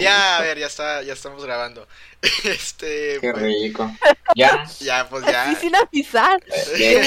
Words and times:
Ya, 0.00 0.36
a 0.38 0.40
ver, 0.42 0.58
ya 0.58 0.66
está, 0.66 1.02
ya 1.02 1.12
estamos 1.12 1.44
grabando. 1.44 1.86
Este. 2.44 3.18
Qué 3.20 3.30
pues, 3.32 3.42
rico. 3.42 3.90
Ya. 4.34 4.66
ya, 4.80 5.08
pues 5.08 5.24
Así 5.24 5.32
ya. 5.32 5.58
sin 5.58 5.74
avisar. 5.74 6.38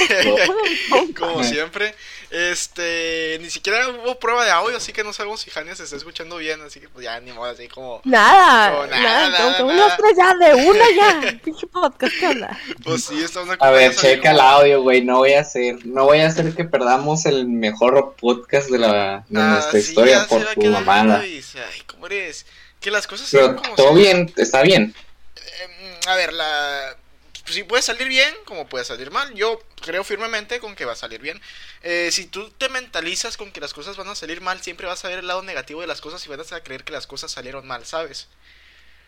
Como 1.17 1.43
siempre. 1.43 1.93
Este. 2.31 3.37
Ni 3.41 3.49
siquiera 3.49 3.89
hubo 3.89 4.17
prueba 4.19 4.43
de 4.43 4.51
audio, 4.51 4.75
así 4.77 4.91
que 4.91 5.03
no 5.03 5.13
sabemos 5.13 5.41
si 5.41 5.51
Jania 5.51 5.75
se 5.75 5.83
está 5.83 5.95
escuchando 5.97 6.37
bien. 6.37 6.61
Así 6.61 6.79
que, 6.79 6.89
pues 6.89 7.03
ya, 7.05 7.19
ni 7.19 7.31
modo, 7.31 7.51
así 7.51 7.67
como. 7.67 8.01
Nada, 8.05 8.71
nada, 8.87 8.87
nada, 8.87 9.29
nada, 9.29 9.57
como 9.57 9.71
nada. 9.71 9.85
unos 9.85 9.97
tres 9.97 10.17
ya, 10.17 10.33
de 10.33 10.55
una 10.55 10.85
ya. 10.95 11.39
Pinche 11.43 11.67
podcast, 11.67 12.13
¿qué 12.19 12.27
onda? 12.27 12.59
Pues 12.83 13.03
sí, 13.05 13.21
estamos 13.23 13.55
A 13.59 13.69
ver, 13.69 13.95
checa 13.95 14.31
el 14.31 14.37
como- 14.37 14.49
audio, 14.49 14.81
güey. 14.81 15.01
No 15.03 15.17
voy 15.19 15.33
a 15.33 15.41
hacer, 15.41 15.85
no 15.85 16.05
voy 16.05 16.21
a 16.21 16.27
hacer 16.27 16.55
que 16.55 16.63
perdamos 16.63 17.25
el 17.25 17.47
mejor 17.47 18.15
podcast 18.19 18.69
de 18.69 18.79
la 18.79 19.23
de 19.29 19.39
Ah, 19.39 19.51
nuestra 19.53 19.71
sí, 19.79 19.89
historia 19.89 20.25
por 20.27 20.43
tu 20.55 20.65
mamada. 20.65 21.19
Ay, 21.19 21.43
¿cómo 21.85 22.07
eres? 22.07 22.45
Que 22.81 22.91
las 22.91 23.07
cosas 23.07 23.29
Pero 23.31 23.55
como 23.55 23.75
todo 23.75 23.93
bien, 23.93 24.33
está 24.37 24.63
bien. 24.63 24.93
Eh, 25.35 25.99
a 26.07 26.15
ver, 26.15 26.33
la... 26.33 26.97
si 27.45 27.63
puede 27.63 27.83
salir 27.83 28.07
bien, 28.07 28.33
como 28.45 28.67
puede 28.67 28.83
salir 28.83 29.11
mal. 29.11 29.33
Yo 29.35 29.61
creo 29.81 30.03
firmemente 30.03 30.59
con 30.59 30.75
que 30.75 30.85
va 30.85 30.93
a 30.93 30.95
salir 30.95 31.21
bien. 31.21 31.39
Eh, 31.83 32.09
si 32.11 32.25
tú 32.25 32.49
te 32.49 32.69
mentalizas 32.69 33.37
con 33.37 33.51
que 33.51 33.61
las 33.61 33.73
cosas 33.73 33.97
van 33.97 34.09
a 34.09 34.15
salir 34.15 34.41
mal, 34.41 34.61
siempre 34.61 34.87
vas 34.87 35.05
a 35.05 35.09
ver 35.09 35.19
el 35.19 35.27
lado 35.27 35.43
negativo 35.43 35.81
de 35.81 35.87
las 35.87 36.01
cosas 36.01 36.25
y 36.25 36.29
vas 36.29 36.51
a 36.53 36.63
creer 36.63 36.83
que 36.83 36.91
las 36.91 37.05
cosas 37.05 37.31
salieron 37.31 37.67
mal, 37.67 37.85
¿sabes? 37.85 38.27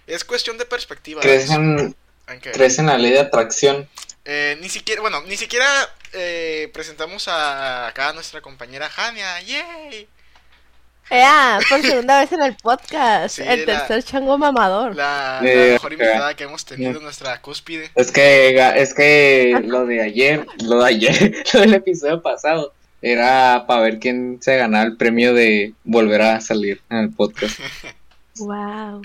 Es 0.06 0.24
cuestión 0.24 0.58
de 0.60 0.66
perspectiva. 0.66 1.22
¿Crees 1.22 1.50
en, 1.50 2.86
la 2.86 2.98
ley 2.98 3.12
de 3.12 3.20
atracción? 3.20 3.90
Eh, 4.26 4.58
ni 4.62 4.70
siquiera, 4.70 5.02
bueno, 5.02 5.22
ni 5.24 5.36
siquiera 5.36 5.94
eh, 6.14 6.70
presentamos 6.74 7.28
a 7.28 7.88
acá 7.88 8.10
a 8.10 8.14
nuestra 8.14 8.42
compañera 8.42 8.90
Jania. 8.90 9.42
¡Yay! 9.42 10.08
Ya, 11.10 11.60
por 11.70 11.82
segunda 11.82 12.20
vez 12.22 12.32
en 12.32 12.42
el 12.42 12.56
podcast. 12.56 13.36
Sí, 13.36 13.44
el 13.46 13.66
la- 13.66 13.66
tercer 13.88 14.04
chango 14.04 14.38
mamador. 14.38 14.96
La, 14.96 15.40
la 15.42 15.50
Eh, 15.52 15.72
mejor 15.74 15.94
invitada 15.94 16.36
que 16.36 16.44
hemos 16.46 16.66
tenido 16.66 16.92
en 16.98 17.04
nuestra 17.04 17.40
cúspide. 17.42 17.92
Es 17.96 18.12
que, 18.12 18.58
es 18.82 18.94
que 18.94 19.62
lo 19.66 19.86
de 19.86 20.02
ayer, 20.02 20.46
lo 20.64 20.80
de 20.82 20.88
ayer, 20.90 21.44
lo 21.54 21.60
del 21.60 21.74
episodio 21.76 22.22
pasado, 22.22 22.74
era 23.02 23.66
para 23.68 23.82
ver 23.82 24.00
quién 24.00 24.40
se 24.42 24.56
ganaba 24.58 24.86
el 24.86 24.96
premio 24.98 25.34
de 25.34 25.74
volver 25.84 26.22
a 26.22 26.42
salir 26.42 26.82
en 26.90 26.98
el 26.98 27.10
podcast. 27.12 27.60
Wow. 28.40 29.04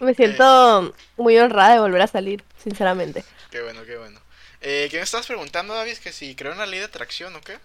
Me 0.00 0.14
siento 0.14 0.94
muy 1.18 1.36
honrada 1.36 1.74
de 1.74 1.80
volver 1.80 2.00
a 2.00 2.06
salir, 2.06 2.42
sinceramente. 2.64 3.22
Qué 3.50 3.60
bueno, 3.60 3.80
qué 3.84 3.98
bueno. 3.98 4.18
Eh, 4.62 4.88
¿Qué 4.90 4.96
me 4.96 5.02
estabas 5.02 5.26
preguntando, 5.26 5.74
David? 5.74 5.98
Que 5.98 6.10
si 6.10 6.34
creo 6.34 6.52
en 6.52 6.58
la 6.58 6.64
ley 6.64 6.78
de 6.78 6.86
atracción 6.86 7.36
o 7.36 7.42
qué? 7.42 7.58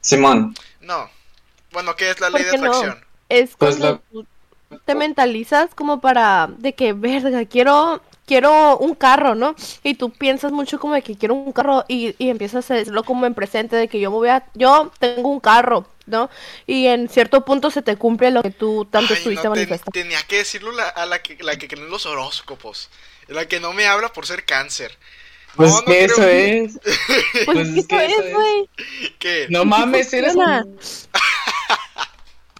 Simón, 0.00 0.54
No. 0.80 1.10
Bueno, 1.72 1.96
¿qué 1.96 2.10
es 2.10 2.20
la 2.20 2.30
¿Por 2.30 2.40
ley 2.40 2.44
de 2.44 2.50
qué 2.52 2.58
no? 2.58 2.66
atracción? 2.68 3.04
Es 3.28 3.50
Pues 3.56 3.76
cuando 3.76 4.02
tú 4.12 4.26
te 4.84 4.94
mentalizas 4.94 5.74
como 5.74 6.00
para 6.00 6.48
de 6.58 6.74
que, 6.74 6.92
verga, 6.92 7.44
quiero 7.46 8.02
quiero 8.24 8.78
un 8.78 8.94
carro, 8.94 9.34
¿no? 9.34 9.54
Y 9.82 9.94
tú 9.94 10.10
piensas 10.10 10.52
mucho 10.52 10.78
como 10.78 10.94
de 10.94 11.02
que 11.02 11.16
quiero 11.16 11.34
un 11.34 11.52
carro 11.52 11.84
y, 11.88 12.14
y 12.18 12.30
empiezas 12.30 12.70
a 12.70 12.74
decirlo 12.74 13.02
como 13.04 13.26
en 13.26 13.34
presente 13.34 13.76
de 13.76 13.88
que 13.88 14.00
yo 14.00 14.10
me 14.10 14.16
voy 14.16 14.28
a 14.30 14.44
yo 14.54 14.90
tengo 14.98 15.28
un 15.28 15.40
carro, 15.40 15.86
¿no? 16.06 16.30
Y 16.66 16.86
en 16.86 17.08
cierto 17.08 17.44
punto 17.44 17.70
se 17.70 17.82
te 17.82 17.96
cumple 17.96 18.30
lo 18.30 18.42
que 18.42 18.50
tú 18.50 18.86
tanto 18.86 19.12
Ay, 19.12 19.18
estuviste 19.18 19.48
no, 19.48 19.54
ten- 19.54 19.60
manifestando. 19.68 19.90
tenía 19.92 20.22
que 20.22 20.38
decirlo 20.38 20.72
la- 20.72 20.88
a 20.88 21.04
la 21.04 21.20
que, 21.20 21.36
la 21.42 21.56
que 21.56 21.68
cree 21.68 21.82
en 21.84 21.90
los 21.90 22.06
horóscopos. 22.06 22.88
La 23.28 23.46
que 23.46 23.60
no 23.60 23.72
me 23.72 23.86
habla 23.86 24.10
por 24.12 24.24
ser 24.26 24.44
cáncer. 24.46 24.96
pues 25.56 25.70
no, 25.70 25.80
no 25.80 25.84
que 25.84 26.04
eso 26.04 26.14
creo- 26.16 26.28
es. 26.64 26.78
Pues, 27.44 27.44
pues 27.44 27.68
es 27.68 27.76
es 27.78 27.86
que 27.88 28.04
eso 28.06 28.22
es, 28.22 28.34
güey. 28.34 28.68
¿Qué? 29.18 29.46
No 29.50 29.64
mames, 29.66 30.12
eres 30.14 30.32
funciona. 30.32 30.64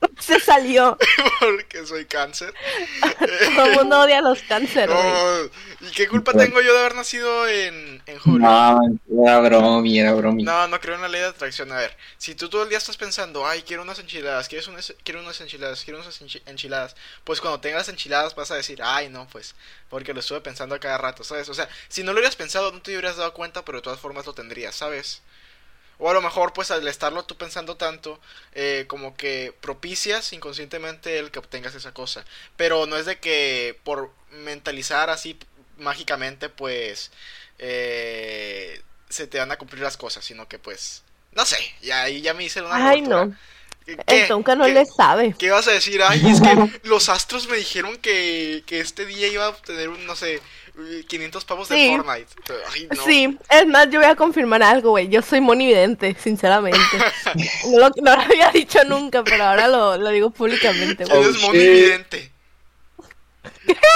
Se 0.19 0.39
salió. 0.41 0.97
Porque 1.41 1.85
soy 1.87 2.05
cáncer. 2.07 2.55
Todo 3.57 3.67
el 3.67 3.73
mundo 3.73 4.01
odia 4.01 4.21
los 4.21 4.41
cánceres. 4.43 4.95
No, 4.95 5.45
¿Y 5.87 5.91
qué 5.93 6.07
culpa 6.09 6.33
tengo 6.33 6.61
yo 6.61 6.73
de 6.73 6.79
haber 6.81 6.95
nacido 6.95 7.49
en, 7.49 8.03
en 8.07 8.19
julio? 8.19 8.47
No, 8.49 8.81
era 9.25 9.41
bromi, 9.41 9.99
era 9.99 10.13
bromi. 10.13 10.43
No, 10.45 10.69
no 10.69 10.81
creo 10.81 10.95
en 10.95 11.03
la 11.03 11.09
ley 11.09 11.21
de 11.21 11.27
atracción. 11.29 11.73
A 11.73 11.77
ver, 11.77 11.97
si 12.19 12.35
tú 12.35 12.49
todo 12.49 12.63
el 12.63 12.69
día 12.69 12.79
estás 12.79 12.97
pensando, 12.97 13.47
ay, 13.47 13.63
quiero 13.63 13.83
unas 13.83 13.99
enchiladas, 13.99 14.49
¿quieres 14.49 14.69
unas, 14.69 14.95
quiero 15.03 15.21
unas 15.21 15.41
enchiladas, 15.41 15.83
quiero 15.85 16.01
unas 16.01 16.21
enchi- 16.23 16.43
enchiladas, 16.47 16.95
pues 17.25 17.41
cuando 17.41 17.61
tengas 17.61 17.81
las 17.81 17.89
enchiladas 17.89 18.35
vas 18.35 18.51
a 18.53 18.57
decir, 18.57 18.81
ay, 18.83 19.09
no, 19.09 19.27
pues, 19.29 19.55
porque 19.91 20.15
lo 20.15 20.21
estuve 20.21 20.41
pensando 20.41 20.75
a 20.75 20.81
cada 20.81 20.99
rato, 20.99 21.25
¿sabes? 21.25 21.49
O 21.49 21.55
sea, 21.55 21.69
si 21.89 22.03
no 22.03 22.13
lo 22.13 22.19
hubieras 22.19 22.37
pensado, 22.37 22.71
no 22.71 22.81
te 22.81 22.93
hubieras 22.93 23.17
dado 23.17 23.35
cuenta, 23.35 23.65
pero 23.65 23.79
de 23.79 23.83
todas 23.83 24.01
formas 24.01 24.25
lo 24.27 24.35
tendrías, 24.35 24.75
¿sabes? 24.77 25.23
O 26.05 26.11
a 26.11 26.15
lo 26.15 26.21
mejor, 26.21 26.53
pues 26.53 26.73
al 26.73 26.87
estarlo 26.89 27.23
tú 27.23 27.37
pensando 27.37 27.77
tanto, 27.77 28.19
eh, 28.55 28.87
como 28.89 29.17
que 29.17 29.55
propicias 29.61 30.33
inconscientemente 30.33 31.21
el 31.21 31.31
que 31.31 31.39
obtengas 31.39 31.77
esa 31.77 31.95
cosa. 31.95 32.25
Pero 32.57 32.87
no 32.87 32.97
es 32.97 33.07
de 33.07 33.21
que 33.21 33.79
por 33.85 34.11
mentalizar 34.33 35.11
así 35.11 35.39
mágicamente, 35.79 36.49
pues, 36.49 37.13
eh, 37.61 38.83
se 39.09 39.29
te 39.29 39.39
van 39.39 39.53
a 39.53 39.59
cumplir 39.59 39.81
las 39.81 39.97
cosas, 39.97 40.25
sino 40.25 40.49
que 40.49 40.59
pues, 40.59 41.05
no 41.31 41.47
sé, 41.47 41.59
y 41.83 41.93
ahí 41.93 42.21
ya 42.21 42.35
me 42.35 42.43
hice 42.43 42.63
una 42.63 42.89
Ay, 42.89 43.03
no. 43.03 43.37
¿Qué? 43.87 43.97
El 44.07 44.27
Tonka 44.27 44.57
no 44.57 44.65
¿Qué? 44.65 44.73
le 44.73 44.87
sabe. 44.87 45.37
¿Qué 45.39 45.51
vas 45.51 45.69
a 45.69 45.73
decir? 45.73 46.03
Ay, 46.03 46.21
es 46.29 46.41
que 46.41 46.81
los 46.89 47.11
astros 47.11 47.47
me 47.47 47.57
dijeron 47.57 47.97
que, 47.99 48.65
que 48.67 48.81
este 48.81 49.07
día 49.07 49.29
iba 49.29 49.45
a 49.45 49.51
obtener 49.51 49.89
un, 49.89 50.05
no 50.05 50.17
sé, 50.17 50.41
500 51.07 51.45
pavos 51.45 51.69
de. 51.69 51.97
Fortnite. 51.97 52.29
Ay, 52.73 52.89
no. 52.95 53.05
Sí, 53.05 53.39
es 53.51 53.67
más, 53.67 53.91
yo 53.91 54.01
voy 54.01 54.09
a 54.09 54.17
confirmar 54.17 54.63
algo, 54.63 54.91
güey. 54.91 55.09
Yo 55.09 55.21
soy 55.21 55.41
monividente, 55.41 56.17
sinceramente. 56.19 56.79
no, 57.67 57.79
lo, 57.79 57.91
no 58.03 58.17
lo 58.17 58.23
había 58.23 58.51
dicho 58.51 58.83
nunca, 58.85 59.23
pero 59.23 59.45
ahora 59.45 59.69
lo, 59.69 59.99
lo 59.99 60.11
digo 60.11 60.31
públicamente, 60.31 61.05
¿Quién 61.05 61.09
güey. 61.09 61.29
Oh, 61.29 61.31
es 61.31 61.43
Moni 61.43 61.59
shit. 61.59 61.71
Vidente? 61.71 62.33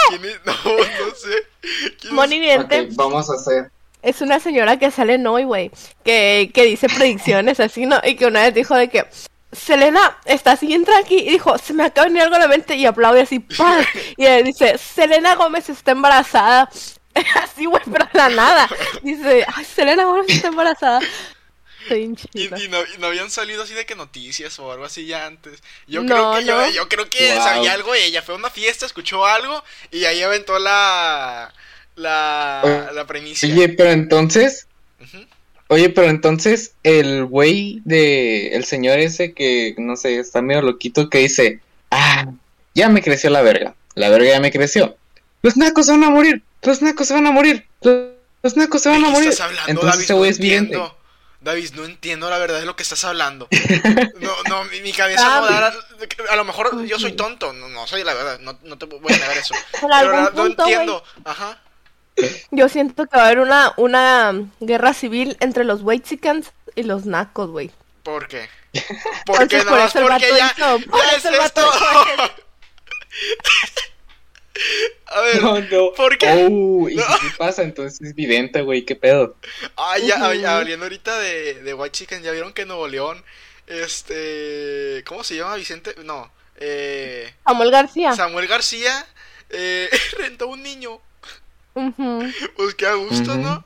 ¿Quién 0.09 0.25
es? 0.25 0.41
No, 0.45 0.53
no 0.53 1.15
sé. 1.15 1.47
¿Quién 1.61 1.93
es? 2.05 2.13
Monividente 2.13 2.89
vamos 2.93 3.31
a 3.31 3.35
hacer. 3.35 3.71
es 4.03 4.21
una 4.21 4.39
señora 4.39 4.79
que 4.79 4.91
sale 4.91 5.15
en 5.15 5.27
hoy, 5.27 5.45
güey, 5.45 5.71
que, 6.05 6.51
que 6.53 6.65
dice 6.65 6.89
predicciones 6.89 7.59
así, 7.59 7.87
¿no? 7.87 8.01
Y 8.05 8.17
que 8.17 8.27
una 8.27 8.43
vez 8.43 8.55
dijo 8.55 8.75
de 8.77 8.89
que 8.89 9.07
Selena 9.56 10.19
está 10.25 10.53
así, 10.53 10.72
entra 10.75 10.99
aquí 10.99 11.19
y 11.19 11.31
dijo, 11.31 11.56
se 11.59 11.72
me 11.75 11.84
acaba 11.84 12.05
de 12.06 12.11
venir 12.11 12.22
algo 12.25 12.37
a 12.37 12.41
la 12.41 12.49
mente 12.49 12.77
y 12.77 12.87
aplaude 12.87 13.22
así, 13.22 13.41
¡pam! 13.41 13.84
Y 14.17 14.27
él 14.27 14.44
dice, 14.44 14.78
Selena 14.78 15.34
Gómez 15.37 15.69
está 15.69 15.93
embarazada. 15.93 16.69
Así, 17.43 17.65
güey, 17.65 17.83
pero 17.91 18.05
de 18.12 18.19
la 18.19 18.28
nada. 18.28 18.69
Dice, 19.03 19.47
ay, 19.55 19.65
Selena 19.65 20.05
Gómez 20.05 20.27
está 20.28 20.49
embarazada. 20.49 21.00
Y, 22.34 22.69
no, 22.69 22.78
y 22.84 22.99
no 22.99 23.06
habían 23.06 23.31
salido 23.31 23.62
así 23.62 23.72
de 23.75 23.87
que 23.87 23.95
noticias 23.95 24.59
o 24.59 24.72
algo 24.72 24.84
así 24.84 25.06
ya 25.06 25.27
antes. 25.27 25.62
Yo 25.87 26.03
No, 26.03 26.15
creo 26.15 26.31
que 26.33 26.43
no. 26.45 26.66
yo, 26.66 26.71
yo 26.71 26.89
creo 26.89 27.09
que 27.09 27.34
Wow. 27.34 27.43
sabía 27.43 27.72
algo 27.72 27.95
ella. 27.95 28.22
Fue 28.22 28.34
a 28.34 28.39
una 28.39 28.50
fiesta, 28.50 28.87
escuchó 28.87 29.25
algo 29.25 29.62
y 29.93 30.05
ahí 30.05 30.22
aventó 30.22 30.59
la 30.59 31.55
la, 31.95 32.91
la 32.93 33.06
premisa. 33.06 33.47
Oye, 33.47 33.69
pero 33.71 33.91
entonces. 33.91 34.66
Oye, 35.69 35.88
pero 35.91 36.09
entonces 36.09 36.72
el 36.82 37.25
güey 37.25 37.81
de 37.84 38.49
el 38.56 38.65
señor 38.65 38.99
ese 38.99 39.32
que 39.32 39.75
no 39.78 39.97
sé, 39.97 40.19
está 40.19 40.43
medio 40.43 40.62
loquito 40.62 41.09
que 41.10 41.19
dice, 41.19 41.60
"Ah, 41.91 42.27
ya 42.75 42.88
me 42.88 43.03
creció 43.03 43.31
la 43.31 43.43
verga. 43.43 43.75
La 43.94 44.09
verga 44.10 44.31
ya 44.31 44.41
me 44.41 44.53
creció. 44.53 44.97
Los 45.43 45.56
nacos 45.56 45.87
se 45.87 45.93
van 45.93 46.04
a 46.04 46.10
morir. 46.10 46.43
Los 46.62 46.82
nacos 46.82 47.06
se 47.09 47.15
van 47.15 47.27
a 47.27 47.31
morir. 47.31 47.66
Los, 47.82 48.56
nacos 48.56 48.82
se 48.82 48.88
¿De 48.91 48.94
van 48.97 49.04
a 49.04 49.09
qué 49.09 49.12
morir." 49.12 49.28
estás 49.31 49.47
hablando, 49.47 49.71
Entonces 49.71 49.91
David? 49.93 50.04
ese 50.04 50.12
No 50.12 50.19
güey 50.19 50.31
es 50.31 50.38
vidente. 50.38 50.75
entiendo. 50.75 50.97
David, 51.41 51.71
no 51.77 51.84
entiendo 51.84 52.28
la 52.28 52.38
verdad 52.38 52.59
de 52.59 52.66
lo 52.66 52.75
que 52.75 52.83
estás 52.83 53.04
hablando. 53.04 53.47
No, 54.21 54.33
no, 54.48 54.65
mi, 54.65 54.81
mi 54.81 54.93
cabeza 54.93 55.41
no 55.41 55.47
da. 55.47 55.72
A 56.31 56.37
lo 56.37 56.44
mejor 56.44 56.84
yo 56.87 56.98
soy 56.98 57.12
tonto. 57.12 57.53
No, 57.53 57.69
no 57.69 57.87
soy 57.87 58.03
la 58.03 58.15
verdad. 58.15 58.41
No, 58.41 58.59
no 58.65 58.77
te 58.78 58.87
voy 58.87 59.12
a 59.12 59.16
negar 59.19 59.37
eso. 59.38 59.54
Pero 59.81 59.94
algún 59.94 60.25
no 60.25 60.33
punto, 60.33 60.62
entiendo. 60.65 61.04
Ajá. 61.25 61.60
Yo 62.50 62.69
siento 62.69 63.06
que 63.06 63.16
va 63.16 63.25
a 63.25 63.27
haber 63.27 63.41
una, 63.41 63.72
una 63.77 64.33
guerra 64.60 64.95
civil 64.95 65.36
entre 65.41 65.65
los 65.65 65.83
Whitexicans 65.83 66.53
y 66.74 66.83
los 66.84 67.07
nacos, 67.07 67.51
güey. 67.51 67.71
¿Por 68.03 68.28
qué? 68.28 68.48
Porque 69.27 69.59
no 69.59 69.65
por 69.65 69.78
más 69.78 69.91
eso 69.95 69.98
el 70.01 70.07
porque 70.09 70.28
ya, 70.36 70.54
hizo- 70.57 70.91
por 70.91 71.01
ya 71.03 71.10
es 71.10 71.16
eso 71.18 71.28
el 71.28 71.34
esto. 71.36 71.60
A 75.09 75.21
ver, 75.21 75.42
No, 75.42 75.60
no. 75.60 75.92
¿por 75.95 76.16
qué? 76.18 76.48
Oh, 76.51 76.89
¿y 76.89 76.95
No. 76.97 77.03
sí 77.21 77.27
pasa? 77.36 77.63
Entonces 77.63 78.01
es 78.01 78.15
vidente, 78.15 78.62
güey, 78.62 78.84
qué 78.84 78.97
pedo. 78.97 79.36
Ay, 79.77 80.07
ya, 80.09 80.16
ay, 80.27 80.39
Ujú. 80.39 80.48
hablando 80.48 80.84
ahorita 80.84 81.19
de, 81.19 81.62
de 81.62 81.74
White 81.74 81.92
Chicken, 81.92 82.22
¿ya 82.22 82.33
vieron 82.33 82.53
que 82.53 82.65
Nuevo 82.65 82.89
León, 82.89 83.22
este, 83.66 85.04
¿cómo 85.07 85.24
se 85.24 85.36
llama 85.36 85.57
Vicente? 85.57 85.95
No, 86.04 86.30
eh, 86.57 87.33
Samuel 87.47 87.71
García. 87.71 88.15
Samuel 88.16 88.47
García 88.48 89.07
eh, 89.51 89.91
rentó 90.19 90.48
un 90.48 90.62
niño. 90.62 91.01
Ujú. 91.77 92.33
Pues 92.57 92.75
qué 92.75 92.87
a 92.87 92.95
gusto. 92.95 93.37
¿no? 93.37 93.65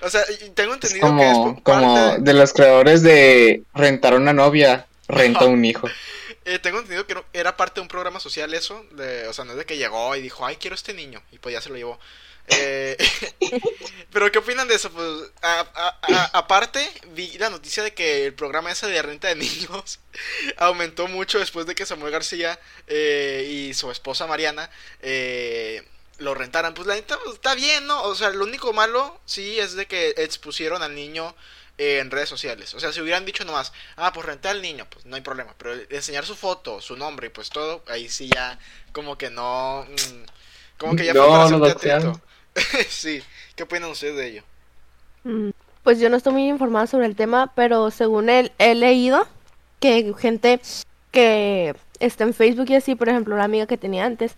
O 0.00 0.10
sea, 0.10 0.22
tengo 0.54 0.74
entendido 0.74 1.00
que 1.16 1.26
es 1.28 1.32
como, 1.32 1.54
por 1.54 1.62
como 1.62 1.94
parte, 1.94 2.22
de 2.22 2.34
los 2.34 2.52
creadores 2.52 3.02
de 3.02 3.62
rentar 3.74 4.14
una 4.14 4.32
novia, 4.32 4.86
renta 5.08 5.46
un 5.46 5.64
hijo. 5.64 5.88
eh, 6.44 6.58
tengo 6.60 6.78
entendido 6.78 7.06
que 7.06 7.14
no- 7.14 7.24
era 7.32 7.56
parte 7.56 7.76
de 7.76 7.82
un 7.82 7.88
programa 7.88 8.20
social 8.20 8.52
eso, 8.54 8.84
de, 8.92 9.26
o 9.28 9.32
sea, 9.32 9.44
no 9.44 9.52
es 9.52 9.58
de 9.58 9.64
que 9.66 9.76
llegó 9.76 10.14
y 10.14 10.20
dijo, 10.20 10.46
ay, 10.46 10.56
quiero 10.56 10.74
este 10.76 10.92
niño, 10.94 11.20
y 11.32 11.38
pues 11.38 11.52
ya 11.52 11.60
se 11.60 11.68
lo 11.70 11.76
llevó. 11.76 11.98
Eh, 12.48 12.96
Pero 14.12 14.30
¿qué 14.32 14.38
opinan 14.38 14.68
de 14.68 14.74
eso? 14.76 14.90
Pues, 14.90 15.06
a- 15.42 15.66
a- 15.74 15.98
a- 16.14 16.30
aparte, 16.38 16.80
vi 17.12 17.36
la 17.38 17.50
noticia 17.50 17.82
de 17.82 17.92
que 17.92 18.24
el 18.24 18.34
programa 18.34 18.70
ese 18.70 18.86
de 18.86 19.02
renta 19.02 19.28
de 19.28 19.34
niños 19.36 19.98
aumentó 20.56 21.08
mucho 21.08 21.38
después 21.38 21.66
de 21.66 21.74
que 21.74 21.84
Samuel 21.86 22.12
García 22.12 22.58
eh, 22.86 23.46
y 23.50 23.74
su 23.74 23.90
esposa 23.90 24.26
Mariana 24.26 24.70
eh, 25.02 25.82
lo 26.18 26.34
rentaran. 26.34 26.74
Pues 26.74 26.86
la 26.86 26.94
neta 26.94 27.18
pues, 27.22 27.36
está 27.36 27.54
bien, 27.54 27.86
¿no? 27.86 28.02
O 28.04 28.14
sea, 28.14 28.30
lo 28.30 28.44
único 28.44 28.72
malo 28.72 29.20
sí 29.24 29.58
es 29.58 29.74
de 29.74 29.86
que 29.86 30.10
expusieron 30.18 30.82
al 30.82 30.94
niño 30.94 31.34
eh, 31.78 31.98
en 32.00 32.10
redes 32.10 32.28
sociales. 32.28 32.74
O 32.74 32.80
sea, 32.80 32.92
si 32.92 33.00
hubieran 33.00 33.24
dicho 33.24 33.44
nomás, 33.44 33.72
ah, 33.96 34.12
pues 34.12 34.26
renté 34.26 34.48
al 34.48 34.62
niño, 34.62 34.86
pues 34.90 35.06
no 35.06 35.16
hay 35.16 35.22
problema. 35.22 35.54
Pero 35.58 35.74
enseñar 35.90 36.26
su 36.26 36.36
foto, 36.36 36.80
su 36.80 36.96
nombre 36.96 37.28
y 37.28 37.30
pues 37.30 37.50
todo, 37.50 37.84
ahí 37.88 38.08
sí 38.08 38.28
ya 38.28 38.58
como 38.92 39.16
que 39.18 39.30
no... 39.30 39.86
mm, 39.88 40.24
como 40.78 40.96
que 40.96 41.04
ya 41.06 41.14
No, 41.14 41.48
fue 41.48 41.58
doxearon. 41.58 42.22
sí, 42.88 43.22
¿qué 43.56 43.62
opinan 43.64 43.90
ustedes 43.90 44.16
de 44.16 44.26
ello? 44.28 44.44
Mm, 45.24 45.50
Pues 45.82 46.00
yo 46.00 46.10
no 46.10 46.16
estoy 46.16 46.32
muy 46.32 46.48
informada 46.48 46.86
sobre 46.86 47.06
el 47.06 47.16
tema, 47.16 47.52
pero 47.54 47.90
según 47.90 48.28
él, 48.30 48.52
he 48.58 48.74
leído 48.74 49.28
que 49.80 50.14
gente 50.18 50.60
que 51.12 51.74
está 52.00 52.24
en 52.24 52.34
Facebook 52.34 52.66
y 52.70 52.74
así, 52.76 52.94
por 52.94 53.08
ejemplo, 53.08 53.34
una 53.34 53.44
amiga 53.44 53.66
que 53.66 53.78
tenía 53.78 54.04
antes, 54.04 54.36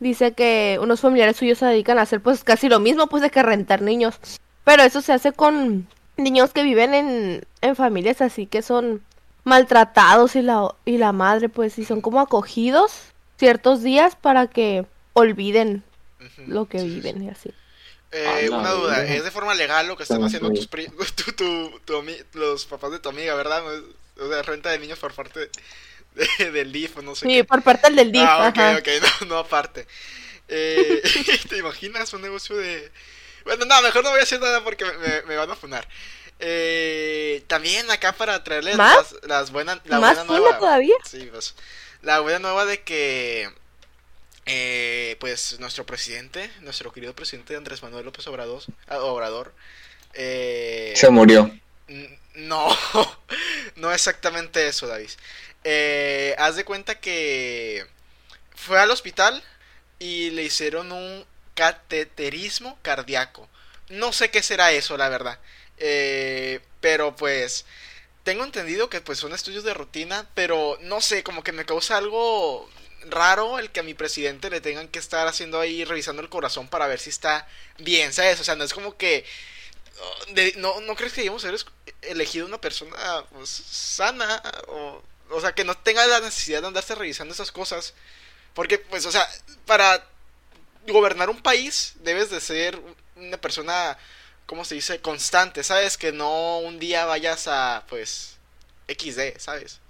dice 0.00 0.32
que 0.32 0.78
unos 0.82 1.00
familiares 1.00 1.36
suyos 1.36 1.58
se 1.58 1.66
dedican 1.66 1.98
a 1.98 2.02
hacer 2.02 2.20
pues 2.20 2.42
casi 2.42 2.68
lo 2.68 2.80
mismo, 2.80 3.06
pues 3.06 3.22
de 3.22 3.30
que 3.30 3.42
rentar 3.42 3.82
niños. 3.82 4.16
Pero 4.64 4.82
eso 4.82 5.00
se 5.02 5.12
hace 5.12 5.32
con 5.32 5.86
niños 6.16 6.52
que 6.52 6.62
viven 6.62 6.92
en, 6.94 7.44
en 7.62 7.76
familias 7.76 8.20
así 8.20 8.46
que 8.46 8.60
son 8.62 9.02
maltratados 9.44 10.36
y 10.36 10.42
la, 10.42 10.74
y 10.84 10.98
la 10.98 11.12
madre 11.12 11.48
pues 11.48 11.78
y 11.78 11.84
son 11.84 12.00
como 12.02 12.20
acogidos 12.20 12.92
ciertos 13.38 13.82
días 13.82 14.16
para 14.16 14.46
que 14.48 14.84
olviden 15.14 15.82
lo 16.46 16.66
que 16.66 16.78
Sí, 16.80 16.88
sí, 16.88 16.94
viven 16.96 17.22
y 17.24 17.28
así. 17.30 17.50
Eh, 18.12 18.26
A 18.46 18.50
la 18.50 18.58
una 18.58 18.70
duda. 18.72 19.04
¿es 19.04 19.24
de 19.24 19.30
forma 19.30 19.54
legal 19.54 19.86
lo 19.88 19.96
que 19.96 20.02
están 20.02 20.18
¿Cómo 20.18 20.26
haciendo 20.26 20.50
tus 20.50 20.66
pri- 20.66 20.88
tu, 21.36 21.70
tu- 21.84 22.02
los 22.38 22.66
papás 22.66 22.90
de 22.90 22.98
tu 22.98 23.08
amiga, 23.08 23.34
verdad? 23.34 23.62
O 24.20 24.28
sea, 24.28 24.42
renta 24.42 24.70
de 24.70 24.78
niños 24.78 24.98
por 24.98 25.14
parte 25.14 25.40
de- 25.40 25.50
del 26.38 26.72
DIF 26.72 26.96
o 26.98 27.02
no 27.02 27.14
sé 27.14 27.26
Sí, 27.26 27.28
qué. 27.28 27.44
por 27.44 27.62
parte 27.62 27.90
del 27.90 28.12
DIF, 28.12 28.22
Ah, 28.26 28.48
ok, 28.48 28.58
ajá. 28.58 28.78
ok, 28.78 28.88
no, 29.20 29.26
no 29.28 29.38
aparte. 29.38 29.86
Eh, 30.48 31.02
¿Te 31.48 31.56
imaginas 31.58 32.12
un 32.12 32.22
negocio 32.22 32.56
de...? 32.56 32.90
Bueno, 33.44 33.64
no, 33.64 33.82
mejor 33.82 34.02
no 34.04 34.10
voy 34.10 34.18
a 34.18 34.20
decir 34.22 34.40
nada 34.40 34.62
porque 34.64 34.84
me, 35.26 35.36
van 35.36 35.50
a 35.50 35.56
funar. 35.56 35.88
Eh, 36.38 37.44
también 37.46 37.90
acá 37.90 38.12
para 38.12 38.42
traerles 38.44 38.76
¿Más? 38.76 39.12
las, 39.12 39.14
las 39.24 39.50
buenas... 39.50 39.80
La 39.84 40.00
¿Más 40.00 40.16
buena 40.16 40.24
nueva. 40.24 40.58
todavía? 40.58 40.94
Sí, 41.04 41.28
pues. 41.30 41.54
La 42.02 42.20
buena 42.20 42.38
nueva 42.38 42.64
de 42.64 42.82
que. 42.82 43.50
eh, 44.46 45.16
pues 45.20 45.58
nuestro 45.60 45.84
presidente, 45.86 46.50
nuestro 46.60 46.92
querido 46.92 47.14
presidente 47.14 47.56
Andrés 47.56 47.82
Manuel 47.82 48.04
López 48.06 48.26
Obrador, 48.26 48.62
ah, 48.88 48.98
Obrador 49.00 49.54
eh, 50.14 50.92
Se 50.96 51.10
murió. 51.10 51.50
no, 52.34 52.76
no 53.76 53.92
exactamente 53.92 54.66
eso, 54.66 54.86
David. 54.86 55.10
Eh, 55.64 56.34
haz 56.38 56.56
de 56.56 56.64
cuenta 56.64 57.00
que 57.00 57.86
fue 58.54 58.78
al 58.80 58.90
hospital 58.90 59.42
y 59.98 60.30
le 60.30 60.44
hicieron 60.44 60.92
un 60.92 61.26
cateterismo 61.54 62.78
cardíaco. 62.82 63.48
No 63.88 64.12
sé 64.12 64.30
qué 64.30 64.42
será 64.42 64.72
eso, 64.72 64.96
la 64.96 65.08
verdad. 65.08 65.38
Eh, 65.78 66.60
pero 66.80 67.16
pues 67.16 67.66
tengo 68.24 68.44
entendido 68.44 68.90
que 68.90 69.00
pues 69.00 69.18
son 69.18 69.32
estudios 69.32 69.64
de 69.64 69.74
rutina, 69.74 70.28
pero 70.34 70.78
no 70.82 71.00
sé, 71.00 71.22
como 71.22 71.42
que 71.42 71.52
me 71.52 71.64
causa 71.66 71.96
algo 71.96 72.68
raro 73.08 73.58
el 73.58 73.70
que 73.70 73.80
a 73.80 73.82
mi 73.82 73.94
presidente 73.94 74.50
le 74.50 74.60
tengan 74.60 74.88
que 74.88 74.98
estar 74.98 75.26
haciendo 75.26 75.58
ahí 75.60 75.84
revisando 75.84 76.22
el 76.22 76.28
corazón 76.28 76.68
para 76.68 76.86
ver 76.86 77.00
si 77.00 77.10
está 77.10 77.48
bien, 77.78 78.12
¿sabes? 78.12 78.40
O 78.40 78.44
sea, 78.44 78.56
no 78.56 78.64
es 78.64 78.74
como 78.74 78.96
que 78.96 79.24
oh, 80.00 80.58
no, 80.58 80.80
¿No 80.80 80.96
crees 80.96 81.12
que 81.12 81.22
debemos 81.22 81.44
haber 81.44 81.60
elegido 82.02 82.46
una 82.46 82.60
persona 82.60 83.24
pues, 83.32 83.50
sana? 83.50 84.42
O, 84.68 85.02
o 85.30 85.40
sea, 85.40 85.52
que 85.52 85.64
no 85.64 85.76
tenga 85.76 86.06
la 86.06 86.20
necesidad 86.20 86.60
de 86.60 86.68
andarse 86.68 86.94
revisando 86.94 87.34
esas 87.34 87.52
cosas. 87.52 87.94
Porque, 88.54 88.78
pues, 88.78 89.06
o 89.06 89.12
sea, 89.12 89.26
para 89.66 90.04
gobernar 90.88 91.30
un 91.30 91.40
país 91.40 91.94
debes 92.02 92.30
de 92.30 92.40
ser 92.40 92.80
una 93.16 93.36
persona, 93.36 93.96
¿cómo 94.46 94.64
se 94.64 94.74
dice? 94.74 95.00
Constante, 95.00 95.62
¿sabes? 95.62 95.96
Que 95.96 96.12
no 96.12 96.58
un 96.58 96.78
día 96.78 97.04
vayas 97.04 97.46
a, 97.48 97.84
pues, 97.88 98.36
XD, 98.88 99.38
¿sabes? 99.38 99.80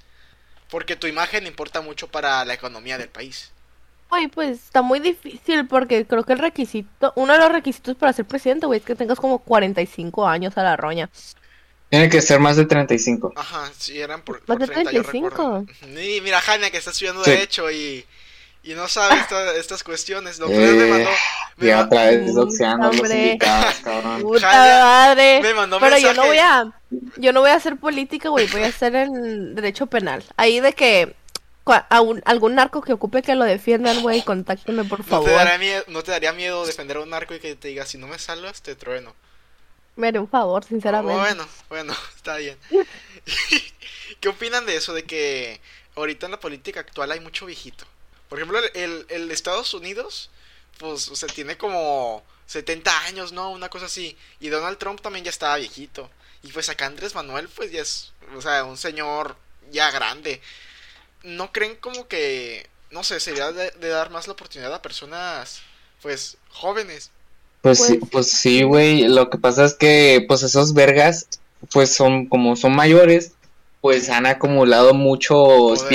Porque 0.68 0.96
tu 0.96 1.06
imagen 1.06 1.46
importa 1.46 1.80
mucho 1.80 2.08
para 2.08 2.44
la 2.44 2.54
economía 2.54 2.98
del 2.98 3.08
país. 3.08 3.50
Güey, 4.10 4.26
pues 4.26 4.58
está 4.64 4.82
muy 4.82 4.98
difícil 4.98 5.68
porque 5.68 6.04
creo 6.04 6.24
que 6.24 6.32
el 6.32 6.40
requisito, 6.40 7.12
uno 7.14 7.32
de 7.32 7.38
los 7.38 7.52
requisitos 7.52 7.94
para 7.96 8.12
ser 8.12 8.24
presidente, 8.24 8.66
güey, 8.66 8.80
es 8.80 8.84
que 8.84 8.96
tengas 8.96 9.20
como 9.20 9.38
45 9.38 10.26
años 10.26 10.58
a 10.58 10.64
la 10.64 10.76
roña. 10.76 11.08
Tiene 11.90 12.08
que 12.08 12.22
ser 12.22 12.38
más 12.40 12.56
de 12.56 12.64
35. 12.66 13.32
Ajá, 13.36 13.70
sí, 13.76 14.00
eran 14.00 14.22
por, 14.22 14.36
Más 14.36 14.46
por 14.46 14.58
de 14.60 14.66
30, 14.68 14.92
yo 14.92 15.02
35. 15.02 15.30
recuerdo. 15.30 16.00
Y 16.00 16.20
mira, 16.20 16.40
Jania, 16.40 16.70
que 16.70 16.78
está 16.78 16.90
estudiando 16.92 17.24
Sí. 17.24 17.32
Derecho 17.32 17.68
y, 17.70 18.06
y 18.62 18.74
no 18.74 18.86
sabe 18.88 19.16
esta- 19.20 19.54
estas 19.56 19.82
cuestiones. 19.82 20.38
Lo 20.38 20.46
que 20.46 20.54
me 20.54 20.68
Eh, 20.86 20.88
mandó, 20.90 21.10
me, 21.56 21.66
Ya 21.66 21.76
ma- 21.78 21.82
otra 21.84 22.06
vez 22.06 22.32
doxeando 22.34 22.88
a 22.90 22.92
los 22.92 23.10
invitados, 23.10 23.74
cabrón. 23.84 24.22
Puta 24.22 24.40
Jania, 24.50 24.84
madre. 24.84 25.40
me 25.42 25.54
mandó 25.54 25.80
Pero 25.80 25.98
yo 25.98 26.14
no 26.14 26.22
mensaje. 26.22 26.28
voy 26.28 26.38
a, 26.38 26.72
yo 27.16 27.32
no 27.32 27.40
voy 27.40 27.50
a 27.50 27.54
hacer 27.56 27.76
política, 27.76 28.28
güey, 28.28 28.46
voy 28.46 28.62
a 28.62 28.68
hacer 28.68 28.94
en 28.94 29.54
derecho 29.56 29.86
penal. 29.86 30.22
Ahí 30.36 30.60
de 30.60 30.72
que 30.72 31.16
a 31.88 32.00
un- 32.00 32.22
algún 32.24 32.54
narco 32.54 32.82
que 32.82 32.92
ocupe 32.92 33.22
que 33.22 33.34
lo 33.34 33.44
defiendan, 33.44 34.00
güey, 34.02 34.22
contáctenme 34.22 34.84
por 34.84 35.00
¿no 35.00 35.04
te, 35.04 35.10
favor. 35.10 35.30
daría 35.30 35.58
miedo, 35.58 35.84
¿No 35.88 36.02
te 36.02 36.10
daría 36.12 36.32
miedo 36.32 36.66
defender 36.66 36.96
a 36.96 37.00
un 37.00 37.10
narco 37.10 37.34
y 37.34 37.38
que 37.40 37.54
te 37.56 37.68
diga, 37.68 37.84
si 37.86 37.96
no 37.98 38.06
me 38.08 38.18
salvas, 38.18 38.62
te 38.62 38.74
trueno? 38.76 39.14
Me 40.00 40.08
haré 40.08 40.18
un 40.18 40.28
favor, 40.28 40.64
sinceramente. 40.64 41.14
Bueno, 41.14 41.46
bueno, 41.68 41.94
está 42.16 42.36
bien. 42.38 42.58
¿Qué 44.20 44.28
opinan 44.28 44.64
de 44.64 44.76
eso? 44.76 44.94
De 44.94 45.04
que 45.04 45.60
ahorita 45.94 46.24
en 46.24 46.32
la 46.32 46.40
política 46.40 46.80
actual 46.80 47.12
hay 47.12 47.20
mucho 47.20 47.44
viejito. 47.44 47.84
Por 48.30 48.38
ejemplo, 48.38 48.58
el, 48.58 48.70
el, 48.74 49.06
el 49.10 49.30
Estados 49.30 49.74
Unidos, 49.74 50.30
pues, 50.78 51.08
o 51.08 51.16
sea, 51.16 51.28
tiene 51.28 51.58
como 51.58 52.24
70 52.46 53.02
años, 53.02 53.32
¿no? 53.32 53.50
Una 53.50 53.68
cosa 53.68 53.86
así. 53.86 54.16
Y 54.40 54.48
Donald 54.48 54.78
Trump 54.78 55.02
también 55.02 55.24
ya 55.24 55.30
estaba 55.30 55.56
viejito. 55.56 56.10
Y 56.42 56.50
pues 56.52 56.70
acá 56.70 56.86
Andrés 56.86 57.14
Manuel, 57.14 57.48
pues 57.48 57.70
ya 57.70 57.82
es, 57.82 58.12
o 58.34 58.40
sea, 58.40 58.64
un 58.64 58.78
señor 58.78 59.36
ya 59.70 59.90
grande. 59.90 60.40
¿No 61.22 61.52
creen 61.52 61.76
como 61.76 62.08
que, 62.08 62.70
no 62.90 63.04
sé, 63.04 63.20
sería 63.20 63.52
de, 63.52 63.70
de 63.72 63.88
dar 63.90 64.08
más 64.08 64.26
la 64.26 64.32
oportunidad 64.32 64.72
a 64.72 64.80
personas, 64.80 65.60
pues, 66.00 66.38
jóvenes? 66.48 67.10
Pues, 67.62 67.78
Pues- 67.78 67.88
sí, 67.88 67.96
pues 68.10 68.30
sí, 68.30 68.62
güey. 68.62 69.08
Lo 69.08 69.28
que 69.30 69.38
pasa 69.38 69.64
es 69.64 69.74
que, 69.74 70.24
pues 70.26 70.42
esos 70.42 70.72
vergas, 70.74 71.26
pues 71.72 71.94
son, 71.94 72.26
como 72.26 72.56
son 72.56 72.74
mayores, 72.74 73.32
pues 73.80 74.08
han 74.10 74.26
acumulado 74.26 74.94
mucho 74.94 75.34
Poder. 75.34 75.88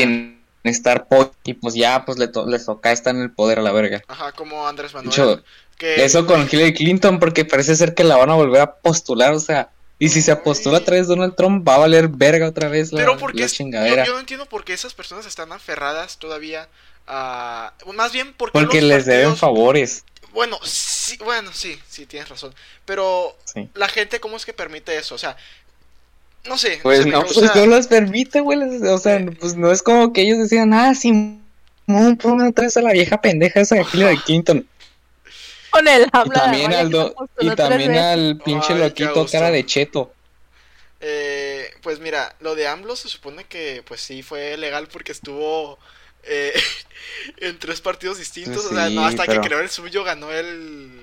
bienestar 0.63 1.07
y 1.43 1.53
pues 1.55 1.73
ya, 1.75 2.05
pues 2.05 2.17
le 2.17 2.27
to- 2.27 2.45
les 2.47 2.65
toca 2.65 2.91
estar 2.91 3.15
en 3.15 3.21
el 3.21 3.31
poder 3.31 3.59
a 3.59 3.61
la 3.63 3.71
verga. 3.71 4.01
Ajá, 4.07 4.31
como 4.31 4.67
Andrés 4.67 4.93
Manuel. 4.93 5.43
que 5.77 6.05
eso 6.05 6.25
con 6.25 6.47
Hillary 6.49 6.73
Clinton, 6.73 7.19
porque 7.19 7.43
parece 7.45 7.75
ser 7.75 7.93
que 7.95 8.03
la 8.05 8.15
van 8.15 8.29
a 8.29 8.35
volver 8.35 8.61
a 8.61 8.75
postular, 8.75 9.33
o 9.33 9.39
sea, 9.41 9.69
y 9.99 10.09
si 10.09 10.21
se 10.21 10.31
apostula 10.31 10.79
otra 10.79 10.95
vez 10.95 11.07
Donald 11.07 11.35
Trump, 11.35 11.67
va 11.67 11.75
a 11.75 11.79
valer 11.79 12.07
verga 12.09 12.47
otra 12.47 12.67
vez 12.69 12.91
la, 12.91 12.99
Pero 12.99 13.17
porque 13.17 13.39
la 13.41 13.45
es- 13.45 13.57
yo, 13.57 14.13
no 14.13 14.19
entiendo 14.19 14.45
por 14.45 14.63
qué 14.65 14.73
esas 14.73 14.93
personas 14.93 15.25
están 15.25 15.51
aferradas 15.51 16.17
todavía 16.17 16.67
a... 17.07 17.73
Más 17.93 18.11
bien 18.11 18.33
porque 18.35 18.59
Porque 18.59 18.81
les 18.81 19.05
deben 19.05 19.35
favores. 19.37 20.03
Bueno, 20.33 20.59
sí, 20.63 21.17
bueno, 21.23 21.51
sí, 21.53 21.79
sí, 21.87 22.05
tienes 22.05 22.27
razón. 22.27 22.53
Pero 22.83 23.37
Sí. 23.45 23.69
la 23.73 23.87
gente, 23.87 24.19
¿cómo 24.19 24.35
es 24.35 24.45
que 24.45 24.51
permite 24.51 24.97
eso? 24.97 25.15
O 25.15 25.17
sea, 25.17 25.37
no 26.45 26.57
sé. 26.57 26.79
Pues 26.83 27.05
no, 27.05 27.21
causa- 27.21 27.33
pues 27.39 27.55
no 27.55 27.65
los 27.67 27.87
permite, 27.87 28.41
güey. 28.41 28.59
O 28.87 28.97
sea, 28.97 29.23
pues 29.39 29.55
no 29.55 29.71
es 29.71 29.81
como 29.81 30.11
que 30.11 30.21
ellos 30.23 30.37
decían, 30.39 30.73
ah, 30.73 30.93
sí, 30.93 31.39
pongan 31.87 32.47
otra 32.49 32.65
vez 32.65 32.75
a 32.75 32.81
la 32.81 32.91
vieja 32.91 33.21
pendeja 33.21 33.61
esa 33.61 33.75
de 33.75 33.85
Hillary 33.93 34.17
Clinton. 34.25 34.67
Con 35.75 35.87
el 35.87 36.03
Y 36.03 36.09
habla 36.11 36.33
de 36.33 36.39
también 36.39 36.73
al, 36.73 36.89
do- 36.89 37.15
y 37.39 37.49
también 37.51 37.95
al 37.95 38.37
pinche 38.43 38.73
Ay, 38.73 38.79
loquito 38.79 39.25
cara 39.31 39.51
de 39.51 39.65
cheto. 39.65 40.13
Eh, 41.01 41.69
pues 41.81 41.99
mira, 41.99 42.35
lo 42.39 42.55
de 42.55 42.67
AMLO 42.67 42.95
se 42.95 43.09
supone 43.09 43.43
que 43.43 43.83
pues 43.85 44.01
sí 44.01 44.23
fue 44.23 44.57
legal 44.57 44.87
porque 44.87 45.11
estuvo 45.11 45.77
eh, 46.23 46.53
en 47.41 47.59
tres 47.59 47.81
partidos 47.81 48.17
distintos. 48.17 48.65
o 48.65 48.69
sea, 48.73 48.89
no 48.89 49.05
hasta 49.05 49.25
pero- 49.25 49.41
que 49.41 49.47
creó 49.47 49.59
el 49.59 49.69
suyo 49.69 50.03
ganó 50.03 50.31
el... 50.31 51.01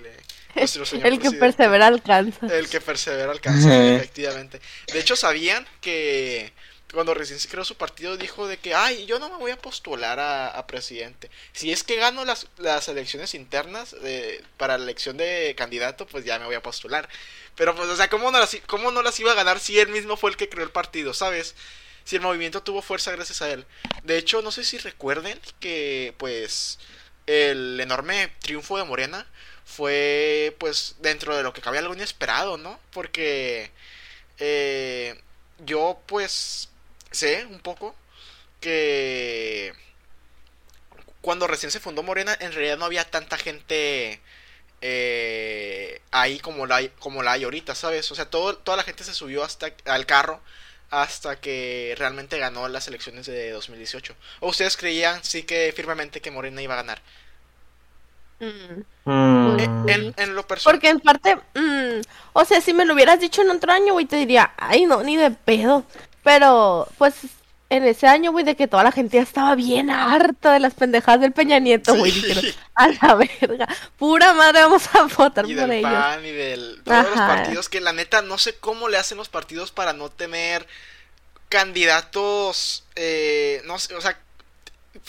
señor 0.66 1.06
El 1.06 1.18
que 1.18 1.30
persevera 1.32 1.86
alcanza. 1.86 2.46
El 2.46 2.68
que 2.68 2.80
persevera 2.80 3.30
alcanza, 3.32 3.94
efectivamente. 3.96 4.60
De 4.92 4.98
hecho, 5.00 5.16
sabían 5.16 5.66
que 5.80 6.52
cuando 6.92 7.14
recién 7.14 7.40
se 7.40 7.48
creó 7.48 7.64
su 7.64 7.76
partido 7.76 8.16
dijo 8.16 8.46
de 8.46 8.58
que, 8.58 8.74
ay, 8.74 9.06
yo 9.06 9.18
no 9.18 9.28
me 9.30 9.36
voy 9.36 9.50
a 9.50 9.58
postular 9.58 10.20
a, 10.20 10.66
presidente. 10.66 11.30
Si 11.52 11.72
es 11.72 11.84
que 11.84 11.96
gano 11.96 12.24
las, 12.24 12.46
las 12.58 12.88
elecciones 12.88 13.34
internas 13.34 13.92
de- 14.02 14.44
para 14.58 14.78
la 14.78 14.84
elección 14.84 15.16
de 15.16 15.54
candidato, 15.56 16.06
pues 16.06 16.24
ya 16.24 16.38
me 16.38 16.46
voy 16.46 16.54
a 16.54 16.62
postular. 16.62 17.08
Pero 17.56 17.74
pues, 17.74 17.88
o 17.88 17.96
sea, 17.96 18.08
¿cómo 18.08 18.30
no, 18.30 18.38
las, 18.40 18.56
¿cómo 18.66 18.90
no 18.90 19.02
las 19.02 19.18
iba 19.20 19.32
a 19.32 19.34
ganar 19.34 19.58
si 19.60 19.78
él 19.78 19.88
mismo 19.88 20.16
fue 20.16 20.30
el 20.30 20.36
que 20.36 20.48
creó 20.48 20.64
el 20.64 20.70
partido, 20.70 21.14
¿sabes? 21.14 21.54
Si 22.04 22.16
el 22.16 22.22
movimiento 22.22 22.62
tuvo 22.62 22.82
fuerza 22.82 23.12
gracias 23.12 23.42
a 23.42 23.50
él. 23.50 23.64
De 24.04 24.18
hecho, 24.18 24.42
no 24.42 24.50
sé 24.50 24.64
si 24.64 24.78
recuerden 24.78 25.40
que, 25.60 26.14
pues, 26.18 26.78
el 27.26 27.78
enorme 27.80 28.32
triunfo 28.40 28.76
de 28.78 28.84
Morena 28.84 29.26
fue 29.64 30.54
pues 30.58 30.96
dentro 30.98 31.36
de 31.36 31.42
lo 31.44 31.52
que 31.52 31.60
cabía 31.62 31.80
algo 31.80 31.94
inesperado, 31.94 32.58
¿no? 32.58 32.78
Porque 32.92 33.70
eh, 34.38 35.20
yo 35.64 36.00
pues 36.06 36.68
sé 37.12 37.46
un 37.46 37.60
poco 37.60 37.94
que 38.60 39.72
cuando 41.20 41.46
recién 41.46 41.70
se 41.70 41.80
fundó 41.80 42.02
Morena 42.02 42.36
en 42.40 42.52
realidad 42.52 42.78
no 42.78 42.84
había 42.84 43.04
tanta 43.10 43.38
gente 43.38 44.20
eh, 44.82 46.02
ahí 46.12 46.40
como 46.40 46.66
la, 46.66 46.88
como 47.00 47.22
la 47.22 47.32
hay 47.32 47.44
ahorita, 47.44 47.74
¿sabes? 47.74 48.10
O 48.12 48.14
sea, 48.16 48.26
todo, 48.30 48.56
toda 48.58 48.76
la 48.78 48.84
gente 48.84 49.04
se 49.04 49.14
subió 49.14 49.44
hasta 49.44 49.72
al 49.86 50.06
carro 50.06 50.40
hasta 50.90 51.40
que 51.40 51.94
realmente 51.98 52.38
ganó 52.38 52.68
las 52.68 52.88
elecciones 52.88 53.26
de 53.26 53.50
2018. 53.52 54.16
¿O 54.40 54.48
ustedes 54.50 54.76
creían 54.76 55.24
sí 55.24 55.44
que 55.44 55.72
firmemente 55.76 56.20
que 56.22 56.30
Morena 56.32 56.62
iba 56.62 56.74
a 56.74 56.78
ganar? 56.78 57.02
Mm. 58.40 58.82
Mm. 59.04 59.60
En, 59.60 59.88
en- 59.88 60.14
en 60.16 60.34
lo 60.34 60.46
personal... 60.46 60.74
Porque 60.74 60.88
en 60.90 61.00
parte, 61.00 61.36
mm, 61.54 62.00
o 62.32 62.44
sea, 62.44 62.60
si 62.60 62.72
me 62.72 62.84
lo 62.84 62.94
hubieras 62.94 63.20
dicho 63.20 63.42
en 63.42 63.50
otro 63.50 63.72
año, 63.72 63.92
güey, 63.92 64.06
te 64.06 64.16
diría, 64.16 64.52
ay, 64.56 64.86
no, 64.86 65.02
ni 65.02 65.16
de 65.16 65.30
pedo. 65.30 65.84
Pero, 66.22 66.88
pues, 66.98 67.14
en 67.70 67.84
ese 67.84 68.06
año, 68.06 68.32
güey, 68.32 68.44
de 68.44 68.54
que 68.54 68.68
toda 68.68 68.84
la 68.84 68.92
gente 68.92 69.16
ya 69.16 69.22
estaba 69.22 69.54
bien 69.54 69.90
harta 69.90 70.52
de 70.52 70.60
las 70.60 70.74
pendejadas 70.74 71.20
del 71.22 71.32
Peña 71.32 71.58
Nieto, 71.58 71.94
güey, 71.94 72.12
Sí. 72.12 72.20
dijeron, 72.22 72.44
a 72.74 72.88
la 72.88 73.14
verga, 73.14 73.68
pura 73.96 74.34
madre, 74.34 74.60
vamos 74.62 74.82
a 74.94 75.02
votar 75.04 75.48
y 75.48 75.54
por 75.54 75.62
del 75.68 75.78
ellos. 75.78 75.90
PAN 75.92 76.24
y 76.24 76.30
del 76.32 76.82
todos 76.84 77.04
los 77.04 77.16
partidos 77.16 77.68
que 77.68 77.80
la 77.80 77.92
neta 77.92 78.20
no 78.22 78.36
sé 78.38 78.56
cómo 78.56 78.88
le 78.88 78.98
hacen 78.98 79.16
los 79.18 79.28
partidos 79.30 79.72
para 79.72 79.92
no 79.94 80.10
tener 80.10 80.66
candidatos 81.48 82.84
eh, 82.94 83.62
no 83.64 83.78
sé, 83.78 83.94
o 83.94 84.00
sea, 84.00 84.18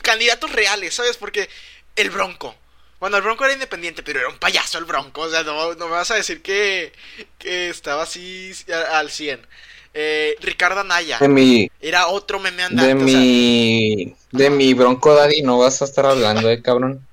candidatos 0.01 0.51
reales, 0.51 0.95
¿sabes? 0.95 1.17
Porque 1.17 1.49
el 1.95 2.09
Bronco 2.09 2.55
bueno, 2.99 3.17
el 3.17 3.23
Bronco 3.23 3.43
era 3.43 3.53
independiente, 3.53 4.01
pero 4.01 4.21
era 4.21 4.29
un 4.29 4.37
payaso 4.37 4.77
el 4.77 4.85
Bronco. 4.85 5.23
O 5.23 5.29
sea, 5.29 5.43
no, 5.43 5.73
no 5.75 5.87
me 5.87 5.91
vas 5.91 6.09
a 6.11 6.15
decir 6.15 6.41
que, 6.41 6.93
que 7.37 7.67
estaba 7.67 8.03
así 8.03 8.53
al 8.93 9.11
100. 9.11 9.45
Eh, 9.95 10.35
Ricardo 10.41 10.79
Anaya 10.79 11.19
De 11.19 11.27
mi, 11.27 11.69
era 11.79 12.07
otro 12.07 12.39
meme 12.39 12.57
de 12.57 12.63
andante. 12.63 12.93
o 12.95 12.97
sea, 12.97 13.05
mi, 13.05 14.15
de 14.31 14.49
mi 14.49 14.73
bronco 14.73 15.13
daddy 15.13 15.43
no 15.43 15.59
vas 15.59 15.81
a 15.81 15.85
estar 15.85 16.05
hablando, 16.05 16.49
eh, 16.49 16.61
cabrón. 16.61 17.05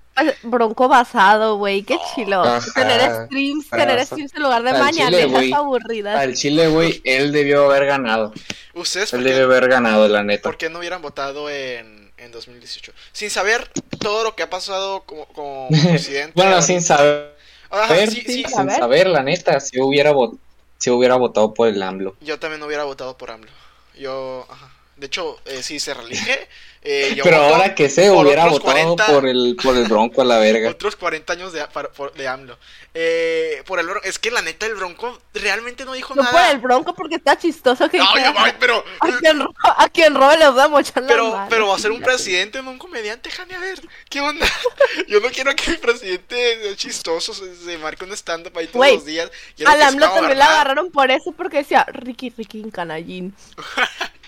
Bronco 0.43 0.89
basado, 0.89 1.57
güey, 1.57 1.83
qué 1.83 1.97
chilo. 2.15 2.43
Ajá. 2.43 2.61
Tener 2.75 3.25
streams, 3.27 3.71
tener 3.71 3.91
Ajá. 3.91 4.05
streams 4.05 4.35
en 4.35 4.43
lugar 4.43 4.63
de 4.63 5.27
güey. 5.27 5.53
aburridas. 5.53 6.19
Al 6.21 6.35
chile, 6.35 6.69
güey, 6.69 7.01
él 7.05 7.33
debió 7.33 7.67
haber 7.71 7.87
ganado. 7.87 8.33
¿Ustedes 8.75 9.13
Él 9.15 9.25
debió 9.25 9.45
haber 9.45 9.69
ganado, 9.69 10.07
la 10.09 10.23
neta. 10.23 10.43
por 10.43 10.57
qué 10.59 10.69
no 10.71 10.79
hubieran 10.79 11.01
votado 11.03 11.49
en, 11.51 12.11
en 12.19 12.33
2018? 12.33 12.93
Sin 13.13 13.31
saber 13.31 13.71
todo 13.99 14.25
lo 14.25 14.35
que 14.35 14.43
ha 14.43 14.51
pasado 14.51 15.03
como, 15.03 15.27
como 15.27 15.69
presidente. 15.83 16.33
Bueno, 16.35 16.61
sin 16.63 16.83
saber, 16.83 17.35
Ajá, 17.71 18.07
sí, 18.07 18.23
sí, 18.27 18.45
sin 18.47 18.71
saber. 18.71 19.07
la 19.09 19.23
neta, 19.23 19.59
si 19.61 19.81
hubiera, 19.81 20.13
vo- 20.13 20.39
si 20.81 20.91
hubiera 20.91 21.17
votado 21.17 21.55
por 21.55 21.69
el 21.69 21.83
AMLO. 21.83 22.17
Yo 22.21 22.39
también 22.39 22.63
hubiera 22.63 22.85
votado 22.85 23.17
por 23.17 23.31
AMLO. 23.31 23.51
Yo, 23.99 24.47
ajá. 24.49 24.70
De 25.01 25.07
hecho, 25.07 25.41
eh, 25.47 25.63
si 25.63 25.81
se 25.81 25.95
reelige, 25.95 26.47
eh, 26.83 27.13
yo 27.17 27.25
Pero 27.25 27.39
voto 27.43 27.55
ahora 27.55 27.75
que 27.75 27.89
sé, 27.89 28.11
por 28.11 28.27
hubiera 28.27 28.45
votado 28.47 28.61
40 28.61 29.07
por 29.07 29.27
el, 29.27 29.57
por 29.63 29.77
el 29.77 29.85
bronco 29.89 30.21
a 30.21 30.27
la 30.27 30.39
verga. 30.39 30.69
Otros 30.69 30.95
40 30.95 31.33
años 31.33 31.53
de, 31.55 31.67
para- 31.69 31.91
por- 31.91 32.13
de 32.13 32.29
AMLO. 32.29 32.59
Eh, 32.93 33.63
por 33.67 33.79
el 33.79 33.87
Bronco. 33.87 34.05
Es 34.05 34.19
que 34.19 34.33
la 34.33 34.43
neta, 34.43 34.67
el 34.67 34.75
Bronco 34.75 35.17
realmente 35.33 35.85
no 35.85 35.93
dijo 35.93 36.13
No 36.17 36.25
por 36.25 36.33
nada. 36.35 36.51
el 36.51 36.59
Bronco 36.59 36.93
porque 36.93 37.15
está 37.15 37.39
chistoso 37.39 37.89
que 37.89 37.99
No, 37.99 38.17
ya 38.17 38.33
va, 38.33 38.53
pero. 38.59 38.85
a 39.01 39.07
quien, 39.19 39.43
a 39.63 39.89
quien 39.89 40.15
robe 40.15 40.37
les 40.37 40.49
va 40.57 40.65
a 40.65 40.69
mochar 40.69 41.05
la 41.05 41.09
Pero, 41.09 41.31
mano, 41.31 41.47
pero 41.49 41.69
va 41.69 41.77
a 41.77 41.79
ser 41.79 41.93
un 41.93 42.01
presidente, 42.03 42.61
no 42.63 42.71
un 42.73 42.79
comediante, 42.79 43.31
Jani, 43.31 43.55
a 43.55 43.61
ver, 43.61 43.81
¿qué 44.09 44.21
onda? 44.21 44.45
Yo 45.09 45.21
no 45.21 45.31
quiero 45.31 45.55
que 45.55 45.71
el 45.71 45.79
presidente 45.79 46.63
sea 46.63 46.77
chistoso, 46.77 47.33
se, 47.33 47.55
se 47.57 47.79
marque 47.79 48.05
un 48.05 48.13
stand-up 48.13 48.59
ahí 48.59 48.67
todos 48.67 48.87
los 48.93 49.05
días. 49.05 49.31
Quiero 49.57 49.71
Al 49.71 49.81
AMLO 49.83 50.11
también 50.11 50.39
la 50.39 50.47
agarraron 50.47 50.91
por 50.91 51.11
eso 51.13 51.33
porque 51.33 51.59
decía 51.59 51.87
Ricky 51.93 52.31
Ricky 52.37 52.61
en 52.61 52.71
canallín. 52.73 53.35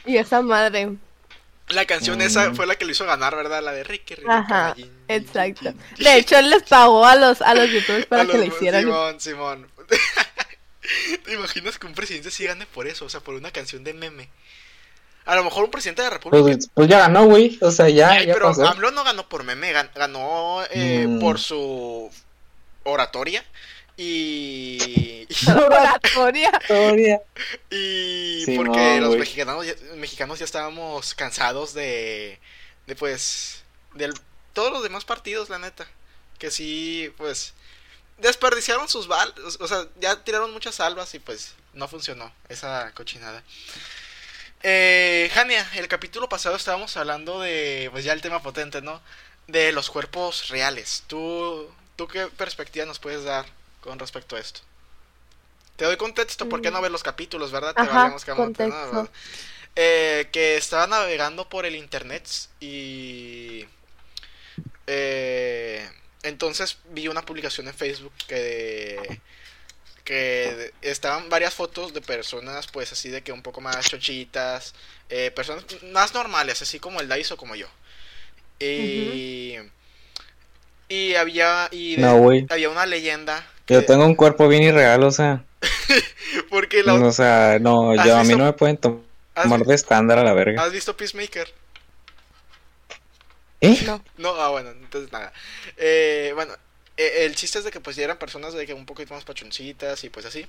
Y 0.07 0.17
esa 0.17 0.43
madre. 0.43 0.91
La 1.69 1.85
canción 1.87 2.19
Mm. 2.19 2.23
esa 2.23 2.53
fue 2.55 2.67
la 2.67 2.75
que 2.77 2.85
lo 2.85 2.91
hizo 2.93 3.07
ganar, 3.07 3.35
¿verdad? 3.37 3.63
La 3.63 3.73
de 3.73 3.85
Ricky, 3.85 4.15
Ricky. 4.17 4.29
Ajá, 4.29 4.75
exacto. 5.09 5.73
De 5.99 6.17
hecho, 6.17 6.37
él 6.39 6.51
les 6.51 6.63
pagó 6.65 7.07
a 7.07 7.15
los, 7.15 7.41
a 7.41 7.55
los 7.55 7.71
youtubers 7.71 8.07
para 8.07 8.23
A 8.23 8.27
que 8.27 8.39
le 8.39 8.47
hicieran. 8.47 8.83
Simón, 8.83 9.21
Simón. 9.21 9.69
¿Te 11.25 11.35
imaginas 11.35 11.79
que 11.79 11.87
un 11.87 11.95
presidente 11.95 12.31
sí 12.31 12.45
gane 12.45 12.67
por 12.67 12.87
eso? 12.87 13.05
O 13.05 13.09
sea, 13.09 13.21
por 13.21 13.35
una 13.35 13.51
canción 13.53 13.85
de 13.85 13.95
meme. 13.95 14.29
A 15.25 15.37
lo 15.37 15.45
mejor 15.45 15.65
un 15.65 15.71
presidente 15.71 16.03
de 16.03 16.09
la 16.09 16.15
República. 16.15 16.43
Pues, 16.43 16.69
pues 16.75 16.89
ya 16.89 16.99
ganó, 16.99 17.25
güey. 17.27 17.57
O 17.63 17.71
sea, 17.71 17.89
ya, 17.89 18.11
Ay, 18.11 18.27
ya 18.27 18.35
pero 18.35 18.47
pasó. 18.49 18.67
AMLO 18.67 18.91
no 18.91 19.05
ganó 19.05 19.29
por 19.29 19.45
meme, 19.45 19.73
gan- 19.73 19.91
ganó 19.95 20.63
eh, 20.71 21.07
Mm. 21.09 21.21
por 21.21 21.39
su 21.39 22.11
oratoria 22.83 23.45
y. 24.03 25.27
Oratoria. 25.49 26.53
Y 27.71 28.43
Sí, 28.45 28.57
porque 28.57 29.01
no, 29.01 29.09
los 29.09 29.17
mexicanos 29.17 29.67
ya, 29.67 29.75
mexicanos 29.97 30.39
ya 30.39 30.45
estábamos 30.45 31.15
cansados 31.15 31.75
de. 31.75 32.39
de 32.87 32.97
pues. 32.97 33.63
de 33.95 34.13
todos 34.53 34.73
los 34.73 34.83
demás 34.83 35.05
partidos, 35.05 35.49
la 35.49 35.59
neta. 35.59 35.87
Que 36.39 36.51
sí, 36.51 37.13
pues. 37.17 37.55
desperdiciaron 38.19 38.89
sus 38.89 39.07
balas. 39.07 39.59
O 39.61 39.69
sea, 39.69 39.87
ya 40.01 40.23
tiraron 40.25 40.53
muchas 40.53 40.77
salvas 40.77 41.15
y 41.15 41.19
pues 41.19 41.55
no 41.75 41.89
funcionó 41.89 42.33
esa 42.49 42.93
cochinada. 42.95 43.43
Eh, 44.65 45.29
Jania, 45.35 45.69
el 45.75 45.89
capítulo 45.89 46.29
pasado 46.29 46.55
estábamos 46.55 46.97
hablando 46.97 47.41
de, 47.41 47.89
pues 47.91 48.05
ya 48.05 48.13
el 48.13 48.21
tema 48.21 48.43
potente, 48.43 48.81
¿no? 48.81 49.01
De 49.49 49.73
los 49.73 49.91
cuerpos 49.91 50.49
reales. 50.51 51.03
¿Tú, 51.09 51.69
¿Tú 51.97 52.07
qué 52.07 52.29
perspectiva 52.29 52.87
nos 52.87 53.01
puedes 53.01 53.25
dar 53.25 53.47
con 53.83 53.99
respecto 53.99 54.37
a 54.37 54.41
esto? 54.41 54.61
Te 55.77 55.85
doy 55.85 55.97
contexto, 55.97 56.49
¿por 56.49 56.63
qué 56.63 56.71
no 56.71 56.81
ver 56.81 56.91
los 56.93 57.03
capítulos, 57.03 57.51
verdad? 57.53 57.75
Te 57.75 57.81
contexto. 58.47 59.11
Eh, 59.75 60.29
que 60.33 60.57
estaba 60.57 60.87
navegando 60.87 61.49
por 61.49 61.65
el 61.67 61.75
internet 61.77 62.29
y... 62.61 63.67
eh, 64.87 65.89
entonces 66.23 66.79
vi 66.91 67.09
una 67.09 67.23
publicación 67.23 67.69
en 67.69 67.75
Facebook 67.75 68.13
que 68.29 69.21
que 70.05 70.73
estaban 70.83 71.29
varias 71.29 71.55
fotos 71.55 71.95
de 71.95 72.01
personas 72.01 72.67
pues 72.67 72.91
así 72.93 73.09
de 73.09 73.23
que 73.23 73.31
un 73.31 73.41
poco 73.43 73.61
más 73.61 73.87
chochitas, 73.89 74.75
eh, 75.09 75.31
personas 75.31 75.65
más 75.93 76.13
normales, 76.13 76.61
así 76.61 76.81
como 76.81 77.01
el 77.01 77.07
Daiso 77.09 77.37
como 77.37 77.55
yo. 77.55 77.69
Y, 78.59 79.57
y 80.89 81.15
había 81.15 81.69
y 81.71 81.97
de- 81.97 82.03
No, 82.03 82.17
güey. 82.19 82.47
había 82.51 82.69
una 82.69 82.85
leyenda 82.85 83.39
que- 83.41 83.52
Yo 83.69 83.85
tengo 83.85 84.05
un 84.05 84.15
cuerpo 84.15 84.49
bien 84.49 84.63
irreal, 84.65 85.03
o 85.05 85.11
sea. 85.11 85.45
porque 86.51 86.83
la, 86.83 86.95
O 86.95 87.13
sea, 87.13 87.59
no, 87.61 87.93
¿Has 87.93 88.07
yo, 88.07 88.17
a 88.17 88.23
mí 88.23 88.29
visto- 88.29 88.39
no 88.39 88.45
me 88.45 88.53
pueden 88.53 88.79
¿has, 89.35 89.43
tomar 89.45 89.61
de 89.65 89.75
estándar 89.75 90.19
a 90.19 90.25
la 90.25 90.33
verga. 90.33 90.63
has 90.63 90.73
visto 90.73 90.97
Peacemaker? 90.97 91.53
¿Eh? 93.61 93.81
No. 93.87 94.03
No, 94.17 94.31
ah, 94.41 94.49
bueno, 94.51 94.71
entonces 94.71 95.13
nada. 95.13 95.33
Eh, 95.77 96.33
bueno, 96.35 96.55
eh, 96.97 97.25
el 97.25 97.35
chiste 97.37 97.59
es 97.59 97.65
de 97.65 97.71
que 97.71 97.81
pues 97.81 97.95
ya 97.97 98.05
eran 98.05 98.19
personas 98.19 98.55
de 98.55 98.67
que 98.67 98.75
un 98.75 98.87
poquito 98.87 99.15
más 99.15 99.25
pachoncitas 99.25 100.03
y 100.05 100.11
pues 100.11 100.27
así. 100.27 100.47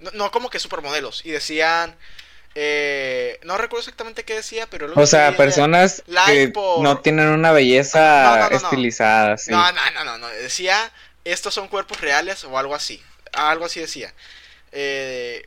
No, 0.00 0.10
no 0.14 0.30
como 0.30 0.48
que 0.48 0.58
supermodelos. 0.58 1.26
Y 1.26 1.30
decían, 1.30 1.94
eh, 2.54 3.38
no 3.44 3.58
recuerdo 3.58 3.80
exactamente 3.80 4.24
qué 4.24 4.36
decía, 4.36 4.66
pero 4.70 4.86
lo 4.88 4.94
O 4.94 4.96
que 5.00 5.06
sea, 5.06 5.24
decía- 5.26 5.36
personas 5.36 6.02
que 6.26 6.48
por- 6.48 6.82
no 6.82 7.00
tienen 7.00 7.28
una 7.28 7.52
belleza 7.52 8.36
no, 8.38 8.42
no, 8.44 8.50
no. 8.50 8.56
estilizada, 8.56 9.36
sí. 9.36 9.50
No, 9.50 9.70
no, 9.72 9.80
no, 9.94 10.04
no, 10.04 10.18
no, 10.18 10.28
decía, 10.28 10.90
estos 11.24 11.54
son 11.54 11.68
cuerpos 11.68 12.00
reales 12.00 12.44
o 12.44 12.58
algo 12.58 12.74
así. 12.74 13.02
Algo 13.32 13.64
así 13.64 13.80
decía. 13.80 14.14
Eh, 14.72 15.46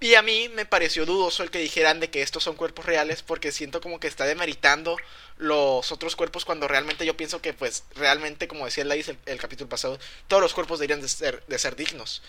y 0.00 0.14
a 0.14 0.22
mí 0.22 0.48
me 0.50 0.64
pareció 0.64 1.04
dudoso 1.06 1.42
el 1.42 1.50
que 1.50 1.58
dijeran 1.58 1.98
de 1.98 2.08
que 2.08 2.22
estos 2.22 2.44
son 2.44 2.54
cuerpos 2.54 2.84
reales 2.86 3.22
porque 3.22 3.50
siento 3.50 3.80
como 3.80 3.98
que 3.98 4.06
está 4.06 4.24
demeritando 4.26 4.96
los 5.38 5.90
otros 5.90 6.14
cuerpos 6.14 6.44
cuando 6.44 6.68
realmente 6.68 7.04
yo 7.04 7.16
pienso 7.16 7.40
que 7.42 7.52
pues 7.52 7.82
realmente 7.96 8.46
como 8.46 8.64
decía 8.64 8.84
Lais 8.84 9.08
el, 9.08 9.18
el 9.26 9.38
capítulo 9.40 9.68
pasado, 9.68 9.98
todos 10.28 10.40
los 10.40 10.54
cuerpos 10.54 10.78
deberían 10.78 11.00
de 11.00 11.08
ser, 11.08 11.42
de 11.48 11.58
ser 11.58 11.74
dignos. 11.74 12.22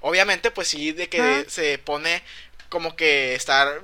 Obviamente 0.00 0.52
pues 0.52 0.68
sí 0.68 0.92
de 0.92 1.08
que 1.08 1.20
Ah. 1.20 1.44
se 1.48 1.78
pone 1.78 2.22
como 2.68 2.94
que 2.94 3.34
estar 3.34 3.82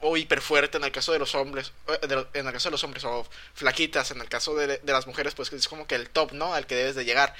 o 0.00 0.16
hiper 0.16 0.40
fuerte 0.40 0.78
en 0.78 0.84
el 0.84 0.90
caso 0.92 1.12
de 1.12 1.18
los 1.20 1.34
hombres, 1.36 1.72
eh, 2.02 2.06
de 2.08 2.26
en 2.40 2.46
el 2.46 2.52
caso 2.52 2.70
de 2.70 2.72
los 2.72 2.82
hombres 2.82 3.04
o 3.04 3.24
flaquitas, 3.54 4.10
en 4.10 4.20
el 4.20 4.28
caso 4.28 4.56
de, 4.56 4.78
de 4.78 4.92
las 4.92 5.06
mujeres 5.06 5.34
pues 5.34 5.48
que 5.50 5.56
es 5.56 5.68
como 5.68 5.86
que 5.86 5.94
el 5.94 6.08
top, 6.10 6.32
¿no? 6.32 6.54
Al 6.54 6.66
que 6.66 6.74
debes 6.74 6.96
de 6.96 7.04
llegar. 7.04 7.34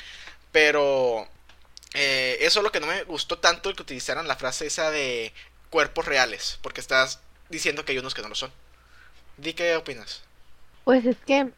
Pero 0.53 1.27
eh, 1.95 2.39
eso 2.41 2.61
es 2.61 2.65
lo 2.65 2.73
que 2.73 2.81
no 2.81 2.87
me 2.87 3.03
gustó 3.05 3.39
tanto 3.39 3.73
que 3.75 3.83
utilizaran 3.83 4.29
la 4.29 4.37
frase 4.37 4.67
esa 4.67 4.91
de 4.91 5.33
cuerpos 5.71 6.05
reales, 6.05 6.59
porque 6.63 6.81
estás 6.81 7.21
diciendo 7.49 7.85
que 7.85 7.93
hay 7.93 7.99
unos 7.99 8.15
que 8.15 8.23
no 8.23 8.29
lo 8.29 8.35
son. 8.35 8.51
Di 9.37 9.55
qué 9.55 9.77
opinas. 9.77 10.23
Pues 10.85 11.05
es 11.07 11.17
que, 11.27 11.51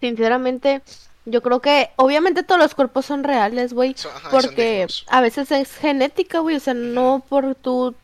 sinceramente, 0.00 0.82
yo 1.24 1.42
creo 1.42 1.60
que 1.60 1.90
obviamente 1.96 2.42
todos 2.42 2.60
los 2.60 2.74
cuerpos 2.74 3.06
son 3.06 3.24
reales, 3.24 3.72
güey. 3.72 3.90
Y 3.90 4.30
Porque 4.30 4.86
a 5.08 5.20
veces 5.20 5.50
es 5.50 5.74
genética, 5.76 6.40
güey. 6.40 6.56
O 6.56 6.60
sea, 6.60 6.74
no 6.74 7.24
por 7.28 7.54
tú 7.54 7.94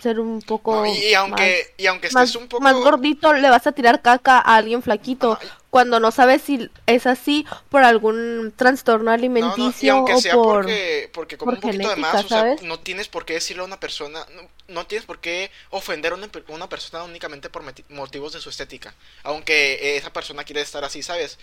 ser 0.00 0.20
un 0.20 0.40
poco. 0.42 0.76
No, 0.76 0.86
y, 0.86 0.92
y 0.92 1.14
aunque 1.14 1.74
y 1.76 1.86
aunque 1.86 2.10
más, 2.10 2.30
estés 2.30 2.40
un 2.40 2.48
poco 2.48 2.62
más 2.62 2.74
gordito, 2.74 3.32
le 3.32 3.50
vas 3.50 3.66
a 3.66 3.72
tirar 3.72 4.02
caca 4.02 4.38
a 4.38 4.56
alguien 4.56 4.82
flaquito. 4.82 5.38
Cuando 5.74 5.98
no 5.98 6.12
sabes 6.12 6.40
si 6.40 6.70
es 6.86 7.04
así 7.04 7.44
por 7.68 7.82
algún 7.82 8.52
trastorno 8.54 9.06
No, 9.06 9.10
no, 9.10 9.16
y 9.16 9.18
alimenticio 9.18 9.94
aunque 9.94 10.14
o 10.14 10.20
sea 10.20 10.34
por... 10.34 10.62
porque, 10.62 11.10
porque 11.12 11.36
como 11.36 11.50
por 11.50 11.56
un 11.56 11.60
poquito 11.62 11.90
de 11.90 11.96
más, 11.96 12.24
o 12.24 12.28
sea, 12.28 12.54
no 12.62 12.78
tienes 12.78 13.08
por 13.08 13.24
qué 13.24 13.32
decirle 13.32 13.62
a 13.62 13.66
una 13.66 13.80
persona, 13.80 14.24
no, 14.36 14.42
no 14.68 14.86
tienes 14.86 15.04
por 15.04 15.18
qué 15.18 15.50
ofender 15.70 16.12
a 16.12 16.14
una, 16.14 16.30
una 16.46 16.68
persona 16.68 17.02
únicamente 17.02 17.50
por 17.50 17.64
motivos 17.88 18.32
de 18.34 18.40
su 18.40 18.50
estética, 18.50 18.94
aunque 19.24 19.96
esa 19.96 20.12
persona 20.12 20.44
quiere 20.44 20.60
estar 20.60 20.84
así, 20.84 21.02
¿sabes? 21.02 21.40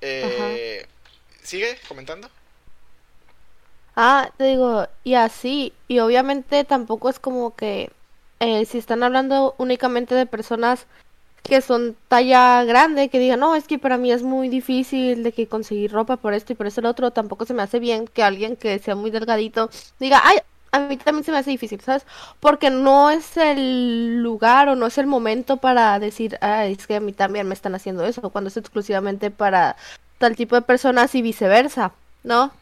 Eh, 0.00 0.84
¿Sigue 1.44 1.78
comentando? 1.86 2.28
Ah, 3.94 4.32
te 4.36 4.42
digo, 4.42 4.88
y 5.04 5.14
así, 5.14 5.72
y 5.86 6.00
obviamente 6.00 6.64
tampoco 6.64 7.10
es 7.10 7.20
como 7.20 7.54
que 7.54 7.92
eh, 8.40 8.64
si 8.64 8.78
están 8.78 9.04
hablando 9.04 9.54
únicamente 9.56 10.16
de 10.16 10.26
personas 10.26 10.86
que 11.48 11.60
son 11.62 11.96
talla 12.08 12.62
grande, 12.64 13.08
que 13.08 13.18
digan, 13.18 13.40
no, 13.40 13.54
es 13.56 13.66
que 13.66 13.78
para 13.78 13.98
mí 13.98 14.12
es 14.12 14.22
muy 14.22 14.48
difícil 14.48 15.22
de 15.22 15.32
que 15.32 15.46
conseguir 15.48 15.90
ropa 15.92 16.16
por 16.16 16.34
esto 16.34 16.52
y 16.52 16.56
por 16.56 16.66
eso 16.66 16.80
el 16.80 16.86
otro, 16.86 17.10
tampoco 17.10 17.44
se 17.46 17.54
me 17.54 17.62
hace 17.62 17.78
bien 17.80 18.06
que 18.06 18.22
alguien 18.22 18.56
que 18.56 18.78
sea 18.78 18.94
muy 18.94 19.10
delgadito 19.10 19.70
diga, 19.98 20.20
ay, 20.24 20.38
a 20.70 20.80
mí 20.80 20.96
también 20.98 21.24
se 21.24 21.32
me 21.32 21.38
hace 21.38 21.50
difícil, 21.50 21.80
¿sabes? 21.80 22.04
Porque 22.40 22.70
no 22.70 23.10
es 23.10 23.36
el 23.36 24.22
lugar 24.22 24.68
o 24.68 24.76
no 24.76 24.86
es 24.86 24.98
el 24.98 25.06
momento 25.06 25.56
para 25.56 25.98
decir, 25.98 26.38
ay, 26.42 26.72
es 26.72 26.86
que 26.86 26.96
a 26.96 27.00
mí 27.00 27.12
también 27.12 27.48
me 27.48 27.54
están 27.54 27.74
haciendo 27.74 28.04
eso, 28.04 28.28
cuando 28.30 28.48
es 28.48 28.56
exclusivamente 28.56 29.30
para 29.30 29.76
tal 30.18 30.36
tipo 30.36 30.56
de 30.56 30.62
personas 30.62 31.14
y 31.14 31.22
viceversa, 31.22 31.92
¿no? 32.22 32.52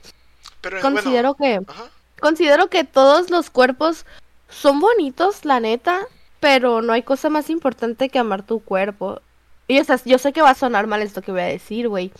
Pero 0.60 0.80
Considero 0.80 1.34
que 1.34 1.58
bueno, 1.58 1.66
ajá. 1.68 1.84
considero 2.20 2.68
que 2.68 2.84
todos 2.84 3.30
los 3.30 3.50
cuerpos 3.50 4.06
son 4.48 4.80
bonitos, 4.80 5.44
la 5.44 5.58
neta, 5.60 6.00
pero 6.40 6.82
no 6.82 6.92
hay 6.92 7.02
cosa 7.02 7.30
más 7.30 7.50
importante 7.50 8.08
que 8.08 8.18
amar 8.18 8.42
tu 8.44 8.60
cuerpo. 8.60 9.20
Y 9.68 9.78
o 9.80 9.84
sea, 9.84 9.98
yo 10.04 10.18
sé 10.18 10.32
que 10.32 10.42
va 10.42 10.50
a 10.50 10.54
sonar 10.54 10.86
mal 10.86 11.02
esto 11.02 11.22
que 11.22 11.32
voy 11.32 11.40
a 11.40 11.46
decir, 11.46 11.88
güey, 11.88 12.12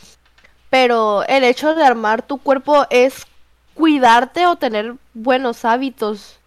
pero 0.70 1.25
el 1.26 1.44
hecho 1.44 1.75
de 1.75 1.85
armar 1.85 2.23
tu 2.26 2.38
cuerpo 2.38 2.87
es 2.90 3.26
cuidarte 3.75 4.46
o 4.46 4.56
tener 4.56 4.94
buenos 5.14 5.64
hábitos. 5.64 6.38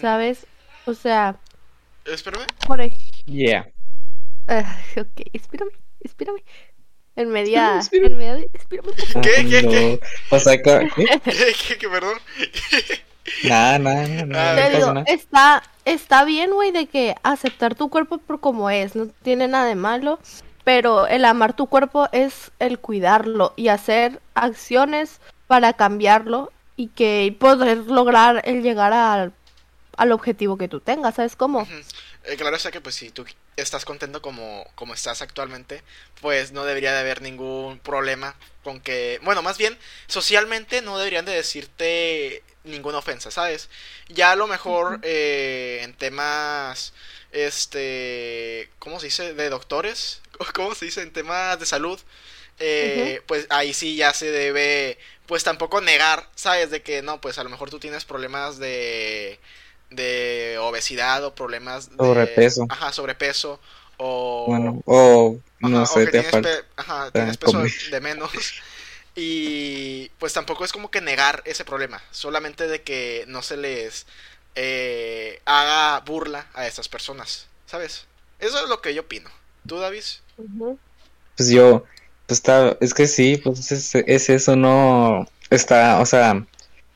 ¿sabes? 0.00 0.46
O 0.84 0.94
sea, 0.94 1.36
Espérame. 2.04 2.46
por 2.66 2.80
Yeah. 3.26 3.68
Ah, 4.48 4.78
ok, 4.96 5.26
espérame, 5.32 5.70
espérame. 6.00 6.42
En 7.16 7.28
media, 7.30 7.78
Espérame, 7.80 8.12
en 8.12 8.18
media, 8.18 8.34
de- 8.34 8.50
espérame. 8.54 8.90
¿Qué, 9.22 9.48
qué, 9.48 9.68
qué? 9.68 10.00
O 10.30 10.38
sea, 10.38 10.60
¿qué? 10.62 10.88
¿Qué? 10.94 11.04
¿Qué, 11.24 11.52
qué, 11.68 11.78
qué, 11.78 11.88
perdón? 11.88 12.18
Nada, 13.44 13.78
nada, 13.78 14.06
nada, 14.26 14.50
Ah, 14.50 14.54
no 14.54 14.70
Te 14.70 14.76
digo, 14.76 14.92
nada. 14.94 15.04
está, 15.08 15.62
está 15.84 16.24
bien, 16.24 16.50
güey, 16.52 16.72
de 16.72 16.86
que 16.86 17.14
aceptar 17.22 17.74
tu 17.74 17.88
cuerpo 17.88 18.18
por 18.18 18.40
como 18.40 18.68
es, 18.70 18.96
no 18.96 19.06
tiene 19.22 19.48
nada 19.48 19.66
de 19.66 19.74
malo, 19.76 20.18
pero 20.64 21.06
el 21.06 21.24
amar 21.24 21.54
tu 21.54 21.66
cuerpo 21.66 22.08
es 22.12 22.50
el 22.58 22.78
cuidarlo 22.78 23.52
y 23.56 23.68
hacer 23.68 24.20
acciones 24.34 25.20
para 25.46 25.72
cambiarlo 25.74 26.52
y 26.76 26.88
que 26.88 27.34
poder 27.38 27.78
lograr 27.78 28.42
el 28.44 28.62
llegar 28.62 28.92
al, 28.92 29.32
al 29.96 30.12
objetivo 30.12 30.56
que 30.56 30.68
tú 30.68 30.80
tengas, 30.80 31.14
¿sabes 31.16 31.36
cómo? 31.36 31.66
Eh, 32.24 32.36
claro 32.36 32.56
está 32.56 32.70
que 32.70 32.80
pues 32.80 32.94
si 32.94 33.10
tú 33.10 33.24
estás 33.56 33.84
contento 33.84 34.22
como, 34.22 34.64
como 34.74 34.94
estás 34.94 35.22
actualmente, 35.22 35.82
pues 36.20 36.52
no 36.52 36.64
debería 36.64 36.92
de 36.92 37.00
haber 37.00 37.20
ningún 37.22 37.78
problema 37.80 38.34
con 38.64 38.80
que, 38.80 39.20
bueno, 39.24 39.42
más 39.42 39.58
bien 39.58 39.76
socialmente 40.06 40.82
no 40.82 40.96
deberían 40.98 41.24
de 41.24 41.32
decirte 41.32 42.42
ninguna 42.64 42.98
ofensa, 42.98 43.30
¿sabes? 43.30 43.68
Ya 44.08 44.32
a 44.32 44.36
lo 44.36 44.46
mejor 44.46 44.98
eh, 45.02 45.80
en 45.82 45.94
temas, 45.94 46.92
este, 47.32 48.70
¿cómo 48.78 49.00
se 49.00 49.06
dice? 49.06 49.34
De 49.34 49.48
doctores, 49.50 50.22
¿cómo 50.54 50.74
se 50.74 50.86
dice? 50.86 51.02
En 51.02 51.12
temas 51.12 51.58
de 51.60 51.66
salud, 51.66 52.00
eh, 52.58 53.22
pues 53.26 53.46
ahí 53.50 53.74
sí 53.74 53.96
ya 53.96 54.12
se 54.14 54.30
debe, 54.30 54.98
pues 55.26 55.44
tampoco 55.44 55.80
negar, 55.80 56.28
¿sabes? 56.34 56.70
De 56.70 56.82
que 56.82 57.02
no, 57.02 57.20
pues 57.20 57.38
a 57.38 57.44
lo 57.44 57.50
mejor 57.50 57.70
tú 57.70 57.78
tienes 57.80 58.04
problemas 58.04 58.58
de 58.58 59.40
de 59.90 60.56
obesidad 60.60 61.22
o 61.24 61.34
problemas 61.34 61.98
de 61.98 61.98
Sobrepeso. 61.98 62.68
Ajá, 62.68 62.92
sobrepeso 62.92 63.60
o 63.98 64.44
Bueno, 64.44 64.80
o 64.86 65.40
no 65.60 65.86
ajá, 65.86 65.92
o 65.92 66.00
sé, 66.00 66.02
que 66.02 66.12
te 66.12 66.22
tienes, 66.22 66.24
falta. 66.24 66.54
pe- 66.54 66.64
ajá, 66.76 67.12
tienes 67.12 67.36
peso 67.38 67.58
de 67.84 68.00
menos. 68.00 68.32
Y 69.14 70.08
pues 70.18 70.32
tampoco 70.32 70.64
es 70.64 70.72
como 70.72 70.90
que 70.90 71.00
negar 71.00 71.42
ese 71.44 71.64
problema, 71.64 72.02
solamente 72.10 72.66
de 72.66 72.82
que 72.82 73.24
no 73.28 73.42
se 73.42 73.56
les 73.56 74.06
eh, 74.54 75.40
haga 75.44 76.00
burla 76.00 76.46
a 76.54 76.66
estas 76.66 76.88
personas, 76.88 77.46
¿sabes? 77.66 78.06
Eso 78.38 78.62
es 78.62 78.68
lo 78.68 78.80
que 78.80 78.94
yo 78.94 79.02
opino. 79.02 79.30
¿Tú, 79.66 79.78
Davis? 79.78 80.22
Pues 81.36 81.48
yo, 81.50 81.84
pues 82.26 82.38
está, 82.38 82.76
es 82.80 82.94
que 82.94 83.06
sí, 83.06 83.36
pues 83.36 83.70
es, 83.70 83.94
es 83.94 84.30
eso, 84.30 84.56
no 84.56 85.28
está, 85.50 86.00
o 86.00 86.06
sea, 86.06 86.44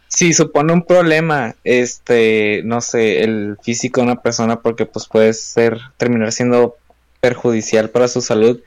si 0.08 0.32
supone 0.32 0.72
un 0.72 0.84
problema, 0.84 1.56
este, 1.64 2.62
no 2.64 2.80
sé, 2.80 3.22
el 3.22 3.58
físico 3.62 4.00
de 4.00 4.06
una 4.06 4.22
persona, 4.22 4.60
porque 4.60 4.86
pues 4.86 5.06
puede 5.06 5.32
ser, 5.34 5.78
terminar 5.96 6.32
siendo 6.32 6.76
perjudicial 7.20 7.90
para 7.90 8.08
su 8.08 8.22
salud, 8.22 8.60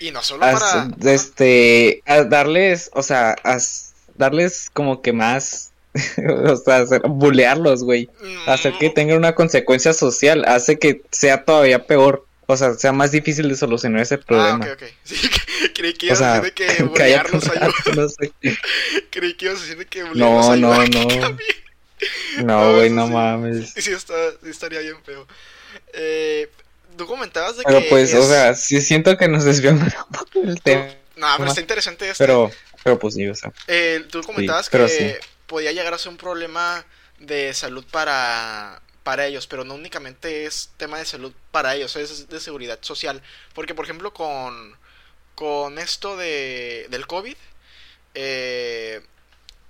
Y 0.00 0.10
no 0.10 0.22
solo 0.22 0.44
as- 0.44 0.60
para... 0.60 0.88
este, 1.12 2.02
a 2.06 2.24
darles, 2.24 2.90
o 2.94 3.02
sea, 3.02 3.36
darles 4.16 4.70
como 4.72 5.02
que 5.02 5.12
más, 5.12 5.72
o 6.46 6.56
sea, 6.56 6.78
hacer, 6.78 7.02
bulearlos, 7.06 7.84
güey, 7.84 8.08
Mm, 8.20 8.48
hacer 8.48 8.74
que 8.78 8.90
tengan 8.90 9.18
una 9.18 9.34
consecuencia 9.34 9.92
social, 9.92 10.44
hace 10.46 10.78
que 10.78 11.02
sea 11.10 11.44
todavía 11.44 11.86
peor, 11.86 12.26
o 12.46 12.56
sea, 12.56 12.74
sea 12.74 12.92
más 12.92 13.10
difícil 13.12 13.48
de 13.48 13.56
solucionar 13.56 14.02
ese 14.02 14.16
Ah, 14.16 14.18
problema. 14.26 14.64
ok, 14.66 14.70
ok. 14.72 14.82
Sí, 15.04 15.16
creí 15.74 15.94
que 15.94 16.06
O 16.12 16.16
ibas 16.16 16.22
a 16.22 16.40
decir 16.40 16.42
de 16.42 16.52
que 16.52 16.64
ayuda. 17.04 17.54
rato, 17.54 17.92
no 17.94 18.08
sé. 18.08 18.32
Creí 19.10 19.34
que 19.34 19.44
ibas 19.46 19.58
a 19.58 19.62
decir 19.62 19.78
de 19.78 19.86
que 19.86 20.02
bullearlos 20.04 20.58
No, 20.58 20.84
no, 20.84 20.84
no. 20.86 21.38
No, 22.44 22.72
güey, 22.74 22.86
eso 22.86 22.94
no 22.96 23.06
sí. 23.06 23.12
mames. 23.12 23.72
Sí, 23.76 23.92
está, 23.92 24.14
sí 24.42 24.50
estaría 24.50 24.80
bien 24.80 24.96
feo. 25.04 25.26
Eh, 25.94 26.50
tú 26.96 27.06
comentabas 27.06 27.56
de 27.56 27.64
Pero 27.64 27.80
que 27.80 27.88
pues, 27.88 28.14
o 28.14 28.22
sea, 28.22 28.54
sí 28.54 28.80
siento 28.80 29.16
que 29.16 29.28
nos 29.28 29.44
desviamos 29.44 29.92
un 30.10 30.18
poco 30.18 30.40
del 30.40 30.60
tema. 30.60 30.88
No, 31.16 31.28
pero 31.36 31.48
está 31.48 31.60
interesante 31.60 32.08
esto. 32.08 32.22
Pero, 32.22 32.50
pero 32.82 32.98
pues 32.98 33.14
sí, 33.14 33.26
o 33.28 33.34
sea. 33.34 33.52
Eh, 33.68 34.04
tú 34.10 34.22
comentabas 34.22 34.68
pero 34.68 34.86
que 34.86 34.92
sí. 35.20 35.28
podía 35.46 35.72
llegar 35.72 35.94
a 35.94 35.98
ser 35.98 36.10
un 36.10 36.16
problema 36.16 36.84
de 37.18 37.54
salud 37.54 37.84
para, 37.90 38.82
para 39.02 39.26
ellos, 39.26 39.46
pero 39.46 39.64
no 39.64 39.74
únicamente 39.74 40.46
es 40.46 40.70
tema 40.76 40.98
de 40.98 41.04
salud 41.04 41.32
para 41.50 41.74
ellos, 41.74 41.96
es 41.96 42.28
de 42.28 42.40
seguridad 42.40 42.78
social. 42.80 43.22
Porque, 43.54 43.74
por 43.74 43.84
ejemplo, 43.84 44.12
con, 44.12 44.76
con 45.34 45.78
esto 45.78 46.16
de, 46.16 46.86
del 46.90 47.06
COVID, 47.06 47.36
eh, 48.14 49.00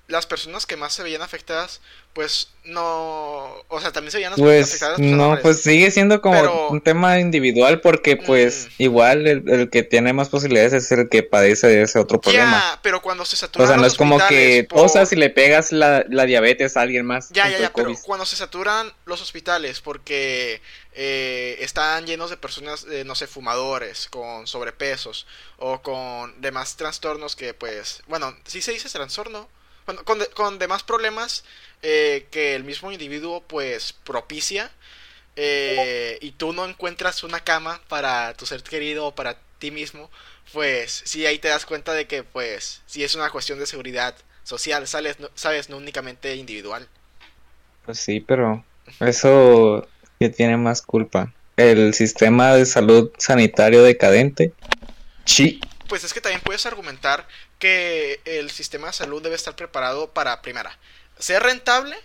las 0.09 0.27
personas 0.27 0.67
que 0.67 0.77
más 0.77 0.95
se 0.95 1.03
veían 1.03 1.23
afectadas, 1.23 1.81
pues 2.15 2.49
no. 2.65 3.63
O 3.69 3.81
sea, 3.81 3.93
también 3.93 4.11
se 4.13 4.19
veían 4.19 4.33
Pues 4.37 4.69
afectadas 4.69 4.99
las 4.99 5.07
personas 5.09 5.37
no, 5.37 5.43
pues 5.43 5.63
sigue 5.63 5.91
siendo 5.91 6.21
como 6.23 6.37
Pero- 6.41 6.69
un 6.69 6.81
tema 6.81 7.19
individual 7.19 7.81
porque 7.81 8.17
pues 8.17 8.69
Mm. 8.79 8.83
igual 8.83 9.27
el, 9.27 9.49
el 9.51 9.71
que 9.71 9.83
tiene 9.83 10.13
más 10.13 10.29
posibilidades 10.29 10.73
es 10.73 10.91
el 10.93 11.09
que 11.09 11.23
padece 11.25 11.67
de 11.67 11.83
ese 11.83 11.99
otro 11.99 12.21
problema. 12.21 12.53
Ya, 12.75 12.81
pero 12.83 13.03
cuando 13.03 13.25
se 13.25 13.37
saturan 13.37 13.65
O 13.65 13.69
sea, 13.69 13.77
no 13.77 13.83
los 13.83 13.93
es 13.93 13.99
como 13.99 14.19
que 14.29 14.67
por- 14.69 14.89
y 15.13 15.17
le 15.17 15.29
pegas 15.31 15.73
la, 15.73 16.05
la 16.09 16.25
diabetes 16.25 16.77
a 16.77 16.83
alguien 16.83 17.05
más. 17.05 17.31
Ya, 17.31 17.49
ya, 17.49 17.59
ya, 17.59 17.73
pero 17.73 17.93
cuando 18.05 18.25
se 18.27 18.37
saturan 18.37 18.93
los 19.07 19.21
hospitales 19.21 19.81
porque 19.81 20.63
eh, 20.97 21.57
están 21.61 22.07
llenos 22.07 22.31
de 22.31 22.37
personas, 22.37 22.87
eh, 22.91 23.03
no 23.05 23.17
sé, 23.17 23.27
fumadores, 23.27 24.07
con 24.09 24.47
sobrepesos 24.47 25.27
o 25.59 25.83
con 25.83 26.41
demás 26.41 26.77
trastornos 26.77 27.35
que, 27.35 27.53
pues, 27.55 28.03
bueno, 28.07 28.37
sí 28.47 28.63
se 28.63 28.71
dice 28.73 28.89
trastorno, 28.89 29.49
bueno, 29.87 30.05
con, 30.05 30.21
de- 30.21 30.29
con 30.29 30.59
demás 30.61 30.83
problemas 30.85 31.45
eh, 31.87 32.27
que 32.31 32.55
el 32.55 32.65
mismo 32.65 32.91
individuo, 32.93 33.43
pues, 33.47 33.93
propicia 33.93 34.71
eh, 35.37 36.17
y 36.23 36.31
tú 36.31 36.55
no 36.55 36.65
encuentras 36.65 37.23
una 37.25 37.41
cama 37.41 37.79
para 37.89 38.33
tu 38.33 38.47
ser 38.47 38.63
querido 38.63 39.05
o 39.05 39.15
para 39.15 39.39
ti 39.59 39.71
mismo, 39.71 40.11
pues, 40.55 41.03
sí, 41.05 41.27
ahí 41.27 41.39
te 41.39 41.49
das 41.49 41.67
cuenta 41.67 41.93
de 41.93 42.07
que, 42.07 42.23
pues, 42.23 42.81
sí 42.87 43.05
es 43.05 43.15
una 43.15 43.29
cuestión 43.29 43.59
de 43.59 43.67
seguridad 43.67 44.15
social, 44.45 44.89
¿sabes? 44.89 45.21
No, 45.21 45.29
¿sabes? 45.35 45.69
no 45.69 45.77
únicamente 45.77 46.35
individual. 46.37 46.89
Pues 47.85 48.01
sí, 48.01 48.21
pero 48.21 48.65
eso 49.01 49.87
que 50.19 50.31
tiene 50.31 50.57
más 50.57 50.81
culpa. 50.81 51.35
El 51.59 51.93
sistema 51.93 52.55
de 52.55 52.65
salud 52.65 53.13
sanitario 53.19 53.83
decadente. 53.83 54.55
Sí. 55.27 55.61
Pues 55.87 56.03
es 56.03 56.15
que 56.15 56.23
también 56.23 56.41
puedes 56.41 56.65
argumentar 56.65 57.29
que 57.59 58.21
el 58.25 58.51
sistema 58.51 58.87
de 58.87 58.95
salud 58.95 59.23
debe 59.23 59.37
estar 59.37 59.55
preparado 59.55 60.11
para, 60.15 60.41
primera, 60.41 60.79
ser 61.19 61.43
rentable 61.43 61.97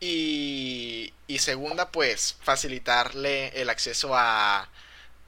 y, 0.00 1.12
y 1.26 1.38
segunda, 1.38 1.90
pues 1.90 2.36
facilitarle 2.42 3.48
el 3.60 3.70
acceso 3.70 4.14
a 4.14 4.68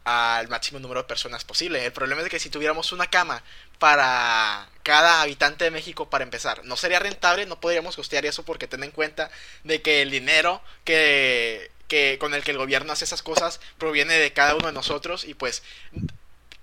al 0.08 0.48
máximo 0.48 0.78
número 0.78 1.02
de 1.02 1.08
personas 1.08 1.44
posible. 1.44 1.84
El 1.84 1.92
problema 1.92 2.22
es 2.22 2.28
que 2.28 2.38
si 2.38 2.48
tuviéramos 2.48 2.92
una 2.92 3.08
cama 3.08 3.42
para 3.78 4.68
cada 4.82 5.20
habitante 5.20 5.64
de 5.64 5.70
México 5.70 6.08
para 6.08 6.24
empezar, 6.24 6.64
no 6.64 6.76
sería 6.76 6.98
rentable, 6.98 7.44
no 7.44 7.60
podríamos 7.60 7.94
costear 7.94 8.24
eso 8.24 8.42
porque 8.42 8.66
ten 8.66 8.82
en 8.84 8.90
cuenta 8.90 9.30
de 9.64 9.82
que 9.82 10.00
el 10.00 10.10
dinero 10.10 10.62
que, 10.84 11.70
que 11.88 12.16
con 12.18 12.32
el 12.32 12.42
que 12.42 12.52
el 12.52 12.58
gobierno 12.58 12.92
hace 12.92 13.04
esas 13.04 13.22
cosas 13.22 13.60
proviene 13.76 14.14
de 14.14 14.32
cada 14.32 14.54
uno 14.54 14.68
de 14.68 14.72
nosotros 14.72 15.24
y 15.24 15.34
pues 15.34 15.62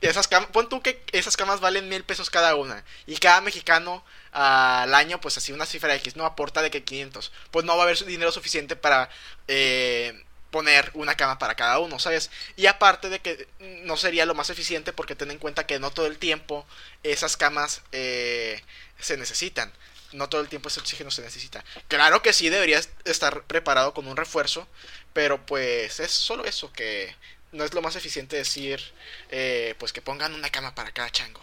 esas 0.02 0.28
camas, 0.28 0.50
pon 0.52 0.70
tú 0.70 0.82
que 0.82 1.04
esas 1.12 1.38
camas 1.38 1.60
valen 1.60 1.90
mil 1.90 2.04
pesos 2.04 2.30
cada 2.30 2.56
una. 2.56 2.84
Y 3.08 3.18
cada 3.18 3.42
mexicano 3.42 4.04
al 4.32 4.94
año, 4.94 5.22
pues 5.22 5.38
así 5.38 5.52
una 5.52 5.66
cifra 5.66 5.96
X, 5.96 6.16
no 6.16 6.26
aporta 6.26 6.62
de 6.62 6.72
que 6.72 6.84
500. 6.84 7.32
Pues 7.52 7.66
no 7.66 7.76
va 7.76 7.84
a 7.84 7.86
haber 7.86 8.04
dinero 8.06 8.32
suficiente 8.32 8.76
para 8.76 9.10
eh, 9.48 10.26
poner 10.52 10.92
una 10.94 11.16
cama 11.16 11.40
para 11.40 11.56
cada 11.56 11.80
uno, 11.80 12.00
¿sabes? 12.00 12.30
Y 12.56 12.68
aparte 12.68 13.10
de 13.10 13.20
que 13.20 13.48
no 13.84 13.98
sería 13.98 14.26
lo 14.26 14.36
más 14.36 14.50
eficiente 14.50 14.94
porque 14.94 15.16
ten 15.16 15.32
en 15.32 15.38
cuenta 15.38 15.66
que 15.66 15.80
no 15.80 15.92
todo 15.92 16.06
el 16.06 16.18
tiempo 16.18 16.66
esas 17.04 17.38
camas 17.38 17.82
eh, 17.92 18.62
se 19.00 19.18
necesitan. 19.18 19.72
No 20.12 20.30
todo 20.30 20.40
el 20.42 20.48
tiempo 20.48 20.70
ese 20.70 20.80
oxígeno 20.80 21.12
se 21.12 21.22
necesita. 21.22 21.64
Claro 21.90 22.22
que 22.22 22.32
sí 22.32 22.50
deberías 22.50 22.90
estar 23.04 23.44
preparado 23.44 23.94
con 23.94 24.08
un 24.08 24.16
refuerzo, 24.16 24.66
pero 25.12 25.46
pues 25.46 26.00
es 26.00 26.12
solo 26.12 26.46
eso 26.46 26.72
que 26.72 27.14
no 27.56 27.64
es 27.64 27.74
lo 27.74 27.82
más 27.82 27.96
eficiente 27.96 28.36
decir, 28.36 28.82
eh, 29.30 29.76
pues 29.80 29.92
que 29.94 30.02
pongan 30.02 30.34
una 30.34 30.50
cama 30.50 30.76
para 30.76 30.92
cada 30.92 31.10
chango. 31.10 31.42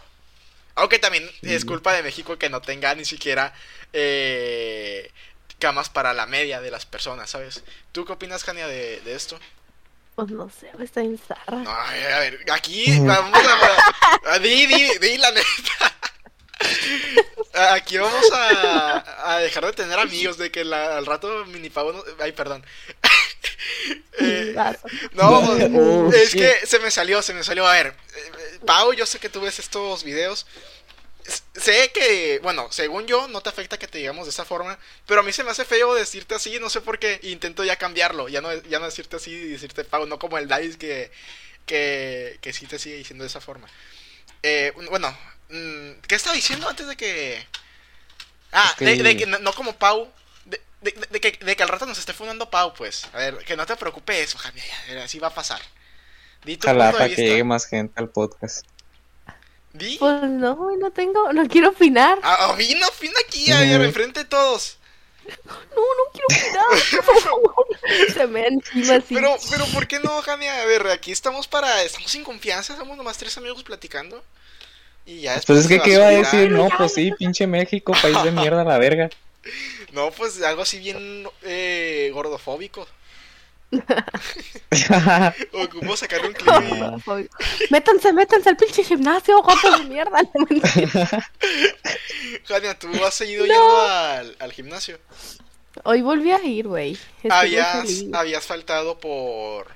Aunque 0.75 0.97
también 0.99 1.29
es 1.43 1.65
culpa 1.65 1.93
de 1.93 2.01
México 2.03 2.37
que 2.39 2.49
no 2.49 2.61
tenga 2.61 2.95
ni 2.95 3.05
siquiera 3.05 3.53
eh, 3.93 5.11
camas 5.59 5.89
para 5.89 6.13
la 6.13 6.25
media 6.25 6.61
de 6.61 6.71
las 6.71 6.85
personas, 6.85 7.29
¿sabes? 7.29 7.63
¿Tú 7.91 8.05
qué 8.05 8.13
opinas, 8.13 8.43
Jania, 8.43 8.67
de, 8.67 8.99
de 9.01 9.15
esto? 9.15 9.39
Pues 10.15 10.29
no 10.29 10.49
sé, 10.49 10.71
está 10.79 11.01
en 11.01 11.17
zarra. 11.17 11.57
No, 11.57 11.71
a 11.71 11.91
ver, 11.91 12.13
a 12.13 12.19
ver, 12.19 12.39
aquí 12.51 12.99
vamos 12.99 13.39
a... 13.45 14.33
a- 14.33 14.39
di, 14.39 14.65
di, 14.67 14.97
di 14.99 15.17
la 15.17 15.31
neta. 15.31 15.93
Aquí 17.73 17.97
vamos 17.97 18.31
a, 18.31 19.33
a 19.33 19.39
dejar 19.39 19.65
de 19.65 19.73
tener 19.73 19.99
amigos 19.99 20.37
de 20.37 20.51
que 20.51 20.63
la- 20.63 20.97
al 20.97 21.05
rato 21.05 21.45
mini 21.45 21.69
pavo 21.69 21.91
no... 21.93 22.03
Ay, 22.19 22.31
perdón. 22.31 22.65
Eh, 24.19 24.53
no, 25.13 25.41
Oh, 25.73 26.11
es 26.13 26.33
shit. 26.33 26.39
que 26.39 26.67
se 26.67 26.79
me 26.79 26.91
salió, 26.91 27.21
se 27.21 27.33
me 27.33 27.43
salió. 27.43 27.65
A 27.67 27.73
ver, 27.73 27.87
eh, 28.15 28.59
Pau, 28.65 28.93
yo 28.93 29.05
sé 29.05 29.19
que 29.19 29.29
tú 29.29 29.41
ves 29.41 29.59
estos 29.59 30.03
videos. 30.03 30.45
Sé 31.55 31.91
que, 31.93 32.39
bueno, 32.43 32.67
según 32.71 33.07
yo, 33.07 33.27
no 33.29 33.41
te 33.41 33.49
afecta 33.49 33.79
que 33.79 33.87
te 33.87 33.97
digamos 33.97 34.25
de 34.25 34.31
esa 34.31 34.43
forma, 34.45 34.77
pero 35.07 35.21
a 35.21 35.23
mí 35.23 35.31
se 35.31 35.43
me 35.43 35.51
hace 35.51 35.63
feo 35.63 35.93
decirte 35.95 36.35
así, 36.35 36.59
no 36.59 36.69
sé 36.69 36.81
por 36.81 36.99
qué, 36.99 37.19
intento 37.23 37.63
ya 37.63 37.77
cambiarlo, 37.77 38.27
ya 38.27 38.41
no, 38.41 38.53
ya 38.63 38.79
no 38.79 38.85
decirte 38.85 39.15
así 39.15 39.31
y 39.31 39.47
decirte 39.49 39.85
Pau, 39.85 40.05
no 40.05 40.19
como 40.19 40.37
el 40.37 40.49
Dice 40.49 40.77
que, 40.77 41.11
que, 41.65 42.37
que 42.41 42.51
sí 42.53 42.67
te 42.67 42.77
sigue 42.77 42.97
diciendo 42.97 43.23
de 43.23 43.29
esa 43.29 43.39
forma. 43.41 43.67
Eh, 44.43 44.73
bueno, 44.89 45.17
mm, 45.49 46.01
¿qué 46.07 46.15
estaba 46.15 46.35
diciendo 46.35 46.67
antes 46.67 46.87
de 46.87 46.97
que... 46.97 47.47
Ah, 48.51 48.75
Es 48.79 49.01
de 49.01 49.17
que 49.17 49.25
no, 49.25 49.39
no 49.39 49.53
como 49.53 49.77
Pau, 49.77 50.11
de, 50.83 51.07
de- 51.09 51.19
que, 51.21 51.31
de 51.43 51.55
que 51.55 51.63
al 51.63 51.69
rato 51.69 51.85
nos 51.85 51.97
esté 51.97 52.13
fundando 52.13 52.49
Pau, 52.49 52.73
pues. 52.73 53.07
A 53.13 53.17
ver, 53.17 53.37
que 53.39 53.55
no 53.57 53.65
te 53.65 53.75
preocupes 53.75 54.17
eso, 54.29 54.37
Javier, 54.37 54.65
ya, 54.89 55.03
así 55.03 55.19
va 55.19 55.27
a 55.29 55.33
pasar. 55.33 55.61
Di 56.45 56.57
tu 56.57 56.67
Ojalá 56.67 56.85
punto 56.91 56.97
de 56.97 56.99
para 56.99 57.05
que 57.15 57.21
vista. 57.21 57.31
llegue 57.31 57.43
más 57.43 57.65
gente 57.65 57.93
al 57.99 58.09
podcast. 58.09 58.65
Di. 59.73 59.97
Pues 59.97 60.21
no, 60.23 60.75
no 60.77 60.91
tengo, 60.91 61.33
no 61.33 61.47
quiero 61.47 61.69
opinar. 61.69 62.19
Ah, 62.21 62.49
oh, 62.51 62.55
vino, 62.55 62.85
vino 63.01 63.13
aquí, 63.25 63.51
a 63.51 63.59
ver, 63.61 63.81
enfrente 63.81 64.19
de 64.19 64.25
todos. 64.25 64.77
No, 65.25 65.53
no 65.81 66.11
quiero 66.11 66.27
opinar. 66.29 68.13
Se 68.13 68.27
me 68.27 68.45
encima 68.45 68.95
así. 68.95 69.15
Pero, 69.15 69.35
pero, 69.49 69.65
¿por 69.67 69.87
qué 69.87 69.99
no, 69.99 70.21
Jania? 70.21 70.61
A 70.61 70.65
ver, 70.65 70.85
aquí 70.87 71.11
estamos 71.11 71.47
para. 71.47 71.81
Estamos 71.83 72.11
sin 72.11 72.23
confianza, 72.23 72.75
somos 72.75 72.97
nomás 72.97 73.17
tres 73.17 73.35
amigos 73.37 73.63
platicando. 73.63 74.23
Y 75.05 75.21
ya 75.21 75.41
Pues 75.47 75.59
es 75.59 75.67
que, 75.67 75.77
va 75.79 75.83
¿qué 75.83 75.91
iba 75.93 76.05
a 76.05 76.09
decir? 76.09 76.51
No, 76.51 76.69
pues 76.77 76.93
sí, 76.93 77.11
pinche 77.17 77.47
México, 77.47 77.93
país 78.01 78.21
de 78.23 78.31
mierda, 78.31 78.63
la 78.63 78.77
verga. 78.77 79.09
No, 79.93 80.11
pues 80.11 80.41
algo 80.41 80.63
así 80.63 80.79
bien 80.79 81.27
eh, 81.43 82.09
gordofóbico. 82.13 82.87
Ocupo 85.53 85.97
sacar 85.97 86.25
un 86.25 86.33
clip. 86.33 87.29
Métanse, 87.69 88.11
métanse 88.13 88.49
al 88.49 88.57
pinche 88.57 88.83
gimnasio, 88.83 89.41
guapos 89.41 89.79
de 89.79 89.85
mierda. 89.85 90.19
Jania, 92.45 92.77
¿tú 92.77 92.87
has 93.05 93.13
seguido 93.13 93.45
yendo 93.45 93.81
al, 93.81 94.35
al 94.39 94.51
gimnasio? 94.51 94.99
Hoy 95.83 96.01
volví 96.01 96.31
a 96.31 96.43
ir, 96.43 96.67
güey. 96.67 96.97
Habías, 97.29 98.05
habías 98.13 98.45
faltado 98.45 98.99
por. 98.99 99.67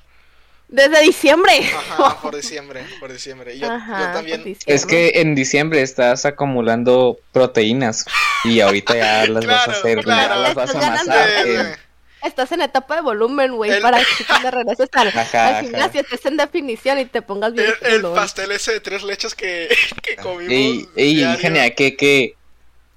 Desde 0.67 1.01
diciembre. 1.01 1.71
Ajá, 1.75 2.17
por 2.21 2.35
diciembre. 2.35 2.85
Por 2.99 3.11
diciembre. 3.11 3.57
Yo, 3.57 3.71
Ajá, 3.71 3.99
yo 3.99 4.13
también. 4.13 4.41
por 4.41 4.47
diciembre. 4.47 4.75
Es 4.75 4.85
que 4.85 5.11
en 5.21 5.33
diciembre 5.33 5.81
estás 5.81 6.25
acumulando 6.25 7.17
proteínas 7.31 8.05
y 8.47 8.61
ahorita 8.61 8.95
ya 8.95 9.27
las 9.27 9.45
vas 9.45 9.67
a 9.67 9.71
hacer, 9.71 10.03
claro. 10.03 10.33
ya 10.33 10.39
las 10.39 10.55
vas 10.55 10.69
a 10.69 10.73
Estás 10.73 10.89
ganando. 10.89 11.13
amasar. 11.13 11.47
Eh, 11.47 11.59
en- 11.61 11.87
Estás 12.23 12.51
en 12.51 12.61
etapa 12.61 12.95
de 12.95 13.01
volumen, 13.01 13.55
güey, 13.55 13.69
El- 13.71 13.81
para 13.81 13.99
que 13.99 14.25
cuando 14.27 14.49
regreses 14.51 14.89
al, 14.93 15.07
Ajá, 15.09 15.19
al 15.47 15.53
ajá. 15.53 15.61
gimnasio 15.61 16.01
estés 16.01 16.25
en 16.25 16.35
definición 16.37 16.97
y 16.99 17.05
te 17.05 17.21
pongas 17.21 17.53
bien 17.53 17.67
el, 17.83 18.01
pastel 18.01 18.51
ese 18.51 18.73
de 18.73 18.79
tres 18.79 19.03
leches 19.03 19.35
que, 19.35 19.69
que 20.03 20.15
comimos. 20.15 20.51
Ey, 20.51 20.87
ey, 20.95 21.15
diario. 21.15 21.39
genial, 21.39 21.73
¿qué, 21.75 21.95
qué, 21.95 22.35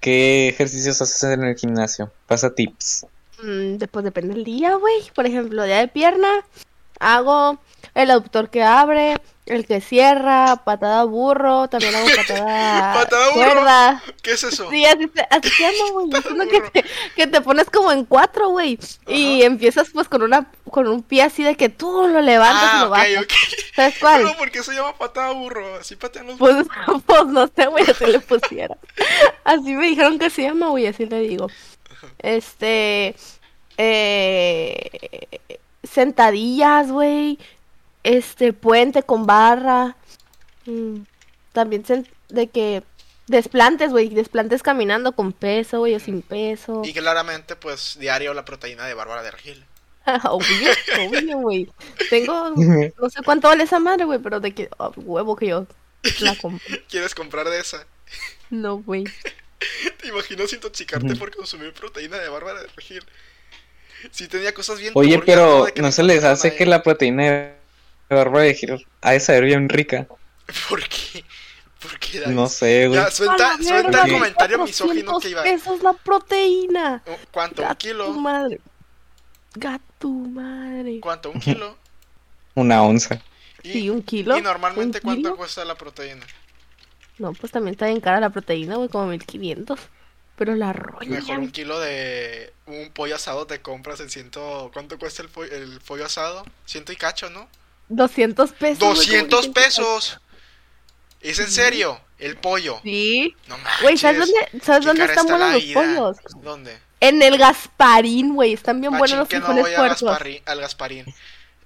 ¿qué 0.00 0.48
ejercicios 0.48 1.00
haces 1.02 1.22
en 1.24 1.44
el 1.44 1.54
gimnasio? 1.56 2.10
Pasa 2.26 2.54
tips. 2.54 3.06
Mm, 3.42 3.76
después 3.76 4.04
depende 4.06 4.34
del 4.34 4.44
día, 4.44 4.74
güey. 4.76 5.10
Por 5.14 5.26
ejemplo, 5.26 5.64
día 5.64 5.78
de 5.78 5.88
pierna, 5.88 6.28
hago 6.98 7.60
el 7.94 8.11
aductor 8.11 8.50
que 8.50 8.62
abre, 8.62 9.16
el 9.46 9.66
que 9.66 9.81
cierra, 9.81 10.62
patada 10.64 11.03
burro, 11.05 11.66
también 11.68 11.94
hago 11.94 12.07
patada, 12.16 12.94
Patada 12.94 13.31
burro. 13.31 13.35
cuerda. 13.53 14.03
¿Qué 14.22 14.33
es 14.33 14.44
eso? 14.44 14.70
Sí, 14.70 14.85
así 14.85 15.11
así 15.31 15.48
se 15.50 15.62
llama, 15.62 15.90
güey. 15.92 16.11
Es 16.20 16.26
uno 16.26 16.46
que 16.46 16.61
te, 16.61 16.85
que 17.16 17.26
te 17.26 17.40
pones 17.40 17.68
como 17.68 17.90
en 17.90 18.05
cuatro, 18.05 18.50
güey. 18.50 18.79
Y 19.09 19.42
empiezas 19.42 19.88
pues 19.92 20.09
con 20.09 20.22
una 20.22 20.50
con 20.70 20.87
un 20.87 21.03
pie 21.03 21.22
así 21.24 21.42
de 21.42 21.57
que 21.57 21.68
tú 21.68 22.07
lo 22.07 22.20
levantas 22.20 22.62
y 22.62 22.76
Ah, 22.76 22.81
lo 22.81 22.87
ok, 22.87 22.90
bajas. 22.92 23.22
ok. 23.24 23.33
¿Sabes 23.74 23.94
cuál? 24.00 24.22
Pero 24.22 24.37
¿por 24.38 24.50
qué 24.53 24.62
se 24.62 24.72
llama 24.74 24.96
patada 24.96 25.33
burro? 25.33 25.74
Así 25.81 25.96
patean 25.96 26.29
los 26.29 26.38
Pues, 26.38 26.55
pues 27.07 27.26
no 27.26 27.48
sé, 27.48 27.66
güey, 27.66 27.85
así 27.90 28.07
le 28.07 28.20
pusiera. 28.20 28.76
Así 29.42 29.74
me 29.74 29.87
dijeron 29.88 30.18
que 30.18 30.31
se 30.31 30.42
llama, 30.42 30.68
güey, 30.68 30.87
así 30.87 31.07
le 31.07 31.20
digo. 31.20 31.48
Este, 32.20 33.16
eh, 33.79 35.48
sentadillas, 35.83 36.90
güey. 36.90 37.38
Este, 38.02 38.52
puente 38.52 39.02
con 39.02 39.26
barra. 39.26 39.96
Mm, 40.66 41.02
también 41.52 41.84
de 42.28 42.46
que 42.48 42.82
desplantes, 43.26 43.90
güey, 43.90 44.08
desplantes 44.08 44.62
caminando 44.62 45.12
con 45.12 45.32
peso, 45.32 45.78
güey, 45.78 45.94
o 45.94 46.00
sin 46.00 46.22
peso. 46.22 46.82
Y 46.84 46.92
claramente, 46.92 47.56
pues, 47.56 47.96
diario 47.98 48.34
la 48.34 48.44
proteína 48.44 48.86
de 48.86 48.94
Bárbara 48.94 49.22
de 49.22 49.30
Regil. 49.30 49.64
Obvio, 50.24 50.70
obvio, 50.98 51.38
güey. 51.38 51.68
Tengo, 52.08 52.50
no 52.56 53.10
sé 53.10 53.22
cuánto 53.24 53.48
vale 53.48 53.64
esa 53.64 53.78
madre, 53.78 54.04
güey, 54.04 54.18
pero 54.18 54.40
de 54.40 54.52
que, 54.52 54.68
oh, 54.78 54.92
huevo 54.96 55.36
que 55.36 55.48
yo 55.48 55.66
la 56.20 56.34
compro. 56.36 56.64
¿Quieres 56.88 57.14
comprar 57.14 57.48
de 57.48 57.60
esa? 57.60 57.86
No, 58.48 58.78
güey. 58.78 59.04
¿Te 60.00 60.08
imaginas 60.08 60.52
intoxicarte 60.52 61.14
por 61.16 61.34
consumir 61.34 61.72
proteína 61.74 62.18
de 62.18 62.28
Bárbara 62.28 62.62
de 62.62 62.68
Regil? 62.68 63.04
Sí 64.10 64.26
tenía 64.26 64.54
cosas 64.54 64.78
bien 64.78 64.92
Oye, 64.96 65.18
pero 65.18 65.66
¿no 65.76 65.92
se 65.92 66.02
les 66.02 66.24
hace 66.24 66.56
que 66.56 66.64
la 66.64 66.82
proteína 66.82 67.24
de 67.24 67.59
barba 68.16 68.42
de 68.42 68.54
giro 68.54 68.78
ha 69.02 69.12
de 69.12 69.20
saber 69.20 69.44
bien 69.44 69.68
rica? 69.68 70.06
¿Por 70.68 70.82
qué? 70.88 71.24
¿Por 71.80 71.98
qué, 71.98 72.20
No 72.26 72.42
Davis? 72.42 72.52
sé, 72.52 72.88
güey. 72.88 73.00
Ya, 73.00 73.10
suelta, 73.10 73.56
la 73.56 73.62
suelta 73.62 74.04
el 74.04 74.12
comentario 74.12 74.58
misógino 74.58 75.12
400 75.12 75.22
que 75.22 75.28
iba. 75.30 75.42
pesos 75.42 75.82
la 75.82 75.92
proteína. 75.94 77.02
Oh, 77.06 77.16
¿Cuánto? 77.30 77.62
¿Un 77.62 77.68
Gato 77.68 77.78
kilo? 77.78 78.12
madre. 78.12 78.60
Gato 79.54 80.08
madre. 80.08 81.00
¿Cuánto? 81.00 81.30
¿Un 81.30 81.40
kilo? 81.40 81.76
Una 82.54 82.82
onza. 82.82 83.20
Y, 83.62 83.72
Sí, 83.72 83.90
un 83.90 84.02
kilo. 84.02 84.36
¿Y 84.36 84.42
normalmente 84.42 84.98
¿Un 84.98 85.02
cuánto 85.04 85.22
kilo? 85.22 85.36
cuesta 85.36 85.64
la 85.64 85.74
proteína? 85.76 86.26
No, 87.18 87.32
pues 87.32 87.52
también 87.52 87.74
está 87.74 87.86
bien 87.86 88.00
cara 88.00 88.20
la 88.20 88.30
proteína, 88.30 88.76
güey, 88.76 88.88
como 88.88 89.06
1500. 89.06 89.78
Pero 90.36 90.54
la 90.56 90.72
Mejor 90.72 90.92
roña. 91.00 91.38
un 91.38 91.50
kilo 91.50 91.78
de 91.80 92.52
un 92.66 92.90
pollo 92.92 93.14
asado 93.16 93.46
te 93.46 93.60
compras 93.60 94.00
en 94.00 94.08
ciento... 94.08 94.70
¿Cuánto 94.72 94.98
cuesta 94.98 95.22
el, 95.22 95.28
po- 95.28 95.44
el 95.44 95.80
pollo 95.80 96.06
asado? 96.06 96.44
Ciento 96.64 96.92
y 96.92 96.96
cacho, 96.96 97.28
¿no? 97.28 97.46
200 97.90 98.53
pesos. 98.53 98.79
güey, 98.79 98.79
como 98.79 98.94
200 98.94 99.40
dicen 99.40 99.53
que- 99.55 99.61
pesos. 99.61 100.20
¿Es 101.20 101.38
en 101.38 101.50
serio? 101.50 102.00
El 102.18 102.37
pollo. 102.37 102.81
Sí. 102.83 103.35
No 103.46 103.57
manches. 103.59 103.83
Güey, 103.83 103.98
¿sabes 103.98 104.20
dónde, 104.20 104.64
¿sabes 104.64 104.85
dónde 104.87 105.05
están 105.05 105.26
está 105.26 105.37
buenos 105.37 105.53
los 105.55 105.62
vida. 105.64 105.74
pollos? 105.81 106.16
¿Dónde? 106.42 106.79
En 107.00 107.22
el 107.22 107.38
Gasparín, 107.38 108.35
güey. 108.35 108.53
Están 108.53 108.81
bien 108.81 108.92
Machín 108.92 108.98
buenos 108.98 109.18
los 109.18 109.29
que 109.29 109.38
no 109.38 109.46
frijoles 109.46 109.64
voy 109.64 109.74
al 109.74 109.81
puercos. 109.88 110.03
Gasparín, 110.09 110.42
al 110.46 110.61
Gasparín. 110.61 111.14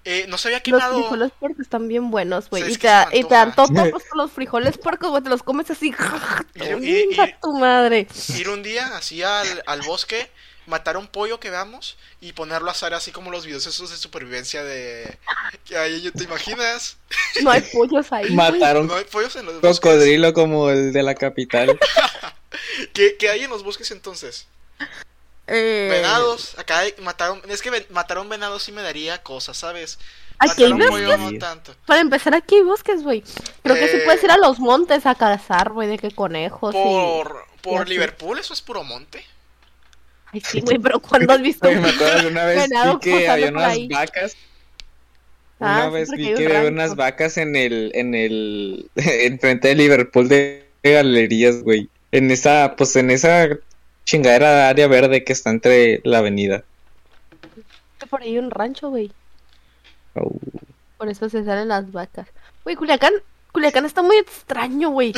Eh, 0.06 0.26
no 0.28 0.36
se 0.38 0.48
había 0.48 0.58
Los 0.58 0.62
quemado. 0.64 0.98
frijoles 0.98 1.32
puercos 1.40 1.60
están 1.60 1.88
bien 1.88 2.10
buenos, 2.10 2.50
güey. 2.50 2.62
¿Sabes 2.62 2.76
Y 3.12 3.24
te, 3.24 3.34
dan 3.34 3.54
totopos 3.54 4.02
con 4.04 4.18
los 4.18 4.30
frijoles 4.32 4.76
puercos, 4.78 5.10
güey. 5.10 5.22
Te 5.22 5.28
los 5.30 5.42
comes 5.42 5.70
así. 5.70 5.94
Y- 6.54 6.58
Venga 6.60 7.26
y- 7.28 7.34
tu 7.40 7.54
madre. 7.58 8.06
Ir 8.36 8.48
un 8.50 8.62
día 8.62 8.96
así 8.96 9.22
al, 9.22 9.62
al 9.66 9.82
bosque, 9.82 10.30
matar 10.66 10.96
un 10.96 11.06
pollo 11.06 11.38
que 11.40 11.50
veamos 11.50 11.96
y 12.20 12.32
ponerlo 12.32 12.68
a 12.68 12.72
asar 12.72 12.94
así 12.94 13.12
como 13.12 13.30
los 13.30 13.44
videos 13.46 13.66
esos 13.66 13.90
de 13.90 13.96
supervivencia 13.96 14.64
de... 14.64 15.18
Que 15.64 15.76
ahí, 15.76 16.10
¿Te 16.10 16.24
imaginas? 16.24 16.96
No 17.42 17.50
hay 17.50 17.60
pollos 17.60 18.12
ahí. 18.12 18.30
Mataron 18.30 18.86
No 18.86 18.94
hay 18.96 19.04
pollos 19.04 19.36
en 19.36 19.46
los 19.46 19.60
bosques. 19.60 19.80
cocodrilo 19.80 20.32
como 20.32 20.70
el 20.70 20.92
de 20.92 21.02
la 21.02 21.14
capital. 21.14 21.78
¿Qué, 22.92 23.16
qué 23.18 23.28
hay 23.28 23.44
en 23.44 23.50
los 23.50 23.62
bosques 23.62 23.90
entonces? 23.90 24.46
Eh, 25.46 25.88
Venados, 25.90 26.58
acá 26.58 26.78
hay- 26.80 26.94
mataron, 27.02 27.42
es 27.48 27.60
que 27.60 27.68
ven- 27.70 27.86
mataron 27.90 28.28
venados 28.30 28.62
sí 28.62 28.72
me 28.72 28.80
daría 28.82 29.22
cosas, 29.22 29.56
¿sabes? 29.58 29.98
Aquí 30.38 30.64
hay 30.64 30.72
bosques. 30.72 30.88
apoyo 30.88 31.16
no 31.18 31.38
tanto. 31.38 31.74
Para 31.86 32.00
empezar, 32.00 32.34
aquí 32.34 32.56
hay 32.56 32.62
bosques, 32.62 33.02
güey. 33.02 33.22
Creo 33.62 33.76
que 33.76 33.88
sí 33.88 33.96
Eh. 33.98 34.02
puedes 34.04 34.24
ir 34.24 34.30
a 34.30 34.38
los 34.38 34.58
montes 34.58 35.04
a 35.06 35.14
cazar, 35.14 35.70
güey, 35.72 35.86
de 35.88 35.98
que 35.98 36.10
conejos. 36.12 36.74
Por, 36.74 37.44
y 37.56 37.60
por. 37.60 37.88
Liverpool, 37.88 38.38
eso 38.38 38.54
es 38.54 38.62
puro 38.62 38.82
monte. 38.84 39.24
Ay, 40.34 40.42
sí, 40.44 40.60
güey, 40.60 40.78
pero 40.78 40.98
¿cuándo 40.98 41.32
has 41.32 41.40
visto 41.40 41.68
Güey, 41.68 41.78
me 41.80 41.88
acuerdo 41.90 42.22
de 42.22 42.26
una 42.26 42.44
vez 42.44 42.68
vi 42.68 42.98
que 43.00 43.28
había 43.28 43.50
unas 43.50 43.88
vacas. 43.88 44.36
Ah, 45.60 45.86
Una 45.86 45.90
vez 45.90 46.10
vi 46.10 46.34
que 46.34 46.56
había 46.56 46.68
unas 46.68 46.96
vacas 46.96 47.38
en 47.38 47.54
el, 47.54 47.92
en 47.94 48.16
el, 48.16 48.90
enfrente 48.96 49.68
de 49.68 49.76
Liverpool 49.76 50.28
de 50.28 50.66
galerías, 50.82 51.62
güey. 51.62 51.88
En 52.10 52.32
esa, 52.32 52.74
pues 52.76 52.96
en 52.96 53.12
esa 53.12 53.48
chingadera 54.04 54.52
de 54.52 54.62
área 54.62 54.88
verde 54.88 55.22
que 55.22 55.32
está 55.32 55.50
entre 55.50 56.00
la 56.02 56.18
avenida. 56.18 56.64
Por 58.10 58.22
ahí 58.22 58.36
un 58.36 58.50
rancho, 58.50 58.90
güey. 58.90 59.12
Oh. 60.14 60.32
Por 60.98 61.08
eso 61.08 61.28
se 61.28 61.44
salen 61.44 61.68
las 61.68 61.92
vacas. 61.92 62.26
Güey, 62.64 62.74
Culiacán, 62.74 63.14
Culiacán 63.54 63.86
está 63.86 64.02
muy 64.02 64.16
extraño, 64.18 64.90
güey. 64.90 65.12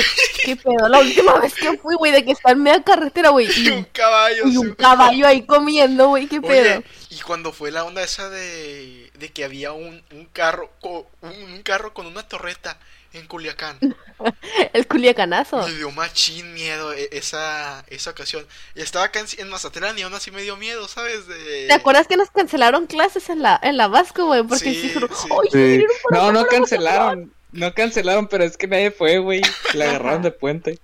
Qué 0.44 0.56
pedo. 0.56 0.88
La 0.88 0.98
última 1.00 1.38
vez 1.38 1.54
que 1.54 1.76
fui, 1.78 1.94
güey, 1.96 2.12
de 2.12 2.22
que 2.24 2.32
está 2.32 2.52
en 2.52 2.62
media 2.62 2.82
carretera, 2.82 3.30
güey. 3.30 3.48
Y 3.50 3.68
Y, 3.68 3.70
un 3.70 3.84
caballo. 3.84 4.46
y 4.46 4.50
sí. 4.52 4.56
un 4.58 4.74
caballo 4.74 5.26
ahí 5.26 5.46
comiendo, 5.46 6.08
güey. 6.08 6.26
Qué 6.26 6.40
pedo. 6.42 6.78
Oye, 6.78 6.84
y 7.08 7.20
cuando 7.20 7.50
fue 7.52 7.70
la 7.70 7.84
onda 7.84 8.02
esa 8.02 8.28
de, 8.28 9.10
de 9.18 9.32
que 9.32 9.42
había 9.44 9.72
un, 9.72 10.02
un 10.12 10.26
carro 10.26 10.70
co- 10.82 11.08
un, 11.22 11.32
un 11.32 11.62
carro 11.62 11.94
con 11.94 12.06
una 12.06 12.28
torreta 12.28 12.78
en 13.14 13.26
Culiacán. 13.26 13.78
El 14.74 14.86
culiacanazo. 14.86 15.66
Me 15.66 15.72
dio 15.72 15.90
machín 15.90 16.52
miedo 16.52 16.92
e- 16.92 17.08
esa, 17.12 17.84
esa 17.88 18.10
ocasión. 18.10 18.46
Y 18.74 18.82
estaba 18.82 19.06
acá 19.06 19.20
en, 19.20 19.26
en 19.38 19.48
Mazatlán 19.48 19.98
y 19.98 20.02
aún 20.02 20.12
así 20.12 20.30
me 20.30 20.42
dio 20.42 20.56
miedo, 20.58 20.86
¿sabes? 20.88 21.26
De... 21.26 21.66
¿Te 21.68 21.72
acuerdas 21.72 22.06
que 22.06 22.18
nos 22.18 22.30
cancelaron 22.30 22.86
clases 22.86 23.30
en 23.30 23.40
la, 23.40 23.58
en 23.62 23.78
la 23.78 23.88
Vasco, 23.88 24.26
güey? 24.26 24.42
Porque 24.42 24.64
Sí, 24.74 24.80
dijeron, 24.82 25.08
sí. 25.14 25.28
"Ay, 25.30 25.48
Sí. 25.78 25.84
No, 26.10 26.32
no 26.32 26.44
cancelaron. 26.46 27.32
No 27.56 27.72
cancelaron, 27.74 28.28
pero 28.28 28.44
es 28.44 28.56
que 28.56 28.66
nadie 28.66 28.90
fue, 28.90 29.18
güey. 29.18 29.40
La 29.74 29.86
agarraron 29.90 30.22
de 30.22 30.30
puente. 30.30 30.78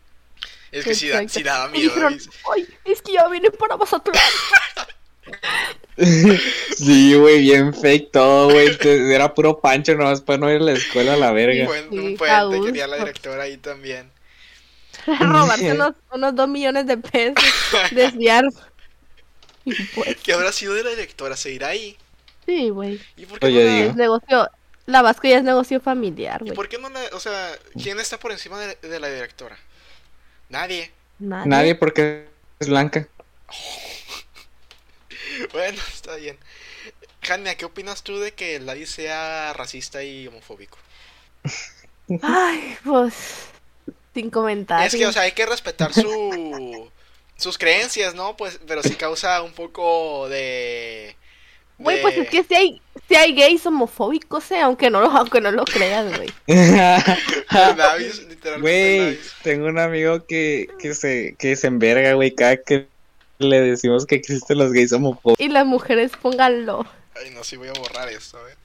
Es 0.70 0.84
que 0.84 0.94
sí, 0.94 1.08
da, 1.08 1.26
sí 1.28 1.42
daba 1.42 1.68
miedo. 1.68 1.90
dijeron, 1.90 2.18
ay, 2.54 2.66
es 2.86 3.02
que 3.02 3.12
ya 3.12 3.28
vienen 3.28 3.52
para 3.58 3.76
Mazatlán. 3.76 4.16
Sí, 6.76 7.14
güey, 7.14 7.40
bien 7.42 7.74
fake 7.74 8.10
todo, 8.12 8.50
güey. 8.50 8.76
Era 8.82 9.34
puro 9.34 9.60
pancho 9.60 9.94
nomás 9.94 10.20
para 10.22 10.38
no 10.38 10.50
ir 10.50 10.56
a 10.56 10.64
la 10.64 10.72
escuela 10.72 11.14
a 11.14 11.16
la 11.16 11.28
Un 11.30 11.34
verga. 11.36 11.66
Sí, 11.90 11.98
un 11.98 12.16
puente, 12.16 12.60
quería 12.66 12.86
la 12.86 12.96
directora 12.96 13.42
ahí 13.44 13.56
también. 13.58 14.10
Robarse 15.06 15.72
unos, 15.72 15.92
unos 16.12 16.34
dos 16.34 16.48
millones 16.48 16.86
de 16.86 16.96
pesos. 16.96 17.34
Desviar. 17.92 18.44
¿Qué 20.22 20.32
habrá 20.32 20.50
sido 20.50 20.74
de 20.74 20.82
la 20.84 20.90
directora? 20.90 21.36
¿Se 21.36 21.52
irá 21.52 21.68
ahí? 21.68 21.96
Sí, 22.46 22.70
güey. 22.70 22.98
¿Y 23.16 23.26
por 23.26 23.38
qué 23.38 23.46
Pues 23.46 23.52
no 23.54 23.60
la- 23.60 24.20
digo. 24.28 24.48
La 24.92 25.02
Vasco 25.02 25.26
ya 25.26 25.38
es 25.38 25.44
negocio 25.44 25.80
familiar, 25.80 26.40
¿Y 26.42 26.46
güey. 26.46 26.54
por 26.54 26.68
qué 26.68 26.78
no 26.78 26.88
la... 26.88 27.00
O 27.12 27.20
sea, 27.20 27.50
¿quién 27.82 27.98
está 27.98 28.18
por 28.18 28.30
encima 28.32 28.60
de, 28.60 28.76
de 28.76 29.00
la 29.00 29.08
directora? 29.08 29.58
Nadie. 30.48 30.92
Nadie. 31.18 31.48
Nadie 31.48 31.74
porque 31.74 32.28
es 32.60 32.68
blanca. 32.68 33.08
Bueno, 35.52 35.80
está 35.92 36.16
bien. 36.16 36.38
Jania, 37.22 37.56
¿qué 37.56 37.64
opinas 37.64 38.02
tú 38.02 38.18
de 38.18 38.32
que 38.32 38.60
Ladi 38.60 38.84
sea 38.84 39.52
racista 39.54 40.02
y 40.02 40.26
homofóbico? 40.26 40.76
Ay, 42.22 42.76
pues. 42.84 43.46
Sin 44.12 44.30
comentarios. 44.30 44.92
Es 44.92 45.00
que, 45.00 45.06
o 45.06 45.12
sea, 45.12 45.22
hay 45.22 45.32
que 45.32 45.46
respetar 45.46 45.94
su 45.94 46.90
sus 47.36 47.58
creencias, 47.58 48.14
¿no? 48.14 48.36
Pues, 48.36 48.60
pero 48.66 48.82
sí 48.82 48.94
causa 48.94 49.42
un 49.42 49.52
poco 49.52 50.28
de... 50.28 51.16
Güey, 51.82 52.02
pues 52.02 52.16
es 52.16 52.28
que 52.28 52.44
si 52.44 52.54
hay, 52.54 52.82
si 53.08 53.14
hay 53.14 53.34
gays 53.34 53.64
homofóbicos, 53.66 54.50
eh, 54.50 54.60
aunque 54.60 54.90
no 54.90 55.00
lo, 55.00 55.10
aunque 55.10 55.40
no 55.40 55.50
lo 55.50 55.64
creas, 55.64 56.06
güey. 56.16 56.30
Güey, 58.60 59.18
tengo 59.42 59.66
un 59.66 59.78
amigo 59.78 60.26
que, 60.26 60.68
que 60.78 60.94
se, 60.94 61.36
que 61.38 61.54
se 61.54 61.68
enverga, 61.68 62.14
güey, 62.14 62.34
cada 62.34 62.56
que 62.56 62.88
le 63.38 63.60
decimos 63.60 64.06
que 64.06 64.16
existen 64.16 64.58
los 64.58 64.72
gays 64.72 64.92
homofóbicos. 64.92 65.38
Y 65.38 65.48
las 65.48 65.66
mujeres, 65.66 66.12
pónganlo. 66.20 66.86
Ay, 67.14 67.30
no, 67.30 67.44
sí 67.44 67.56
voy 67.56 67.68
a 67.68 67.72
borrar 67.72 68.08
esto, 68.08 68.38
a 68.38 68.42
ver. 68.46 68.56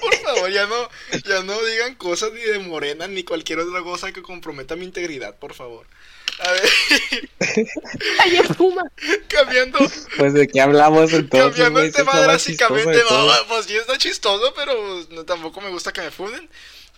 Por 0.00 0.14
favor, 0.16 0.50
ya 0.50 0.66
no, 0.66 0.88
ya 1.26 1.42
no 1.42 1.60
digan 1.62 1.94
cosas 1.96 2.32
ni 2.32 2.40
de 2.40 2.58
morena 2.60 3.08
ni 3.08 3.24
cualquier 3.24 3.60
otra 3.60 3.82
cosa 3.82 4.12
que 4.12 4.22
comprometa 4.22 4.76
mi 4.76 4.84
integridad, 4.84 5.36
por 5.36 5.54
favor. 5.54 5.86
A 6.42 6.52
ver, 6.52 6.70
Ay, 8.20 8.40
Puma. 8.56 8.82
cambiando, 9.28 9.78
Pues 10.16 10.32
de 10.32 10.48
qué 10.48 10.60
hablamos 10.60 11.12
entonces, 11.12 11.48
cambiando 11.50 11.80
el 11.80 11.92
tema 11.92 12.18
drásticamente, 12.20 12.98
pues 13.48 13.66
sí 13.66 13.76
está 13.76 13.98
chistoso, 13.98 14.52
pero 14.56 14.74
no, 15.10 15.24
tampoco 15.24 15.60
me 15.60 15.68
gusta 15.70 15.92
que 15.92 16.00
me 16.00 16.10
funen. 16.10 16.48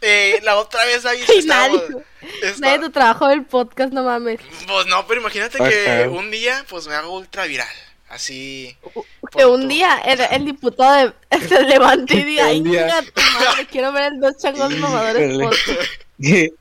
Eh, 0.00 0.40
la 0.42 0.56
otra 0.56 0.84
vez 0.84 1.04
Ay, 1.06 1.22
estábamos- 1.28 1.82
nadie. 1.90 2.04
está- 2.42 2.60
Nadie 2.60 2.78
tu 2.80 2.90
trabajo 2.90 3.28
del 3.28 3.44
podcast, 3.44 3.92
no 3.92 4.02
mames. 4.04 4.40
Pues 4.66 4.86
no, 4.86 5.06
pero 5.06 5.20
imagínate 5.20 5.58
que 5.58 6.08
un 6.08 6.30
día 6.30 6.64
pues 6.68 6.86
me 6.86 6.94
hago 6.94 7.12
ultra 7.16 7.46
viral, 7.46 7.68
así. 8.10 8.76
Que 9.36 9.44
un 9.44 9.62
tu- 9.62 9.68
día 9.68 10.00
el, 10.04 10.20
el 10.20 10.44
diputado 10.44 11.14
de, 11.30 11.38
se 11.48 11.62
levante 11.64 12.14
y 12.14 12.22
diga, 12.24 12.46
ay, 12.46 12.62
tu 12.62 12.70
madre, 12.70 13.66
quiero 13.70 13.92
ver 13.92 14.12
dos 14.20 14.36
changos 14.40 14.70
mamadores 14.76 15.30
Híjole. 15.30 15.44
podcast". 15.46 15.90
Que- 16.20 16.52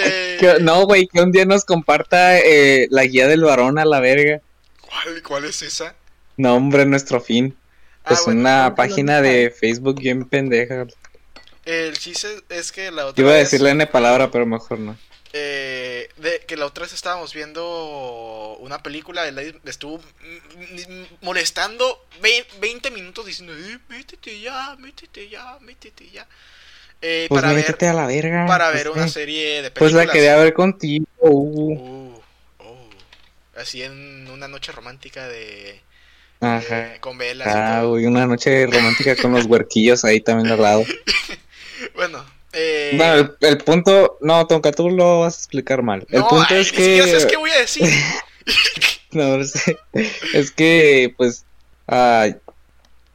Eh, 0.00 0.27
que- 0.38 0.58
no, 0.60 0.84
güey, 0.86 1.06
que 1.08 1.20
un 1.20 1.32
día 1.32 1.44
nos 1.44 1.64
comparta 1.64 2.38
eh, 2.38 2.86
la 2.90 3.04
guía 3.04 3.26
del 3.28 3.42
varón 3.44 3.78
a 3.78 3.84
la 3.84 4.00
verga. 4.00 4.40
¿cuál, 4.80 5.22
¿Cuál 5.22 5.44
es 5.46 5.62
esa? 5.62 5.94
No, 6.36 6.54
hombre, 6.56 6.86
nuestro 6.86 7.20
fin. 7.20 7.56
Ah, 8.04 8.08
Pues 8.08 8.24
bueno, 8.24 8.40
una 8.40 8.70
no, 8.70 8.74
no 8.74 8.74
página 8.74 9.20
de 9.20 9.50
Facebook 9.50 10.00
bien 10.00 10.24
pendeja. 10.28 10.86
El 11.64 11.98
chiste 11.98 12.28
es 12.48 12.72
que 12.72 12.90
la 12.90 13.06
otra 13.06 13.20
iba 13.22 13.32
a 13.32 13.34
vez, 13.34 13.50
decirle 13.50 13.70
N 13.70 13.86
palabra, 13.88 14.30
pero 14.30 14.46
mejor 14.46 14.78
no. 14.78 14.96
eh, 15.34 16.08
de, 16.16 16.40
que 16.46 16.56
la 16.56 16.64
otra 16.66 16.84
vez 16.84 16.94
estábamos 16.94 17.34
viendo 17.34 18.56
una 18.60 18.82
película, 18.82 19.28
él 19.28 19.36
ahí 19.38 19.54
estuvo 19.66 20.00
molestando 21.20 22.06
ve- 22.22 22.46
20 22.60 22.90
minutos 22.90 23.26
diciendo, 23.26 23.52
eh, 23.56 23.78
métete 23.88 24.40
ya, 24.40 24.76
métete 24.78 25.28
ya, 25.28 25.58
métete 25.60 26.08
ya. 26.10 26.26
Eh, 27.00 27.26
Pues 27.28 27.40
para 27.42 27.52
ver, 27.52 27.76
a 27.80 27.92
la 27.92 28.06
verga. 28.06 28.46
para 28.46 28.70
pues, 28.72 28.84
ver 28.84 28.92
una 28.92 29.06
eh. 29.06 29.08
serie 29.08 29.62
de 29.62 29.70
Pues 29.70 29.92
películas. 29.92 30.06
la 30.06 30.12
quería 30.12 30.36
ver 30.36 30.52
contigo. 30.54 31.04
uh. 31.20 32.12
Uh, 32.60 32.90
así 33.56 33.82
en 33.82 34.28
una 34.30 34.48
noche 34.48 34.72
romántica 34.72 35.28
de... 35.28 35.80
Ajá. 36.40 36.94
eh, 36.94 36.96
con 37.00 37.18
velas 37.18 37.48
y 37.48 37.50
Ah, 37.52 37.78
todo. 37.80 37.90
güey, 37.90 38.06
una 38.06 38.24
noche 38.26 38.66
romántica 38.66 39.16
con 39.16 39.32
los 39.32 39.46
huerquillos 39.46 40.04
ahí 40.04 40.20
también 40.20 40.52
al 40.52 40.62
lado. 40.62 40.84
Bueno, 41.94 42.24
eh, 42.52 42.92
Bueno, 42.96 43.14
el, 43.14 43.36
el 43.40 43.58
punto, 43.58 44.18
no, 44.20 44.44
Tonka, 44.48 44.72
tú 44.72 44.90
lo 44.90 45.20
vas 45.20 45.34
a 45.34 45.38
explicar 45.38 45.82
mal. 45.82 46.04
El 46.10 46.22
punto 46.24 46.46
ay, 46.50 46.60
es 46.62 46.72
que, 46.72 47.26
qué 47.30 47.36
voy 47.36 47.50
a 47.50 47.58
decir. 47.60 47.88
no, 49.12 49.36
no 49.38 49.44
sé. 49.44 49.76
es 50.34 50.50
que, 50.50 51.14
pues, 51.16 51.44
ah, 51.86 52.26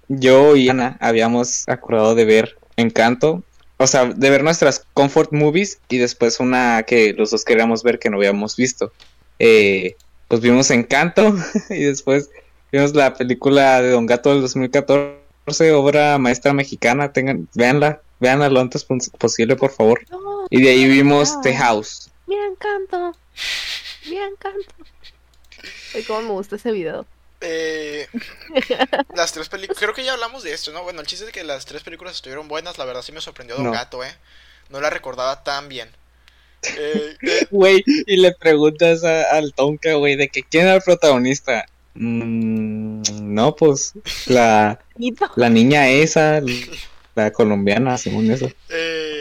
yo 0.08 0.56
y 0.56 0.70
Ana 0.70 0.98
habíamos 1.02 1.68
acordado 1.68 2.16
de 2.16 2.24
ver 2.26 2.58
Encanto, 2.78 3.44
o 3.78 3.88
sea, 3.88 4.06
de 4.06 4.30
ver 4.30 4.44
nuestras 4.44 4.86
comfort 4.94 5.32
movies 5.32 5.80
y 5.90 5.98
después 5.98 6.40
una 6.40 6.84
que 6.84 7.14
los 7.14 7.32
dos 7.32 7.44
queríamos 7.46 7.84
ver 7.84 8.00
que 8.00 8.10
no 8.10 8.18
habíamos 8.18 8.56
visto. 8.56 8.92
Eh, 9.40 9.96
pues 10.28 10.42
vimos 10.42 10.70
Encanto 10.72 11.36
y 11.70 11.84
después 11.84 12.30
vimos 12.72 12.94
la 12.96 13.14
película 13.14 13.82
de 13.82 13.90
Don 13.92 14.06
Gato 14.06 14.32
del 14.32 14.42
2014, 14.42 15.72
obra 15.74 16.18
maestra 16.18 16.54
mexicana, 16.54 17.12
tengan, 17.12 17.48
véanla, 17.54 18.02
véanla 18.20 18.50
lo 18.50 18.60
antes 18.62 18.86
pos- 18.86 19.10
posible, 19.18 19.56
por 19.56 19.72
favor. 19.72 20.02
Y 20.50 20.62
de 20.62 20.70
ahí 20.70 20.88
vimos. 20.88 21.40
The 21.42 21.56
House. 21.56 22.10
bien 22.28 22.56
canto. 22.58 23.18
Bien 24.10 24.32
canto. 24.40 24.74
Ay, 25.96 26.04
cómo 26.04 26.22
me 26.22 26.30
gusta 26.30 26.56
ese 26.56 26.72
video. 26.72 27.06
Eh, 27.46 28.08
las 29.16 29.34
tres 29.34 29.50
películas, 29.50 29.78
creo 29.80 29.94
que 29.94 30.04
ya 30.04 30.14
hablamos 30.14 30.44
de 30.44 30.54
esto, 30.54 30.72
¿no? 30.72 30.84
Bueno, 30.84 31.02
el 31.02 31.08
chiste 31.08 31.26
es 31.26 31.32
que 31.32 31.44
las 31.44 31.66
tres 31.66 31.84
películas 31.84 32.16
estuvieron 32.16 32.48
buenas, 32.48 32.78
la 32.78 32.86
verdad 32.86 33.02
sí 33.02 33.12
me 33.12 33.20
sorprendió 33.22 33.56
Don 33.58 33.66
No. 33.66 33.72
Gato, 33.72 34.04
¿eh? 34.04 34.14
No 34.70 34.80
la 34.82 34.90
recordaba 34.90 35.44
tan 35.44 35.68
bien. 35.70 35.90
Eh, 36.78 37.18
eh, 37.28 37.48
Güey, 37.52 37.84
y 37.86 38.18
le 38.18 38.34
preguntas 38.34 39.04
a- 39.04 39.32
al 39.36 39.54
Tonka, 39.54 39.94
güey, 39.96 40.16
de 40.16 40.30
que 40.30 40.44
quién 40.44 40.64
era 40.68 40.76
el 40.76 40.82
protagonista. 40.82 41.66
Mm, 41.96 43.02
no, 43.34 43.56
pues 43.56 43.94
la, 44.28 44.80
la 45.36 45.50
niña 45.50 45.90
esa, 45.90 46.42
la 47.16 47.32
colombiana, 47.32 47.98
según 47.98 48.32
eso. 48.32 48.50
eh, 48.70 49.13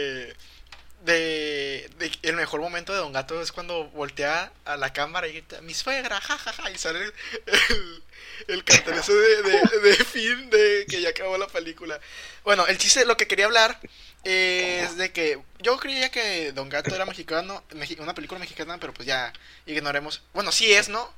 el 2.21 2.35
mejor 2.35 2.61
momento 2.61 2.91
de 2.93 2.99
Don 2.99 3.13
Gato 3.13 3.41
es 3.41 3.51
cuando 3.51 3.85
voltea 3.89 4.51
a 4.65 4.77
la 4.77 4.91
cámara 4.93 5.27
y 5.27 5.33
grita, 5.33 5.61
mi 5.61 5.73
suegra, 5.73 6.19
jajaja, 6.19 6.71
y 6.71 6.77
sale 6.77 6.99
el, 7.05 8.03
el 8.47 8.63
cartel 8.63 8.95
ese 8.95 9.13
de, 9.13 9.43
de, 9.43 9.79
de 9.81 9.95
fin 10.03 10.49
de 10.49 10.85
que 10.89 11.01
ya 11.01 11.09
acabó 11.09 11.37
la 11.37 11.47
película. 11.47 11.99
Bueno, 12.43 12.65
el 12.67 12.77
chiste, 12.77 13.05
lo 13.05 13.17
que 13.17 13.27
quería 13.27 13.45
hablar 13.45 13.79
es 14.23 14.97
de 14.97 15.11
que 15.11 15.39
yo 15.59 15.77
creía 15.77 16.09
que 16.09 16.51
Don 16.53 16.69
Gato 16.69 16.95
era 16.95 17.05
mexicano, 17.05 17.63
mexi- 17.71 17.99
una 17.99 18.13
película 18.13 18.39
mexicana, 18.39 18.77
pero 18.79 18.93
pues 18.93 19.07
ya 19.07 19.33
ignoremos. 19.65 20.21
Bueno, 20.33 20.51
sí 20.51 20.73
es, 20.73 20.89
¿no? 20.89 21.11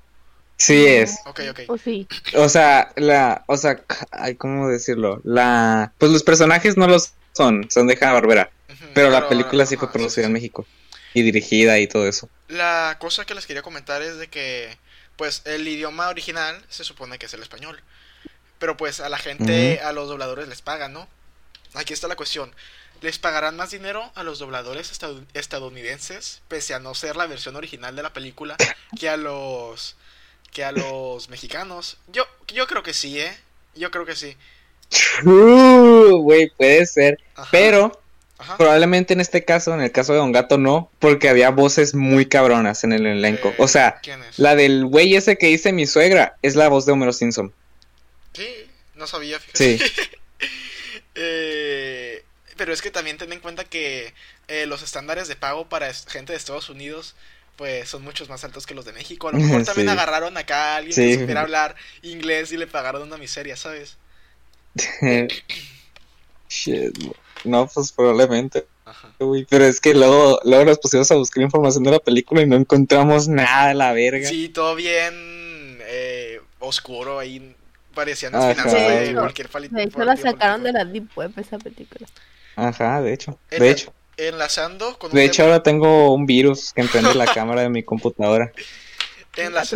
Sí 0.57 0.87
es. 0.87 1.19
Ok, 1.25 1.41
ok. 1.49 1.59
O 1.67 1.77
sí. 1.77 2.07
O 2.33 2.47
sea, 2.49 2.91
la, 2.95 3.43
o 3.47 3.57
sea, 3.57 3.81
ay, 4.11 4.35
¿cómo 4.35 4.69
decirlo? 4.69 5.21
La, 5.23 5.91
pues 5.97 6.11
los 6.11 6.23
personajes 6.23 6.77
no 6.77 6.87
los 6.87 7.13
son, 7.33 7.69
son 7.69 7.87
de 7.87 7.97
Hanna 7.99 8.13
Barbera, 8.13 8.49
Pero 8.93 9.09
la 9.09 9.27
película 9.27 9.65
sí 9.65 9.77
fue 9.77 9.91
producida 9.91 10.23
sí, 10.23 10.27
en. 10.27 10.33
México 10.33 10.65
y 11.13 11.21
dirigida 11.21 11.79
y 11.79 11.87
todo 11.87 12.07
eso. 12.07 12.29
La 12.47 12.97
cosa 12.99 13.25
que 13.25 13.35
les 13.35 13.45
quería 13.45 13.61
comentar 13.61 14.01
es 14.01 14.17
de 14.17 14.27
que, 14.27 14.77
pues, 15.15 15.41
el 15.45 15.67
idioma 15.67 16.09
original 16.09 16.63
se 16.69 16.83
supone 16.83 17.17
que 17.17 17.25
es 17.27 17.33
el 17.33 17.41
español. 17.41 17.81
Pero 18.59 18.77
pues 18.77 18.99
a 19.01 19.09
la 19.09 19.17
gente, 19.17 19.81
a 19.81 19.91
los 19.91 20.07
dobladores 20.07 20.47
les 20.47 20.61
pagan, 20.61 20.93
¿no? 20.93 21.07
Aquí 21.73 21.93
está 21.93 22.07
la 22.07 22.15
cuestión. 22.15 22.53
¿Les 23.01 23.19
pagarán 23.19 23.57
más 23.57 23.71
dinero 23.71 24.11
a 24.15 24.23
los 24.23 24.39
dobladores 24.39 24.91
estad- 24.91 25.23
estadounidenses, 25.33 26.41
pese 26.47 26.73
a 26.73 26.79
no 26.79 26.95
ser 26.95 27.17
la 27.17 27.27
versión 27.27 27.55
original 27.57 27.95
de 27.95 28.03
la 28.03 28.13
película, 28.13 28.55
que 28.99 29.09
a 29.09 29.17
los 29.17 29.95
que 30.53 30.63
a 30.63 30.71
los 30.71 31.27
mexicanos? 31.29 31.97
Yo, 32.07 32.25
yo 32.47 32.65
creo 32.67 32.81
que 32.81 32.93
sí, 32.93 33.19
¿eh? 33.19 33.37
Yo 33.75 33.91
creo 33.91 34.05
que 34.05 34.15
sí. 34.15 34.37
Güey, 35.23 36.49
puede 36.57 36.85
ser, 36.85 37.17
Ajá, 37.35 37.49
pero 37.51 38.01
ajá. 38.37 38.57
probablemente 38.57 39.13
en 39.13 39.21
este 39.21 39.43
caso, 39.45 39.73
en 39.73 39.81
el 39.81 39.91
caso 39.91 40.13
de 40.13 40.19
Don 40.19 40.31
Gato 40.31 40.57
no, 40.57 40.91
porque 40.99 41.29
había 41.29 41.49
voces 41.51 41.93
muy 41.95 42.25
cabronas 42.27 42.83
en 42.83 42.93
el 42.93 43.05
elenco. 43.05 43.49
Eh, 43.49 43.55
O 43.59 43.67
sea, 43.67 44.01
la 44.37 44.55
del 44.55 44.85
güey 44.85 45.15
ese 45.15 45.37
que 45.37 45.47
dice 45.47 45.71
mi 45.73 45.85
suegra 45.87 46.37
es 46.41 46.55
la 46.55 46.67
voz 46.69 46.85
de 46.85 46.91
Homero 46.93 47.13
Simpson. 47.13 47.53
Sí, 48.33 48.47
no 48.95 49.07
sabía, 49.07 49.39
fíjate. 49.39 49.77
Sí. 49.79 49.83
Eh, 51.17 52.23
pero 52.57 52.73
es 52.73 52.81
que 52.81 52.91
también 52.91 53.17
ten 53.17 53.31
en 53.31 53.39
cuenta 53.39 53.63
que 53.63 54.13
eh, 54.49 54.65
los 54.65 54.81
estándares 54.81 55.29
de 55.29 55.37
pago 55.37 55.69
para 55.69 55.93
gente 55.93 56.33
de 56.33 56.37
Estados 56.37 56.69
Unidos 56.69 57.15
pues 57.55 57.87
son 57.87 58.01
muchos 58.03 58.27
más 58.27 58.43
altos 58.43 58.65
que 58.65 58.73
los 58.75 58.83
de 58.83 58.91
México. 58.91 59.29
A 59.29 59.31
lo 59.31 59.37
mejor 59.39 59.63
también 59.65 59.87
Sí. 59.87 59.93
agarraron 59.93 60.35
acá 60.35 60.73
a 60.73 60.75
alguien 60.75 60.93
Sí. 60.93 61.01
que 61.13 61.19
supiera 61.21 61.39
hablar 61.39 61.75
inglés 62.01 62.51
y 62.51 62.57
le 62.57 62.67
pagaron 62.67 63.03
una 63.03 63.15
miseria, 63.17 63.55
¿sabes? 63.55 63.95
Shit, 66.49 66.97
no, 67.43 67.67
pues 67.67 67.91
probablemente. 67.91 68.65
Ajá. 68.85 69.09
Uy, 69.19 69.45
pero 69.49 69.65
es 69.65 69.79
que 69.81 69.93
luego, 69.93 70.39
luego 70.43 70.65
nos 70.65 70.79
pusimos 70.79 71.09
a 71.11 71.15
buscar 71.15 71.43
información 71.43 71.83
de 71.83 71.91
la 71.91 71.99
película 71.99 72.41
y 72.41 72.45
no 72.47 72.55
encontramos 72.55 73.27
nada 73.27 73.69
de 73.69 73.73
la 73.73 73.93
verga. 73.93 74.27
Sí, 74.29 74.49
todo 74.49 74.75
bien 74.75 75.13
eh, 75.81 76.39
oscuro 76.59 77.19
ahí. 77.19 77.55
Parecían 77.93 78.35
Ajá. 78.35 78.51
finanzas 78.53 78.73
de 78.73 79.07
Sí. 79.07 79.13
cualquier 79.13 79.49
De 79.71 79.83
hecho, 79.83 80.03
la 80.03 80.17
sacaron 80.17 80.63
de 80.63 80.71
la 80.73 80.83
Deep 80.85 81.07
Web 81.15 81.31
esa 81.37 81.57
película. 81.57 82.07
Ajá, 82.55 83.01
de 83.01 83.13
hecho. 83.13 83.39
En 83.51 83.59
De 83.61 83.71
hecho, 83.71 83.93
Enlazando 84.17 84.97
con 84.97 85.11
un 85.11 85.15
de 85.17 85.25
hecho 85.25 85.43
tema- 85.43 85.47
ahora 85.47 85.63
tengo 85.63 86.13
un 86.13 86.25
virus 86.25 86.71
que 86.73 86.81
enciende 86.81 87.13
la 87.15 87.25
cámara 87.33 87.61
de 87.61 87.69
mi 87.69 87.83
computadora. 87.83 88.51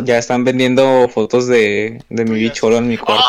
Ya 0.04 0.18
están 0.18 0.44
vendiendo 0.44 1.08
fotos 1.12 1.46
de, 1.46 2.02
de 2.08 2.24
mi 2.24 2.30
Tuyas. 2.30 2.52
bichoro 2.52 2.76
en 2.78 2.88
mi 2.88 2.96
cuarto. 2.96 3.24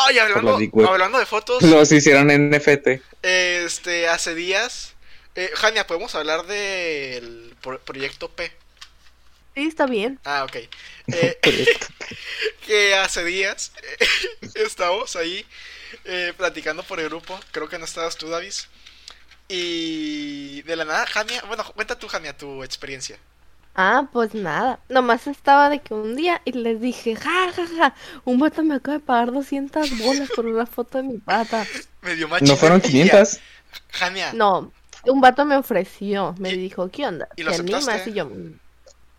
Hablando 0.87 1.19
de 1.19 1.25
fotos, 1.25 1.61
Los 1.63 1.91
hicieron 1.91 2.31
en 2.31 2.49
NFT. 2.49 3.01
este, 3.21 4.07
hace 4.07 4.33
días. 4.35 4.93
Eh, 5.35 5.49
Jania, 5.55 5.87
¿podemos 5.87 6.13
hablar 6.15 6.45
del 6.45 7.55
pro- 7.61 7.79
proyecto 7.79 8.29
P? 8.29 8.51
Sí, 9.55 9.67
está 9.67 9.85
bien. 9.85 10.19
Ah, 10.23 10.43
ok. 10.45 10.55
Eh, 11.07 11.37
que 12.65 12.95
hace 12.95 13.23
días 13.23 13.71
eh, 13.99 14.05
estábamos 14.55 15.15
ahí 15.15 15.45
eh, 16.05 16.33
platicando 16.37 16.83
por 16.83 16.99
el 16.99 17.09
grupo. 17.09 17.39
Creo 17.51 17.67
que 17.69 17.77
no 17.79 17.85
estabas 17.85 18.15
tú, 18.17 18.29
Davis. 18.29 18.67
Y 19.47 20.61
de 20.61 20.75
la 20.77 20.85
nada, 20.85 21.05
Jania. 21.07 21.41
Bueno, 21.47 21.65
cuenta 21.73 21.99
tú, 21.99 22.07
Jania, 22.07 22.37
tu 22.37 22.63
experiencia. 22.63 23.17
Ah, 23.75 24.09
pues 24.11 24.33
nada. 24.35 24.79
Nomás 24.89 25.27
estaba 25.27 25.69
de 25.69 25.79
que 25.81 25.93
un 25.93 26.15
día 26.15 26.41
y 26.45 26.51
les 26.53 26.79
dije, 26.81 27.15
ja, 27.15 27.51
ja, 27.53 27.67
ja, 27.67 27.95
un 28.25 28.39
vato 28.39 28.63
me 28.63 28.75
acaba 28.75 28.97
de 28.97 29.03
pagar 29.03 29.31
200 29.31 29.95
bolas 29.95 30.31
por 30.31 30.45
una 30.45 30.65
foto 30.65 30.97
de 30.97 31.03
mi 31.05 31.17
pata. 31.19 31.69
Me 32.01 32.15
dio 32.15 32.27
más 32.27 32.41
No 32.41 32.57
fueron 32.57 32.81
500. 32.81 33.39
Jania, 33.91 34.37
No, 34.39 34.73
un 35.05 35.21
vato 35.21 35.45
me 35.45 35.55
ofreció, 35.57 36.33
me 36.39 36.53
dijo, 36.53 36.89
¿qué 36.89 37.05
onda? 37.07 37.27
¿Y 37.35 37.43
lo 37.43 37.51
¿Te 37.51 37.55
animas? 37.55 38.07
Y 38.07 38.13
yo, 38.13 38.29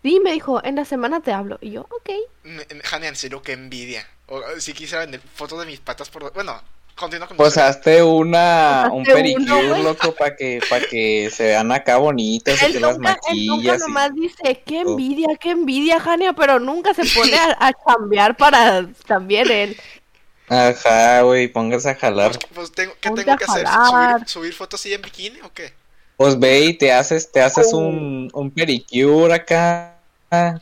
sí, 0.03 0.19
me 0.23 0.31
dijo, 0.33 0.63
en 0.63 0.75
la 0.75 0.85
semana 0.85 1.21
te 1.21 1.31
hablo. 1.33 1.57
Y 1.61 1.71
yo, 1.71 1.81
ok. 1.83 2.09
me- 2.43 2.65
Jania, 2.83 3.09
en 3.09 3.15
serio, 3.15 3.41
qué 3.41 3.53
envidia. 3.53 4.07
O, 4.27 4.41
si 4.59 4.73
quisiera 4.73 5.01
vender 5.01 5.21
fotos 5.21 5.59
de 5.59 5.65
mis 5.65 5.79
patas 5.79 6.09
por. 6.09 6.31
Bueno, 6.33 6.61
continúa 6.95 7.27
con 7.27 7.37
tu 7.37 7.43
Pues 7.43 7.57
hazte 7.57 8.01
una, 8.03 8.89
un 8.91 9.03
güey. 9.03 9.83
loco, 9.83 10.13
para 10.15 10.35
que, 10.35 10.59
para 10.69 10.85
que 10.85 11.29
se 11.33 11.43
vean 11.45 11.71
acá 11.71 11.97
bonitas 11.97 12.61
y 12.63 12.71
que 12.73 12.79
las 12.79 12.97
nunca, 12.97 13.19
él 13.31 13.45
nunca 13.47 13.55
maquillas. 13.71 13.77
y- 13.77 13.81
nomás 13.81 14.15
dice, 14.15 14.63
qué 14.65 14.83
Oh. 14.85 14.91
envidia, 14.91 15.27
qué 15.39 15.51
envidia, 15.51 15.99
Jania, 15.99 16.33
pero 16.33 16.59
nunca 16.59 16.93
se 16.93 17.03
pone 17.05 17.35
a, 17.35 17.57
a 17.59 17.71
chambear 17.73 18.35
para 18.37 18.87
también 19.07 19.49
él. 19.51 19.77
Ajá, 20.49 21.21
güey, 21.21 21.47
póngase 21.47 21.89
a 21.89 21.95
jalar. 21.95 22.31
Pues, 22.31 22.45
pues 22.53 22.71
tengo, 22.71 22.93
¿qué 22.99 23.09
Ponte 23.09 23.23
tengo 23.23 23.37
que 23.37 23.45
hacer? 23.45 23.65
¿Subir, 23.67 24.27
subir 24.27 24.53
fotos 24.53 24.79
así 24.79 24.93
en 24.93 25.01
bikini 25.01 25.39
o 25.41 25.51
qué? 25.53 25.73
Pues 26.17 26.37
ve 26.39 26.59
y 26.61 26.73
te 26.77 26.91
haces, 26.91 27.31
te 27.31 27.41
haces 27.41 27.69
Oh. 27.73 27.77
un, 27.79 28.29
un 28.33 28.51
pedicure 28.51 29.33
acá, 29.33 29.95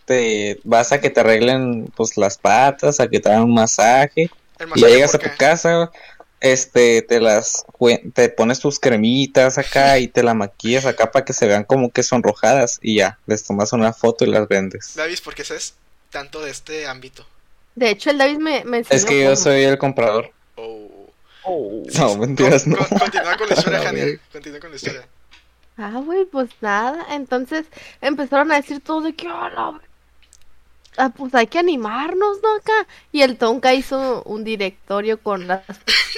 te 0.05 0.59
vas 0.63 0.91
a 0.91 1.01
que 1.01 1.09
te 1.09 1.19
arreglen 1.19 1.91
pues 1.95 2.15
las 2.17 2.37
patas, 2.37 2.99
a 2.99 3.07
que 3.07 3.19
te 3.19 3.29
hagan 3.29 3.43
un 3.43 3.53
masaje, 3.53 4.29
y 4.75 4.79
ya 4.79 4.87
llegas 4.87 5.15
a 5.15 5.19
¿por 5.19 5.29
tu 5.31 5.37
casa, 5.37 5.91
este, 6.41 7.01
te 7.03 7.21
las, 7.21 7.63
te 8.13 8.29
pones 8.29 8.59
tus 8.59 8.79
cremitas 8.79 9.57
acá 9.57 9.97
y 9.99 10.07
te 10.07 10.23
la 10.23 10.33
maquillas 10.33 10.85
acá 10.85 11.11
para 11.11 11.23
que 11.23 11.33
se 11.33 11.47
vean 11.47 11.63
como 11.63 11.91
que 11.91 12.03
sonrojadas 12.03 12.79
y 12.81 12.95
ya, 12.95 13.17
les 13.27 13.43
tomas 13.45 13.71
una 13.73 13.93
foto 13.93 14.25
y 14.25 14.29
las 14.29 14.47
vendes. 14.47 14.93
Davis, 14.95 15.21
¿por 15.21 15.33
qué 15.35 15.43
sabes 15.43 15.75
tanto 16.09 16.41
de 16.41 16.51
este 16.51 16.87
ámbito? 16.87 17.25
De 17.75 17.89
hecho, 17.91 18.09
el 18.09 18.17
David 18.17 18.37
me, 18.39 18.65
me 18.65 18.79
enseñó 18.79 18.97
Es 18.97 19.05
que 19.05 19.19
yo 19.19 19.25
cómo. 19.27 19.35
soy 19.37 19.61
el 19.63 19.77
comprador. 19.77 20.31
Oh. 20.55 21.07
Oh. 21.43 21.83
No, 21.97 22.17
mentiras, 22.17 22.63
Con- 22.63 22.73
no. 22.73 22.77
con- 22.79 22.99
continúa 22.99 23.37
con 23.37 23.47
la 23.49 23.55
historia, 23.55 23.79
ver. 23.91 24.19
Continúa 24.31 24.59
con 24.59 24.69
la 24.71 24.75
historia. 24.75 25.07
Ah, 25.77 26.01
güey, 26.05 26.25
pues 26.25 26.49
nada. 26.59 27.05
Entonces 27.15 27.65
empezaron 28.01 28.51
a 28.51 28.55
decir 28.57 28.81
todo 28.81 29.01
de 29.01 29.13
que, 29.15 29.27
"Ah, 29.27 29.49
la 29.55 29.71
ver- 29.71 29.81
ah, 30.97 31.09
pues 31.15 31.33
hay 31.35 31.47
que 31.47 31.59
animarnos, 31.59 32.37
¿no? 32.41 32.55
Acá. 32.55 32.87
Y 33.11 33.21
el 33.21 33.37
Tonka 33.37 33.73
hizo 33.73 34.23
un 34.23 34.43
directorio 34.43 35.21
con 35.21 35.47
las, 35.47 35.63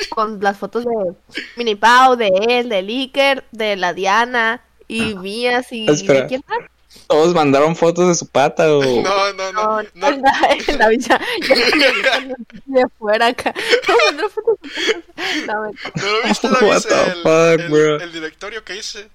con 0.10 0.40
las 0.42 0.58
fotos 0.58 0.86
de 0.86 1.14
Mini 1.56 1.76
Pau, 1.76 2.16
de 2.16 2.30
él, 2.50 2.70
de 2.70 2.78
Iker, 2.78 3.44
de 3.52 3.76
la 3.76 3.94
Diana 3.94 4.62
y 4.88 5.16
mías 5.16 5.72
y 5.72 5.90
Espera. 5.90 6.22
de 6.22 6.28
quién 6.28 6.44
más. 6.48 6.60
Todos 7.08 7.34
mandaron 7.34 7.76
fotos 7.76 8.08
de 8.08 8.14
su 8.16 8.28
pata 8.28 8.72
o... 8.72 8.82
No, 9.02 9.34
no, 9.34 9.52
no. 9.52 9.82
No, 9.96 10.12
no. 10.12 10.32
el 10.50 10.64
el 10.70 10.78
David 10.78 11.00
ya, 11.02 11.20
ya 11.48 11.56
de 12.66 12.84
fuera 13.00 13.28
acá. 13.28 13.52
No, 13.88 13.96
mandó 14.06 14.30
fotos 14.30 14.58
de 14.62 14.70
su 14.70 15.02
casa. 15.16 15.46
No, 15.48 15.62
mentira. 15.64 15.92
¿No 15.96 16.12
lo 16.12 16.24
viste, 16.24 16.48
What 16.62 16.82
the 16.84 17.12
El, 17.12 17.22
fuck, 17.24 17.60
el- 17.66 17.70
bro? 17.72 18.00
el 18.00 18.12
directorio 18.12 18.64
que 18.64 18.76
hice. 18.78 19.10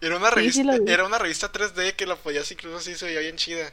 Era 0.00 0.16
una 0.16 0.28
Sí, 0.30 0.34
sí 0.52 0.62
revista, 0.62 0.62
lo 0.78 0.84
vi. 0.84 0.92
era 0.92 1.04
una 1.06 1.18
revista 1.18 1.50
3D 1.50 1.96
que 1.96 2.06
la 2.06 2.14
podías 2.16 2.50
incluso 2.52 2.76
así 2.76 2.94
se 2.94 3.06
veía 3.06 3.20
bien 3.20 3.36
chida. 3.36 3.72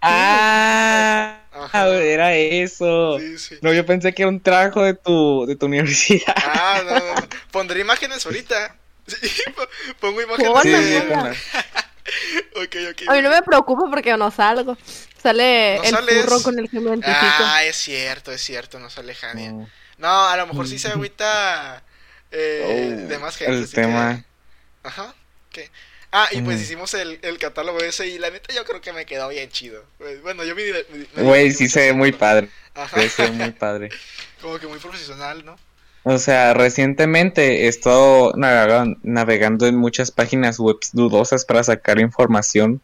Ah, 0.00 1.40
Ajá. 1.52 1.88
era 1.88 2.34
eso. 2.34 3.18
Sí, 3.18 3.38
sí. 3.38 3.54
No, 3.62 3.72
yo 3.72 3.84
pensé 3.86 4.12
que 4.12 4.22
era 4.22 4.28
un 4.30 4.40
trabajo 4.40 4.82
de 4.82 4.94
tu, 4.94 5.46
de 5.46 5.56
tu 5.56 5.66
universidad. 5.66 6.34
Ah, 6.36 6.80
no, 6.84 6.98
no, 6.98 7.14
no. 7.14 7.28
Pondré 7.50 7.80
imágenes 7.80 8.24
ahorita. 8.26 8.76
Sí, 9.06 9.42
po- 9.56 9.68
pongo 10.00 10.20
imágenes. 10.22 10.62
De- 10.64 10.82
sí, 10.82 10.96
hola. 10.96 11.08
con 11.14 11.24
la- 11.24 11.30
Ok, 12.62 12.76
ok. 12.90 13.02
A 13.08 13.12
mí 13.14 13.22
no 13.22 13.30
me 13.30 13.42
preocupa 13.42 13.84
porque 13.90 14.16
no 14.16 14.30
salgo. 14.30 14.76
Sale 15.22 15.76
¿No 15.78 15.84
el 15.84 15.90
sales? 15.90 16.24
furro 16.24 16.42
con 16.42 16.58
el 16.58 16.68
que 16.70 16.80
me 16.80 16.90
identifico. 16.90 17.16
Ah, 17.20 17.64
es 17.64 17.76
cierto, 17.76 18.32
es 18.32 18.40
cierto, 18.42 18.78
no 18.78 18.88
sale 18.90 19.14
Jania. 19.14 19.52
No. 19.52 19.68
No, 19.98 20.28
a 20.28 20.36
lo 20.36 20.46
mejor 20.46 20.68
sí 20.68 20.78
se 20.78 20.88
agüita 20.88 21.82
eh, 22.30 23.00
Oh, 23.04 23.08
de 23.08 23.18
más 23.18 23.36
gente. 23.36 23.52
el 23.56 23.64
así 23.64 23.74
que- 23.74 23.80
tema. 23.82 24.24
Ajá. 24.82 25.14
¿qué? 25.50 25.70
Ah, 26.10 26.28
y 26.32 26.40
pues 26.40 26.58
Mm. 26.58 26.62
hicimos 26.62 26.94
el, 26.94 27.18
el 27.22 27.38
catálogo 27.38 27.80
ese 27.80 28.06
y 28.06 28.18
la 28.18 28.30
neta 28.30 28.54
yo 28.54 28.64
creo 28.64 28.80
que 28.80 28.92
me 28.92 29.04
quedó 29.04 29.28
bien 29.28 29.50
chido. 29.50 29.84
Pues, 29.98 30.22
Bueno, 30.22 30.42
yo 30.44 30.54
me, 30.54 31.22
Güey, 31.22 31.52
sí 31.52 31.68
se 31.68 31.80
ve 31.80 31.92
muy 31.92 32.12
padre. 32.12 32.48
Ajá. 32.74 33.00
Sí, 33.02 33.08
se 33.08 33.22
ve 33.24 33.30
muy 33.32 33.50
padre. 33.50 33.90
Como 34.40 34.58
que 34.58 34.66
muy 34.66 34.78
profesional, 34.78 35.44
¿no? 35.44 35.56
O 36.04 36.16
sea, 36.16 36.54
recientemente 36.54 37.64
he 37.64 37.68
estado 37.68 38.32
navegando, 38.36 38.98
navegando 39.02 39.66
en 39.66 39.76
muchas 39.76 40.10
páginas 40.10 40.58
web 40.58 40.78
dudosas 40.92 41.44
para 41.44 41.62
sacar 41.62 41.98
información, 42.00 42.80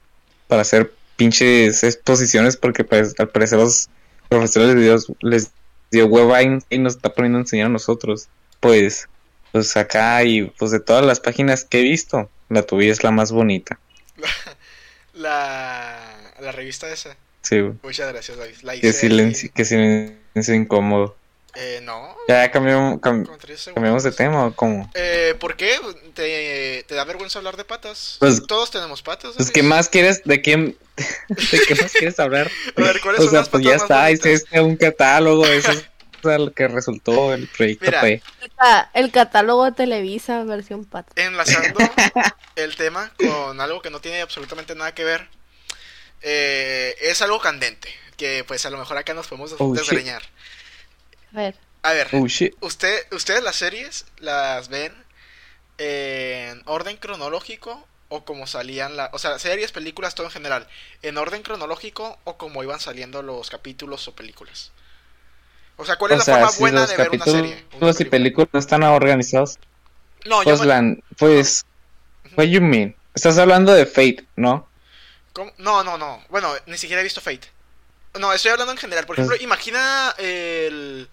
para 0.46 0.62
hacer 0.62 0.92
pinches 1.16 1.82
exposiciones, 1.84 2.56
porque 2.58 2.84
pues 2.84 3.14
al 3.18 3.30
parecer 3.30 3.58
los 3.60 3.88
profesores 4.28 4.68
de 4.68 4.74
videos 4.74 5.10
les 5.20 5.52
dio 5.90 6.06
hueva 6.06 6.42
y 6.42 6.58
y 6.68 6.78
nos 6.78 6.96
está 6.96 7.14
poniendo 7.14 7.38
a 7.38 7.42
enseñar 7.42 7.66
a 7.66 7.70
nosotros. 7.70 8.28
Pues, 8.60 9.08
pues 9.52 9.74
acá 9.76 10.22
y 10.24 10.42
pues 10.58 10.72
de 10.72 10.80
todas 10.80 11.06
las 11.06 11.20
páginas 11.20 11.64
que 11.64 11.78
he 11.80 11.82
visto, 11.82 12.28
la 12.54 12.62
tuya 12.62 12.90
es 12.92 13.02
la 13.04 13.10
más 13.10 13.30
bonita. 13.32 13.78
La, 15.14 16.00
la 16.40 16.52
revista 16.52 16.90
esa. 16.90 17.16
Sí, 17.42 17.60
güey. 17.60 17.74
Muchas 17.82 18.12
gracias, 18.12 18.36
David. 18.36 18.56
La 18.62 18.78
que 18.78 18.92
silencio, 18.92 19.50
que 19.54 19.64
silencio 19.64 20.54
incómodo. 20.54 21.16
Eh, 21.54 21.78
no. 21.84 22.16
Ya 22.26 22.50
cambiamos, 22.50 23.00
cam- 23.00 23.28
cambiamos 23.74 24.02
de 24.02 24.10
tema 24.10 24.46
o 24.46 24.54
cómo. 24.56 24.90
Eh, 24.94 25.36
¿Por 25.38 25.56
qué? 25.56 25.78
¿Te, 26.14 26.84
te 26.88 26.94
da 26.96 27.04
vergüenza 27.04 27.38
hablar 27.38 27.56
de 27.56 27.64
patas? 27.64 28.16
Pues- 28.18 28.44
Todos 28.44 28.72
tenemos 28.72 29.02
patas. 29.02 29.34
Pues. 29.36 29.52
¿qué 29.52 29.62
más 29.62 29.88
quieres? 29.88 30.24
¿De 30.24 30.42
qué, 30.42 30.56
de 31.28 31.60
qué 31.68 31.74
más 31.80 31.92
quieres 31.92 32.18
hablar? 32.18 32.50
A 32.76 32.80
ver, 32.80 33.00
¿cuáles 33.00 33.20
O 33.20 33.24
son 33.24 33.30
sea, 33.30 33.40
las 33.40 33.48
pues 33.50 33.62
patas 33.64 33.88
ya 33.88 33.96
más 33.96 34.10
está, 34.10 34.28
hiciste 34.30 34.60
un 34.60 34.74
catálogo, 34.76 35.46
eso 35.46 35.70
es 35.70 35.84
lo 36.38 36.52
que 36.52 36.68
resultó 36.68 37.32
el 37.34 37.48
proyecto 37.48 37.92
Mira. 37.92 38.00
fue. 38.00 38.22
El 38.40 38.50
ca- 38.54 38.90
El 38.94 39.10
catálogo 39.12 39.64
de 39.64 39.72
Televisa, 39.72 40.42
versión 40.44 40.84
pata. 40.84 41.14
Enlazando 41.16 41.80
el 42.56 42.76
tema 42.76 43.12
con 43.16 43.60
algo 43.60 43.82
que 43.82 43.90
no 43.90 44.00
tiene 44.00 44.22
absolutamente 44.22 44.74
nada 44.74 44.94
que 44.94 45.04
ver. 45.04 45.28
eh, 46.22 46.96
es 47.00 47.22
algo 47.22 47.40
candente. 47.40 47.88
Que 48.16 48.44
pues 48.46 48.64
a 48.66 48.70
lo 48.70 48.78
mejor 48.78 48.96
acá 48.98 49.14
nos 49.14 49.28
podemos 49.28 49.54
Oh, 49.58 49.74
desgreñar. 49.74 50.22
A 51.32 51.36
ver. 51.36 51.54
A 51.82 51.92
ver, 51.92 52.08
Oh 52.12 52.24
usted, 52.60 53.06
¿ustedes 53.12 53.42
las 53.42 53.56
series 53.56 54.06
las 54.18 54.68
ven 54.68 54.94
en 55.78 56.62
orden 56.66 56.96
cronológico 56.98 57.86
o 58.08 58.24
como 58.26 58.46
salían 58.46 58.96
la, 58.96 59.10
o 59.14 59.18
sea, 59.20 59.38
series, 59.40 59.72
películas, 59.72 60.14
todo 60.14 60.26
en 60.28 60.32
general, 60.32 60.68
en 61.02 61.18
orden 61.18 61.42
cronológico 61.42 62.18
o 62.24 62.38
como 62.38 62.62
iban 62.64 62.80
saliendo 62.80 63.22
los 63.22 63.50
capítulos 63.50 64.08
o 64.08 64.16
películas? 64.16 64.72
O 65.76 65.84
sea, 65.84 65.96
¿cuál 65.96 66.12
es 66.12 66.16
O 66.16 66.18
la 66.18 66.24
sea, 66.24 66.34
forma 66.36 66.50
si 66.52 66.60
buena 66.60 66.80
los 66.82 66.90
de 66.90 66.96
ver 66.96 67.10
una 67.10 67.24
serie? 67.24 67.64
Una 67.80 67.90
y 67.90 68.04
película? 68.04 68.10
películas 68.10 68.48
no 68.52 68.60
están 68.60 68.82
organizados, 68.84 69.58
No, 70.24 70.42
yo 70.42 70.50
pues, 70.50 70.60
me- 70.60 70.66
la, 70.66 70.96
pues, 71.18 71.64
what 72.36 72.44
you 72.44 72.60
mean? 72.60 72.94
Estás 73.14 73.38
hablando 73.38 73.72
de 73.72 73.86
Fate, 73.86 74.24
¿no? 74.36 74.68
¿Cómo? 75.32 75.52
No, 75.58 75.82
no, 75.84 75.98
no. 75.98 76.22
Bueno, 76.30 76.52
ni 76.66 76.78
siquiera 76.78 77.00
he 77.00 77.04
visto 77.04 77.20
Fate. 77.20 77.48
No, 78.18 78.32
estoy 78.32 78.52
hablando 78.52 78.72
en 78.72 78.78
general. 78.78 79.04
Por 79.06 79.16
Pues- 79.16 79.26
ejemplo, 79.26 79.44
imagina 79.44 80.14
el, 80.18 81.08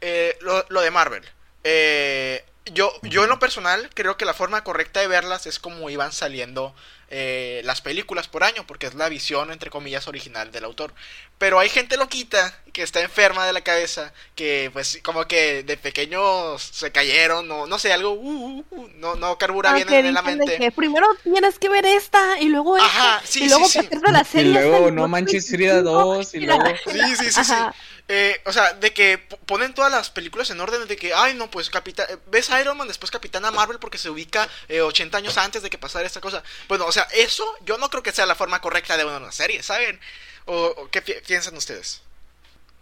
eh, 0.00 0.36
lo, 0.40 0.64
lo 0.68 0.80
de 0.80 0.90
Marvel. 0.92 1.24
Eh, 1.64 2.44
yo, 2.72 2.92
yo 3.02 3.24
en 3.24 3.30
lo 3.30 3.38
personal 3.38 3.88
creo 3.94 4.16
que 4.16 4.24
la 4.24 4.34
forma 4.34 4.64
correcta 4.64 5.00
de 5.00 5.08
verlas 5.08 5.46
es 5.46 5.58
como 5.58 5.90
iban 5.90 6.12
saliendo 6.12 6.74
eh, 7.10 7.62
las 7.64 7.80
películas 7.80 8.28
por 8.28 8.44
año, 8.44 8.66
porque 8.66 8.86
es 8.86 8.94
la 8.94 9.08
visión, 9.08 9.50
entre 9.50 9.70
comillas, 9.70 10.08
original 10.08 10.52
del 10.52 10.64
autor. 10.64 10.92
Pero 11.38 11.58
hay 11.58 11.68
gente 11.68 11.96
loquita 11.96 12.58
que 12.72 12.82
está 12.82 13.00
enferma 13.00 13.46
de 13.46 13.52
la 13.52 13.62
cabeza, 13.62 14.12
que 14.34 14.70
pues 14.72 15.00
como 15.02 15.26
que 15.26 15.62
de 15.62 15.76
pequeños 15.76 16.62
se 16.62 16.92
cayeron, 16.92 17.50
o 17.50 17.66
no 17.66 17.78
sé, 17.78 17.92
algo, 17.92 18.12
uh, 18.12 18.58
uh, 18.60 18.66
uh, 18.70 18.88
no, 18.96 19.14
no 19.16 19.38
carbura 19.38 19.70
Ah, 19.70 19.74
bien 19.74 19.88
en 19.92 20.12
la 20.14 20.22
mente. 20.22 20.58
que 20.58 20.70
primero 20.72 21.06
tienes 21.22 21.58
que 21.58 21.68
ver 21.68 21.86
esta 21.86 22.38
y 22.40 22.48
luego 22.48 22.76
esta. 22.78 22.86
Ajá, 22.86 23.22
sí, 23.24 23.44
y 23.44 23.48
luego 23.48 23.68
sí, 23.68 23.68
sí. 23.68 23.88
la 24.10 24.24
Y 24.32 24.52
serie. 24.52 24.58
hasta 24.58 24.78
luego 24.78 24.90
No 24.90 25.06
Manches 25.08 25.50
Frida 25.50 25.82
25, 25.82 25.82
2 25.82 26.34
y 26.34 26.40
luego... 26.40 26.80
Sí, 26.84 27.16
sí, 27.16 27.30
sí, 27.32 27.44
sí. 27.44 27.54
Ajá. 27.54 27.74
Eh, 28.10 28.40
o 28.46 28.52
sea, 28.52 28.72
de 28.72 28.92
que 28.94 29.18
ponen 29.44 29.74
todas 29.74 29.92
las 29.92 30.08
películas 30.08 30.48
en 30.48 30.60
orden 30.60 30.88
de 30.88 30.96
que, 30.96 31.12
ay, 31.12 31.34
no, 31.34 31.50
pues 31.50 31.68
Capitán, 31.68 32.06
eh, 32.08 32.16
ves 32.30 32.48
Iron 32.58 32.76
Man, 32.78 32.88
después 32.88 33.10
Capitana 33.10 33.50
Marvel 33.50 33.78
porque 33.78 33.98
se 33.98 34.08
ubica 34.08 34.48
eh, 34.68 34.80
80 34.80 35.18
años 35.18 35.36
antes 35.36 35.62
de 35.62 35.68
que 35.68 35.76
pasara 35.76 36.06
esta 36.06 36.20
cosa. 36.22 36.42
Bueno, 36.68 36.86
o 36.86 36.92
sea, 36.92 37.06
eso 37.14 37.44
yo 37.66 37.76
no 37.76 37.90
creo 37.90 38.02
que 38.02 38.12
sea 38.12 38.24
la 38.24 38.34
forma 38.34 38.60
correcta 38.62 38.96
de 38.96 39.04
una 39.04 39.30
serie, 39.30 39.62
¿saben? 39.62 40.00
¿O, 40.46 40.54
o 40.76 40.88
qué 40.90 41.02
pi- 41.02 41.14
piensan 41.26 41.54
ustedes? 41.56 42.00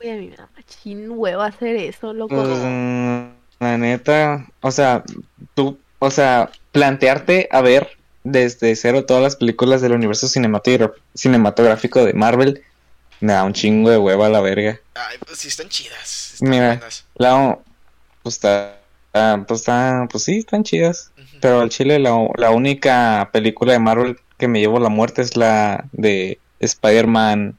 Uy, 0.00 0.10
a 0.10 0.14
mí 0.14 0.28
me 0.28 0.36
da 0.36 0.48
machín 0.54 1.10
huevo 1.10 1.42
hacer 1.42 1.74
eso, 1.74 2.12
loco. 2.12 2.36
Mm, 2.36 3.30
la 3.58 3.78
neta, 3.78 4.46
o 4.60 4.70
sea, 4.70 5.02
tú, 5.54 5.76
o 5.98 6.10
sea, 6.12 6.52
plantearte 6.70 7.48
a 7.50 7.62
ver 7.62 7.96
desde 8.22 8.76
cero 8.76 9.04
todas 9.06 9.22
las 9.24 9.34
películas 9.36 9.80
del 9.80 9.92
universo 9.92 10.28
cinematográfico 10.28 12.04
de 12.04 12.12
Marvel, 12.12 12.62
me 13.20 13.32
da 13.32 13.44
un 13.44 13.52
chingo 13.52 13.90
de 13.90 13.98
hueva 13.98 14.26
a 14.26 14.30
la 14.30 14.40
verga. 14.40 14.80
Ay, 14.94 15.18
pues 15.24 15.38
sí 15.38 15.48
están 15.48 15.68
chidas. 15.68 16.34
Están 16.34 16.48
Mira. 16.50 16.66
buenas. 16.68 17.04
La, 17.16 17.58
pues 18.22 18.34
está, 18.36 18.78
ah, 19.14 19.44
pues 19.46 19.60
está, 19.60 20.06
pues 20.10 20.24
sí, 20.24 20.38
están 20.38 20.64
chidas. 20.64 21.10
Pero 21.40 21.60
al 21.60 21.68
chile 21.68 21.98
la, 21.98 22.16
la 22.36 22.50
única 22.50 23.28
película 23.32 23.72
de 23.72 23.78
Marvel 23.78 24.18
que 24.38 24.48
me 24.48 24.60
llevo 24.60 24.80
la 24.80 24.88
muerte 24.88 25.22
es 25.22 25.36
la 25.36 25.84
de 25.92 26.38
Spider-Man, 26.60 27.58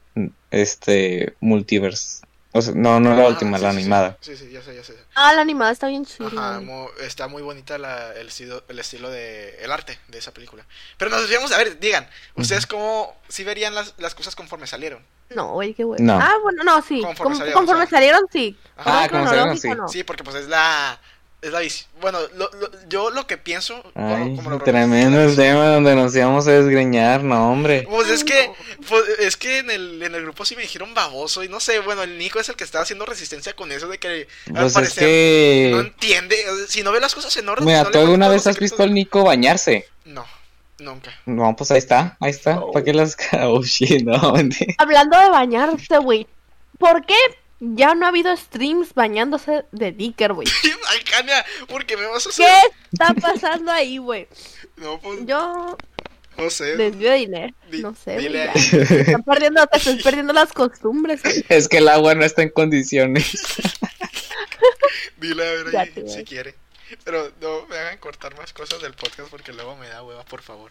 este, 0.50 1.34
Multiverse. 1.40 2.22
O 2.52 2.62
sea, 2.62 2.72
no, 2.74 2.98
no 2.98 3.14
la 3.14 3.24
Ah, 3.24 3.28
última, 3.28 3.58
sí, 3.58 3.62
la 3.64 3.70
sí, 3.70 3.76
sí. 3.76 3.82
animada. 3.82 4.16
Sí, 4.20 4.36
sí, 4.36 4.50
ya 4.50 4.62
sé, 4.62 4.74
ya 4.74 4.82
sé. 4.82 4.94
Ah, 5.14 5.32
la 5.34 5.42
animada 5.42 5.70
está 5.70 5.86
bien 5.88 6.06
chida. 6.06 6.26
Ajá, 6.28 6.54
güey. 6.54 6.66
mo- 6.66 6.88
está 7.02 7.28
muy 7.28 7.42
bonita 7.42 7.76
la- 7.78 8.12
el, 8.14 8.28
estilo, 8.28 8.64
el 8.68 8.78
estilo 8.78 9.10
de 9.10 9.56
el 9.62 9.70
arte 9.70 9.98
de 10.08 10.18
esa 10.18 10.32
película. 10.32 10.64
Pero 10.96 11.10
nos 11.10 11.22
decíamos, 11.22 11.52
a 11.52 11.58
ver, 11.58 11.78
digan, 11.78 12.08
¿ustedes 12.36 12.66
cómo 12.66 13.14
si 13.28 13.44
verían 13.44 13.74
las, 13.74 13.94
las 13.98 14.14
cosas 14.14 14.34
conforme 14.34 14.66
salieron? 14.66 15.02
No, 15.30 15.52
güey, 15.52 15.74
qué 15.74 15.84
huevo. 15.84 16.02
No. 16.02 16.14
Ah, 16.20 16.34
bueno, 16.42 16.64
no, 16.64 16.80
sí. 16.82 17.00
Conforme 17.00 17.14
Conforme, 17.14 17.36
salieron, 17.38 17.58
conforme 17.60 17.82
o 17.84 17.86
sea. 17.88 17.96
salieron, 17.98 18.20
sí. 18.32 18.56
Ajá. 18.76 19.04
Ah, 19.04 19.08
salieron, 19.26 19.58
sí. 19.58 19.68
no. 19.70 19.88
Sí, 19.88 20.04
porque 20.04 20.24
pues 20.24 20.36
es 20.36 20.48
la 20.48 20.98
es 21.40 21.52
la 21.52 21.60
bueno, 22.00 22.18
lo- 22.34 22.50
lo- 22.58 22.70
yo 22.88 23.10
lo 23.10 23.28
que 23.28 23.38
pienso 23.38 23.80
como- 23.94 24.16
Ay, 24.16 24.34
como 24.34 24.50
lo 24.50 24.58
tremendo 24.58 25.20
el 25.20 25.36
tema 25.36 25.68
donde 25.68 25.94
nos 25.94 26.16
íbamos 26.16 26.48
a 26.48 26.50
desgreñar, 26.50 27.22
no, 27.22 27.52
hombre. 27.52 27.86
Pues 27.88 28.08
es 28.08 28.24
que 28.24 28.50
pues, 28.88 29.04
es 29.20 29.36
que 29.36 29.58
en 29.58 29.70
el, 29.70 30.02
en 30.02 30.16
el 30.16 30.22
grupo 30.22 30.44
sí 30.44 30.56
me 30.56 30.62
dijeron 30.62 30.94
baboso 30.94 31.44
y 31.44 31.48
no 31.48 31.60
sé, 31.60 31.78
bueno, 31.78 32.02
el 32.02 32.18
Nico 32.18 32.40
es 32.40 32.48
el 32.48 32.56
que 32.56 32.64
está 32.64 32.80
haciendo 32.80 33.06
resistencia 33.06 33.54
con 33.54 33.70
eso 33.70 33.86
de 33.86 33.98
que 33.98 34.26
al 34.48 34.52
Pues 34.52 34.66
es 34.66 34.72
parecer 34.72 35.04
que... 35.04 35.70
no 35.74 35.80
entiende, 35.80 36.36
si 36.66 36.82
no 36.82 36.90
ve 36.90 36.98
las 36.98 37.14
cosas 37.14 37.36
en 37.36 37.48
orden, 37.48 37.66
Mira, 37.66 37.84
no 37.84 37.90
¿tú 37.92 37.98
alguna 38.00 38.28
vez 38.28 38.44
has 38.48 38.58
visto 38.58 38.82
al 38.82 38.92
Nico 38.92 39.22
bañarse? 39.22 39.86
No, 40.06 40.26
nunca. 40.78 41.12
No, 41.26 41.54
pues 41.56 41.70
ahí 41.70 41.78
está, 41.78 42.16
ahí 42.20 42.30
está. 42.30 42.60
Oh. 42.60 42.72
¿Para 42.72 42.84
qué 42.84 42.92
las... 42.94 43.16
Oh, 43.40 43.62
shit, 43.62 44.02
no, 44.04 44.32
mentira. 44.32 44.74
Hablando 44.78 45.18
de 45.20 45.28
bañarse, 45.30 45.98
güey. 45.98 46.26
¿Por 46.78 47.04
qué 47.06 47.16
ya 47.60 47.94
no 47.94 48.06
ha 48.06 48.10
habido 48.10 48.36
streams 48.36 48.94
bañándose 48.94 49.64
de 49.72 49.90
Dicker, 49.92 50.32
güey? 50.32 50.46
Ay, 50.90 51.00
Kania, 51.10 51.44
¿por 51.68 51.84
qué 51.86 51.96
me 51.96 52.06
vas 52.06 52.26
a 52.26 52.28
hacer? 52.30 52.46
¿Qué 52.46 52.76
está 52.92 53.14
pasando 53.14 53.70
ahí, 53.72 53.98
güey? 53.98 54.28
No, 54.76 55.00
pues 55.00 55.26
Yo 55.26 55.76
no 56.36 56.50
sé. 56.50 56.76
desvío 56.76 57.12
dinero. 57.14 57.52
Di- 57.68 57.82
No 57.82 57.96
sé, 57.96 58.12
güey. 58.14 58.26
dile 58.28 58.50
están 58.54 59.24
perdiendo, 59.24 59.66
te 59.66 59.78
estás 59.78 60.00
perdiendo 60.04 60.32
las 60.32 60.52
costumbres. 60.52 61.20
güey. 61.20 61.44
Es 61.48 61.68
que 61.68 61.78
el 61.78 61.88
agua 61.88 62.14
no 62.14 62.24
está 62.24 62.42
en 62.42 62.50
condiciones. 62.50 63.32
Dile 65.16 65.42
a 65.48 65.50
ver 65.64 65.76
ahí 65.76 65.90
si 65.94 66.00
ves. 66.02 66.28
quiere. 66.28 66.54
Pero 67.04 67.30
no 67.40 67.66
me 67.66 67.76
hagan 67.78 67.98
cortar 67.98 68.36
más 68.36 68.52
cosas 68.52 68.80
del 68.80 68.94
podcast 68.94 69.28
porque 69.30 69.52
luego 69.52 69.76
me 69.76 69.88
da 69.88 70.02
hueva, 70.02 70.24
por 70.24 70.42
favor. 70.42 70.70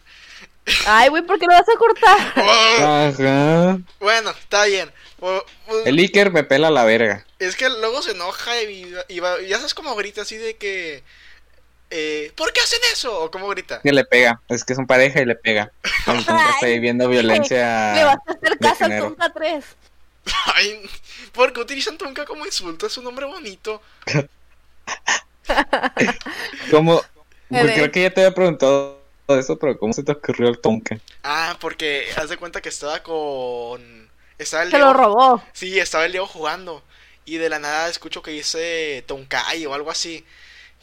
Ay, 0.86 1.10
güey, 1.10 1.24
¿por 1.24 1.40
qué 1.40 1.46
lo 1.46 1.54
vas 1.54 1.68
a 1.70 1.78
cortar? 1.78 2.34
Oh, 2.38 3.08
Ajá. 3.14 3.78
bueno, 4.00 4.30
está 4.32 4.66
bien. 4.66 4.92
O- 5.20 5.44
o- 5.68 5.86
El 5.86 5.98
Iker 6.00 6.32
me 6.32 6.44
pela 6.44 6.70
la 6.70 6.84
verga. 6.86 7.26
Es 7.40 7.56
que 7.56 7.70
luego 7.70 8.02
se 8.02 8.12
enoja 8.12 8.62
y, 8.64 8.94
y 9.08 9.20
va- 9.20 9.42
y 9.42 9.48
ya 9.48 9.58
sabes 9.58 9.74
cómo 9.74 9.96
grita 9.96 10.22
así 10.22 10.38
de 10.38 10.56
que... 10.58 11.04
Eh, 11.90 12.34
¿Por 12.36 12.52
qué 12.52 12.60
hacen 12.60 12.80
eso? 12.92 13.18
¿O 13.24 13.32
cómo 13.32 13.48
grita? 13.48 13.82
Que 13.82 13.94
le 13.94 14.04
pega. 14.04 14.42
Es 14.50 14.66
que 14.66 14.76
son 14.76 14.88
pareja 14.88 15.22
y 15.22 15.26
le 15.26 15.36
pega. 15.36 15.72
Entonces 16.00 16.36
está 16.56 16.66
viviendo 16.66 17.08
violencia. 17.08 17.94
Le 17.96 18.04
vas 18.04 18.18
a 18.28 18.32
hacer 18.34 18.58
caso 18.60 18.84
al. 18.86 19.00
Tonka 19.00 19.32
3. 19.32 19.66
Ay, 20.56 20.82
¿por 21.32 21.54
qué 21.54 21.62
utilizan 21.62 21.98
Tonka 21.98 22.26
como 22.26 22.46
insulto? 22.46 22.88
Es 22.88 22.98
un 22.98 23.06
nombre 23.06 23.26
bonito. 23.26 23.82
¿Cómo? 26.70 27.02
Ver. 27.50 27.74
Creo 27.74 27.92
que 27.92 28.02
ya 28.04 28.14
te 28.14 28.22
había 28.22 28.34
preguntado 28.36 29.02
eso, 29.30 29.58
pero 29.58 29.78
¿cómo 29.78 29.94
se 29.94 30.04
te 30.04 30.12
ocurrió 30.12 30.50
el 30.50 30.60
Tonka? 30.60 31.00
Ah, 31.24 31.58
porque 31.60 32.08
haz 32.16 32.30
de 32.30 32.38
cuenta 32.38 32.62
que 32.62 32.70
estaba 32.70 33.04
con... 33.04 34.10
Estaba 34.38 34.64
el 34.64 34.70
Se 34.70 34.78
Leo- 34.78 34.88
lo 34.88 34.94
robó. 34.94 35.44
Sí, 35.54 35.80
estaba 35.80 36.06
el 36.06 36.12
Leo 36.14 36.28
jugando. 36.28 36.84
Y 37.26 37.38
de 37.38 37.50
la 37.50 37.60
nada 37.60 37.90
escucho 37.90 38.22
que 38.22 38.32
dice 38.32 39.04
Tonkai 39.08 39.66
o 39.66 39.74
algo 39.74 39.92
así. 39.92 40.26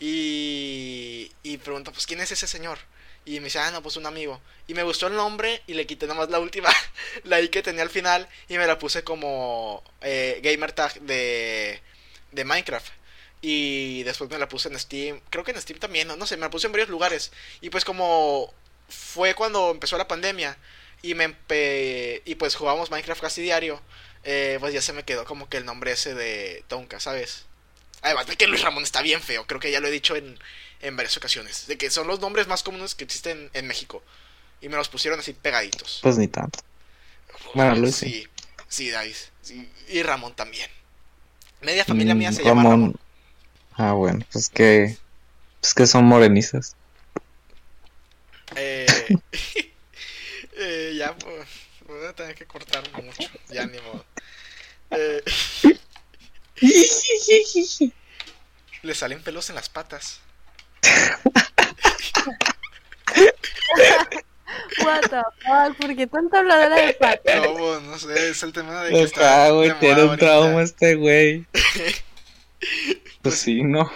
Y, 0.01 1.33
y 1.43 1.59
pregunto, 1.59 1.93
pues, 1.93 2.07
¿quién 2.07 2.21
es 2.21 2.33
ese 2.33 2.47
señor? 2.47 2.79
Y 3.25 3.41
me 3.41 3.45
dice, 3.47 3.59
ah, 3.61 3.71
no, 3.71 3.83
pues 3.83 3.97
un 3.97 4.07
amigo. 4.07 4.41
Y 4.67 4.75
me 4.75 4.83
gustó 4.83 5.07
el 5.07 5.17
nombre 5.17 5.63
y 5.67 5.75
le 5.75 5.87
quité 5.87 6.07
nomás 6.07 6.31
la 6.31 6.41
última, 6.41 6.69
la 7.25 7.41
I 7.41 7.49
que 7.49 7.63
tenía 7.63 7.83
al 7.83 7.91
final. 7.91 8.29
Y 8.49 8.59
me 8.59 8.67
la 8.67 8.79
puse 8.79 9.05
como 9.05 9.83
eh, 10.03 10.41
gamer 10.43 10.73
tag 10.73 11.01
de, 11.03 11.81
de 12.33 12.45
Minecraft. 12.45 12.89
Y 13.47 14.03
después 14.05 14.31
me 14.31 14.39
la 14.39 14.49
puse 14.49 14.69
en 14.71 14.79
Steam. 14.79 15.21
Creo 15.29 15.45
que 15.45 15.51
en 15.51 15.61
Steam 15.61 15.79
también, 15.79 16.09
no, 16.09 16.17
no 16.17 16.27
sé, 16.27 16.37
me 16.39 16.41
la 16.47 16.51
puse 16.51 16.67
en 16.67 16.73
varios 16.73 16.89
lugares. 16.89 17.31
Y 17.61 17.69
pues 17.69 17.85
como 17.85 18.51
fue 18.89 19.35
cuando 19.35 19.71
empezó 19.71 19.99
la 19.99 20.09
pandemia 20.09 20.57
y 21.03 21.15
me 21.15 21.29
empe- 21.29 22.23
y 22.25 22.35
pues 22.37 22.55
jugábamos 22.55 22.91
Minecraft 22.91 23.21
casi 23.21 23.43
diario, 23.43 23.83
eh, 24.23 24.57
pues 24.61 24.73
ya 24.73 24.81
se 24.81 24.95
me 24.95 25.03
quedó 25.03 25.27
como 25.27 25.47
que 25.51 25.59
el 25.59 25.67
nombre 25.67 25.93
ese 25.93 26.15
de 26.15 26.65
Tonka, 26.69 27.01
¿sabes? 27.01 27.45
Además 28.01 28.27
de 28.27 28.37
que 28.37 28.47
Luis 28.47 28.63
Ramón 28.63 28.83
está 28.83 29.03
bien 29.03 29.21
feo, 29.21 29.47
creo 29.47 29.61
que 29.61 29.71
ya 29.71 29.81
lo 29.81 29.89
he 29.89 29.91
dicho 29.91 30.17
en, 30.17 30.39
en 30.81 30.97
varias 30.97 31.15
ocasiones, 31.19 31.67
de 31.67 31.77
que 31.77 31.91
son 31.91 32.07
los 32.07 32.21
nombres 32.21 32.47
más 32.47 32.63
comunes 32.63 32.95
que 32.95 33.05
existen 33.05 33.51
en 33.53 33.67
México. 33.67 34.03
Y 34.63 34.71
me 34.71 34.77
los 34.79 34.89
pusieron 34.89 35.21
así 35.21 35.35
pegaditos. 35.35 35.99
Pues 36.03 36.17
ni 36.17 36.29
tanto. 36.29 36.61
Bueno, 37.53 37.75
Luis 37.75 37.97
sí. 37.97 38.27
Sí, 38.69 38.91
sí, 39.43 39.71
Y 39.89 40.03
Ramón 40.03 40.35
también. 40.35 40.71
Media 41.61 41.85
familia 41.85 42.15
mía 42.15 42.33
se 42.33 42.43
llama 42.43 42.63
Ramón. 42.63 42.97
Ah, 43.77 43.93
bueno, 43.93 44.25
pues 44.33 44.49
que. 44.49 44.97
Pues 45.61 45.75
que 45.75 45.87
son 45.87 46.05
morenistas. 46.05 46.77
Eh, 48.57 48.87
eh, 50.57 50.95
ya, 50.97 51.17
pues, 51.17 51.49
voy 51.87 52.05
a 52.07 52.13
tener 52.13 52.35
que 52.35 52.47
cortar 52.47 52.83
mucho. 53.03 53.29
Ya 53.49 53.67
ni 53.67 53.79
modo. 53.81 54.05
Eh, 54.91 55.23
Le 58.83 58.95
salen 58.95 59.23
pelos 59.23 59.49
en 59.49 59.57
las 59.57 59.69
patas. 59.69 60.21
What 64.85 65.01
the 65.09 65.23
fuck, 65.45 65.77
¿por 65.79 65.97
qué 65.97 66.07
tanta 66.07 66.39
habladera 66.41 66.77
de 66.77 66.93
patas? 66.95 67.43
No, 67.43 67.55
pues, 67.57 67.83
no 67.83 67.99
sé, 67.99 68.31
es 68.31 68.43
el 68.43 68.53
tema 68.53 68.83
de 68.85 68.91
que 68.91 69.03
Está, 69.03 69.47
está 69.47 69.51
güey, 69.51 69.69
de 69.71 69.75
tiene 69.77 70.03
un 70.03 70.09
ahorita. 70.11 70.27
trauma 70.27 70.63
este 70.63 70.95
güey. 70.95 71.47
Pues 73.23 73.39
sí, 73.39 73.63
no. 73.63 73.91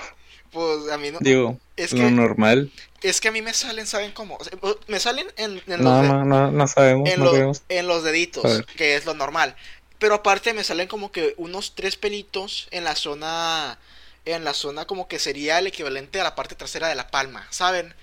Pues 0.50 0.88
a 0.90 0.96
mí 0.98 1.10
no. 1.10 1.18
Digo, 1.20 1.58
Es 1.76 1.92
lo 1.92 1.98
que, 2.04 2.10
normal. 2.10 2.70
es 3.02 3.20
que 3.20 3.28
a 3.28 3.32
mí 3.32 3.42
me 3.42 3.52
salen, 3.52 3.86
¿saben 3.86 4.12
cómo? 4.12 4.36
O 4.36 4.44
sea, 4.44 4.52
me 4.86 4.98
salen 5.00 5.26
en, 5.36 5.52
en 5.52 5.62
los, 5.66 5.80
No, 5.80 6.02
de- 6.02 6.08
no, 6.08 6.24
no, 6.24 6.50
no 6.50 6.66
sabemos, 6.66 7.08
en, 7.10 7.18
no 7.18 7.24
lo- 7.26 7.30
sabemos. 7.32 7.62
en 7.68 7.86
los 7.86 8.02
deditos, 8.04 8.64
que 8.76 8.96
es 8.96 9.04
lo 9.04 9.14
normal. 9.14 9.54
Pero 9.98 10.14
aparte 10.14 10.54
me 10.54 10.64
salen 10.64 10.88
como 10.88 11.10
que 11.12 11.34
unos 11.36 11.74
tres 11.74 11.96
pelitos 11.96 12.68
en 12.70 12.84
la 12.84 12.94
zona, 12.94 13.78
en 14.24 14.44
la 14.44 14.54
zona 14.54 14.86
como 14.86 15.08
que 15.08 15.18
sería 15.18 15.58
el 15.58 15.66
equivalente 15.66 16.20
a 16.20 16.24
la 16.24 16.34
parte 16.34 16.54
trasera 16.54 16.88
de 16.88 16.94
la 16.94 17.08
palma, 17.08 17.46
¿saben? 17.50 17.94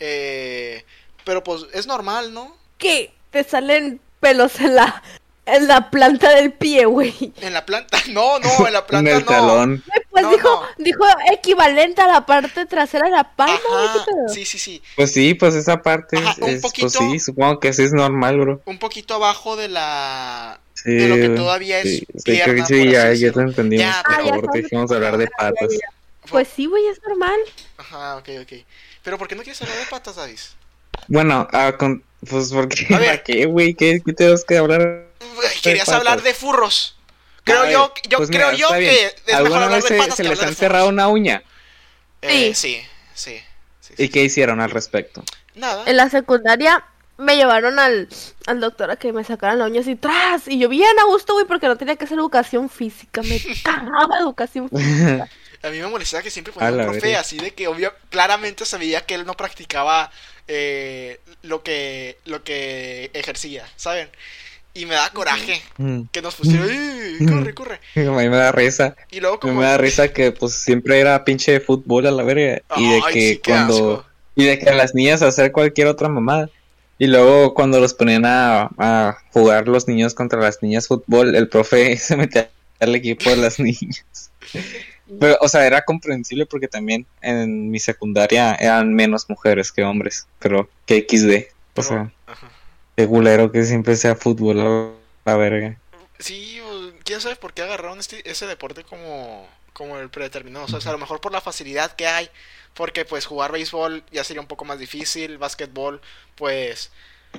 Eh, 0.00 0.84
pero 1.24 1.42
pues 1.42 1.62
es 1.72 1.86
normal, 1.86 2.34
¿no? 2.34 2.56
¿Qué? 2.78 3.12
Te 3.30 3.42
salen 3.44 4.00
pelos 4.20 4.60
en 4.60 4.74
la, 4.74 5.02
en 5.46 5.68
la 5.68 5.90
planta 5.90 6.34
del 6.34 6.52
pie, 6.52 6.84
güey. 6.86 7.32
En 7.40 7.52
la 7.54 7.64
planta, 7.64 7.96
no, 8.10 8.38
no, 8.40 8.66
en 8.66 8.72
la 8.72 8.80
En 8.80 8.86
planta 8.86 9.10
el 9.12 9.20
no. 9.20 9.26
talón. 9.26 9.84
Pues 10.10 10.24
No, 10.24 10.30
dijo, 10.30 10.48
no. 10.78 10.84
dijo 10.84 11.04
equivalente 11.32 12.02
a 12.02 12.06
la 12.08 12.26
parte 12.26 12.66
trasera 12.66 13.06
de 13.06 13.12
la 13.12 13.24
palma, 13.34 13.58
güey. 13.68 14.34
sí, 14.34 14.44
sí, 14.44 14.58
sí. 14.58 14.82
Pues 14.96 15.12
sí, 15.12 15.34
pues 15.34 15.54
esa 15.54 15.82
parte 15.82 16.16
Ajá, 16.18 16.34
es, 16.46 16.60
poquito. 16.62 16.88
pues 16.88 16.92
sí, 17.12 17.18
supongo 17.20 17.60
que 17.60 17.72
sí 17.72 17.82
es 17.84 17.92
normal, 17.92 18.38
bro. 18.38 18.60
Un 18.66 18.78
poquito 18.78 19.14
abajo 19.14 19.56
de 19.56 19.68
la, 19.68 20.60
Sí, 20.74 20.92
de 20.94 21.08
lo 21.08 21.14
que 21.16 21.28
todavía 21.30 21.80
es 21.80 21.88
sí, 21.90 22.06
sí, 22.16 22.22
creo 22.24 22.56
que 22.56 22.62
pierna, 22.64 22.66
sí, 22.66 22.90
ya, 22.90 23.12
ya 23.14 23.32
lo 23.32 23.42
entendimos. 23.42 23.86
Ya, 23.86 24.02
por 24.04 24.48
Ah, 24.48 24.50
dejemos 24.52 24.90
de 24.90 24.96
hablar 24.96 25.16
de 25.16 25.26
patas. 25.28 25.68
ya. 25.72 25.88
Pues 26.28 26.48
sí, 26.54 26.66
güey, 26.66 26.84
es 26.88 27.00
normal. 27.06 27.38
Ajá, 27.78 28.16
ok, 28.16 28.28
ok. 28.42 28.52
Pero 29.02 29.16
¿por 29.18 29.28
qué 29.28 29.36
no 29.36 29.42
quieres 29.42 29.62
hablar 29.62 29.78
de 29.78 29.86
patas, 29.86 30.16
Davis? 30.16 30.56
Bueno, 31.08 31.46
ah, 31.52 31.74
con, 31.78 32.02
pues 32.28 32.52
porque, 32.52 32.86
A 32.92 32.98
ver. 32.98 33.08
¿para 33.10 33.22
qué, 33.24 33.46
güey? 33.46 33.74
¿Qué, 33.74 34.00
qué 34.04 34.12
tenemos 34.12 34.44
que 34.44 34.56
hablar? 34.58 35.05
Querías 35.62 35.88
hablar 35.88 36.22
de 36.22 36.34
furros. 36.34 36.96
Creo 37.44 37.70
yo, 37.70 37.94
yo 38.08 38.18
pues 38.18 38.28
creo 38.28 38.50
mira, 38.50 38.58
yo 38.58 38.68
que 38.70 39.06
es 39.06 39.14
mejor 39.26 39.34
¿Alguna 39.36 39.64
hablar 39.64 39.82
vez 39.82 39.84
de 39.84 39.88
se, 39.88 39.98
patas 39.98 40.16
se 40.16 40.22
que 40.24 40.28
les 40.30 40.42
han 40.42 40.56
cerrado 40.56 40.88
una 40.88 41.06
uña? 41.08 41.44
Eh, 42.22 42.54
sí, 42.54 42.82
sí. 43.14 43.40
sí, 43.80 43.94
¿Y 43.96 44.04
sí. 44.04 44.08
qué 44.08 44.24
hicieron 44.24 44.60
al 44.60 44.70
respecto? 44.70 45.22
Nada. 45.54 45.84
En 45.86 45.96
la 45.96 46.10
secundaria 46.10 46.84
me 47.18 47.36
llevaron 47.36 47.78
al, 47.78 48.08
al 48.46 48.60
doctor 48.60 48.90
a 48.90 48.96
que 48.96 49.12
me 49.12 49.24
sacaran 49.24 49.58
la 49.58 49.66
uña 49.66 49.80
así 49.80 49.96
tras. 49.96 50.48
Y 50.48 50.58
yo 50.58 50.68
bien 50.68 50.98
a 50.98 51.04
gusto, 51.04 51.34
güey, 51.34 51.46
porque 51.46 51.68
no 51.68 51.76
tenía 51.76 51.96
que 51.96 52.04
hacer 52.04 52.18
educación 52.18 52.68
física. 52.68 53.22
Me 53.22 53.40
cagaba 53.62 54.18
educación 54.18 54.68
física. 54.70 55.28
A 55.62 55.68
mí 55.70 55.78
me 55.78 55.86
molestaba 55.86 56.22
que 56.22 56.30
siempre 56.30 56.52
ponía 56.52 56.70
un 56.70 56.82
profe 56.92 57.16
así 57.16 57.38
de 57.38 57.54
que 57.54 57.68
obvio, 57.68 57.94
claramente 58.10 58.64
sabía 58.64 59.06
que 59.06 59.14
él 59.14 59.24
no 59.24 59.34
practicaba 59.34 60.10
eh, 60.48 61.20
lo 61.42 61.62
que 61.62 62.18
lo 62.24 62.44
que 62.44 63.10
ejercía, 63.14 63.66
¿saben? 63.76 64.10
Y 64.76 64.86
me 64.86 64.94
da 64.94 65.08
coraje 65.10 65.60
Mm. 65.78 66.02
que 66.12 66.20
nos 66.22 66.34
pusieron, 66.34 66.68
"Ey, 66.70 67.26
corre, 67.26 67.54
corre. 67.54 67.80
A 67.96 68.00
mí 68.00 68.28
me 68.28 68.36
da 68.36 68.52
risa. 68.52 68.94
Y 69.10 69.20
luego 69.20 69.36
A 69.36 69.40
como 69.40 69.54
me 69.60 69.64
da 69.66 69.78
risa 69.78 70.08
que 70.12 70.32
pues 70.32 70.52
siempre 70.54 71.00
era 71.00 71.24
pinche 71.24 71.60
fútbol 71.60 72.06
a 72.06 72.10
la 72.10 72.22
verga. 72.22 72.60
Y 72.76 72.90
de 72.90 73.00
Ay, 73.06 73.12
que 73.14 73.20
sí, 73.34 73.40
cuando... 73.44 73.74
asco. 74.00 74.06
Y 74.34 74.44
de 74.44 74.58
que 74.58 74.70
las 74.72 74.94
niñas 74.94 75.22
hacer 75.22 75.50
cualquier 75.52 75.86
otra 75.88 76.08
mamada. 76.08 76.50
Y 76.98 77.06
luego 77.06 77.54
cuando 77.54 77.80
los 77.80 77.94
ponían 77.94 78.24
a, 78.26 78.70
a 78.78 79.16
jugar 79.32 79.66
los 79.68 79.86
niños 79.88 80.14
contra 80.14 80.40
las 80.40 80.62
niñas 80.62 80.88
fútbol, 80.88 81.34
el 81.34 81.48
profe 81.48 81.96
se 81.96 82.16
metía 82.16 82.50
al 82.80 82.94
equipo 82.94 83.30
de 83.30 83.36
las 83.36 83.58
niñas. 83.60 84.30
Pero, 85.20 85.38
o 85.40 85.48
sea, 85.48 85.66
era 85.66 85.84
comprensible 85.84 86.46
porque 86.46 86.68
también 86.68 87.06
en 87.22 87.70
mi 87.70 87.78
secundaria 87.78 88.54
eran 88.56 88.92
menos 88.92 89.28
mujeres 89.30 89.70
que 89.72 89.84
hombres. 89.84 90.26
Pero 90.38 90.68
que 90.84 91.06
XD. 91.08 91.48
O 91.48 91.54
Pero- 91.74 91.88
sea, 91.88 92.12
qué 92.96 93.06
culero 93.06 93.52
que 93.52 93.64
siempre 93.64 93.96
sea 93.96 94.16
fútbol 94.16 94.60
a 94.60 95.30
la 95.30 95.36
verga. 95.36 95.76
Sí, 96.18 96.60
quién 97.04 97.20
sabe 97.20 97.36
por 97.36 97.52
qué 97.52 97.62
agarraron 97.62 97.98
este, 97.98 98.28
ese 98.28 98.46
deporte 98.46 98.84
como, 98.84 99.46
como 99.72 99.98
el 99.98 100.08
predeterminado. 100.08 100.64
O 100.64 100.68
sea, 100.68 100.90
a 100.90 100.92
lo 100.92 100.98
mejor 100.98 101.20
por 101.20 101.32
la 101.32 101.40
facilidad 101.40 101.92
que 101.92 102.06
hay. 102.06 102.28
Porque 102.74 103.06
pues 103.06 103.24
jugar 103.24 103.52
béisbol 103.52 104.04
ya 104.12 104.22
sería 104.22 104.42
un 104.42 104.48
poco 104.48 104.64
más 104.66 104.78
difícil. 104.78 105.38
Básquetbol, 105.38 106.00
pues 106.34 106.90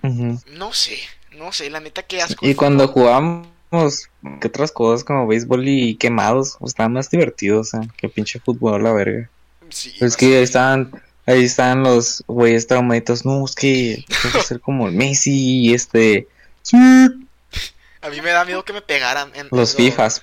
no 0.01 0.73
sé. 0.73 0.97
No 1.31 1.51
sé, 1.51 1.69
la 1.69 1.79
neta 1.79 2.03
que 2.03 2.21
asco. 2.21 2.45
Y 2.45 2.55
cuando 2.55 2.87
jugábamos, 2.87 4.09
que 4.39 4.47
otras 4.47 4.71
cosas 4.71 5.03
como 5.03 5.27
béisbol 5.27 5.67
y 5.67 5.95
quemados, 5.95 6.55
pues, 6.59 6.71
estaba 6.71 6.89
más 6.89 7.09
divertido, 7.09 7.59
o 7.59 7.63
sea, 7.63 7.81
que 7.97 8.09
pinche 8.09 8.39
fútbol 8.39 8.75
a 8.75 8.79
la 8.79 8.93
verga. 8.93 9.29
Sí, 9.69 9.93
Es 9.99 10.15
que 10.15 10.37
ahí 10.37 10.43
estaban, 10.43 10.91
ahí 11.27 11.43
estaban 11.43 11.83
los 11.83 12.23
güeyes 12.27 12.65
traumaditos, 12.67 13.25
no, 13.25 13.45
es 13.45 13.53
que 13.55 14.03
tengo 14.23 14.37
que 14.39 14.43
ser 14.43 14.59
como 14.61 14.87
el 14.87 14.93
Messi 14.95 15.31
y 15.67 15.73
este, 15.73 16.27
sí, 16.63 16.77
a 16.77 18.09
mí 18.09 18.21
me 18.21 18.31
da 18.31 18.45
miedo 18.45 18.63
que 18.65 18.73
me 18.73 18.81
pegaran 18.81 19.29
en, 19.35 19.41
en 19.41 19.47
los 19.51 19.75
FIFAs. 19.75 20.21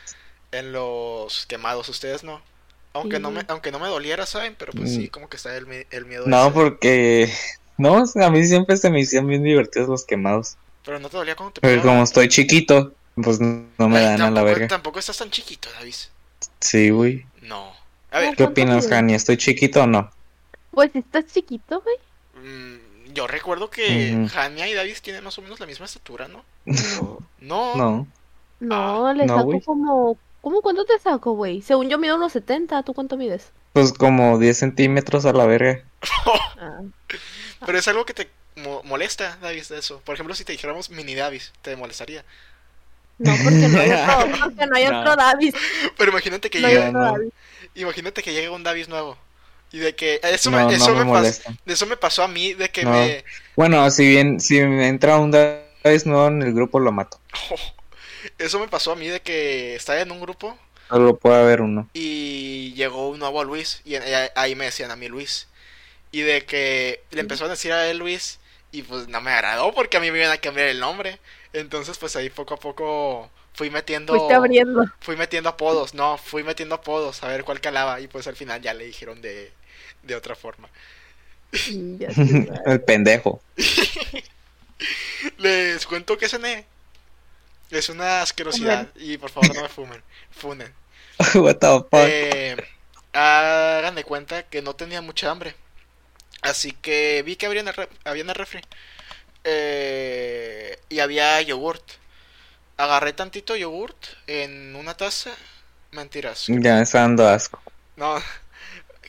en 0.53 0.73
los 0.73 1.47
quemados. 1.47 1.89
Ustedes 1.89 2.25
no. 2.25 2.41
Aunque 2.93 3.19
no 3.19 3.31
me, 3.33 3.45
aunque 3.49 3.73
no 3.73 3.79
me 3.81 3.89
doliera, 3.89 4.25
¿saben? 4.25 4.55
Pero 4.57 4.73
pues 4.73 4.91
sí, 4.91 5.07
Mm. 5.07 5.09
como 5.09 5.29
que 5.29 5.37
está 5.37 5.55
el, 5.57 5.67
mi- 5.67 5.85
el 5.91 6.07
miedo. 6.07 6.25
No, 6.27 6.45
ese. 6.45 6.51
porque, 6.53 7.33
no, 7.77 8.05
a 8.15 8.31
mí 8.31 8.47
siempre 8.47 8.77
se 8.77 8.89
me 8.89 9.01
hicieron 9.01 9.29
bien 9.29 9.43
divertidos 9.43 9.89
los 9.89 10.05
quemados. 10.05 10.57
Pero 10.85 11.01
no 11.01 11.09
te 11.09 11.17
dolía 11.17 11.35
cuando 11.35 11.55
te 11.55 11.61
Pero 11.61 11.73
pegaban. 11.73 11.95
como 11.97 12.05
estoy 12.05 12.29
chiquito, 12.29 12.95
pues 13.17 13.41
no 13.41 13.89
me 13.89 13.99
Ay, 13.99 14.05
dan 14.05 14.23
a 14.23 14.31
la 14.31 14.43
verga. 14.45 14.69
tampoco 14.69 15.01
estás 15.01 15.19
tan 15.19 15.31
chiquito, 15.31 15.69
David. 15.79 15.95
Sí, 16.61 16.91
güey. 16.91 17.27
No. 17.43 17.73
A 18.13 18.21
ver, 18.21 18.31
¿Qué 18.37 18.45
¿Cuánto 18.45 18.45
opinas? 18.45 18.87
Jani? 18.87 19.15
¿Estoy 19.15 19.37
chiquito 19.39 19.83
o 19.83 19.87
no? 19.89 20.11
Pues 20.75 20.91
estás 20.95 21.27
chiquito, 21.27 21.81
güey. 21.83 21.97
mm, 22.45 23.13
yo 23.15 23.27
recuerdo 23.27 23.71
que 23.71 24.15
Ujú. 24.17 24.29
Jania 24.29 24.67
y 24.69 24.75
David 24.75 24.97
tienen 25.03 25.23
más 25.25 25.39
o 25.39 25.43
menos 25.43 25.61
la 25.61 25.67
misma 25.67 25.87
estatura, 25.87 26.29
¿no? 26.29 26.45
No, 27.41 27.75
No. 27.77 28.07
No. 28.61 29.03
no 29.05 29.13
le 29.15 29.27
no, 29.27 29.37
saco 29.37 29.61
como... 29.65 30.19
¿Cómo 30.41 30.61
cuánto 30.61 30.85
te 30.85 30.99
saco, 30.99 31.33
güey? 31.33 31.63
Según 31.63 31.89
yo 31.89 31.97
mido 31.99 32.17
unos 32.17 32.33
70, 32.33 32.83
¿tú 32.83 32.93
cuánto 32.93 33.17
mides? 33.17 33.51
Pues 33.73 33.93
como 33.95 34.39
10 34.39 34.59
centímetros 34.59 35.25
a 35.25 35.33
la 35.33 35.47
verga. 35.47 35.83
Ah. 36.61 36.81
Pero 37.67 37.79
es 37.79 37.89
algo 37.89 38.05
que 38.05 38.15
te 38.15 38.29
mo- 38.57 38.83
molesta, 38.85 39.39
David, 39.41 39.65
de 39.69 39.79
eso. 39.79 40.01
Por 40.05 40.15
ejemplo, 40.15 40.35
si 40.35 40.45
te 40.45 40.53
dijéramos 40.53 40.91
mini 40.91 41.15
Davis, 41.15 41.53
te 41.63 41.77
molestaría. 41.77 42.25
No, 43.19 43.33
porque 43.43 43.69
no 43.69 43.79
hay 43.81 43.91
otro, 43.93 44.39
porque 44.45 44.67
no 44.67 44.77
hay 44.77 44.87
No. 44.87 45.01
otro 45.01 45.17
Davis. 45.17 45.55
Pero 45.97 46.11
imagínate 46.11 46.51
que 46.51 46.61
No. 46.61 47.01
Davis. 47.03 47.33
imagínate 47.75 48.23
que 48.23 48.33
llegue 48.33 48.49
un 48.51 48.63
Davis 48.63 48.89
nuevo. 48.89 49.17
Y 49.75 49.81
de 49.81 49.97
que 49.97 50.21
eso 50.23 50.51
No, 50.51 50.59
me, 50.69 50.75
eso 50.75 50.91
no 50.91 50.95
me 50.95 51.05
me, 51.05 51.11
pas- 51.11 51.13
molesta. 51.27 51.53
de 51.65 51.75
eso 51.75 51.87
me 51.87 51.97
pasó 51.97 52.23
a 52.23 52.29
mí, 52.29 52.55
de 52.55 52.71
que 52.71 52.85
No. 52.85 52.93
me 52.93 53.25
Bueno, 53.57 53.91
si 53.91 54.07
bien, 54.09 54.41
si 54.41 54.61
me 54.61 54.89
entra 54.89 55.19
un 55.19 55.31
Davis 55.31 56.07
nuevo 56.07 56.29
en 56.29 56.43
el 56.43 56.55
grupo, 56.55 56.79
lo 56.81 56.93
mato. 56.93 57.19
eso 58.39 58.59
me 58.59 58.69
pasó 58.69 58.93
a 58.93 58.97
mí 58.97 59.09
de 59.09 59.21
que 59.21 59.75
estaba 59.77 60.01
en 60.01 60.11
un 60.11 60.21
grupo 60.21 60.57
Solo 60.89 61.19
puede 61.19 61.37
haber 61.43 61.61
uno. 61.61 61.91
y 61.93 62.73
llegó 62.75 63.09
un 63.11 63.19
nuevo 63.21 63.45
Luis 63.45 63.81
y 63.85 63.95
eh, 63.97 64.31
ahí 64.35 64.55
me 64.55 64.67
decían 64.67 64.91
a 64.91 64.97
mí 64.97 65.09
Luis. 65.09 65.49
Y 66.13 66.23
de 66.23 66.47
que 66.47 67.05
le 67.13 67.21
empezó 67.23 67.47
a 67.47 67.49
decir 67.49 67.73
a 67.73 67.89
él 67.91 67.99
Luis 67.99 68.41
y 68.73 68.83
pues 68.85 69.09
no 69.09 69.21
me 69.21 69.33
agradó 69.33 69.75
porque 69.75 69.99
a 69.99 70.01
mí 70.01 70.11
me 70.13 70.19
iban 70.21 70.33
a 70.33 70.39
cambiar 70.39 70.69
el 70.69 70.81
nombre. 70.81 71.21
Entonces 71.53 71.99
pues 71.99 72.17
ahí 72.17 72.31
poco 72.31 72.55
a 72.55 72.59
poco 72.59 73.31
fui 73.55 73.71
metiendo 73.71 74.15
Fuiste 74.15 74.33
abriendo. 74.35 74.85
fui 75.01 75.17
metiendo 75.17 75.51
apodos, 75.51 75.95
no, 75.95 76.19
fui 76.19 76.45
metiendo 76.45 76.77
apodos 76.77 77.23
a 77.25 77.29
ver 77.29 77.45
cuál 77.45 77.61
calaba 77.61 78.01
y 78.01 78.09
pues 78.09 78.27
al 78.29 78.37
final 78.37 78.63
ya 78.63 78.75
le 78.75 78.87
dijeron 78.87 79.23
de, 79.23 79.53
de 80.05 80.15
otra 80.17 80.35
forma. 80.35 80.69
El 81.53 82.83
pendejo. 82.87 83.43
Les 85.39 85.87
cuento 85.87 86.19
que 86.19 86.29
cené. 86.29 86.67
Es 87.71 87.89
una 87.89 88.23
asquerosidad 88.23 88.89
y 88.97 89.17
por 89.19 89.31
favor 89.31 89.55
no 89.55 89.63
me 89.63 89.69
fumen, 89.69 90.03
funen. 90.31 90.73
What 91.35 91.57
the 91.57 91.67
fuck. 91.67 91.89
Eh, 91.95 92.57
hagan 93.13 93.95
de 93.95 94.05
cuenta 94.05 94.45
que 94.45 94.63
no 94.63 94.75
tenía 94.77 95.01
mucha 95.01 95.31
hambre. 95.31 95.55
Así 96.43 96.73
que 96.73 97.23
vi 97.23 97.37
que 97.37 97.47
había 97.47 97.63
re- 97.73 97.89
había 98.05 98.25
refri. 98.35 98.61
Eh, 99.45 100.79
y 100.89 101.01
había 101.01 101.41
yogurt. 101.43 101.83
Agarré 102.77 103.13
tantito 103.13 103.57
yogurt 103.57 103.97
en 104.27 104.77
una 104.77 104.97
taza. 104.97 105.31
Mentiras. 105.93 106.45
Ya 106.49 106.75
me 106.77 106.83
está 106.83 107.01
dando 107.01 107.27
asco. 107.29 107.63
No, 107.97 108.21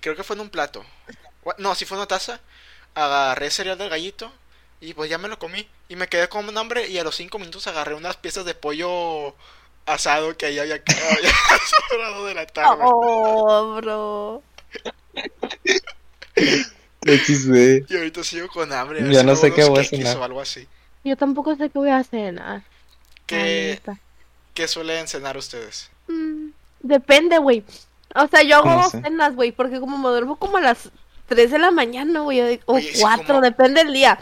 creo 0.05 0.15
que 0.15 0.23
fue 0.23 0.35
en 0.35 0.41
un 0.43 0.49
plato. 0.49 0.85
No, 1.57 1.73
sí 1.73 1.85
fue 1.85 1.95
en 1.95 2.01
una 2.01 2.07
taza. 2.07 2.39
Agarré 2.93 3.49
cereal 3.49 3.75
del 3.75 3.89
gallito. 3.89 4.31
Y 4.79 4.93
pues 4.93 5.09
ya 5.09 5.17
me 5.17 5.27
lo 5.27 5.39
comí. 5.39 5.67
Y 5.89 5.95
me 5.95 6.07
quedé 6.07 6.29
con 6.29 6.55
hambre. 6.55 6.87
Y 6.87 6.99
a 6.99 7.03
los 7.03 7.15
5 7.15 7.39
minutos 7.39 7.65
agarré 7.65 7.95
unas 7.95 8.15
piezas 8.15 8.45
de 8.45 8.53
pollo 8.53 9.35
asado 9.87 10.37
que 10.37 10.45
ahí 10.45 10.59
había, 10.59 10.75
había 10.75 11.33
sobrado 11.89 12.25
de 12.27 12.35
la 12.35 12.45
tarde. 12.45 12.83
Oh, 12.83 13.77
bro. 13.81 14.43
XD. 17.01 17.89
Y 17.89 17.97
ahorita 17.97 18.23
sigo 18.23 18.47
con 18.47 18.71
hambre. 18.71 18.99
si 18.99 19.23
no 19.23 19.35
sé 19.35 19.53
qué 19.55 19.63
voy 19.63 19.79
a 19.79 19.83
cenar. 19.85 20.17
O 20.17 20.23
algo 20.23 20.39
así. 20.39 20.67
Yo 21.03 21.17
tampoco 21.17 21.55
sé 21.55 21.71
qué 21.71 21.79
voy 21.79 21.89
a 21.89 22.03
cenar. 22.03 22.61
¿Qué. 23.25 23.81
¿Qué 24.53 24.67
suelen 24.67 25.07
cenar 25.07 25.35
ustedes? 25.35 25.89
Mm, 26.07 26.49
Depende, 26.81 27.39
güey. 27.39 27.63
O 28.15 28.27
sea, 28.27 28.43
yo 28.43 28.57
hago 28.57 28.89
cenas, 28.89 29.35
güey, 29.35 29.51
porque 29.51 29.79
como 29.79 29.97
me 29.97 30.09
duermo 30.09 30.37
como 30.37 30.57
a 30.57 30.61
las 30.61 30.89
3 31.27 31.51
de 31.51 31.59
la 31.59 31.71
mañana, 31.71 32.21
güey, 32.21 32.61
o 32.65 32.73
Oye, 32.73 32.93
sí, 32.93 33.01
4, 33.01 33.25
como- 33.27 33.41
depende 33.41 33.83
del 33.83 33.93
día. 33.93 34.17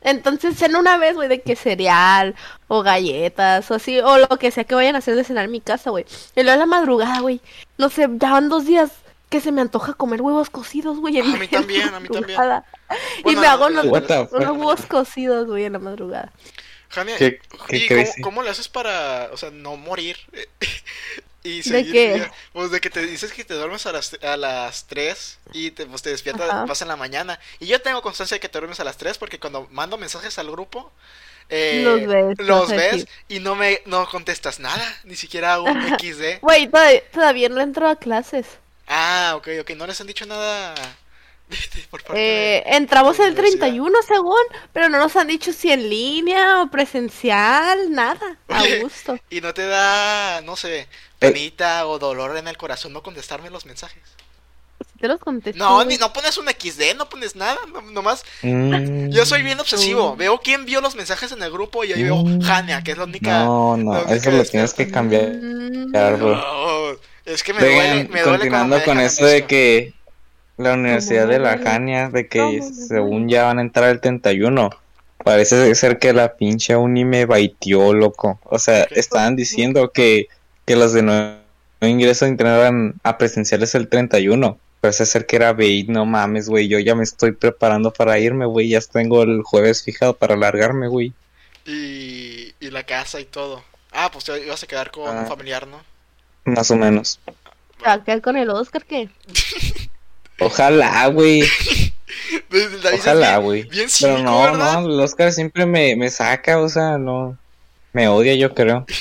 Entonces 0.00 0.56
ceno 0.56 0.78
una 0.78 0.96
vez, 0.96 1.14
güey, 1.16 1.28
de 1.28 1.40
que 1.42 1.56
cereal 1.56 2.36
o 2.68 2.82
galletas 2.82 3.68
o 3.70 3.74
así, 3.74 3.98
o 4.00 4.18
lo 4.18 4.28
que 4.38 4.50
sea 4.52 4.62
que 4.64 4.74
vayan 4.76 4.94
a 4.94 4.98
hacer 4.98 5.16
de 5.16 5.24
cenar 5.24 5.44
en 5.46 5.50
mi 5.50 5.60
casa, 5.60 5.90
güey. 5.90 6.04
Y 6.36 6.42
luego 6.42 6.54
en 6.54 6.58
la 6.60 6.66
madrugada, 6.66 7.20
güey, 7.20 7.40
no 7.78 7.88
sé, 7.88 8.08
ya 8.12 8.30
van 8.32 8.48
dos 8.48 8.64
días 8.64 8.90
que 9.28 9.40
se 9.40 9.50
me 9.52 9.60
antoja 9.60 9.92
comer 9.94 10.22
huevos 10.22 10.50
cocidos, 10.50 10.98
güey. 11.00 11.18
en 11.18 11.34
A 11.34 11.36
mí 11.36 11.48
también, 11.48 11.92
a 11.92 12.00
mí 12.00 12.08
también. 12.08 12.38
y 13.24 13.36
me 13.36 13.46
hago 13.48 13.66
unos 13.66 13.86
huevos 14.30 14.86
cocidos, 14.86 15.46
güey, 15.48 15.64
en 15.64 15.72
la 15.74 15.78
madrugada. 15.80 16.32
Jania, 16.90 17.16
¿Qué- 17.18 17.40
cómo, 17.58 18.04
cómo 18.22 18.42
le 18.42 18.50
haces 18.50 18.68
para, 18.68 19.28
o 19.32 19.36
sea, 19.36 19.50
no 19.50 19.76
morir? 19.76 20.16
y 21.48 21.56
¿De 21.58 21.62
seguir 21.62 21.92
qué? 21.92 22.30
Pues 22.52 22.70
de 22.70 22.80
que 22.80 22.90
te 22.90 23.00
dices 23.06 23.32
que 23.32 23.44
te 23.44 23.54
duermes 23.54 23.86
a 23.86 23.92
las, 23.92 24.16
a 24.22 24.36
las 24.36 24.86
3 24.86 25.38
y 25.52 25.70
te, 25.70 25.86
pues, 25.86 26.02
te 26.02 26.10
despiertas, 26.10 26.48
Ajá. 26.48 26.64
vas 26.66 26.82
en 26.82 26.88
la 26.88 26.96
mañana. 26.96 27.38
Y 27.60 27.66
yo 27.66 27.80
tengo 27.80 28.02
constancia 28.02 28.34
de 28.36 28.40
que 28.40 28.48
te 28.48 28.58
duermes 28.58 28.80
a 28.80 28.84
las 28.84 28.96
3 28.96 29.18
porque 29.18 29.38
cuando 29.40 29.66
mando 29.70 29.98
mensajes 29.98 30.38
al 30.38 30.50
grupo, 30.50 30.92
eh, 31.50 31.80
Los 31.84 32.06
ves, 32.06 32.38
los 32.46 32.68
ves 32.70 33.06
y 33.28 33.40
no 33.40 33.54
me 33.54 33.80
no 33.86 34.06
contestas 34.08 34.60
nada, 34.60 34.84
ni 35.04 35.16
siquiera 35.16 35.60
un 35.60 35.80
XD. 35.98 36.40
Güey, 36.42 36.68
todavía, 36.68 37.02
todavía 37.10 37.48
no 37.48 37.60
entro 37.60 37.88
a 37.88 37.96
clases. 37.96 38.46
Ah, 38.86 39.32
ok, 39.36 39.48
ok, 39.62 39.70
no 39.70 39.86
les 39.86 40.00
han 40.00 40.06
dicho 40.06 40.26
nada 40.26 40.74
por 41.90 42.02
parte 42.04 42.20
de- 42.20 42.56
Eh, 42.58 42.62
entramos 42.66 43.16
de 43.16 43.24
el 43.24 43.30
universidad. 43.30 43.60
31 43.60 43.98
según, 44.06 44.40
pero 44.74 44.88
no 44.90 44.98
nos 44.98 45.16
han 45.16 45.28
dicho 45.28 45.52
si 45.52 45.70
en 45.72 45.88
línea 45.88 46.60
o 46.62 46.70
presencial, 46.70 47.90
nada. 47.92 48.38
A 48.48 48.62
gusto. 48.82 49.18
Y 49.30 49.40
no 49.40 49.54
te 49.54 49.66
da, 49.66 50.40
no 50.42 50.56
sé. 50.56 50.86
Penita 51.18 51.86
o 51.86 51.98
dolor 51.98 52.36
en 52.36 52.48
el 52.48 52.56
corazón 52.56 52.92
no 52.92 53.02
contestarme 53.02 53.50
los 53.50 53.66
mensajes. 53.66 54.02
Si 54.92 54.98
te 55.00 55.08
los 55.08 55.18
contesto. 55.18 55.58
No, 55.58 55.84
ni, 55.84 55.96
no 55.96 56.12
pones 56.12 56.38
un 56.38 56.46
XD, 56.48 56.94
no 56.96 57.08
pones 57.08 57.34
nada, 57.34 57.58
no- 57.72 57.80
nomás. 57.82 58.24
Mm, 58.42 59.08
Yo 59.10 59.26
soy 59.26 59.42
bien 59.42 59.58
obsesivo. 59.58 60.14
Mm. 60.14 60.18
Veo 60.18 60.38
quién 60.38 60.64
vio 60.64 60.80
los 60.80 60.94
mensajes 60.94 61.32
en 61.32 61.42
el 61.42 61.50
grupo 61.50 61.82
y 61.84 61.92
ahí 61.92 62.02
veo 62.04 62.16
Mm. 62.24 62.40
Jania, 62.42 62.82
que 62.82 62.92
es 62.92 62.98
la 62.98 63.04
única. 63.04 63.44
No, 63.44 63.76
no, 63.76 63.90
única 63.92 64.14
eso 64.14 64.30
lo 64.30 64.44
tienes 64.44 64.74
que 64.74 64.88
cambiar, 64.90 65.30
Mm, 65.32 65.90
bro. 65.92 66.36
No, 66.36 66.98
es 67.24 67.42
que 67.42 67.52
me 67.52 67.60
duele, 67.60 68.08
me 68.08 68.22
duele 68.22 68.22
cuando 68.22 68.28
continuando 68.38 68.76
me 68.76 68.84
con 68.84 69.00
eso 69.00 69.26
de 69.26 69.46
que 69.46 69.94
la 70.56 70.74
Universidad 70.74 71.22
¿Cómo 71.22 71.32
de 71.32 71.38
la? 71.40 71.58
Jania, 71.58 72.08
de 72.10 72.28
que 72.28 72.38
¿Cómo 72.38 72.52
me 72.52 72.62
según 72.72 73.28
ya 73.28 73.44
van 73.44 73.58
a 73.58 73.62
entrar 73.62 73.90
el 73.90 74.00
31, 74.00 74.70
parece 75.24 75.74
ser 75.74 75.98
que 75.98 76.12
la 76.12 76.36
pinche 76.36 76.76
uni 76.76 77.04
me 77.04 77.26
baitió, 77.26 77.92
loco. 77.92 78.40
O 78.44 78.58
sea, 78.58 78.84
estaban 78.90 79.34
diciendo 79.36 79.90
que, 79.92 80.28
que 80.68 80.76
los 80.76 80.92
de 80.92 81.02
nuevo 81.02 81.34
ingreso 81.80 82.26
entraran 82.26 82.94
a 83.02 83.18
presenciales 83.18 83.74
el 83.74 83.88
31. 83.88 84.58
Parece 84.80 85.06
ser 85.06 85.26
que 85.26 85.36
era 85.36 85.52
bait, 85.52 85.88
no 85.88 86.04
mames, 86.06 86.48
güey. 86.48 86.68
Yo 86.68 86.78
ya 86.78 86.94
me 86.94 87.02
estoy 87.02 87.32
preparando 87.32 87.92
para 87.92 88.18
irme, 88.20 88.46
güey. 88.46 88.68
Ya 88.68 88.80
tengo 88.80 89.22
el 89.24 89.42
jueves 89.42 89.82
fijado 89.82 90.14
para 90.14 90.36
largarme, 90.36 90.86
güey. 90.88 91.12
Y, 91.66 92.52
y 92.60 92.70
la 92.70 92.84
casa 92.84 93.18
y 93.18 93.24
todo. 93.24 93.64
Ah, 93.92 94.10
pues 94.12 94.24
te 94.26 94.44
ibas 94.44 94.62
a 94.62 94.66
quedar 94.66 94.90
con 94.90 95.08
Ah. 95.08 95.20
un 95.22 95.26
familiar, 95.26 95.66
¿no? 95.66 95.80
Más 96.44 96.70
o 96.70 96.76
menos. 96.76 97.18
¿te 97.78 97.84
va 97.86 97.94
a 97.94 98.04
quedar 98.04 98.20
con 98.20 98.36
el 98.36 98.50
Oscar 98.50 98.84
qué? 98.84 99.08
Ojalá, 100.40 101.06
güey. 101.08 101.42
Ojalá, 102.94 103.38
güey. 103.38 103.64
Bien 103.64 103.88
Pero 104.00 104.18
no, 104.18 104.42
¿verdad? 104.42 104.82
no, 104.82 104.86
el 104.94 105.00
Oscar 105.00 105.32
siempre 105.32 105.66
me, 105.66 105.96
me 105.96 106.10
saca, 106.10 106.58
o 106.60 106.68
sea, 106.68 106.98
no. 106.98 107.36
Me 107.92 108.06
odia, 108.08 108.34
yo 108.34 108.54
creo. 108.54 108.86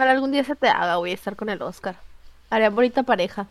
Ojalá 0.00 0.12
algún 0.12 0.32
día 0.32 0.42
se 0.44 0.56
te 0.56 0.66
haga, 0.66 0.96
güey, 0.96 1.12
estar 1.12 1.36
con 1.36 1.50
el 1.50 1.60
Oscar. 1.60 1.94
Haría 2.48 2.70
bonita 2.70 3.02
pareja. 3.02 3.48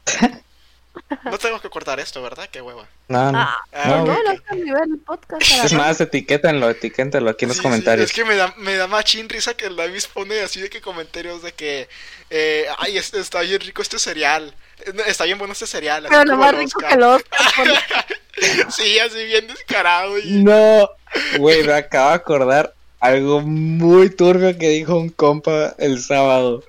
No 1.26 1.38
tengo 1.38 1.62
que 1.62 1.70
cortar 1.70 2.00
esto, 2.00 2.24
¿verdad? 2.24 2.50
Qué 2.52 2.60
hueva. 2.60 2.88
No, 3.08 3.32
no. 3.32 3.38
Ah, 3.38 3.56
Ah, 3.72 3.88
No, 3.90 4.06
no, 4.06 4.14
el. 4.20 4.28
Oscar 4.40 4.58
ni 4.58 4.72
ve 4.72 4.80
el 4.84 4.98
podcast. 4.98 5.44
Es 5.44 5.74
más, 5.74 6.02
etiquétenlo, 6.02 6.68
etiquétenlo 6.72 7.30
aquí 7.30 7.46
en 7.46 7.50
los 7.50 7.58
Sí, 7.58 7.62
sí, 7.62 7.68
comentarios. 7.70 8.08
es 8.10 8.14
que 8.16 8.26
me 8.26 8.36
da, 8.36 8.52
me 8.58 8.76
da 8.78 8.88
machín 8.88 9.30
risa 9.30 9.54
que 9.54 9.68
el 9.68 9.76
Davis 9.76 10.08
pone 10.08 10.40
así 10.42 10.60
de 10.60 10.72
que 10.72 10.82
comentarios 10.82 11.44
de 11.44 11.52
que, 11.54 11.88
eh, 12.32 12.66
ay, 12.80 12.98
es- 12.98 13.14
está 13.14 13.42
bien 13.42 13.60
rico 13.62 13.84
este 13.84 14.00
cereal. 14.00 14.52
Eh, 14.88 14.92
no, 14.96 15.04
Está 15.04 15.26
bien 15.26 15.38
bueno 15.38 15.54
este 15.54 15.68
cereal. 15.68 16.08
Pero 16.10 16.26
no 16.26 16.32
como 16.32 16.44
más 16.46 16.56
rico 16.56 16.80
que 16.80 16.96
el 16.96 17.04
Oscar. 17.04 17.40
por- 17.56 18.72
Sí, 18.74 18.98
así 18.98 19.24
bien 19.26 19.46
descarado. 19.46 20.18
Y... 20.18 20.42
No, 20.44 20.90
güey, 21.38 21.62
me 21.64 21.74
acabo 21.74 22.10
de 22.10 22.16
acordar 22.16 22.74
algo 23.00 23.42
muy 23.42 24.10
turbio 24.10 24.58
que 24.58 24.70
dijo 24.70 24.98
un 24.98 25.10
compa 25.10 25.76
el 25.78 26.02
sábado. 26.02 26.64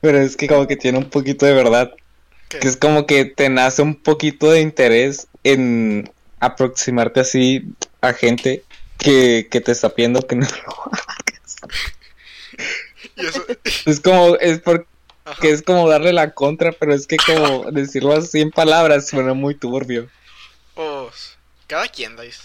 Pero 0.00 0.18
es 0.18 0.36
que 0.36 0.48
como 0.48 0.66
que 0.66 0.76
tiene 0.76 0.98
un 0.98 1.10
poquito 1.10 1.46
de 1.46 1.52
verdad. 1.52 1.92
¿Qué? 2.48 2.58
Que 2.58 2.68
es 2.68 2.76
como 2.76 3.06
que 3.06 3.24
te 3.26 3.48
nace 3.48 3.82
un 3.82 3.94
poquito 3.94 4.50
de 4.50 4.60
interés 4.60 5.28
en 5.44 6.10
aproximarte 6.40 7.20
así 7.20 7.64
a 8.00 8.12
gente 8.12 8.64
que, 8.98 9.48
que 9.50 9.60
te 9.60 9.72
está 9.72 9.90
pidiendo 9.90 10.26
que 10.26 10.36
no 10.36 10.46
lo 10.46 10.90
eso, 13.16 13.44
Es 13.86 14.00
como, 14.00 14.36
es 14.36 14.60
porque 14.60 14.86
ajá. 15.24 15.48
es 15.48 15.62
como 15.62 15.88
darle 15.88 16.12
la 16.12 16.32
contra, 16.32 16.72
pero 16.72 16.94
es 16.94 17.06
que 17.06 17.16
como 17.16 17.70
decirlo 17.70 18.16
así 18.16 18.40
en 18.40 18.50
palabras 18.50 19.08
suena 19.08 19.34
muy 19.34 19.54
turbio. 19.54 20.08
Pues, 20.74 21.36
cada 21.66 21.86
quien, 21.88 22.16
Davis. 22.16 22.40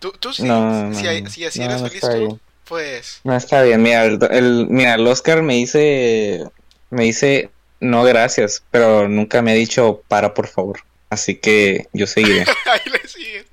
Tú, 0.00 0.12
tú 0.12 0.32
sí, 0.32 0.42
No, 0.42 0.88
no, 0.88 0.94
si, 0.94 1.20
no. 1.20 1.30
si 1.30 1.44
así 1.44 1.62
eres 1.62 1.82
feliz 1.82 2.00
tú. 2.00 2.40
Pues... 2.68 3.20
No 3.24 3.34
está 3.36 3.62
bien, 3.62 3.82
mira, 3.82 4.04
el, 4.04 4.18
el- 4.30 4.66
mira, 4.68 4.94
el 4.94 5.06
Oscar 5.06 5.42
me 5.42 5.54
dice, 5.54 6.44
me 6.90 7.04
dice, 7.04 7.50
no 7.80 8.02
gracias, 8.04 8.62
pero 8.70 9.08
nunca 9.08 9.42
me 9.42 9.52
ha 9.52 9.54
dicho 9.54 10.02
para 10.08 10.34
por 10.34 10.48
favor. 10.48 10.80
Así 11.10 11.36
que 11.36 11.86
yo 11.92 12.06
seguiré. 12.06 12.40
Ahí 12.66 12.90
le 12.90 13.06
siguen. 13.08 13.46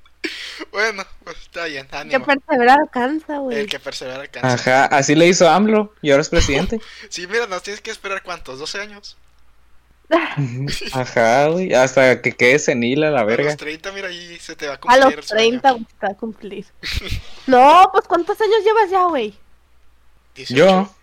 Bueno, 0.70 1.04
pues 1.24 1.36
está 1.38 1.64
bien, 1.66 1.86
Que 1.86 1.96
ánimo. 1.96 2.24
perseverar 2.24 2.78
alcanza, 2.80 3.38
güey. 3.38 3.58
El 3.58 3.66
que 3.68 3.78
persevera 3.78 4.20
alcanza. 4.22 4.54
Ajá, 4.54 4.84
así 4.86 5.14
le 5.14 5.26
hizo 5.28 5.48
AMLO 5.48 5.92
y 6.02 6.10
ahora 6.10 6.22
es 6.22 6.28
presidente. 6.28 6.80
Sí, 7.10 7.26
mira, 7.26 7.46
nos 7.46 7.62
tienes 7.62 7.80
que 7.82 7.90
esperar 7.90 8.22
cuántos, 8.22 8.58
12 8.58 8.80
años. 8.80 9.16
Ajá, 10.92 11.46
güey, 11.48 11.72
hasta 11.74 12.20
que 12.22 12.32
quede 12.32 12.58
senil 12.58 13.04
a 13.04 13.10
la 13.10 13.20
A 13.20 13.24
verga. 13.24 13.44
los 13.50 13.56
30, 13.56 13.92
mira, 13.92 14.08
ahí 14.08 14.38
se 14.40 14.54
te 14.56 14.66
va 14.66 14.72
a 14.74 14.76
A 14.76 14.80
cumplir 14.80 15.04
los 15.04 15.14
el 15.14 15.22
sueño. 15.24 15.60
30 15.60 15.70
güey, 15.72 15.84
se 15.84 15.96
te 15.98 16.06
va 16.06 16.12
a 16.12 16.16
cumplir. 16.16 16.66
No, 17.46 17.88
pues 17.92 18.06
¿cuántos 18.06 18.40
años 18.40 18.56
llevas 18.64 18.90
ya, 18.90 19.04
güey? 19.04 19.34
18. 20.34 20.54
Yo, 20.56 20.94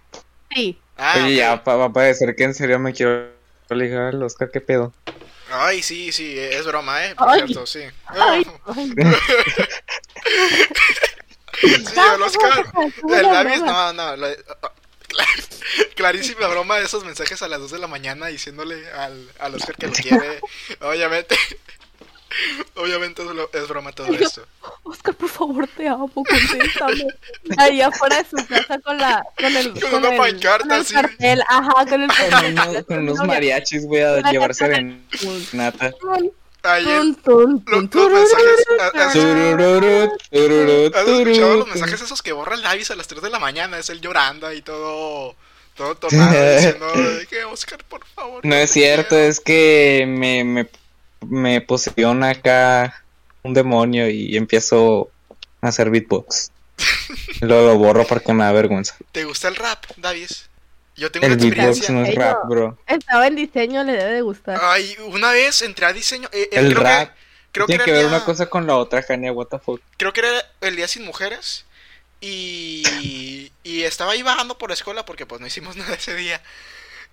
Sí. 0.55 0.80
Ah, 0.97 1.14
oye, 1.18 1.34
ok. 1.34 1.38
ya 1.38 1.64
pa- 1.64 1.76
va 1.76 1.86
a 1.86 1.93
parecer 1.93 2.36
que 2.36 2.43
en 2.43 2.53
serio 2.53 2.80
me 2.80 2.91
quiero 2.93 3.30
ligar 3.70 4.14
al 4.16 4.24
Oscar, 4.24 4.49
¿qué 4.51 4.60
pedo? 4.62 4.91
Ay, 5.51 5.82
sí, 5.82 6.12
sí, 6.12 6.38
es 6.38 6.66
broma, 6.66 7.05
¿eh? 7.05 7.16
Por 7.16 7.30
Ay. 7.30 7.41
cierto, 7.45 7.66
sí. 7.68 7.82
Ay, 8.07 8.45
ay. 8.76 8.93
sí, 11.62 11.93
el 12.16 12.22
Oscar. 12.22 12.66
no, 12.74 12.82
no, 12.82 12.91
no, 13.03 13.16
El 13.16 13.24
Davis, 13.24 13.62
no. 13.62 13.93
no, 13.93 14.16
clarísima 15.95 16.47
broma 16.47 16.78
de 16.78 16.86
esos 16.86 17.03
mensajes 17.03 17.41
a 17.41 17.47
las 17.47 17.60
2 17.60 17.72
de 17.72 17.80
la 17.80 17.88
mañana 17.88 18.28
diciéndole 18.28 18.89
al, 18.91 19.30
al 19.39 19.55
Oscar 19.55 19.76
que 19.76 19.88
lo 19.88 19.93
quiere. 19.93 20.39
Obviamente. 20.82 21.36
Obviamente 22.76 23.24
es, 23.24 23.28
lo- 23.30 23.49
es 23.51 23.68
broma 23.68 23.91
todo 23.91 24.07
esto. 24.14 24.45
Oscar, 24.84 25.16
por 25.16 25.30
favor, 25.30 25.68
te 25.76 25.88
amo, 25.88 26.07
contéstame. 26.14 27.07
Ahí 27.57 27.82
afuera 27.82 28.22
de 28.22 28.30
su 28.30 28.47
casa 28.47 28.80
con 28.80 28.97
la 28.99 29.24
con 29.36 29.57
el 29.57 29.72
Con 29.74 29.82
con 29.91 29.93
una 30.05 30.10
el, 30.12 30.18
pancarta 30.18 30.64
con 30.68 30.72
el 30.76 30.82
así. 30.82 30.93
cartel, 30.93 31.41
ajá, 31.49 31.86
con 31.88 32.03
el 32.03 32.10
Con 32.10 32.45
unos, 32.45 32.86
con 32.86 32.99
unos 32.99 33.28
mariachis 33.28 33.86
voy 33.88 34.01
a 34.01 34.22
llevarse 34.32 34.95
nata. 35.53 35.91
Los 37.68 37.89
mensajes. 38.12 38.66
a- 38.80 39.10
a- 39.10 39.14
Tururú, 39.14 40.12
tururú, 40.32 40.91
¿Has 40.93 41.07
escuchado 41.07 41.55
los 41.55 41.68
mensajes 41.68 42.01
esos 42.01 42.22
que 42.22 42.32
borra 42.34 42.55
el 42.55 42.62
Davis 42.62 42.91
a 42.91 42.95
las 42.95 43.07
3 43.07 43.22
de 43.22 43.30
la 43.30 43.39
mañana? 43.39 43.78
Es 43.80 43.89
él 43.89 44.01
llorando 44.01 44.47
ahí 44.47 44.62
todo. 44.62 45.36
Todo 45.76 45.95
tomado 45.95 46.32
diciendo 46.55 46.88
que 47.30 47.45
Oscar, 47.45 47.82
por 47.86 48.05
favor. 48.07 48.45
No 48.45 48.55
es 48.55 48.70
cierto, 48.72 49.10
quiero". 49.10 49.24
es 49.26 49.39
que 49.39 50.03
me, 50.07 50.43
me, 50.43 50.70
me 51.22 51.62
posiciona 51.62 52.32
acá 52.32 53.03
un 53.43 53.53
demonio 53.53 54.10
y 54.10 54.36
empiezo 54.36 55.10
a 55.62 55.70
hacer 55.70 55.89
beatbox. 55.89 56.51
Luego 57.39 57.68
lo 57.68 57.78
borro 57.78 58.05
porque 58.05 58.34
me 58.34 58.43
da 58.43 58.51
vergüenza. 58.51 58.97
¿Te 59.14 59.24
gusta 59.24 59.47
el 59.47 59.55
rap, 59.55 59.86
Davis? 59.95 60.49
Yo 61.00 61.12
tengo 61.12 61.26
El 61.26 61.34
una 61.34 61.41
experiencia. 61.41 61.89
no 61.89 62.04
es 62.06 62.16
rap, 62.16 62.45
bro. 62.47 62.78
Estaba 62.88 63.28
en 63.28 63.36
diseño, 63.36 63.84
le 63.84 63.93
debe 63.93 64.12
de 64.14 64.22
gustar. 64.22 64.60
Ay, 64.62 64.95
una 65.08 65.32
vez 65.32 65.62
entré 65.62 65.86
a 65.86 65.93
diseño. 65.93 66.30
eh, 66.32 66.50
eh, 66.52 66.60
El 66.60 66.74
creo 66.74 66.84
rap. 66.84 67.14
Que, 67.14 67.16
creo, 67.52 67.66
Tiene 67.68 67.78
era 67.78 67.86
que 67.86 67.91
ver 67.91 68.00
día, 68.02 68.08
una 68.08 68.26
cosa 68.26 68.47
con 68.47 68.68
la 68.68 68.76
otra, 68.78 69.02
Jania, 69.02 69.32
what 69.32 69.47
the 69.47 69.60
fuck. 69.60 69.82
creo 69.97 70.14
que 70.14 70.20
era 70.22 70.45
el 70.62 70.76
día 70.76 70.88
sin 70.88 71.04
mujeres. 71.06 71.66
Y, 72.22 73.52
y 73.64 73.84
estaba 73.84 74.12
ahí 74.12 74.22
bajando 74.24 74.58
por 74.58 74.70
la 74.70 74.74
escuela 74.74 75.06
porque 75.06 75.26
pues 75.26 75.39
no 75.41 75.47
hicimos 75.47 75.76
nada 75.78 75.95
ese 75.95 76.16
día. 76.16 76.41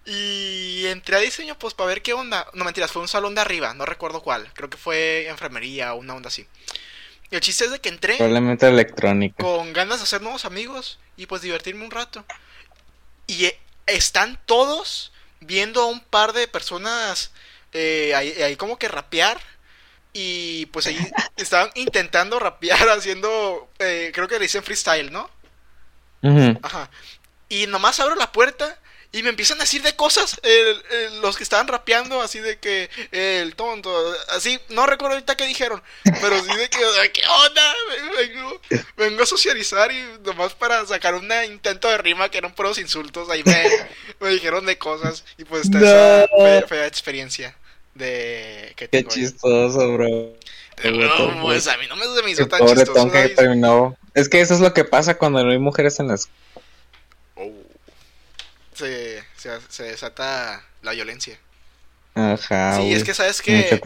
Y 0.04 0.86
entré 0.86 1.16
a 1.16 1.20
diseño 1.20 1.58
pues 1.58 1.74
para 1.74 1.88
ver 1.88 2.02
qué 2.02 2.12
onda. 2.12 2.46
No 2.54 2.64
mentiras, 2.64 2.92
fue 2.92 3.02
un 3.02 3.08
salón 3.08 3.34
de 3.34 3.40
arriba, 3.40 3.74
no 3.74 3.86
recuerdo 3.86 4.22
cuál. 4.22 4.50
Creo 4.54 4.70
que 4.70 4.76
fue 4.76 5.28
enfermería 5.28 5.94
o 5.94 5.98
una 5.98 6.14
onda 6.14 6.28
así. 6.28 6.46
Y 7.30 7.34
el 7.34 7.40
chiste 7.40 7.64
es 7.64 7.72
de 7.72 7.80
que 7.80 7.88
entré 7.88 8.16
Probablemente 8.16 8.68
electrónica. 8.68 9.42
con 9.42 9.72
ganas 9.72 9.98
de 9.98 10.04
hacer 10.04 10.22
nuevos 10.22 10.44
amigos 10.44 10.98
y 11.16 11.26
pues 11.26 11.42
divertirme 11.42 11.84
un 11.84 11.90
rato. 11.90 12.24
Y 13.26 13.46
eh, 13.46 13.58
están 13.86 14.38
todos 14.46 15.12
viendo 15.40 15.82
a 15.82 15.86
un 15.86 16.00
par 16.00 16.32
de 16.32 16.48
personas 16.48 17.32
eh, 17.72 18.14
ahí, 18.14 18.30
ahí 18.42 18.56
como 18.56 18.78
que 18.78 18.88
rapear. 18.88 19.40
Y 20.12 20.66
pues 20.66 20.86
ahí 20.86 20.98
estaban 21.36 21.70
intentando 21.74 22.38
rapear 22.38 22.88
haciendo, 22.88 23.68
eh, 23.78 24.10
creo 24.14 24.28
que 24.28 24.36
le 24.36 24.44
dicen 24.44 24.62
freestyle, 24.62 25.12
¿no? 25.12 25.30
Ujú. 26.22 26.58
Ajá. 26.62 26.90
Y 27.48 27.66
nomás 27.66 28.00
abro 28.00 28.14
la 28.16 28.32
puerta 28.32 28.78
y 29.12 29.22
me 29.22 29.30
empiezan 29.30 29.58
a 29.58 29.62
decir 29.64 29.82
de 29.82 29.94
cosas 29.96 30.38
el- 30.42 30.82
el- 30.90 31.20
los 31.20 31.36
que 31.36 31.42
estaban 31.42 31.68
rapeando, 31.68 32.20
así 32.20 32.38
de 32.40 32.58
que 32.58 32.90
el 33.12 33.54
tonto, 33.54 33.90
así, 34.30 34.58
no 34.68 34.86
recuerdo 34.86 35.14
ahorita 35.14 35.36
qué 35.36 35.46
dijeron, 35.46 35.82
pero 36.20 36.38
sí 36.42 36.54
de 36.56 36.68
que, 36.68 36.78
¿qué 37.12 37.22
onda? 37.26 37.74
Vengo, 38.18 38.60
vengo 38.96 39.22
a 39.22 39.26
socializar 39.26 39.90
y 39.92 40.02
nomás 40.24 40.54
para 40.54 40.84
sacar 40.86 41.14
un 41.14 41.30
intento 41.48 41.88
de 41.88 41.98
rima 41.98 42.28
que 42.30 42.38
eran 42.38 42.54
puros 42.54 42.78
insultos, 42.78 43.30
ahí 43.30 43.42
me, 43.44 43.64
me 44.20 44.30
dijeron 44.30 44.66
de 44.66 44.76
cosas 44.78 45.24
y 45.38 45.44
pues 45.44 45.62
está 45.64 45.78
esa 45.78 46.26
No. 46.36 46.44
fe- 46.44 46.66
fea 46.68 46.86
experiencia 46.86 47.56
de 47.94 48.72
que 48.76 48.88
Qué 48.88 49.02
tengo 49.02 49.10
ahí. 49.10 49.16
chistoso, 49.22 49.92
bro. 49.94 50.34
No, 50.84 51.40
pues 51.42 51.66
a 51.68 51.76
mí 51.78 51.86
no 51.88 51.96
me 51.96 52.06
me 52.22 52.30
hizo 52.30 52.44
Qué 52.44 52.50
tan 52.50 52.66
chistoso. 52.66 53.10
Que 53.10 53.28
terminó. 53.30 53.96
Es 54.14 54.28
que 54.28 54.40
eso 54.42 54.52
es 54.52 54.60
lo 54.60 54.74
que 54.74 54.84
pasa 54.84 55.16
cuando 55.16 55.42
no 55.42 55.50
hay 55.50 55.58
mujeres 55.58 55.98
en 56.00 56.08
las. 56.08 56.28
Se, 58.76 59.24
se, 59.36 59.58
se 59.68 59.82
desata 59.84 60.62
la 60.82 60.92
violencia. 60.92 61.38
Ajá. 62.14 62.76
Sí, 62.78 62.94
es 62.94 63.04
que 63.04 63.12
sabes 63.12 63.42
que... 63.42 63.78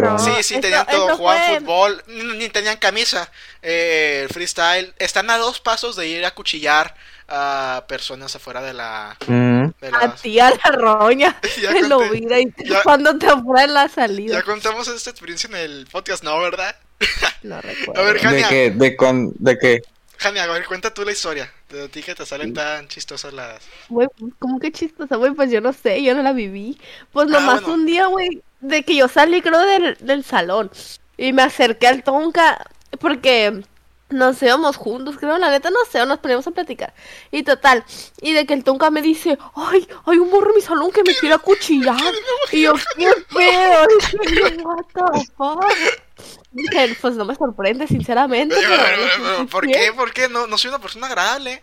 No. 0.00 0.18
Sí, 0.18 0.30
sí, 0.42 0.58
tenían 0.60 0.86
todo, 0.86 1.16
jugaban 1.18 1.48
fue- 1.48 1.60
fútbol, 1.60 2.02
ni, 2.06 2.24
ni 2.38 2.48
tenían 2.48 2.78
camisa. 2.78 3.30
Eh, 3.62 4.20
el 4.24 4.28
freestyle. 4.30 4.94
Están 4.98 5.28
a 5.28 5.36
dos 5.36 5.60
pasos 5.60 5.94
de 5.94 6.06
ir 6.08 6.24
a 6.24 6.30
cuchillar 6.32 6.94
a 7.28 7.84
personas 7.86 8.34
afuera 8.36 8.62
de 8.62 8.72
la... 8.72 9.16
Mm. 9.26 9.66
De 9.80 9.88
A 9.88 9.90
la... 9.90 10.14
ti, 10.14 10.40
a 10.40 10.50
la 10.50 10.70
roña. 10.72 11.38
Ya 11.60 11.72
lo 11.86 12.00
mira 12.10 12.40
y 12.40 12.46
ya- 12.64 12.82
cuando 12.82 13.18
te 13.18 13.26
en 13.28 13.74
la 13.74 13.88
salida. 13.88 14.34
Ya 14.38 14.42
contamos 14.42 14.88
esta 14.88 15.10
experiencia 15.10 15.48
en 15.48 15.56
el 15.56 15.86
podcast, 15.90 16.22
¿no? 16.24 16.38
¿Verdad? 16.40 16.74
No 17.42 17.60
recuerdo. 17.60 18.00
A 18.02 18.04
ver, 18.04 18.14
¿De 18.14 18.20
Jania, 18.20 18.48
qué? 18.48 18.70
¿De, 18.70 18.96
con... 18.96 19.32
¿De 19.38 19.58
qué? 19.58 19.82
Jania, 20.18 20.44
a 20.44 20.46
ver, 20.48 20.66
cuenta 20.66 20.92
tú 20.94 21.04
la 21.04 21.12
historia. 21.12 21.52
De 21.68 21.88
ti 21.88 22.02
que 22.02 22.14
te 22.14 22.26
salen 22.26 22.52
tan 22.52 22.88
chistosas 22.88 23.32
las... 23.32 23.72
Güey, 23.88 24.08
¿cómo 24.38 24.58
que 24.60 24.72
chistosa, 24.72 25.16
güey? 25.16 25.32
Pues 25.32 25.50
yo 25.50 25.60
no 25.60 25.72
sé, 25.72 26.02
yo 26.02 26.14
no 26.14 26.22
la 26.22 26.32
viví. 26.32 26.78
Pues 27.12 27.28
Ah, 27.32 27.40
nomás 27.40 27.60
bueno. 27.62 27.74
un 27.74 27.86
día, 27.86 28.06
güey, 28.06 28.42
de 28.60 28.82
que 28.84 28.96
yo 28.96 29.08
salí, 29.08 29.42
creo, 29.42 29.60
del, 29.60 29.96
del 30.00 30.24
salón. 30.24 30.70
Y 31.16 31.32
me 31.32 31.42
acerqué 31.42 31.86
al 31.88 32.02
Tonka, 32.02 32.64
porque 32.98 33.62
nos 34.10 34.42
íbamos 34.42 34.76
juntos, 34.76 35.16
creo, 35.18 35.38
la 35.38 35.50
neta, 35.50 35.70
no 35.70 35.78
sé, 35.90 36.00
o 36.00 36.06
nos 36.06 36.18
poníamos 36.18 36.46
a 36.46 36.50
platicar. 36.52 36.94
Y 37.30 37.42
total, 37.42 37.84
y 38.20 38.32
de 38.32 38.46
que 38.46 38.54
el 38.54 38.64
Tonka 38.64 38.90
me 38.90 39.02
dice, 39.02 39.38
ay, 39.54 39.86
hay 40.06 40.18
un 40.18 40.30
morro 40.30 40.50
en 40.50 40.56
mi 40.56 40.62
salón 40.62 40.90
que 40.92 41.02
me 41.04 41.14
quiere 41.14 41.34
acuchillar. 41.34 41.96
Y 42.52 42.62
yo, 42.62 42.74
qué 42.96 43.12
pedo, 43.34 43.86
what 44.64 44.84
the 44.94 45.24
fuck. 45.36 46.03
Dije, 46.54 46.96
pues 47.00 47.14
no 47.16 47.24
me 47.26 47.34
sorprende, 47.34 47.86
sinceramente. 47.86 48.54
Pero, 48.56 48.68
pero 48.70 48.82
pero, 48.84 48.96
no 48.96 49.08
sé 49.08 49.18
pero, 49.18 49.38
si 49.40 49.44
¿Por 49.46 49.66
sí. 49.66 49.72
qué? 49.72 49.92
¿Por 49.92 50.12
qué? 50.12 50.28
No, 50.28 50.46
no 50.46 50.56
soy 50.56 50.68
una 50.70 50.78
persona 50.80 51.06
agradable. 51.06 51.62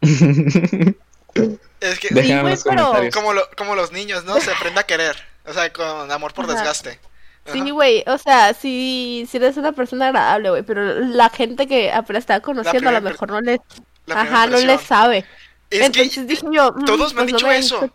Es 1.80 1.98
que... 1.98 2.10
Los 2.14 2.62
pero-. 2.64 2.92
Como, 3.12 3.32
lo- 3.32 3.48
como 3.56 3.74
los 3.74 3.90
niños, 3.92 4.24
¿no? 4.24 4.38
Se 4.40 4.52
aprende 4.52 4.80
a 4.80 4.84
querer. 4.84 5.16
O 5.46 5.52
sea, 5.52 5.72
con 5.72 6.10
amor 6.10 6.32
por 6.34 6.44
Ajá. 6.44 6.54
desgaste. 6.54 7.00
Sí, 7.46 7.70
güey, 7.70 8.04
o 8.06 8.18
sea, 8.18 8.54
sí, 8.54 9.26
sí 9.28 9.38
eres 9.38 9.56
una 9.56 9.72
persona 9.72 10.06
agradable, 10.08 10.50
güey, 10.50 10.62
pero 10.62 11.00
la 11.00 11.28
gente 11.28 11.66
que 11.66 11.90
apenas 11.90 12.20
estaba 12.22 12.38
conociendo 12.38 12.88
a 12.88 12.92
lo 12.92 13.00
mejor 13.00 13.30
no 13.32 13.40
les, 13.40 13.58
ajá, 14.08 14.46
no 14.46 14.58
les 14.58 14.80
sabe. 14.82 15.24
Es 15.68 15.80
Entonces 15.80 16.14
que 16.14 16.22
dije 16.22 16.46
yo, 16.52 16.70
mm, 16.72 16.84
todos 16.84 17.14
me 17.14 17.22
han 17.22 17.26
pues 17.28 17.42
no 17.42 17.48
dicho 17.48 17.50
eso. 17.50 17.90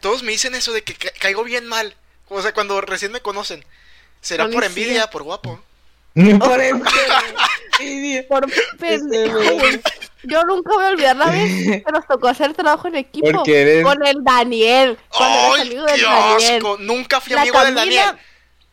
todos 0.00 0.24
me 0.24 0.32
dicen 0.32 0.56
eso 0.56 0.72
de 0.72 0.82
que 0.82 0.94
ca- 0.94 1.12
caigo 1.20 1.44
bien 1.44 1.68
mal. 1.68 1.94
O 2.28 2.42
sea, 2.42 2.52
cuando 2.52 2.80
recién 2.80 3.12
me 3.12 3.20
conocen. 3.20 3.64
¿Será 4.22 4.48
por 4.48 4.64
envidia, 4.64 5.10
por 5.10 5.22
guapo? 5.24 5.60
Por 6.14 6.60
eso. 6.60 6.76
Idiota. 7.80 8.28
Por 8.28 8.46
pendejo. 8.78 9.38
Yo 10.24 10.44
nunca 10.44 10.72
voy 10.74 10.84
a 10.84 10.88
olvidar 10.88 11.16
la 11.16 11.26
vez 11.26 11.82
que 11.84 11.92
nos 11.92 12.06
tocó 12.06 12.28
hacer 12.28 12.52
trabajo 12.54 12.86
en 12.88 12.96
equipo 12.96 13.42
eres- 13.46 13.82
con 13.82 14.06
el 14.06 14.22
Daniel, 14.22 14.96
cuando 15.08 15.38
eres 15.38 15.52
¡Ay, 15.54 15.60
amigo 15.62 15.84
del 15.86 15.94
qué 15.96 16.02
Daniel. 16.06 16.56
asco! 16.56 16.76
Nunca 16.78 17.20
fui 17.20 17.32
La 17.34 17.40
amigo 17.40 17.64
del 17.64 17.74
Daniel. 17.74 18.04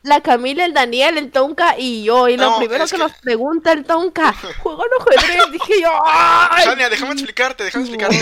la 0.03 0.21
Camila, 0.21 0.65
el 0.65 0.73
Daniel, 0.73 1.17
el 1.17 1.31
Tonka 1.31 1.75
y 1.77 2.03
yo. 2.03 2.27
Y 2.29 2.37
lo 2.37 2.51
No, 2.51 2.57
primero 2.59 2.83
es 2.83 2.91
que, 2.91 2.97
que- 2.97 3.03
nos 3.03 3.13
pregunta 3.13 3.71
el 3.71 3.83
Tonka, 3.85 4.33
¿juegan 4.59 4.87
ajedrez? 4.99 5.51
Dije 5.53 5.81
yo, 5.81 5.91
¡ay! 6.05 6.67
Déjame 6.89 7.13
explicarte, 7.13 7.63
déjame 7.63 7.85
explicarte. 7.85 8.17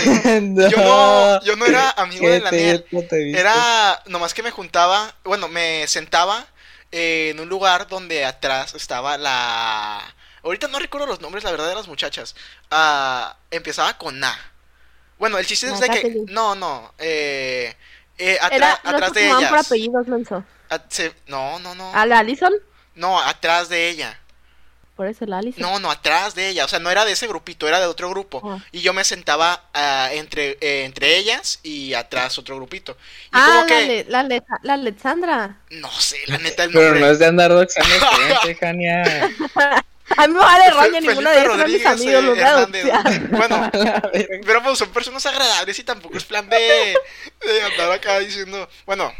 Yo 0.70 0.76
no, 0.78 1.42
yo 1.42 1.56
no 1.56 1.66
era 1.66 1.90
amigo 1.90 2.28
del 2.28 2.44
Daniel. 2.44 2.86
Era 3.34 4.00
nomás 4.06 4.32
que 4.32 4.42
me 4.42 4.52
juntaba, 4.52 5.12
bueno, 5.24 5.48
me 5.48 5.86
sentaba 5.88 6.46
eh, 6.92 7.30
en 7.30 7.40
un 7.40 7.48
lugar 7.48 7.88
donde 7.88 8.24
atrás 8.24 8.74
estaba 8.74 9.16
la... 9.18 10.14
Ahorita 10.42 10.68
no 10.68 10.78
recuerdo 10.78 11.06
los 11.06 11.20
nombres, 11.20 11.44
la 11.44 11.50
verdad, 11.50 11.68
de 11.68 11.74
las 11.74 11.88
muchachas. 11.88 12.34
Ah, 12.70 13.36
empezaba 13.50 13.98
con 13.98 14.22
A. 14.22 14.38
Bueno, 15.18 15.36
el 15.38 15.46
chiste 15.46 15.66
es 15.66 15.80
de 15.80 15.88
que... 15.88 16.24
No, 16.28 16.54
no. 16.54 16.94
Eh, 16.98 17.74
eh, 18.18 18.38
atra- 18.40 18.54
Era, 18.56 18.80
no 18.84 18.90
atrás 18.90 19.12
de 19.12 19.28
por 19.28 19.38
ellas. 19.40 19.66
apellidos, 19.66 20.06
Menso. 20.06 20.44
Se- 20.88 21.14
No, 21.26 21.58
no, 21.58 21.74
no. 21.74 21.92
¿A 21.94 22.06
la 22.06 22.20
Allison? 22.20 22.52
No, 22.94 23.18
atrás 23.20 23.68
de 23.68 23.88
ella. 23.88 24.18
Por 24.98 25.06
eso 25.06 25.24
la 25.26 25.38
Allison. 25.38 25.62
No, 25.62 25.78
no, 25.78 25.92
atrás 25.92 26.34
de 26.34 26.48
ella. 26.48 26.64
O 26.64 26.68
sea, 26.68 26.80
no 26.80 26.90
era 26.90 27.04
de 27.04 27.12
ese 27.12 27.28
grupito, 27.28 27.68
era 27.68 27.78
de 27.78 27.86
otro 27.86 28.10
grupo. 28.10 28.42
Ah. 28.44 28.58
Y 28.72 28.80
yo 28.80 28.92
me 28.92 29.04
sentaba 29.04 29.62
ah, 29.72 30.08
entre, 30.12 30.58
eh, 30.60 30.82
entre 30.84 31.16
ellas 31.16 31.60
y 31.62 31.94
atrás 31.94 32.36
otro 32.36 32.56
grupito. 32.56 32.96
Y 33.26 33.28
Ah, 33.30 33.46
como 33.46 33.60
la, 33.60 33.66
que... 33.66 33.74
Ale- 33.76 34.04
la, 34.08 34.18
Ale- 34.20 34.42
la 34.62 34.74
Alexandra. 34.74 35.56
No 35.70 35.88
sé, 36.00 36.18
la 36.26 36.38
neta 36.38 36.64
el 36.64 36.72
Pero 36.72 36.86
nombre. 36.86 37.00
no 37.00 37.10
es 37.12 37.18
de 37.20 37.26
andar 37.26 37.50
doxando 37.52 37.94
gente, 38.42 38.54
Jania. 38.56 39.30
A 40.16 40.26
mí 40.26 40.34
me 40.34 40.40
vale 40.40 40.70
roña, 40.70 41.00
ninguno 41.00 41.30
de 41.30 41.40
ellos 41.42 41.56
son 41.58 41.70
mis 41.72 41.86
amigos, 41.86 42.14
eh, 42.14 42.22
los 42.22 42.38
adoptar. 42.40 43.28
Bueno, 43.30 43.70
pero 44.44 44.62
pues 44.64 44.78
son 44.78 44.88
personas 44.90 45.24
agradables 45.26 45.78
y 45.78 45.84
tampoco 45.84 46.16
es 46.18 46.24
plan 46.24 46.48
de, 46.48 46.56
de 47.46 47.62
andar 47.62 47.92
acá 47.92 48.18
diciendo. 48.18 48.68
Bueno, 48.84 49.12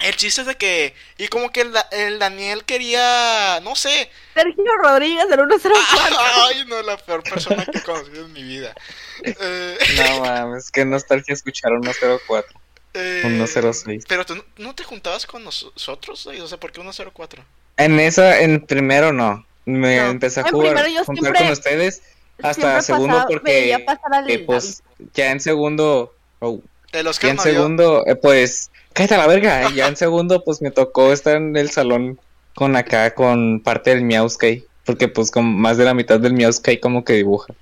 el 0.00 0.16
chiste 0.16 0.42
es 0.42 0.46
de 0.46 0.56
que. 0.56 0.94
Y 1.18 1.28
como 1.28 1.50
que 1.50 1.62
el, 1.62 1.72
el 1.92 2.18
Daniel 2.18 2.64
quería. 2.64 3.60
No 3.62 3.74
sé. 3.76 4.10
Sergio 4.34 4.64
Rodríguez 4.82 5.28
del 5.28 5.38
104. 5.40 5.72
Ay, 6.48 6.64
no, 6.66 6.82
la 6.82 6.96
peor 6.96 7.22
persona 7.22 7.64
que 7.64 7.78
he 7.78 7.82
conocido 7.82 8.26
en 8.26 8.32
mi 8.32 8.42
vida. 8.42 8.74
Eh, 9.22 9.78
No 9.96 10.20
mames, 10.20 10.70
qué 10.70 10.84
nostalgia 10.84 11.32
escuchar 11.34 11.72
un 11.72 11.82
104. 11.84 12.60
eh, 12.94 13.22
Un 13.24 13.46
106. 13.46 14.04
Pero 14.08 14.26
tú 14.26 14.42
no- 14.58 14.74
te 14.74 14.84
juntabas 14.84 15.26
con 15.26 15.42
nosotros, 15.44 16.26
o 16.26 16.48
sea, 16.48 16.58
¿por 16.58 16.72
qué 16.72 16.80
104? 16.80 17.44
En 17.76 17.98
esa, 18.00 18.40
en 18.40 18.64
primero 18.64 19.12
no. 19.12 19.44
Me 19.64 19.96
No. 19.96 20.10
empecé 20.10 20.40
a 20.40 20.42
En 20.44 20.50
jugar, 20.50 20.74
primero 20.74 20.88
yo 20.94 21.04
juntar 21.04 21.22
siempre- 21.22 21.42
con 21.42 21.52
ustedes 21.52 22.02
hasta 22.42 22.54
Siempre 22.54 22.82
segundo 22.82 23.14
pasaba- 23.14 23.28
porque 23.28 23.74
al 23.74 24.30
eh, 24.30 24.38
pues 24.40 24.82
ya 25.14 25.30
en 25.30 25.40
segundo, 25.40 26.14
oh, 26.40 26.60
De 26.94 27.02
los 27.02 27.16
ya 27.16 27.20
que 27.20 27.28
en 27.30 27.36
no 27.36 27.42
segundo, 27.42 28.06
eh, 28.06 28.14
pues 28.14 28.70
cállate 28.92 29.14
a 29.16 29.18
la 29.18 29.26
verga. 29.26 29.70
Ya 29.70 29.88
en 29.88 29.96
segundo, 29.96 30.44
pues 30.44 30.62
me 30.62 30.70
tocó 30.70 31.12
estar 31.12 31.36
en 31.36 31.56
el 31.56 31.70
salón 31.70 32.20
con 32.54 32.76
acá 32.76 33.14
con 33.14 33.60
parte 33.60 33.90
del 33.90 34.04
Miauskay, 34.04 34.64
porque 34.84 35.08
pues 35.08 35.30
con 35.30 35.44
más 35.44 35.76
de 35.76 35.84
la 35.84 35.92
mitad 35.92 36.20
del 36.20 36.32
Miauskay 36.34 36.78
como 36.78 37.04
que 37.04 37.14
dibuja. 37.14 37.52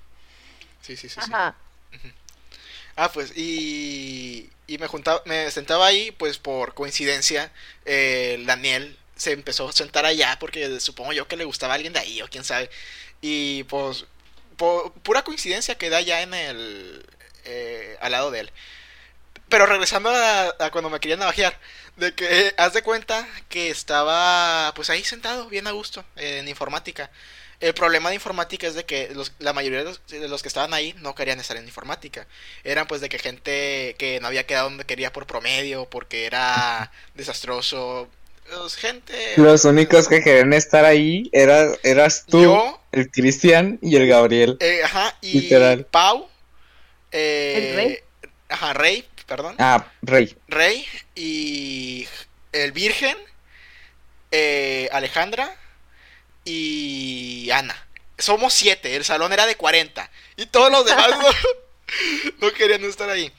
Sí, 0.82 0.96
sí, 0.96 1.08
sí. 1.08 1.20
sí. 1.20 1.30
Ajá. 1.32 1.56
Ah, 2.94 3.10
pues, 3.10 3.32
y, 3.36 4.50
y 4.66 4.78
me 4.78 4.86
juntaba, 4.86 5.22
me 5.24 5.50
sentaba 5.50 5.86
ahí, 5.86 6.10
pues 6.12 6.38
por 6.38 6.74
coincidencia, 6.74 7.50
eh, 7.86 8.34
el 8.34 8.46
Daniel 8.46 8.98
se 9.16 9.32
empezó 9.32 9.68
a 9.68 9.72
sentar 9.72 10.04
allá, 10.04 10.36
porque 10.38 10.78
supongo 10.80 11.12
yo 11.12 11.26
que 11.26 11.36
le 11.36 11.44
gustaba 11.44 11.72
a 11.72 11.76
alguien 11.76 11.92
de 11.94 12.00
ahí, 12.00 12.20
o 12.22 12.28
quién 12.28 12.44
sabe. 12.44 12.68
Y 13.22 13.64
pues, 13.64 14.04
por 14.56 14.92
pura 14.92 15.24
coincidencia 15.24 15.76
quedé 15.76 15.96
allá 15.96 16.22
en 16.22 16.34
el, 16.34 17.06
eh, 17.44 17.96
al 18.00 18.12
lado 18.12 18.30
de 18.30 18.40
él. 18.40 18.50
Pero 19.52 19.66
regresando 19.66 20.08
a, 20.08 20.54
a 20.58 20.70
cuando 20.70 20.88
me 20.88 20.98
querían 20.98 21.18
navajear, 21.18 21.58
de 21.98 22.14
que 22.14 22.24
eh, 22.48 22.54
haz 22.56 22.72
de 22.72 22.80
cuenta 22.82 23.28
que 23.50 23.68
estaba 23.68 24.72
pues 24.74 24.88
ahí 24.88 25.04
sentado, 25.04 25.46
bien 25.50 25.66
a 25.66 25.72
gusto, 25.72 26.06
eh, 26.16 26.38
en 26.38 26.48
informática. 26.48 27.10
El 27.60 27.74
problema 27.74 28.08
de 28.08 28.14
informática 28.14 28.66
es 28.66 28.74
de 28.74 28.86
que 28.86 29.10
los- 29.14 29.32
la 29.40 29.52
mayoría 29.52 29.80
de 29.80 29.84
los, 29.84 30.00
de 30.06 30.26
los 30.26 30.40
que 30.40 30.48
estaban 30.48 30.72
ahí 30.72 30.94
no 31.00 31.14
querían 31.14 31.38
estar 31.38 31.58
en 31.58 31.66
informática. 31.66 32.26
Eran 32.64 32.86
pues 32.86 33.02
de 33.02 33.10
que 33.10 33.18
gente 33.18 33.94
que 33.98 34.20
no 34.22 34.28
había 34.28 34.46
quedado 34.46 34.70
donde 34.70 34.84
quería 34.86 35.12
por 35.12 35.26
promedio, 35.26 35.84
porque 35.84 36.24
era 36.24 36.90
desastroso. 37.14 38.08
Pues, 38.50 38.74
gente... 38.76 39.34
Los 39.36 39.66
únicos 39.66 40.08
que 40.08 40.22
querían 40.22 40.54
estar 40.54 40.86
ahí 40.86 41.28
era, 41.30 41.68
eras 41.82 42.24
tú, 42.26 42.42
Yo, 42.42 42.80
el 42.90 43.10
Cristian 43.10 43.78
y 43.82 43.96
el 43.96 44.08
Gabriel. 44.08 44.56
eh, 44.60 44.80
ajá, 44.82 45.14
y 45.20 45.42
Literal. 45.42 45.84
Pau. 45.90 46.26
eh, 47.12 47.52
¿El 47.56 47.76
Rey? 47.76 47.98
Ajá, 48.48 48.72
Rey, 48.74 49.08
perdón. 49.26 49.56
Ah, 49.58 49.86
Rey. 50.02 50.36
Rey 50.48 50.86
y 51.14 52.06
el 52.52 52.72
Virgen, 52.72 53.16
eh, 54.30 54.88
Alejandra 54.92 55.54
y 56.44 57.50
Ana. 57.50 57.86
Somos 58.18 58.52
siete, 58.54 58.94
el 58.96 59.04
salón 59.04 59.32
era 59.32 59.46
de 59.46 59.56
40 59.56 60.10
y 60.36 60.46
todos 60.46 60.70
los 60.70 60.84
demás 60.84 61.08
no, 61.10 61.28
no 62.46 62.52
querían 62.52 62.84
estar 62.84 63.08
ahí. 63.10 63.32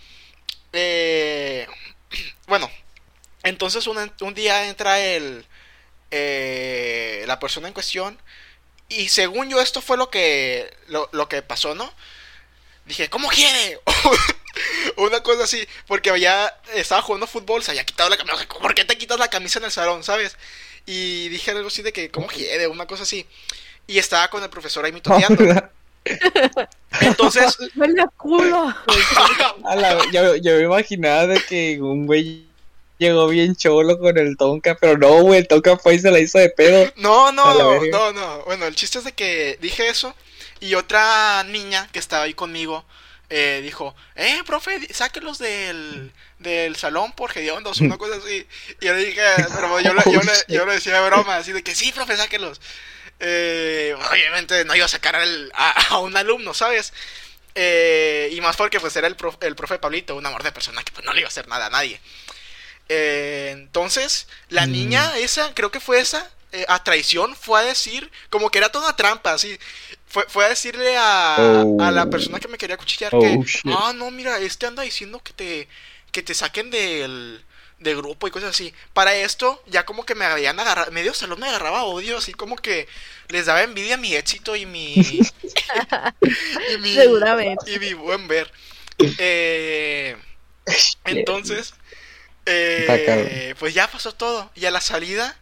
Eh, 0.74 1.68
bueno, 2.48 2.70
entonces 3.44 3.88
un, 3.88 4.12
un 4.22 4.34
día 4.34 4.68
entra 4.68 5.00
el, 5.00 5.46
eh, 6.12 7.24
la 7.28 7.40
persona 7.40 7.68
en 7.68 7.74
cuestión 7.74 8.20
y 8.90 9.10
según 9.10 9.50
yo 9.50 9.62
esto 9.62 9.82
fue 9.82 9.98
lo 9.98 10.10
que, 10.10 10.76
lo, 10.88 11.10
lo 11.12 11.28
que 11.30 11.42
pasó, 11.42 11.76
¿no? 11.76 11.92
Dije, 12.86 13.10
¿cómo 13.10 13.30
quiere? 13.30 13.80
Una 14.98 15.22
cosa 15.22 15.44
así, 15.44 15.68
porque 15.88 16.18
ya 16.20 16.54
estaba 16.74 17.02
jugando 17.02 17.28
fútbol, 17.28 17.64
se 17.64 17.72
había 17.72 17.86
quitado 17.86 18.10
la 18.10 18.18
camisa. 18.18 18.48
¿Por 18.48 18.76
qué 18.76 18.86
te 18.86 18.98
quitas 18.98 19.20
la 19.20 19.30
camisa 19.30 19.60
en 19.60 19.66
el 19.66 19.72
salón, 19.72 20.04
sabes? 20.04 20.36
Y 20.86 21.30
dije 21.30 21.52
algo 21.52 21.68
así 21.68 21.82
de 21.82 21.94
que, 21.94 22.10
¿cómo 22.10 22.28
quiere? 22.28 22.68
Una 22.68 22.86
cosa 22.86 23.04
así. 23.04 23.26
Y 23.88 23.98
estaba 23.98 24.30
con 24.30 24.44
el 24.44 24.50
profesor 24.50 24.86
ahí 24.86 24.92
mitoteando. 24.94 25.70
Entonces, 27.02 27.58
Huele 27.76 28.02
a 28.02 28.08
culo. 28.18 28.74
Yo, 30.12 30.36
yo 30.36 30.56
me 30.58 30.64
imaginaba 30.64 31.28
de 31.28 31.40
que 31.42 31.82
un 31.82 32.06
güey 32.06 32.46
llegó 32.98 33.28
bien 33.28 33.56
cholo 33.56 34.00
con 34.00 34.18
el 34.18 34.38
Tonka, 34.38 34.76
pero 34.80 34.98
no, 34.98 35.22
güey, 35.22 35.40
el 35.40 35.48
Tonka 35.48 35.78
fue 35.78 35.96
y 35.96 36.00
se 36.00 36.12
la 36.12 36.20
hizo 36.20 36.40
de 36.40 36.50
pedo. 36.50 36.92
No, 36.96 37.32
no, 37.32 37.54
no, 37.54 38.14
no. 38.14 38.42
Bueno, 38.46 38.66
el 38.66 38.76
chiste 38.76 39.00
es 39.00 39.06
de 39.06 39.14
que 39.14 39.58
dije 39.62 39.88
eso 39.88 40.14
y 40.60 40.76
otra 40.76 41.44
niña 41.44 41.90
que 41.92 42.00
estaba 42.00 42.24
ahí 42.24 42.34
conmigo 42.34 42.86
eh, 43.36 43.62
dijo, 43.64 43.96
eh, 44.16 44.44
profe, 44.46 44.94
sáquelos 44.94 45.40
del, 45.40 46.12
del 46.38 46.76
salón 46.76 47.14
por 47.14 47.36
hediondos, 47.36 47.82
una 47.82 47.98
cosa 47.98 48.18
así. 48.18 48.48
Y 48.80 48.86
yo 48.86 48.94
le 48.94 49.06
dije, 49.06 49.22
pero 49.56 49.80
yo, 49.80 49.92
le- 49.96 50.04
yo, 50.12 50.22
le- 50.22 50.46
yo 50.56 50.66
le 50.68 50.74
decía 50.74 51.02
de 51.02 51.10
broma, 51.10 51.38
así 51.38 51.52
de 51.52 51.64
que 51.64 51.74
sí, 51.74 51.92
profe, 51.92 52.16
sáquelos. 52.16 52.62
Eh, 53.20 53.96
obviamente 54.12 54.66
no 54.66 54.76
iba 54.76 54.86
a 54.86 54.90
sacar 54.90 55.16
al- 55.16 55.52
a, 55.56 55.72
a 55.96 55.98
un 56.00 56.16
alumno, 56.16 56.54
¿sabes? 56.54 56.94
Eh, 57.56 58.30
y 58.34 58.42
más 58.42 58.56
porque 58.56 58.80
pues 58.80 58.96
era 58.96 59.08
el, 59.08 59.16
prof- 59.16 59.38
el 59.42 59.56
profe 59.56 59.80
Pablito, 59.80 60.16
un 60.16 60.26
amor 60.26 60.44
de 60.44 60.52
persona 60.52 60.84
que 60.84 60.92
pues 60.92 61.04
no 61.06 61.14
le 61.14 61.22
iba 61.22 61.28
a 61.28 61.30
hacer 61.32 61.48
nada 61.48 61.68
a 61.68 61.70
nadie. 61.72 62.00
Eh, 62.90 63.50
entonces, 63.54 64.28
la 64.50 64.68
Mm. 64.68 64.72
niña 64.72 65.18
esa, 65.18 65.54
creo 65.54 65.72
que 65.72 65.80
fue 65.80 66.00
esa, 66.00 66.30
eh, 66.52 66.66
a 66.68 66.84
traición, 66.84 67.36
fue 67.36 67.60
a 67.62 67.64
decir, 67.64 68.12
como 68.30 68.50
que 68.52 68.58
era 68.60 68.70
toda 68.72 68.96
trampa, 68.96 69.34
así. 69.34 69.58
Fue, 70.14 70.26
fue 70.30 70.46
a 70.46 70.50
decirle 70.50 70.96
a, 70.98 71.64
Oh. 71.66 71.78
a 71.82 71.92
la 71.92 72.10
persona 72.10 72.40
que 72.40 72.48
me 72.48 72.58
quería 72.60 72.78
cuchillar 72.78 73.14
Oh, 73.14 73.20
que, 73.20 73.40
shit. 73.46 73.74
ah, 73.74 73.94
no, 73.96 74.12
mira, 74.12 74.40
este 74.40 74.68
anda 74.68 74.84
diciendo 74.84 75.22
que 75.24 75.34
te, 75.34 75.68
que 76.12 76.22
te 76.24 76.34
saquen 76.36 76.70
del, 76.72 77.44
del 77.80 77.98
grupo 77.98 78.28
y 78.28 78.32
cosas 78.32 78.52
así. 78.52 78.74
Para 78.94 79.16
esto, 79.16 79.64
ya 79.68 79.86
como 79.86 80.06
que 80.06 80.16
me 80.16 80.26
habían 80.26 80.60
agarrado, 80.60 80.92
medio 80.92 81.14
salón 81.16 81.40
me 81.40 81.48
agarraba 81.50 81.84
odio, 81.86 82.18
así 82.20 82.34
como 82.34 82.56
que 82.58 82.88
les 83.30 83.48
daba 83.48 83.64
envidia 83.64 83.98
mi 83.98 84.16
éxito 84.16 84.56
y 84.56 84.66
mi... 84.68 84.94
y 86.74 86.78
mi 86.80 86.94
Seguramente. 86.94 87.72
y 87.74 87.80
mi 87.80 87.94
buen 87.94 88.28
ver. 88.28 88.52
Eh, 89.18 90.16
entonces, 91.06 91.74
eh, 92.46 93.56
pues 93.60 93.74
ya 93.74 93.88
pasó 93.90 94.14
todo. 94.14 94.52
Y 94.56 94.66
a 94.66 94.72
la 94.72 94.82
salida, 94.82 95.36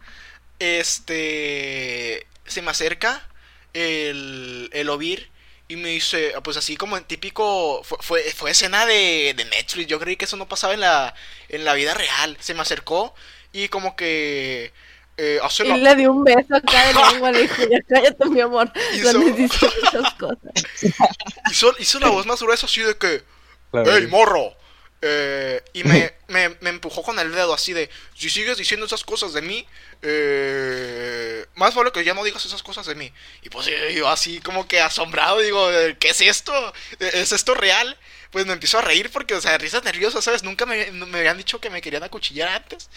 este, 0.58 2.26
se 2.46 2.62
me 2.62 2.70
acerca 2.70 3.26
el, 3.74 4.70
el 4.72 4.88
Ovir 4.90 5.30
y 5.68 5.76
me 5.76 5.88
dice, 5.90 6.34
pues 6.44 6.56
así 6.56 6.76
como 6.76 6.96
en 6.96 7.04
típico, 7.04 7.82
fue, 7.84 7.98
fue, 8.00 8.22
fue 8.32 8.50
escena 8.50 8.84
de, 8.86 9.32
de 9.36 9.44
Netflix. 9.46 9.86
Yo 9.88 9.98
creí 9.98 10.16
que 10.16 10.26
eso 10.26 10.36
no 10.36 10.48
pasaba 10.48 10.74
en 10.74 10.80
la, 10.80 11.14
en 11.48 11.64
la 11.64 11.74
vida 11.74 11.94
real. 11.94 12.36
Se 12.40 12.54
me 12.54 12.60
acercó 12.62 13.14
y 13.52 13.68
como 13.68 13.96
que... 13.96 14.72
Eh, 15.18 15.38
hace 15.42 15.64
la- 15.64 15.76
Y 15.76 15.80
le 15.82 15.94
dio 15.94 16.10
un 16.10 16.24
beso 16.24 16.56
acá 16.56 16.86
de 16.88 16.94
lengua, 17.12 17.30
le 17.32 17.42
dijo, 17.42 17.62
ya 17.70 17.78
cállate, 17.88 18.24
mi 18.30 18.40
amor. 18.40 18.72
Hizo- 18.94 19.12
No 19.12 19.20
necesito 19.30 19.70
muchas 19.84 20.14
cosas. 20.14 20.52
hizo, 21.50 21.74
hizo 21.78 22.00
la 22.00 22.08
voz 22.08 22.26
más 22.26 22.40
gruesa 22.42 22.66
así 22.66 22.80
de 22.82 22.96
que... 22.96 23.22
La 23.72 23.82
¡Ey, 23.96 24.06
morro! 24.06 24.54
Eh, 25.04 25.60
y 25.72 25.82
me, 25.84 26.14
me, 26.28 26.50
me 26.60 26.70
empujó 26.70 27.02
con 27.02 27.18
el 27.18 27.32
dedo 27.32 27.52
así 27.52 27.72
de, 27.72 27.90
si 28.14 28.30
sigues 28.30 28.56
diciendo 28.56 28.86
esas 28.86 29.02
cosas 29.04 29.32
de 29.32 29.42
mí, 29.42 29.66
eh, 30.02 31.44
más 31.56 31.74
vale 31.74 31.90
que 31.92 32.04
ya 32.04 32.14
no 32.14 32.22
digas 32.24 32.44
esas 32.46 32.62
cosas 32.62 32.86
de 32.86 32.94
mí. 32.94 33.12
Y 33.42 33.50
pues 33.50 33.68
yo 33.94 34.08
así 34.08 34.40
como 34.40 34.68
que 34.68 34.80
asombrado 34.80 35.40
digo, 35.40 35.70
eh, 35.72 35.96
¿qué 35.98 36.10
es 36.10 36.20
esto? 36.20 36.52
Eh, 37.00 37.10
¿Es 37.14 37.32
esto 37.32 37.54
real? 37.54 37.98
Pues 38.30 38.46
me 38.46 38.52
empiezo 38.52 38.78
a 38.78 38.82
reír 38.82 39.10
porque, 39.10 39.34
o 39.34 39.40
sea, 39.40 39.58
risas 39.58 39.84
nerviosas, 39.84 40.24
¿sabes? 40.24 40.42
Nunca 40.44 40.66
me, 40.66 40.90
me 40.92 41.18
habían 41.18 41.36
dicho 41.36 41.60
que 41.60 41.70
me 41.70 41.82
querían 41.82 42.04
acuchillar 42.04 42.48
antes. 42.48 42.88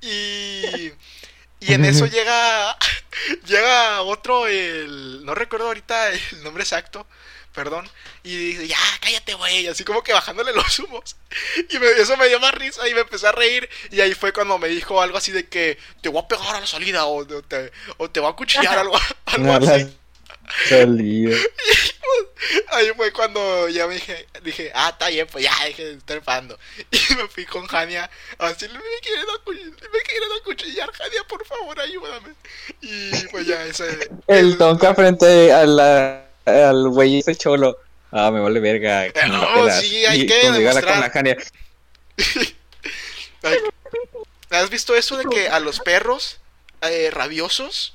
Y... 0.00 0.92
Y 1.60 1.74
en 1.74 1.84
eso 1.84 2.06
llega 2.06 2.76
llega 3.46 4.02
otro, 4.02 4.46
el 4.46 5.24
no 5.24 5.34
recuerdo 5.34 5.66
ahorita 5.66 6.10
el 6.10 6.42
nombre 6.42 6.62
exacto, 6.62 7.06
perdón, 7.62 7.86
y 8.22 8.34
dice, 8.36 8.66
ya, 8.68 8.78
cállate, 9.02 9.34
güey, 9.34 9.66
así 9.66 9.84
como 9.84 10.02
que 10.02 10.14
bajándole 10.14 10.52
los 10.54 10.78
humos. 10.78 11.14
Y 11.68 11.78
me- 11.78 11.90
eso 12.00 12.16
me 12.16 12.26
dio 12.28 12.40
más 12.40 12.54
risa 12.54 12.88
y 12.88 12.94
me 12.94 13.02
empecé 13.02 13.26
a 13.26 13.32
reír. 13.32 13.68
Y 13.90 14.00
ahí 14.00 14.14
fue 14.14 14.32
cuando 14.32 14.56
me 14.56 14.68
dijo 14.68 15.02
algo 15.02 15.18
así 15.18 15.30
de 15.30 15.46
que 15.46 15.76
te 16.00 16.08
voy 16.08 16.22
a 16.22 16.28
pegar 16.28 16.56
a 16.56 16.60
la 16.60 16.66
salida 16.66 17.04
o, 17.04 17.18
o 17.18 17.42
te, 17.42 17.70
o 17.98 18.10
te 18.10 18.20
voy 18.20 18.30
a 18.30 18.36
cuchillar, 18.36 18.78
algo, 18.78 18.98
algo 19.26 19.52
así. 19.52 19.96
Ahí 22.72 22.90
fue 22.96 23.12
cuando 23.12 23.68
ya 23.68 23.86
me 23.86 23.94
dije, 23.94 24.26
dije, 24.42 24.72
ah, 24.74 24.88
está 24.90 25.08
bien, 25.08 25.26
pues 25.30 25.44
ya, 25.44 25.52
dije 25.66 25.84
de 25.84 25.92
estar 25.98 26.16
enfadando. 26.16 26.58
Y 26.90 27.14
me 27.14 27.28
fui 27.28 27.44
con 27.44 27.66
Jania 27.66 28.10
a 28.38 28.48
decirle, 28.48 28.78
me 28.78 29.00
quieren, 29.02 29.26
acu- 29.26 29.90
me 29.92 30.00
quieren 30.00 30.28
acuchillar, 30.40 30.90
Jania, 30.92 31.24
por 31.28 31.44
favor, 31.46 31.78
ayúdame. 31.78 32.34
Y 32.80 33.10
pues 33.30 33.46
ya, 33.46 33.64
ese... 33.64 34.10
El 34.26 34.56
Tonka 34.58 34.94
frente 34.94 35.52
a 35.52 35.64
la, 35.66 36.29
al 36.46 36.88
güey 36.88 37.18
ese 37.18 37.36
cholo. 37.36 37.78
Ah, 38.12 38.30
me 38.30 38.40
vale 38.40 38.60
verga. 38.60 39.06
No, 39.28 39.64
la 39.66 39.80
sí, 39.80 40.04
hay 40.04 40.22
Y 40.22 40.26
que 40.26 40.50
demostrar. 40.50 41.12
con 41.12 41.24
la 41.24 41.36
¿Has 44.50 44.70
visto 44.70 44.96
eso 44.96 45.16
de 45.16 45.24
que 45.24 45.48
a 45.48 45.60
los 45.60 45.80
perros 45.80 46.38
eh, 46.82 47.10
rabiosos, 47.12 47.94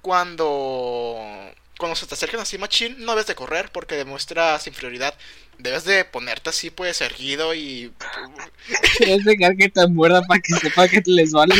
cuando, 0.00 1.18
cuando 1.78 1.94
se 1.94 2.06
te 2.06 2.14
acercan 2.14 2.40
así 2.40 2.56
machín, 2.58 2.96
no 3.04 3.12
debes 3.12 3.26
de 3.26 3.34
correr 3.34 3.70
porque 3.70 3.96
demuestras 3.96 4.66
inferioridad? 4.66 5.14
Debes 5.58 5.84
de 5.84 6.06
ponerte 6.06 6.48
así, 6.50 6.70
pues, 6.70 7.02
erguido 7.02 7.54
y... 7.54 7.92
Quieres 8.96 9.24
dejar 9.24 9.56
que 9.56 9.68
te 9.68 9.86
muerda 9.88 10.22
para 10.22 10.40
que 10.40 10.54
sepa 10.54 10.88
que 10.88 11.02
les 11.04 11.32
vale. 11.32 11.54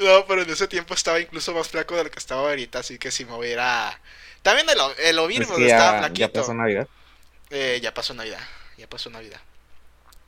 No, 0.00 0.26
pero 0.26 0.42
en 0.42 0.50
ese 0.50 0.66
tiempo 0.66 0.94
estaba 0.94 1.20
incluso 1.20 1.52
más 1.54 1.68
flaco 1.68 1.94
de 1.94 2.04
lo 2.04 2.10
que 2.10 2.18
estaba 2.18 2.40
ahorita, 2.48 2.78
así 2.80 2.98
que 2.98 3.10
si 3.10 3.24
me 3.24 3.34
hubiera... 3.34 4.00
También 4.42 4.66
el, 4.70 4.78
el 4.98 5.16
pues, 5.46 5.60
estaba 5.60 5.98
flaquito. 5.98 6.26
ya 6.26 6.32
pasó 6.32 6.54
Navidad. 6.54 6.88
Eh, 7.50 7.78
ya 7.82 7.92
pasó 7.92 8.14
Navidad, 8.14 8.40
ya 8.78 8.88
pasó 8.88 9.10
Navidad. 9.10 9.40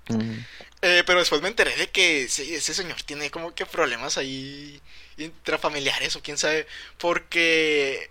Mm. 0.08 0.38
Eh, 0.82 1.02
pero 1.06 1.20
después 1.20 1.40
me 1.40 1.48
enteré 1.48 1.74
de 1.76 1.88
que 1.90 2.24
ese, 2.24 2.54
ese 2.54 2.74
señor 2.74 3.02
tiene 3.02 3.30
como 3.30 3.54
que 3.54 3.64
problemas 3.64 4.18
ahí 4.18 4.80
intrafamiliares 5.16 6.16
o 6.16 6.22
quién 6.22 6.36
sabe, 6.36 6.66
porque 6.98 8.10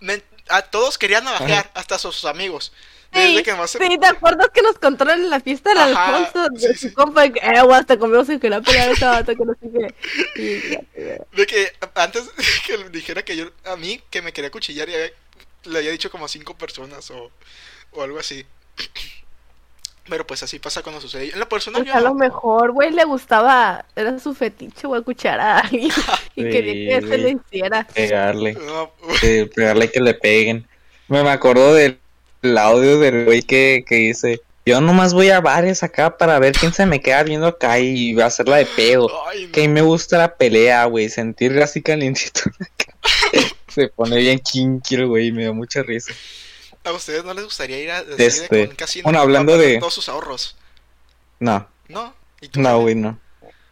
me- 0.00 0.22
a 0.48 0.62
todos 0.62 0.98
querían 0.98 1.24
navajear, 1.24 1.70
hasta 1.74 1.98
sus 1.98 2.24
amigos. 2.26 2.72
Sí, 3.12 3.42
que 3.42 3.54
más 3.54 3.70
se- 3.70 3.78
sí, 3.78 3.98
¿te 3.98 4.06
acuerdas 4.06 4.48
que 4.54 4.62
nos 4.62 4.78
contaron 4.78 5.20
en 5.20 5.30
la 5.30 5.40
fiesta 5.40 5.70
del 5.70 5.78
Alfonso? 5.80 6.48
De 6.50 6.74
sí, 6.74 6.88
su 6.88 6.92
compa, 6.94 7.28
que, 7.30 7.38
eh, 7.40 7.58
hasta 7.72 7.98
conmigo 7.98 8.24
se 8.24 8.40
quería 8.40 8.60
pelear 8.62 8.90
ese 8.90 9.04
vato, 9.04 9.36
que 9.36 9.44
no 9.44 9.52
sé 9.54 9.70
qué. 9.70 9.94
Y 10.34 11.36
de 11.36 11.46
que 11.46 11.72
antes 11.94 12.26
de 12.36 12.42
que 12.66 12.78
le 12.78 12.90
dijera 12.90 13.22
que 13.24 13.36
yo, 13.36 13.50
a 13.64 13.76
mí, 13.76 14.00
que 14.10 14.22
me 14.22 14.32
quería 14.32 14.50
cuchillar, 14.50 14.88
había- 14.88 15.10
le 15.64 15.78
había 15.78 15.90
dicho 15.92 16.10
como 16.10 16.24
a 16.24 16.28
cinco 16.28 16.56
personas 16.56 17.10
o, 17.10 17.30
o 17.92 18.02
algo 18.02 18.18
así. 18.18 18.46
Pero 20.08 20.26
pues 20.26 20.42
así 20.42 20.58
pasa 20.58 20.82
cuando 20.82 21.00
sucede. 21.00 21.30
En 21.32 21.38
Pues 21.48 21.86
yo 21.86 21.94
a 21.94 22.00
lo 22.00 22.14
mejor, 22.14 22.72
güey, 22.72 22.90
le 22.90 23.04
gustaba, 23.04 23.86
era 23.94 24.18
su 24.18 24.34
fetiche, 24.34 24.88
güey, 24.88 25.00
escuchar 25.00 25.38
a 25.40 25.58
alguien 25.60 25.90
y 26.34 26.42
Sí, 26.42 26.50
quería 26.50 27.00
que 27.00 27.06
se 27.06 27.18
le 27.18 27.30
hiciera. 27.30 27.86
Pegarle. 27.86 28.54
No, 28.54 28.92
Sí, 29.20 29.44
pegarle 29.54 29.90
que 29.90 30.00
le 30.00 30.14
peguen. 30.14 30.66
Me, 31.08 31.22
me 31.22 31.30
acuerdo 31.30 31.72
del 31.74 31.98
el 32.42 32.58
audio 32.58 32.98
del 32.98 33.24
güey 33.24 33.42
que, 33.42 33.84
que 33.86 33.94
dice: 33.96 34.40
Yo 34.66 34.80
nomás 34.80 35.14
voy 35.14 35.30
a 35.30 35.40
bares 35.40 35.82
acá 35.82 36.16
para 36.18 36.38
ver 36.38 36.52
quién 36.52 36.72
se 36.72 36.86
me 36.86 37.00
queda 37.00 37.22
viendo 37.22 37.46
acá 37.46 37.78
y 37.78 38.14
va 38.14 38.24
a 38.24 38.26
hacerla 38.28 38.56
de 38.56 38.66
pedo. 38.66 39.08
ay, 39.28 39.46
no. 39.46 39.52
Que 39.52 39.64
a 39.64 39.68
mí 39.68 39.72
me 39.72 39.82
gusta 39.82 40.18
la 40.18 40.34
pelea, 40.36 40.84
güey. 40.86 41.08
Sentir 41.08 41.58
así 41.62 41.82
calientito. 41.82 42.42
se 43.68 43.88
pone 43.88 44.16
bien 44.16 44.38
kinky 44.38 44.94
el 44.96 45.06
güey. 45.06 45.32
Me 45.32 45.44
da 45.44 45.52
mucha 45.52 45.82
risa. 45.82 46.12
¿A 46.84 46.92
ustedes 46.92 47.24
no 47.24 47.32
les 47.32 47.44
gustaría 47.44 47.78
ir 47.78 47.90
a 47.92 48.00
Este, 48.18 48.66
con 48.66 48.76
casino 48.76 49.04
bueno, 49.04 49.20
hablando 49.20 49.56
de- 49.56 49.78
todos 49.78 49.94
sus 49.94 50.08
ahorros? 50.08 50.56
No, 51.38 51.68
¿No? 51.88 52.14
¿Y 52.40 52.48
tú, 52.48 52.60
no, 52.60 52.80
güey, 52.80 52.94
no. 52.96 53.18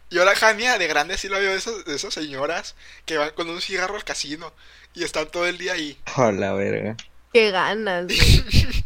Yo 0.09 0.23
la 0.25 0.35
Jania 0.35 0.77
de 0.77 0.87
grande 0.87 1.17
sí 1.17 1.27
la 1.29 1.39
veo 1.39 1.51
de 1.51 1.57
esas, 1.57 1.83
de 1.85 1.95
esas 1.95 2.13
señoras 2.13 2.75
que 3.05 3.17
van 3.17 3.31
con 3.31 3.49
un 3.49 3.61
cigarro 3.61 3.95
al 3.95 4.03
casino 4.03 4.53
y 4.93 5.03
están 5.03 5.29
todo 5.29 5.45
el 5.45 5.57
día 5.57 5.73
ahí. 5.73 5.97
Oh, 6.17 6.31
la 6.31 6.53
verga. 6.53 6.95
Qué 7.33 7.51
ganas, 7.51 8.05
güey. 8.07 8.17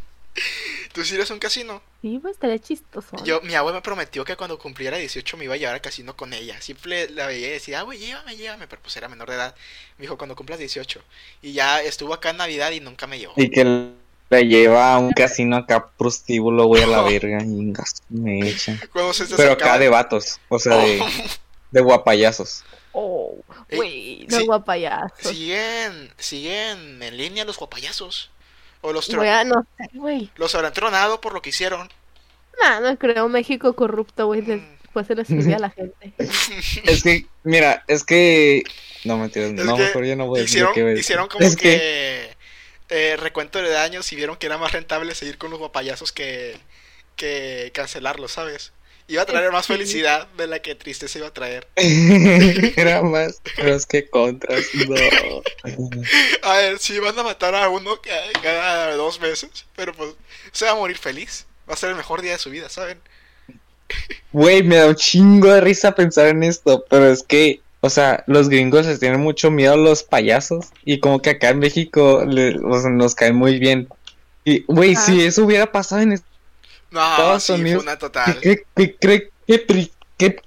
¿Tú 0.93 1.03
sí 1.03 1.15
eres 1.15 1.29
un 1.29 1.39
casino? 1.39 1.81
Sí, 2.01 2.19
pues 2.21 2.35
estaría 2.35 2.57
chistoso. 2.59 3.17
Yo, 3.25 3.41
mi 3.41 3.53
abuela 3.55 3.79
me 3.79 3.81
prometió 3.81 4.23
que 4.23 4.37
cuando 4.37 4.57
cumpliera 4.57 4.95
18 4.97 5.35
me 5.37 5.43
iba 5.45 5.55
a 5.55 5.57
llevar 5.57 5.75
al 5.75 5.81
casino 5.81 6.15
con 6.15 6.33
ella. 6.33 6.61
Siempre 6.61 7.09
la 7.09 7.27
veía 7.27 7.47
y 7.47 7.51
decía, 7.51 7.79
ah, 7.79 7.83
güey, 7.83 7.99
llévame, 7.99 8.37
llévame, 8.37 8.67
pero 8.67 8.81
pues 8.81 8.95
era 8.95 9.09
menor 9.09 9.29
de 9.29 9.35
edad. 9.35 9.55
Me 9.97 10.03
dijo, 10.03 10.17
cuando 10.17 10.35
cumplas 10.37 10.59
18. 10.59 11.01
Y 11.41 11.51
ya 11.53 11.81
estuvo 11.81 12.13
acá 12.13 12.29
en 12.29 12.37
Navidad 12.37 12.71
y 12.71 12.79
nunca 12.79 13.07
me 13.07 13.19
llevó. 13.19 13.33
Y 13.35 13.49
que 13.49 13.91
La 14.29 14.41
lleva 14.41 14.93
a 14.93 14.99
un 14.99 15.11
casino 15.11 15.57
acá 15.57 15.89
prostíbulo, 15.97 16.65
güey, 16.67 16.83
a 16.83 16.87
la 16.87 17.01
verga. 17.03 17.43
Y 17.43 17.73
me 18.09 18.51
se 18.57 18.77
te 19.27 19.35
Pero 19.35 19.51
acá 19.53 19.77
de 19.77 19.89
vatos, 19.89 20.39
o 20.47 20.59
sea, 20.59 20.77
de, 20.77 20.99
Oh, 21.01 21.07
de 21.71 21.81
guapayazos. 21.81 22.63
Oh, 22.93 23.37
Eh, 23.67 23.75
güey, 23.75 24.27
no 24.29 24.39
sí. 24.39 24.45
guapayazos. 24.45 25.19
siguen, 25.19 26.13
siguen 26.17 27.01
en 27.03 27.17
línea 27.17 27.43
los 27.43 27.57
guapayazos. 27.57 28.31
O 28.87 28.93
los, 28.93 29.09
tro- 29.09 29.17
Voy 29.17 29.27
a, 29.27 29.43
no 29.43 29.65
sé, 29.77 29.89
güey. 29.93 30.29
los 30.35 30.53
habrán 30.55 30.73
tronado 30.73 31.19
por 31.21 31.33
lo 31.33 31.41
que 31.41 31.49
hicieron. 31.49 31.89
Nah, 32.61 32.79
no 32.79 32.97
creo, 32.97 33.27
México 33.27 33.75
corrupto, 33.75 34.27
güey. 34.27 34.41
Mm. 34.41 34.75
Después 34.83 35.07
se 35.07 35.15
le 35.15 35.25
subía 35.25 35.57
a 35.57 35.59
la 35.59 35.69
gente. 35.71 36.13
Es 36.85 37.03
que, 37.03 37.25
mira, 37.43 37.83
es 37.87 38.03
que. 38.03 38.63
No, 39.03 39.17
mentira, 39.17 39.47
Es 39.47 39.53
no, 39.53 39.75
que 39.75 39.83
mejor 39.83 40.05
yo 40.05 40.15
no 40.15 40.27
voy 40.27 40.39
a 40.39 40.41
decir 40.43 40.49
hicieron, 40.57 40.69
lo 40.69 40.73
que 40.75 40.81
voy 40.81 40.87
a 40.91 40.93
decir. 40.93 41.01
hicieron 41.01 41.27
como 41.27 41.45
Es 41.45 41.55
que, 41.55 42.35
eh, 42.89 43.17
recuento 43.17 43.61
de 43.61 43.69
daños 43.69 44.11
y 44.13 44.15
vieron 44.15 44.37
que 44.37 44.45
era 44.45 44.57
más 44.57 44.71
rentable 44.71 45.13
seguir 45.15 45.37
con 45.37 45.49
los 45.49 45.59
guapayazos 45.59 46.11
que, 46.11 46.57
que 47.15 47.71
cancelarlos, 47.73 48.31
¿sabes? 48.33 48.71
Iba 49.07 49.21
a 49.21 49.25
traer 49.25 49.51
más 49.51 49.67
felicidad 49.67 50.27
de 50.37 50.47
la 50.47 50.59
que 50.59 50.73
tristeza 50.75 51.19
iba 51.19 51.27
a 51.27 51.33
traer. 51.33 51.67
Era 51.75 53.01
más 53.03 53.39
pros 53.55 53.85
que 53.85 54.09
contras. 54.09 54.65
No. 54.87 54.95
A 56.43 56.53
ver, 56.57 56.79
si 56.79 56.99
van 56.99 57.17
a 57.19 57.23
matar 57.23 57.53
a 57.55 57.69
uno 57.69 57.99
ca- 58.01 58.39
cada 58.41 58.95
dos 58.95 59.19
meses, 59.19 59.65
pero 59.75 59.93
pues 59.93 60.11
se 60.51 60.65
va 60.65 60.71
a 60.71 60.75
morir 60.75 60.97
feliz. 60.97 61.45
Va 61.69 61.73
a 61.73 61.77
ser 61.77 61.89
el 61.91 61.95
mejor 61.95 62.21
día 62.21 62.33
de 62.33 62.37
su 62.39 62.49
vida, 62.49 62.69
¿saben? 62.69 62.99
Güey, 64.31 64.63
me 64.63 64.75
da 64.77 64.87
un 64.87 64.95
chingo 64.95 65.47
de 65.53 65.61
risa 65.61 65.93
pensar 65.95 66.27
en 66.27 66.43
esto, 66.43 66.85
pero 66.89 67.09
es 67.11 67.23
que, 67.23 67.61
o 67.81 67.89
sea, 67.89 68.23
los 68.27 68.49
gringos 68.49 68.85
les 68.85 68.99
tienen 68.99 69.19
mucho 69.21 69.49
miedo 69.51 69.73
a 69.73 69.77
los 69.77 70.03
payasos 70.03 70.67
y 70.83 70.99
como 70.99 71.21
que 71.21 71.31
acá 71.31 71.49
en 71.49 71.59
México 71.59 72.23
le- 72.27 72.57
o 72.59 72.79
sea, 72.81 72.89
nos 72.89 73.15
caen 73.15 73.35
muy 73.35 73.59
bien. 73.59 73.87
Y, 74.43 74.63
güey, 74.67 74.93
Ah. 74.95 74.99
si 74.99 75.23
eso 75.25 75.43
hubiera 75.45 75.71
pasado 75.71 76.01
en 76.01 76.13
No, 76.95 77.11
Estados 77.37 77.43
sí, 77.43 77.51
fue 77.75 77.83
una 77.83 77.97
total. 77.97 78.39
¿Qué, 78.41 78.63
qué, 78.75 78.95
qué, 78.95 79.29
qué, 79.47 79.59
pri- 79.59 79.91
qué- 80.17 80.41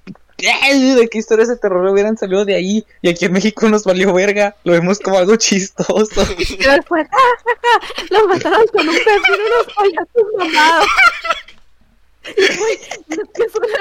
de 0.95 1.07
qué 1.11 1.17
historias 1.17 1.49
de 1.49 1.57
terror 1.57 1.85
hubieran 1.87 2.17
salido 2.17 2.45
de 2.45 2.55
ahí? 2.55 2.85
Y 3.01 3.09
aquí 3.09 3.25
en 3.25 3.33
México 3.33 3.67
nos 3.69 3.83
valió 3.83 4.13
verga. 4.13 4.55
Lo 4.63 4.73
vemos 4.73 4.99
como 4.99 5.17
algo 5.17 5.35
chistoso. 5.35 6.21
Y 6.39 6.57
después, 6.57 7.05
¡ah, 7.11 7.17
ja, 7.45 7.51
ja! 7.61 8.05
Los 8.09 8.27
mataron 8.27 8.65
con 8.67 8.87
un 8.89 8.95
pepino 8.95 9.37
unos 9.45 9.73
payasos 9.75 10.27
mamados. 10.37 10.87
Güey, 12.23 12.73
es 12.73 13.17
que 13.33 13.49
suena 13.49 13.77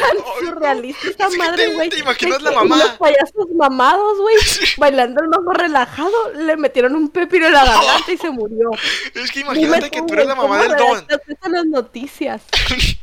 tan 0.00 0.16
Ay, 0.16 0.46
surrealista 0.46 1.08
esta 1.08 1.28
madre, 1.30 1.66
te- 1.68 1.74
güey. 1.74 1.88
te 1.90 1.98
imaginas 1.98 2.40
la 2.42 2.50
que 2.50 2.56
mamá. 2.56 2.76
Unos 2.76 2.90
payasos 2.98 3.50
mamados, 3.54 4.18
güey, 4.18 4.36
bailando 4.78 5.20
el 5.22 5.28
mambo 5.28 5.52
relajado, 5.52 6.32
le 6.34 6.56
metieron 6.56 6.94
un 6.96 7.10
pepino 7.10 7.46
en 7.46 7.52
la 7.52 7.64
garganta 7.66 8.10
y 8.12 8.16
se 8.16 8.30
murió. 8.30 8.70
Es 9.14 9.30
que 9.30 9.40
Dime 9.40 9.52
imagínate 9.54 9.90
que 9.90 10.02
tú 10.02 10.14
eres 10.14 10.26
la 10.26 10.34
mamá 10.34 10.58
¿cómo 10.58 10.68
del 10.96 11.06
don. 11.06 11.52
las 11.52 11.66
noticias. 11.66 12.42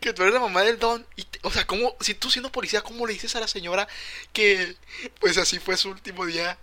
Que 0.00 0.14
tú 0.14 0.22
eres 0.22 0.32
la 0.32 0.40
mamá 0.40 0.62
del 0.62 0.78
don. 0.78 1.04
Y 1.14 1.24
te- 1.24 1.40
o 1.42 1.50
sea, 1.50 1.66
¿cómo, 1.66 1.94
si 2.00 2.14
tú 2.14 2.30
siendo 2.30 2.50
policía, 2.50 2.80
¿cómo 2.80 3.06
le 3.06 3.12
dices 3.12 3.36
a 3.36 3.40
la 3.40 3.48
señora 3.48 3.86
que 4.32 4.76
pues 5.20 5.36
así 5.36 5.58
fue 5.58 5.76
su 5.76 5.90
último 5.90 6.24
día? 6.24 6.56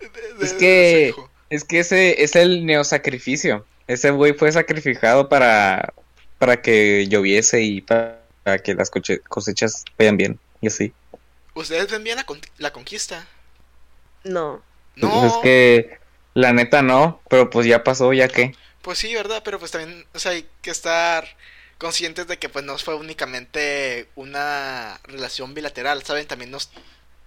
de- 0.00 0.08
de- 0.08 0.44
Es 0.44 0.52
que-? 0.54 1.14
Es 1.50 1.62
que 1.64 1.78
ese 1.78 2.22
es 2.22 2.34
el 2.34 2.66
neosacrificio. 2.66 3.64
Ese 3.86 4.10
güey 4.10 4.32
fue 4.34 4.50
sacrificado 4.50 5.28
para, 5.28 5.94
para 6.38 6.62
que 6.62 7.06
lloviese 7.08 7.62
y 7.62 7.80
para, 7.80 8.20
para 8.44 8.58
que 8.58 8.74
las 8.74 8.90
cosechas 9.28 9.84
vayan 9.98 10.16
bien. 10.16 10.40
Y 10.60 10.68
así. 10.68 10.92
¿Ustedes 11.54 11.90
ven 11.90 12.04
bien 12.04 12.16
la, 12.16 12.24
con- 12.24 12.40
la 12.58 12.72
conquista? 12.72 13.26
No. 14.24 14.62
No, 14.96 15.10
Pues 15.20 15.32
es 15.32 15.38
que 15.42 15.98
la 16.34 16.52
neta 16.52 16.82
no, 16.82 17.20
pero 17.28 17.50
pues 17.50 17.66
ya 17.66 17.84
pasó, 17.84 18.12
ya 18.12 18.28
que. 18.28 18.54
pues 18.82 18.98
sí, 18.98 19.14
¿verdad? 19.14 19.42
Pero 19.44 19.58
pues 19.58 19.70
también, 19.70 20.04
o 20.14 20.18
sea, 20.18 20.32
hay 20.32 20.46
que 20.62 20.70
estar 20.70 21.24
conscientes 21.78 22.26
de 22.26 22.38
que 22.38 22.48
pues 22.48 22.64
no 22.64 22.76
fue 22.78 22.94
únicamente 22.96 24.08
una 24.16 24.98
relación 25.04 25.54
bilateral, 25.54 26.02
¿saben? 26.04 26.26
También 26.26 26.50
nos 26.50 26.70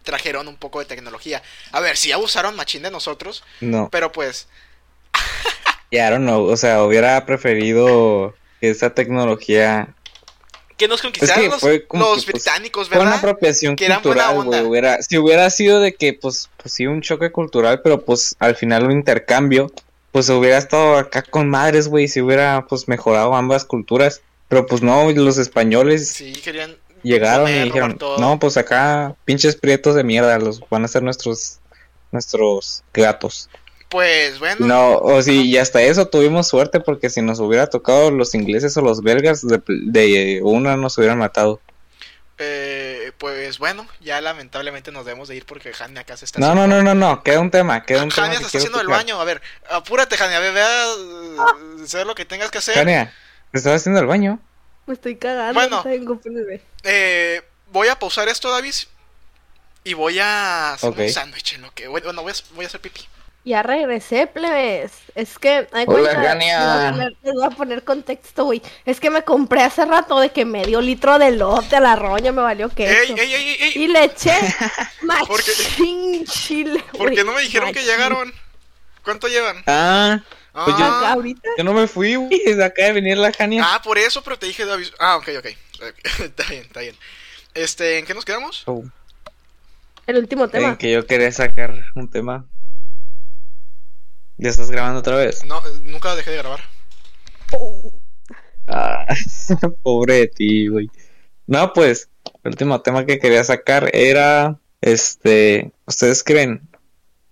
trajeron 0.03 0.47
un 0.49 0.57
poco 0.57 0.79
de 0.79 0.85
tecnología. 0.85 1.41
A 1.71 1.79
ver, 1.79 1.95
sí 1.95 2.11
abusaron 2.11 2.55
machín 2.57 2.83
de 2.83 2.91
nosotros, 2.91 3.43
No, 3.61 3.87
pero 3.89 4.11
pues 4.11 4.47
ya 5.91 6.09
don't 6.09 6.23
know. 6.25 6.43
O 6.45 6.57
sea, 6.57 6.83
hubiera 6.83 7.25
preferido 7.25 8.35
esa 8.61 8.93
tecnología 8.93 9.93
que 10.81 10.87
nos 10.87 11.01
conquistaron 11.01 11.45
los, 11.45 11.61
que, 11.61 11.85
pues, 11.87 12.25
británicos, 12.25 12.87
Fue 12.89 12.97
una 12.97 13.11
¿verdad? 13.11 13.19
apropiación 13.19 13.75
Que 13.75 13.87
cultural, 13.87 14.43
güey. 14.43 14.63
Hubiera, 14.63 15.01
si 15.03 15.17
hubiera 15.19 15.47
sido 15.51 15.79
de 15.79 15.93
que, 15.93 16.13
pues, 16.13 16.49
pues 16.57 16.73
sí, 16.73 16.87
un 16.87 17.01
choque 17.01 17.31
cultural, 17.31 17.81
pero 17.83 18.03
pues 18.03 18.35
al 18.39 18.55
final 18.55 18.85
un 18.85 18.93
intercambio, 18.93 19.71
pues 20.11 20.27
hubiera 20.29 20.57
estado 20.57 20.97
acá 20.97 21.21
con 21.21 21.49
madres, 21.49 21.87
güey, 21.87 22.07
si 22.07 22.19
hubiera 22.21 22.65
pues 22.67 22.87
mejorado 22.87 23.35
ambas 23.35 23.63
culturas. 23.63 24.21
Pero 24.47 24.65
pues 24.65 24.81
no, 24.81 25.09
los 25.11 25.37
españoles 25.37 26.09
Sí, 26.09 26.33
querían 26.33 26.75
llegaron 27.03 27.45
comer, 27.45 27.61
y 27.61 27.63
dijeron, 27.65 27.97
no, 28.17 28.39
pues 28.39 28.57
acá 28.57 29.15
pinches 29.23 29.55
prietos 29.55 29.95
de 29.95 30.03
mierda, 30.03 30.39
los 30.39 30.61
van 30.69 30.83
a 30.83 30.87
ser 30.87 31.03
nuestros 31.03 31.59
nuestros 32.11 32.83
gatos. 32.91 33.49
Pues 33.91 34.39
bueno, 34.39 34.65
No, 34.65 34.97
o 34.99 35.21
sí, 35.21 35.49
y 35.49 35.57
hasta 35.57 35.81
eso 35.81 36.07
tuvimos 36.07 36.47
suerte 36.47 36.79
porque 36.79 37.09
si 37.09 37.21
nos 37.21 37.39
hubiera 37.39 37.67
tocado 37.67 38.09
los 38.09 38.33
ingleses 38.33 38.75
o 38.77 38.81
los 38.81 39.01
belgas, 39.01 39.45
de, 39.45 39.61
de 39.67 40.39
una 40.43 40.77
nos 40.77 40.97
hubieran 40.97 41.19
matado. 41.19 41.59
eh, 42.37 43.11
pues 43.17 43.59
bueno, 43.59 43.85
ya 43.99 44.21
lamentablemente 44.21 44.91
nos 44.91 45.05
debemos 45.05 45.27
de 45.27 45.35
ir 45.35 45.45
porque 45.45 45.73
Jania 45.73 46.01
acá 46.01 46.15
se 46.17 46.25
está 46.25 46.39
No, 46.39 46.55
no, 46.55 46.65
no, 46.67 46.81
no, 46.81 46.95
no, 46.95 47.21
queda 47.21 47.39
un 47.41 47.51
tema, 47.51 47.83
queda 47.83 48.03
un 48.03 48.09
tema 48.09 48.27
Jania 48.27 48.39
que 48.39 48.45
se 48.45 48.47
está 48.47 48.57
haciendo 48.59 48.81
el 48.81 48.87
baño. 48.87 49.19
A 49.19 49.25
ver, 49.25 49.41
apúrate, 49.69 50.15
Jania, 50.17 50.39
ve, 50.39 50.51
ve 50.51 50.61
a 50.61 50.85
eh, 50.85 51.83
hacer 51.83 52.07
lo 52.07 52.15
que 52.15 52.25
tengas 52.25 52.49
que 52.49 52.59
hacer. 52.59 52.75
Jania, 52.75 53.13
¿te 53.51 53.57
estás 53.57 53.75
haciendo 53.75 53.99
el 53.99 54.07
baño? 54.07 54.39
Me 54.87 54.93
estoy 54.93 55.17
cagando. 55.17 55.53
Bueno. 55.53 55.83
Eh, 56.83 57.41
voy 57.71 57.89
a 57.89 57.99
pausar 57.99 58.29
esto, 58.29 58.49
Davis. 58.49 58.87
Y 59.83 59.95
voy 59.95 60.17
a 60.19 60.73
hacer 60.73 60.91
un 60.91 61.09
sándwich 61.09 61.53
en 61.55 61.63
lo 61.63 61.71
que. 61.73 61.87
Bueno, 61.87 62.13
voy 62.23 62.31
a, 62.31 62.35
voy 62.55 62.65
a 62.65 62.67
hacer 62.67 62.79
pipí. 62.79 63.01
Ya 63.43 63.63
regresé, 63.63 64.27
plebes. 64.27 64.91
Es 65.15 65.39
que. 65.39 65.67
ay, 65.71 65.85
Hola, 65.87 66.11
cuenta, 66.11 66.21
Gania. 66.21 66.59
Les 66.59 66.67
voy 66.67 66.85
a 66.85 66.91
poner- 66.91 67.15
les 67.23 67.33
voy 67.33 67.43
a 67.43 67.49
poner 67.49 67.83
contexto, 67.83 68.45
güey. 68.45 68.61
Es 68.85 68.99
que 68.99 69.09
me 69.09 69.23
compré 69.23 69.63
hace 69.63 69.83
rato 69.85 70.19
de 70.19 70.29
que 70.29 70.45
medio 70.45 70.79
litro 70.79 71.17
de 71.17 71.31
lote 71.31 71.75
a 71.75 71.79
la 71.79 71.95
roña 71.95 72.31
me 72.31 72.41
valió 72.43 72.69
queso. 72.69 72.93
¡Ey, 73.13 73.19
ey, 73.19 73.33
ey, 73.33 73.57
ey! 73.59 73.71
Y 73.83 73.87
le 73.87 74.03
eché 74.03 74.33
machín 75.01 76.23
chile, 76.25 76.83
¿Por 76.95 77.09
qué 77.09 77.15
güey. 77.15 77.25
no 77.25 77.33
me 77.33 77.41
dijeron 77.41 77.73
que 77.73 77.83
llegaron? 77.83 78.31
¿Cuánto 79.03 79.27
llevan? 79.27 79.63
Ah, 79.65 80.19
Pues 80.53 80.77
yo- 80.77 80.85
Ah, 80.85 81.13
Ahorita. 81.13 81.49
yo 81.57 81.63
no 81.63 81.73
me 81.73 81.87
fui, 81.87 82.15
güey, 82.15 82.29
desde 82.45 82.63
acá 82.63 82.83
de 82.85 82.91
venir 82.93 83.17
la 83.17 83.31
Jania. 83.33 83.63
ah, 83.65 83.81
por 83.81 83.97
eso, 83.97 84.21
pero 84.23 84.37
te 84.37 84.45
dije 84.45 84.65
Davis. 84.65 84.93
Ah, 84.99 85.15
ok, 85.17 85.29
ok. 85.39 85.45
está 86.19 86.43
bien, 86.49 86.61
está 86.63 86.81
bien. 86.81 86.95
Este, 87.55 87.97
¿en 87.97 88.05
qué 88.05 88.13
nos 88.13 88.23
quedamos? 88.25 88.61
Oh, 88.67 88.83
El 90.05 90.17
último 90.17 90.47
tema. 90.47 90.67
en 90.69 90.75
que 90.77 90.91
yo 90.91 91.07
quería 91.07 91.31
sacar 91.31 91.73
un 91.95 92.07
tema. 92.09 92.45
¿Ya 94.41 94.49
estás 94.49 94.71
grabando 94.71 95.01
otra 95.01 95.17
vez? 95.17 95.45
No, 95.45 95.61
nunca 95.83 96.15
dejé 96.15 96.31
de 96.31 96.37
grabar. 96.37 96.61
Ah, 98.65 99.05
pobre 99.83 100.15
de 100.15 100.27
ti, 100.29 100.67
güey. 100.67 100.89
No, 101.45 101.71
pues, 101.73 102.09
el 102.43 102.49
último 102.49 102.81
tema 102.81 103.05
que 103.05 103.19
quería 103.19 103.43
sacar 103.43 103.91
era, 103.93 104.59
este, 104.81 105.71
¿ustedes 105.85 106.23
creen 106.23 106.67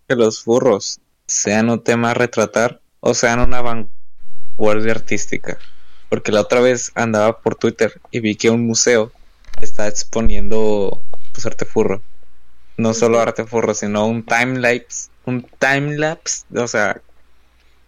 que 0.07 0.15
los 0.15 0.43
furros 0.43 0.99
sean 1.25 1.71
un 1.71 1.83
tema 1.83 2.11
a 2.11 2.13
retratar 2.13 2.79
o 2.99 3.15
sean 3.15 3.39
una 3.39 3.61
vanguardia 3.61 4.91
artística? 4.91 5.57
Porque 6.09 6.31
la 6.31 6.41
otra 6.41 6.61
vez 6.61 6.91
andaba 6.93 7.41
por 7.41 7.55
Twitter 7.55 7.99
y 8.11 8.19
vi 8.19 8.35
que 8.35 8.51
un 8.51 8.67
museo 8.67 9.11
está 9.59 9.87
exponiendo, 9.87 11.01
pues, 11.33 11.43
arte 11.47 11.65
furro. 11.65 12.03
No 12.77 12.93
solo 12.93 13.19
arte 13.19 13.45
furro, 13.45 13.73
sino 13.73 14.05
un 14.05 14.23
timelapse, 14.23 15.08
un 15.29 15.43
timelapse, 15.59 16.45
o 16.55 16.67
sea, 16.67 17.01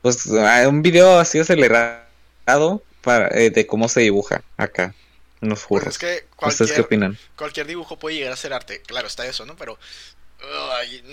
pues, 0.01 0.27
ah, 0.31 0.67
un 0.67 0.81
video 0.81 1.19
así 1.19 1.39
acelerado 1.39 2.81
para, 3.01 3.27
eh, 3.37 3.49
de 3.51 3.67
cómo 3.67 3.89
se 3.89 4.01
dibuja 4.01 4.43
acá 4.57 4.95
en 5.41 5.49
los 5.49 5.65
Pues 5.65 5.83
furros. 5.83 5.95
es 5.95 5.97
que 5.97 6.25
¿Ustedes 6.45 6.71
qué 6.73 6.81
opinan? 6.81 7.17
cualquier 7.35 7.67
dibujo 7.67 7.97
puede 7.97 8.15
llegar 8.17 8.33
a 8.33 8.37
ser 8.37 8.53
arte. 8.53 8.81
Claro, 8.83 9.07
está 9.07 9.25
eso, 9.27 9.45
¿no? 9.45 9.55
Pero. 9.55 9.77
ay, 10.79 11.03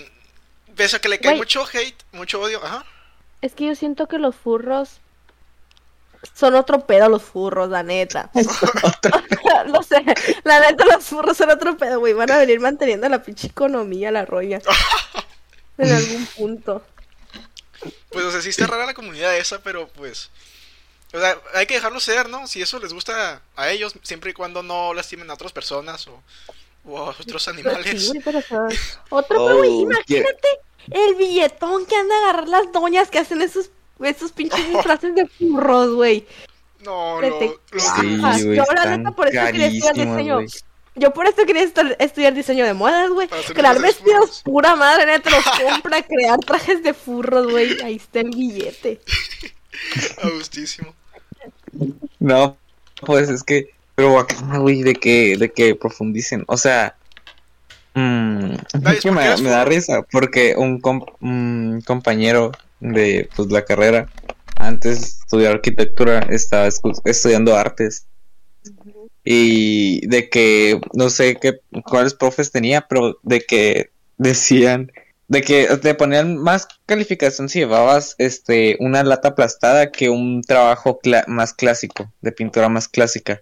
pese 0.75 0.97
a 0.97 0.99
que 0.99 1.09
le 1.09 1.19
cae 1.19 1.35
mucho 1.35 1.65
hate, 1.71 2.03
mucho 2.13 2.41
odio. 2.41 2.63
Ajá. 2.63 2.85
Es 3.41 3.53
que 3.53 3.65
yo 3.67 3.75
siento 3.75 4.07
que 4.07 4.17
los 4.17 4.35
furros 4.35 4.99
son 6.35 6.55
otro 6.55 6.85
pedo 6.85 7.07
los 7.09 7.23
furros, 7.23 7.69
la 7.69 7.83
neta. 7.83 8.29
no 9.67 9.83
sé, 9.83 10.03
la 10.43 10.59
neta 10.59 10.85
los 10.85 11.05
furros 11.05 11.37
son 11.37 11.49
otro 11.51 11.77
pedo, 11.77 11.99
güey. 11.99 12.13
Van 12.13 12.31
a 12.31 12.37
venir 12.37 12.59
manteniendo 12.59 13.07
la 13.09 13.23
pinche 13.23 13.47
economía, 13.47 14.11
la 14.11 14.25
roña. 14.25 14.59
en 15.79 15.91
algún 15.93 16.25
punto. 16.27 16.85
Pues, 18.09 18.25
o 18.25 18.31
sea, 18.31 18.41
sí 18.41 18.49
está 18.49 18.67
rara 18.67 18.85
la 18.85 18.93
comunidad 18.93 19.37
esa, 19.37 19.59
pero 19.61 19.87
pues. 19.87 20.29
O 21.13 21.19
sea, 21.19 21.37
hay 21.55 21.65
que 21.65 21.73
dejarlo 21.75 21.99
ser, 21.99 22.29
¿no? 22.29 22.45
Si 22.47 22.61
eso 22.61 22.77
les 22.79 22.93
gusta 22.93 23.41
a 23.55 23.69
ellos, 23.71 23.93
siempre 24.03 24.31
y 24.31 24.33
cuando 24.33 24.61
no 24.61 24.93
lastimen 24.93 25.29
a 25.31 25.33
otras 25.33 25.51
personas 25.51 26.07
o, 26.07 26.21
o 26.85 26.97
a 26.99 27.09
otros 27.09 27.43
sí, 27.43 27.49
animales. 27.49 28.11
pero, 28.23 28.39
otro, 29.09 29.43
Oh, 29.43 29.63
yeah. 29.63 29.81
imagínate 29.81 30.47
el 30.91 31.15
billetón 31.15 31.85
que 31.85 31.95
han 31.95 32.07
de 32.07 32.13
agarrar 32.15 32.47
las 32.47 32.71
doñas 32.71 33.09
que 33.09 33.19
hacen 33.19 33.41
esos 33.41 33.69
Esos 34.01 34.31
pinches 34.31 34.67
disfraces 34.73 35.15
de 35.15 35.27
furros, 35.27 35.93
güey. 35.95 36.27
No, 36.81 37.19
lo, 37.21 37.29
lo- 37.29 37.59
Sí, 37.79 38.17
güey, 38.17 38.55
yo 38.55 38.63
la 38.73 38.97
neta 38.97 39.11
por 39.11 39.27
eso 39.27 39.45
quería 39.51 39.61
carísimos, 39.61 39.93
diseño. 39.93 40.35
güey. 40.35 40.47
Yo 40.99 41.13
por 41.13 41.25
eso 41.27 41.45
quería 41.45 41.63
estar- 41.63 41.95
estudiar 41.99 42.33
diseño 42.33 42.65
de 42.65 42.73
modas, 42.73 43.09
güey. 43.09 43.27
Crear 43.53 43.81
vestidos, 43.81 44.19
furros. 44.19 44.41
pura 44.43 44.75
madre, 44.75 45.05
neta, 45.05 45.29
los 45.29 45.43
compra, 45.71 46.01
crear 46.03 46.39
trajes 46.39 46.83
de 46.83 46.93
furros, 46.93 47.49
güey. 47.49 47.81
Ahí 47.81 47.95
está 47.95 48.19
el 48.19 48.29
billete. 48.29 48.99
a 50.23 50.29
gustísimo. 50.29 50.93
No, 52.19 52.57
pues 53.05 53.29
es 53.29 53.43
que, 53.43 53.69
pero 53.95 54.19
acá, 54.19 54.35
güey, 54.57 54.83
de 54.83 54.95
que, 54.95 55.37
de 55.37 55.51
que 55.51 55.75
profundicen, 55.75 56.43
o 56.47 56.57
sea, 56.57 56.95
mm, 57.93 58.55
Dale, 58.73 58.97
es 58.97 59.03
que 59.03 59.11
¿por 59.11 59.19
qué 59.35 59.41
me, 59.41 59.49
da 59.49 59.65
risa, 59.65 60.01
porque 60.11 60.55
un, 60.57 60.81
un 61.21 61.81
compañero 61.85 62.51
de, 62.79 63.29
pues, 63.35 63.51
la 63.51 63.63
carrera, 63.63 64.09
antes 64.55 64.99
de 64.99 65.05
estudiar 65.07 65.53
arquitectura, 65.53 66.19
estaba 66.29 66.67
estudiando 67.05 67.55
artes, 67.55 68.05
y 69.23 70.05
de 70.07 70.29
que, 70.29 70.79
no 70.93 71.09
sé 71.09 71.35
qué, 71.35 71.59
cuáles 71.85 72.13
profes 72.13 72.51
tenía, 72.51 72.87
pero 72.87 73.19
de 73.23 73.41
que 73.41 73.91
decían, 74.17 74.91
de 75.27 75.41
que 75.41 75.67
te 75.81 75.93
ponían 75.95 76.37
más 76.37 76.67
calificación 76.85 77.49
si 77.49 77.59
llevabas 77.59 78.15
este 78.17 78.77
una 78.79 79.03
lata 79.03 79.29
aplastada 79.29 79.91
que 79.91 80.09
un 80.09 80.41
trabajo 80.41 80.99
más 81.27 81.53
clásico, 81.53 82.11
de 82.21 82.31
pintura 82.31 82.69
más 82.69 82.87
clásica. 82.87 83.41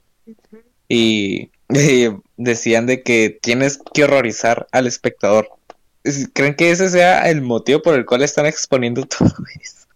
Y, 0.89 1.51
y 1.69 2.07
decían 2.37 2.85
de 2.85 3.03
que 3.03 3.37
tienes 3.41 3.79
que 3.93 4.03
horrorizar 4.03 4.67
al 4.71 4.87
espectador. 4.87 5.49
Es- 6.03 6.29
¿Creen 6.33 6.55
que 6.55 6.71
ese 6.71 6.89
sea 6.89 7.29
el 7.29 7.41
motivo 7.41 7.81
por 7.81 7.95
el 7.95 8.05
cual 8.05 8.23
están 8.23 8.45
exponiendo 8.45 9.03
todo 9.05 9.29
eso? 9.61 9.87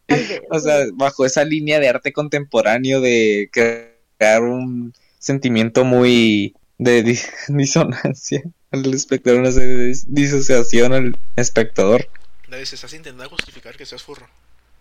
O 0.50 0.60
sea, 0.60 0.86
bajo 0.94 1.26
esa 1.26 1.46
línea 1.46 1.80
de 1.80 1.88
arte 1.90 2.12
contemporáneo 2.12 3.00
de 3.02 3.50
crear 3.52 4.44
un 4.44 4.94
sentimiento 5.22 5.86
muy 5.86 6.56
de 6.78 7.06
dis- 7.06 7.30
disonancia 7.48 8.44
al 8.72 8.94
espectador, 8.94 9.40
una 9.40 9.52
serie 9.52 9.76
de 9.76 9.92
dis- 9.92 10.06
disociación 10.08 10.94
al 10.94 11.18
espectador. 11.38 12.10
David, 12.50 12.64
estás 12.64 12.94
intentando 12.94 13.30
justificar 13.30 13.78
que 13.78 13.86
seas 13.86 14.04
furro. 14.04 14.28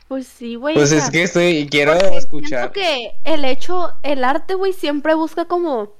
Pues 0.09 0.27
sí, 0.27 0.57
güey. 0.57 0.75
Pues 0.75 0.91
es 0.91 1.09
que 1.11 1.23
estoy, 1.23 1.69
quiero 1.71 1.93
porque 1.97 2.17
escuchar. 2.17 2.73
Siento 2.73 2.73
que 2.73 3.13
el 3.23 3.45
hecho, 3.45 3.93
el 4.03 4.25
arte, 4.25 4.55
güey, 4.55 4.73
siempre 4.73 5.15
busca 5.15 5.45
como 5.45 5.95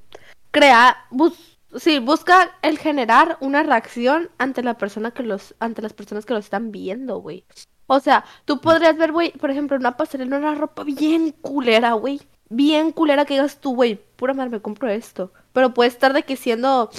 crear, 0.51 0.97
bus 1.11 1.35
sí, 1.79 2.01
busca 2.01 2.51
el 2.63 2.77
generar 2.79 3.37
una 3.41 3.63
reacción 3.63 4.29
ante 4.39 4.65
la 4.65 4.75
persona 4.77 5.13
que 5.13 5.23
los, 5.23 5.55
ante 5.61 5.83
las 5.83 5.93
personas 5.93 6.27
que 6.27 6.33
lo 6.33 6.41
están 6.41 6.73
viendo, 6.73 7.19
güey. 7.19 7.45
O 7.87 8.01
sea, 8.01 8.25
tú 8.45 8.61
podrías 8.61 8.97
ver, 8.97 9.13
güey, 9.13 9.31
por 9.33 9.51
ejemplo, 9.53 9.77
una 9.77 9.97
pasarela, 9.97 10.39
una 10.39 10.57
ropa 10.57 10.83
bien 10.83 11.31
culera, 11.41 11.93
güey. 11.93 12.21
Bien 12.51 12.93
culera 12.93 13.25
que 13.25 13.35
digas 13.35 13.59
tú, 13.61 13.75
güey, 13.75 14.01
pura 14.17 14.35
madre, 14.35 14.51
me 14.51 14.61
compro 14.61 14.89
esto. 14.91 15.33
Pero 15.53 15.73
puede 15.73 15.89
estar 15.89 16.13
de 16.13 16.25
que 16.25 16.37
siendo 16.37 16.91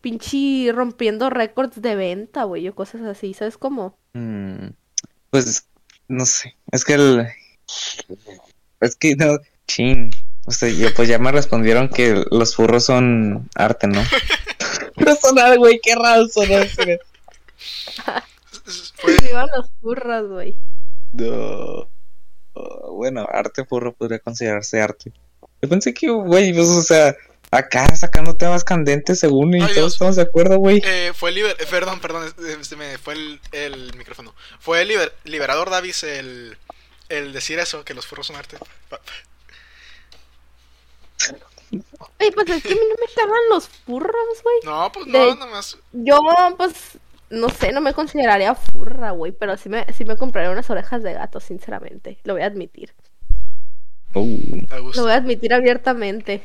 pinche 0.00 0.70
rompiendo 0.72 1.30
récords 1.30 1.80
de 1.80 1.94
venta, 1.96 2.44
güey, 2.44 2.68
o 2.68 2.74
cosas 2.74 3.02
así, 3.02 3.32
¿sabes 3.34 3.56
cómo? 3.58 3.96
Mm, 4.14 4.68
pues 5.30 5.66
no 6.08 6.26
sé, 6.26 6.56
es 6.72 6.84
que 6.84 6.94
el 6.94 7.26
es 8.80 8.96
que 8.96 9.14
no, 9.16 9.38
chin, 9.66 10.10
o 10.46 10.50
sea, 10.50 10.68
yo, 10.68 10.92
pues 10.94 11.08
ya 11.08 11.18
me 11.18 11.30
respondieron 11.32 11.88
que 11.88 12.24
los 12.30 12.54
furros 12.56 12.84
son 12.84 13.48
arte, 13.54 13.86
¿no? 13.88 14.00
no 14.96 15.14
sonar, 15.16 15.58
güey, 15.58 15.80
qué 15.82 15.94
raro 15.94 16.26
sonar. 16.28 16.62
Es- 16.62 16.78
es- 16.78 17.00
Fue, 18.96 19.16
Vivan 19.26 19.46
los 19.56 19.70
furros, 19.80 20.28
güey. 20.28 20.56
No. 21.12 21.88
Bueno, 22.92 23.26
arte 23.30 23.64
furro 23.64 23.92
podría 23.92 24.18
considerarse 24.18 24.80
arte. 24.80 25.12
Yo 25.62 25.68
pensé 25.68 25.92
que, 25.94 26.08
güey, 26.10 26.52
pues, 26.52 26.68
o 26.68 26.82
sea, 26.82 27.16
acá 27.50 27.94
sacando 27.96 28.36
temas 28.36 28.64
candentes 28.64 29.20
según 29.20 29.54
y 29.54 29.56
Ay, 29.56 29.60
todos 29.62 29.74
Dios. 29.74 29.92
estamos 29.94 30.16
de 30.16 30.22
acuerdo, 30.22 30.58
güey. 30.58 30.82
eh, 30.84 31.12
fue 31.14 31.32
liber... 31.32 31.56
eh, 31.58 31.66
Perdón, 31.68 32.00
perdón, 32.00 32.32
se 32.62 32.76
me 32.76 32.98
fue 32.98 33.14
el, 33.14 33.40
el 33.52 33.96
micrófono. 33.96 34.34
Fue 34.60 34.82
el 34.82 34.88
liber- 34.90 35.12
liberador 35.24 35.70
Davis 35.70 36.02
el, 36.04 36.56
el 37.08 37.32
decir 37.32 37.58
eso, 37.58 37.84
que 37.84 37.94
los 37.94 38.06
furros 38.06 38.26
son 38.26 38.36
arte. 38.36 38.56
Oye, 41.70 42.32
pues 42.32 42.48
es 42.48 42.62
que 42.62 42.72
a 42.72 42.74
mí 42.74 42.80
no 42.80 42.96
me 43.06 43.12
cagan 43.14 43.40
los 43.50 43.68
furros, 43.68 44.42
güey. 44.42 44.56
No, 44.64 44.90
pues 44.92 45.06
De- 45.06 45.12
no, 45.12 45.34
nomás. 45.34 45.76
Yo, 45.92 46.20
pues, 46.56 46.72
no 47.30 47.48
sé, 47.48 47.72
no 47.72 47.80
me 47.80 47.94
consideraría 47.94 48.54
furra, 48.54 49.10
güey, 49.10 49.32
pero 49.32 49.56
sí 49.56 49.68
me, 49.68 49.84
sí 49.92 50.04
me 50.04 50.16
compraría 50.16 50.50
unas 50.50 50.68
orejas 50.70 51.02
de 51.02 51.12
gato, 51.12 51.40
sinceramente. 51.40 52.18
Lo 52.24 52.34
voy 52.34 52.42
a 52.42 52.46
admitir. 52.46 52.94
A 54.14 54.18
Lo 54.18 55.02
voy 55.02 55.12
a 55.12 55.16
admitir 55.16 55.52
abiertamente. 55.52 56.42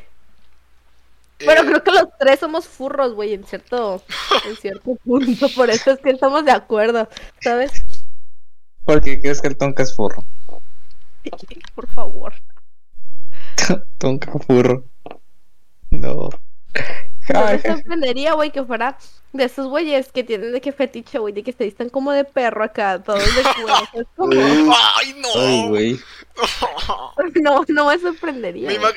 Eh, 1.39 1.45
Pero 1.45 1.63
creo 1.63 1.83
que 1.83 1.91
los 1.91 2.07
tres 2.19 2.39
somos 2.39 2.67
furros, 2.67 3.13
güey, 3.13 3.33
en 3.33 3.43
cierto, 3.43 4.03
en 4.47 4.55
cierto 4.55 4.95
punto. 5.03 5.47
Por 5.55 5.69
eso 5.69 5.91
es 5.91 5.99
que 5.99 6.11
estamos 6.11 6.45
de 6.45 6.51
acuerdo, 6.51 7.07
¿sabes? 7.41 7.85
¿Por 8.85 9.01
qué 9.01 9.19
crees 9.19 9.41
que 9.41 9.47
el 9.47 9.57
tonka 9.57 9.83
es 9.83 9.95
furro? 9.95 10.23
Por 11.75 11.87
favor. 11.87 12.33
Tonka 13.97 14.31
furro. 14.39 14.83
No. 15.89 16.29
No 17.31 17.45
me 17.45 17.61
sorprendería, 17.61 18.33
güey, 18.33 18.51
que 18.51 18.63
fuera 18.63 18.97
de 19.31 19.43
esos 19.45 19.67
güeyes 19.67 20.11
que 20.11 20.23
tienen 20.23 20.51
de 20.51 20.59
que 20.61 20.71
fetiche, 20.73 21.19
güey, 21.19 21.33
de 21.33 21.43
que 21.43 21.53
se 21.53 21.63
vistan 21.63 21.89
como 21.89 22.11
de 22.11 22.23
perro 22.25 22.63
acá, 22.63 23.01
todos 23.01 23.23
de 23.23 23.41
cuero. 23.43 23.75
Es 23.93 24.05
como... 24.15 24.31
¡Ay, 24.95 25.15
no! 25.19 25.29
Ay, 25.35 25.67
güey. 25.69 25.99
No, 27.41 27.63
no 27.67 27.85
me 27.87 27.99
sorprendería. 27.99 28.67
me, 28.69 28.79
imag- 28.79 28.95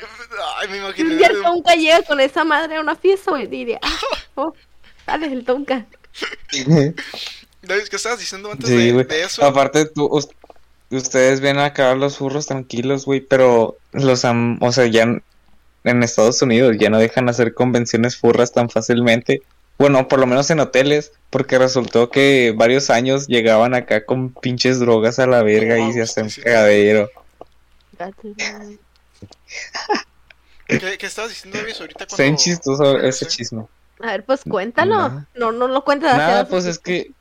Ay, 0.58 0.68
me 0.68 0.74
Si 0.74 0.80
imaginé. 0.80 1.10
un 1.12 1.18
día 1.18 1.26
el 1.28 1.42
Tonka 1.42 1.74
llega 1.74 2.02
con 2.02 2.20
esa 2.20 2.44
madre 2.44 2.76
a 2.76 2.80
una 2.80 2.96
fiesta, 2.96 3.30
güey, 3.32 3.46
diría, 3.46 3.78
ah, 3.82 3.98
oh, 4.36 4.54
dale 5.06 5.26
el 5.26 5.44
Tonka. 5.44 5.84
David, 7.62 7.84
¿qué 7.88 7.96
estabas 7.96 8.18
diciendo 8.18 8.50
antes 8.50 8.68
Sí, 8.68 8.92
de, 8.92 9.22
eso? 9.22 9.44
Aparte, 9.44 9.86
tú, 9.86 10.06
us- 10.06 10.28
ustedes 10.90 11.40
ven 11.40 11.58
acá 11.58 11.94
los 11.94 12.16
furros 12.18 12.46
tranquilos, 12.46 13.04
güey, 13.04 13.20
pero 13.20 13.76
los 13.92 14.24
han, 14.24 14.58
o 14.60 14.72
sea, 14.72 14.86
ya 14.86 15.06
en, 15.86 16.02
Estados 16.02 16.42
Unidos 16.42 16.76
ya 16.78 16.90
no 16.90 16.98
dejan 16.98 17.28
hacer 17.28 17.54
convenciones 17.54 18.16
furras 18.16 18.52
tan 18.52 18.68
fácilmente. 18.68 19.42
Bueno, 19.78 20.08
por 20.08 20.18
lo 20.18 20.26
menos 20.26 20.50
en 20.50 20.60
hoteles, 20.60 21.12
porque 21.30 21.58
resultó 21.58 22.10
que 22.10 22.54
varios 22.56 22.90
años 22.90 23.26
llegaban 23.26 23.74
acá 23.74 24.04
con 24.06 24.30
pinches 24.30 24.78
drogas 24.80 25.18
a 25.18 25.26
la 25.26 25.42
verga 25.42 25.78
y 25.78 25.92
se 25.92 26.02
hacían 26.02 26.26
un 26.26 26.30
Sí. 26.30 26.40
cagadero. 26.42 27.10
¿Qué, 30.66 30.98
qué 30.98 31.06
estabas 31.06 31.30
diciendo, 31.30 31.58
David, 31.58 31.74
ahorita 31.78 32.06
cuando... 32.06 32.22
bien 32.22 32.36
chistoso 32.36 32.98
ese 33.00 33.26
chisme. 33.26 33.66
A 34.00 34.06
ver, 34.08 34.24
pues 34.24 34.42
cuéntalo. 34.42 34.94
Nada. 34.96 35.26
No, 35.34 35.52
no 35.52 35.68
lo 35.68 35.84
cuentes 35.84 36.12
Nada, 36.12 36.46
pues 36.48 36.66
es 36.66 36.78
que. 36.78 37.12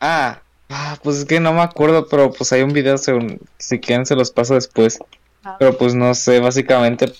Ah, 0.00 0.40
ah, 0.68 0.98
pues 1.02 1.18
es 1.18 1.24
que 1.24 1.40
no 1.40 1.52
me 1.52 1.62
acuerdo, 1.62 2.08
pero 2.08 2.32
pues 2.32 2.52
hay 2.52 2.62
un 2.62 2.72
video, 2.72 2.98
según- 2.98 3.40
si 3.58 3.78
quieren 3.78 4.06
se 4.06 4.16
los 4.16 4.30
paso 4.30 4.54
después. 4.54 4.98
Ah. 5.44 5.56
Pero 5.58 5.78
pues 5.78 5.94
no 5.94 6.14
sé, 6.14 6.40
básicamente 6.40 7.12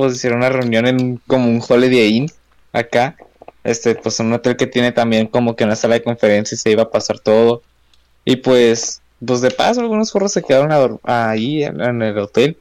pues 0.00 0.14
hicieron 0.14 0.38
una 0.38 0.48
reunión 0.48 0.86
en 0.86 1.16
como 1.26 1.50
un 1.50 1.62
Holiday 1.66 2.16
Inn 2.16 2.32
acá. 2.72 3.16
Este, 3.62 3.94
pues 3.94 4.18
un 4.18 4.32
hotel 4.32 4.56
que 4.56 4.66
tiene 4.66 4.92
también 4.92 5.26
como 5.26 5.54
que 5.54 5.64
una 5.64 5.76
sala 5.76 5.94
de 5.94 6.02
conferencias 6.02 6.62
se 6.62 6.70
iba 6.70 6.84
a 6.84 6.90
pasar 6.90 7.18
todo. 7.18 7.62
Y 8.24 8.36
pues, 8.36 9.02
pues 9.24 9.42
de 9.42 9.50
paso 9.50 9.82
algunos 9.82 10.10
forros 10.10 10.32
se 10.32 10.42
quedaron 10.42 10.98
ahí 11.02 11.64
en, 11.64 12.00
el 12.00 12.18
hotel. 12.18 12.56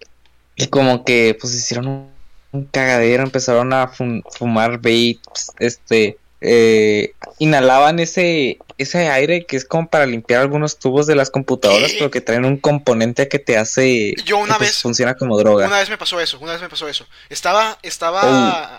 Y 0.58 0.68
como 0.68 1.06
que 1.06 1.38
pues 1.40 1.54
hicieron 1.54 2.10
un, 2.52 2.66
cagadero, 2.66 3.24
empezaron 3.24 3.72
a 3.72 3.88
fum- 3.90 4.22
fumar 4.32 4.78
vapes, 4.78 5.54
este, 5.60 6.18
eh, 6.42 7.14
inhalaban 7.40 8.00
ese, 8.00 8.60
ese 8.78 9.10
aire 9.10 9.46
que 9.46 9.58
es 9.58 9.66
como 9.66 9.90
para 9.90 10.06
limpiar 10.06 10.42
algunos 10.42 10.78
tubos 10.78 11.08
de 11.08 11.16
las 11.16 11.32
computadoras, 11.32 11.92
¿Qué? 11.92 11.98
pero 11.98 12.12
que 12.12 12.22
traen 12.22 12.46
un 12.46 12.58
componente 12.58 13.28
que 13.28 13.40
te 13.40 13.58
hace, 13.58 14.14
Yo 14.26 14.38
una 14.38 14.54
que, 14.56 14.60
pues, 14.60 14.70
vez- 14.72 14.82
funciona 14.82 15.16
como 15.16 15.38
droga. 15.38 15.66
Una 15.68 15.80
vez 15.80 15.90
me 15.90 15.98
pasó 15.98 16.20
eso, 16.20 16.38
una 16.40 16.52
vez 16.54 16.62
me 16.62 16.70
pasó 16.70 16.88
eso. 16.88 17.08
Estaba, 17.30 17.74
Oh. 17.74 17.78
estaba... 17.82 18.78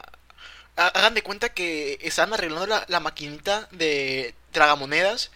ha- 0.77 0.89
Hagan 0.95 1.15
de 1.15 1.23
cuenta 1.23 1.49
que 1.51 1.99
estaban 2.03 2.33
arreglando 2.33 2.67
la, 2.67 2.85
la 2.89 3.01
maquinita 3.01 3.69
de 3.73 4.35
tragamonedas 4.53 5.31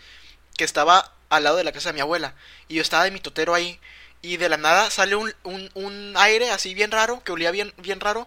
que 0.57 0.65
estaba 0.65 1.13
al 1.29 1.45
lado 1.45 1.57
de 1.57 1.65
la 1.65 1.73
casa 1.73 1.89
de 1.91 1.95
mi 1.95 2.01
abuela. 2.01 2.35
Y 2.69 2.77
yo 2.77 2.83
estaba 2.83 3.05
de 3.05 3.11
mi 3.11 3.21
totero 3.21 3.55
ahí. 3.55 3.79
Y 4.23 4.39
de 4.39 4.49
la 4.49 4.57
nada 4.57 4.91
sale 4.91 5.17
un, 5.17 5.35
un, 5.43 5.69
un 5.75 6.15
aire 6.17 6.51
así 6.51 6.73
bien 6.73 6.91
raro, 6.91 7.23
que 7.25 7.33
olía 7.33 7.51
bien, 7.51 7.75
bien 7.77 8.01
raro. 8.01 8.27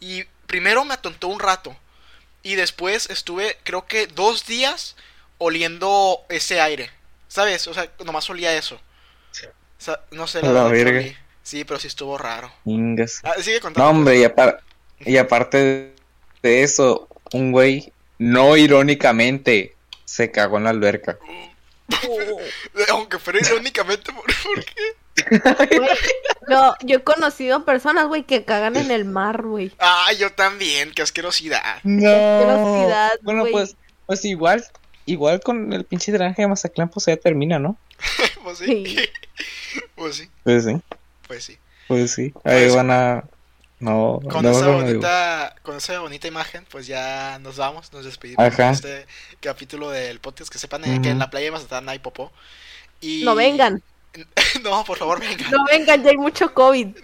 Y 0.00 0.24
primero 0.48 0.84
me 0.84 0.94
atontó 0.94 1.28
un 1.28 1.38
rato. 1.38 1.76
Y 2.46 2.54
después 2.54 3.10
estuve, 3.10 3.56
creo 3.64 3.86
que 3.86 4.06
dos 4.06 4.46
días 4.46 4.94
oliendo 5.38 6.20
ese 6.28 6.60
aire. 6.60 6.90
¿Sabes? 7.28 7.66
O 7.66 7.74
sea, 7.74 7.90
nomás 8.04 8.30
olía 8.30 8.56
eso. 8.56 8.76
O 8.76 9.82
sea, 9.82 10.00
no 10.12 10.26
sé 10.26 10.38
A 10.38 10.42
la 10.42 10.66
qué 10.70 10.84
verga. 10.84 11.00
olí. 11.00 11.16
Sí, 11.42 11.64
pero 11.64 11.78
sí 11.80 11.88
estuvo 11.88 12.16
raro. 12.16 12.52
Ingas. 12.64 13.20
Ah, 13.24 13.34
sigue 13.42 13.60
contando. 13.60 13.84
No, 13.92 13.98
hombre, 13.98 14.18
y, 14.18 14.22
apar- 14.24 14.60
y 15.00 15.16
aparte 15.16 15.92
de 16.42 16.62
eso, 16.62 17.08
un 17.32 17.50
güey, 17.52 17.92
no 18.18 18.56
irónicamente, 18.56 19.74
se 20.04 20.30
cagó 20.30 20.58
en 20.58 20.64
la 20.64 20.70
alberca. 20.70 21.18
Aunque 22.90 23.18
fuera 23.18 23.38
irónicamente, 23.40 24.12
¿por, 24.12 24.24
por 24.24 24.64
qué? 24.64 24.82
Güey, 25.30 25.88
yo, 26.50 26.74
yo 26.82 26.96
he 26.98 27.02
conocido 27.02 27.64
personas, 27.64 28.06
güey, 28.08 28.24
que 28.24 28.44
cagan 28.44 28.76
en 28.76 28.90
el 28.90 29.04
mar, 29.04 29.42
güey. 29.42 29.72
Ah, 29.78 30.08
yo 30.18 30.30
también, 30.32 30.92
qué 30.92 31.02
asquerosidad. 31.02 31.80
No. 31.84 32.08
asquerosidad, 32.08 33.12
Bueno, 33.22 33.44
pues, 33.50 33.76
pues 34.06 34.24
igual, 34.24 34.64
igual 35.06 35.40
con 35.40 35.72
el 35.72 35.84
pinche 35.84 36.12
drenaje 36.12 36.42
de 36.42 36.48
Mazatlán, 36.48 36.88
pues 36.88 37.06
ya 37.06 37.16
termina, 37.16 37.58
¿no? 37.58 37.76
pues 38.44 38.58
sí. 38.58 38.84
Sí. 38.86 39.08
pues 39.94 40.16
sí, 40.16 40.30
Pues 40.44 40.64
sí, 40.64 40.80
pues 41.26 41.44
sí. 41.44 41.58
pues 41.88 42.10
sí. 42.12 42.32
Ahí 42.44 42.64
Pues- 42.64 42.76
van 42.76 42.90
a. 42.90 43.24
No, 43.78 44.20
Con 44.30 44.42
no, 44.42 44.52
esa 44.52 44.60
no, 44.62 44.72
no, 44.78 44.82
bonita, 44.86 45.54
con 45.62 45.76
esa 45.76 45.98
bonita 46.00 46.26
imagen, 46.26 46.64
pues 46.70 46.86
ya 46.86 47.38
nos 47.42 47.58
vamos, 47.58 47.92
nos 47.92 48.06
despedimos 48.06 48.42
Ajá. 48.42 48.68
de 48.68 48.72
este 48.72 49.06
capítulo 49.40 49.90
del 49.90 50.18
podcast. 50.18 50.50
Que 50.50 50.58
sepan 50.58 50.82
eh, 50.86 50.98
que 51.02 51.10
en 51.10 51.18
la 51.18 51.28
playa 51.28 51.44
de 51.44 51.50
Mazatlán 51.50 51.86
hay 51.90 51.98
popó. 51.98 52.32
Y... 53.02 53.22
No 53.22 53.34
vengan, 53.34 53.82
no, 54.62 54.84
por 54.84 54.98
favor, 54.98 55.20
vengan. 55.20 55.50
no 55.50 55.64
vengan, 55.70 56.02
ya 56.02 56.10
hay 56.10 56.16
mucho 56.16 56.52
COVID. 56.52 56.88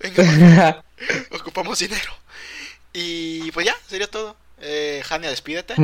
Vengan, 0.00 0.82
ocupamos 1.30 1.78
dinero. 1.78 2.12
Y 2.92 3.50
pues 3.52 3.66
ya, 3.66 3.76
sería 3.86 4.06
todo. 4.06 4.34
Eh, 4.60 5.02
Jania, 5.04 5.28
despídete. 5.28 5.74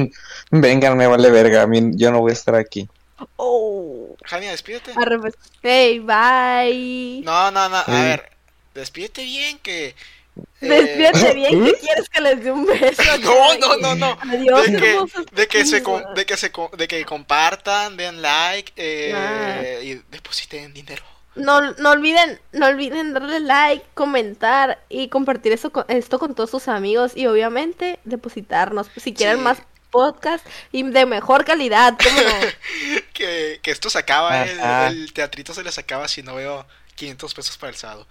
Vengan, 0.50 0.96
me 0.96 1.06
vale 1.06 1.30
verga. 1.30 1.62
A 1.62 1.66
mí, 1.66 1.90
yo 1.94 2.10
no 2.10 2.20
voy 2.20 2.30
a 2.30 2.34
estar 2.34 2.54
aquí. 2.54 2.88
Oh. 3.36 4.16
Jania, 4.24 4.52
despídete. 4.52 4.94
Pues. 4.94 5.34
Hey, 5.62 5.98
bye. 5.98 7.22
No, 7.24 7.50
no, 7.50 7.68
no, 7.68 7.76
a 7.76 7.84
Sí. 7.84 7.90
ver, 7.92 8.30
despídete 8.74 9.22
bien 9.24 9.58
que... 9.58 9.94
eh, 10.36 10.42
Despídete 10.60 11.34
bien, 11.34 11.64
¿qué 11.64 11.74
quieres 11.74 12.08
que 12.08 12.20
les 12.20 12.44
dé 12.44 12.50
un 12.52 12.66
beso? 12.66 13.02
No, 13.22 13.58
no, 13.58 13.76
no, 13.78 13.94
no. 13.94 14.18
Adiós, 14.22 14.66
de 14.66 14.76
que, 14.78 14.98
de 15.32 15.48
que 15.48 15.64
se 15.66 15.80
de 16.14 16.26
que 16.26 16.36
se 16.36 16.52
de 16.76 16.88
que 16.88 17.04
compartan, 17.04 17.96
den 17.96 18.22
like 18.22 18.72
eh, 18.76 19.12
Ah. 19.14 19.82
y 19.82 19.94
depositen 20.10 20.72
dinero. 20.74 21.04
No, 21.36 21.60
no 21.74 21.90
olviden, 21.90 22.40
no 22.52 22.66
olviden 22.66 23.14
darle 23.14 23.40
like, 23.40 23.84
comentar 23.94 24.80
y 24.88 25.08
compartir 25.08 25.52
eso 25.52 25.70
con- 25.70 25.84
esto 25.88 26.18
con 26.18 26.34
todos 26.34 26.50
sus 26.50 26.66
amigos 26.68 27.12
y 27.14 27.26
obviamente 27.26 28.00
depositarnos 28.04 28.88
si 28.96 29.14
quieren 29.14 29.36
Sí. 29.38 29.42
más 29.42 29.58
podcast 29.90 30.44
y 30.72 30.82
de 30.82 31.06
mejor 31.06 31.44
calidad, 31.44 31.96
¿cómo 32.02 32.20
no? 32.20 32.28
Que, 33.12 33.60
que 33.62 33.70
esto 33.70 33.90
se 33.90 33.98
acaba, 33.98 34.44
el, 34.44 34.58
el 34.96 35.12
teatrito 35.12 35.52
se 35.54 35.62
les 35.62 35.76
acaba 35.78 36.08
si 36.08 36.22
no 36.22 36.34
veo 36.34 36.66
500 37.00 37.34
pesos 37.34 37.56
para 37.56 37.70
el 37.70 37.76
sábado. 37.76 38.06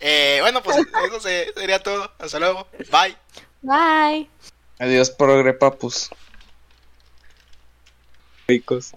Eh, 0.00 0.38
bueno, 0.42 0.62
pues 0.62 0.76
eso 1.08 1.20
se- 1.20 1.52
sería 1.54 1.78
todo. 1.82 2.12
Hasta 2.18 2.38
luego. 2.38 2.68
Bye. 2.90 3.16
Bye. 3.62 4.28
Adiós, 4.78 5.10
progre 5.10 5.54
papus. 5.54 6.10
Ricos. 8.46 8.92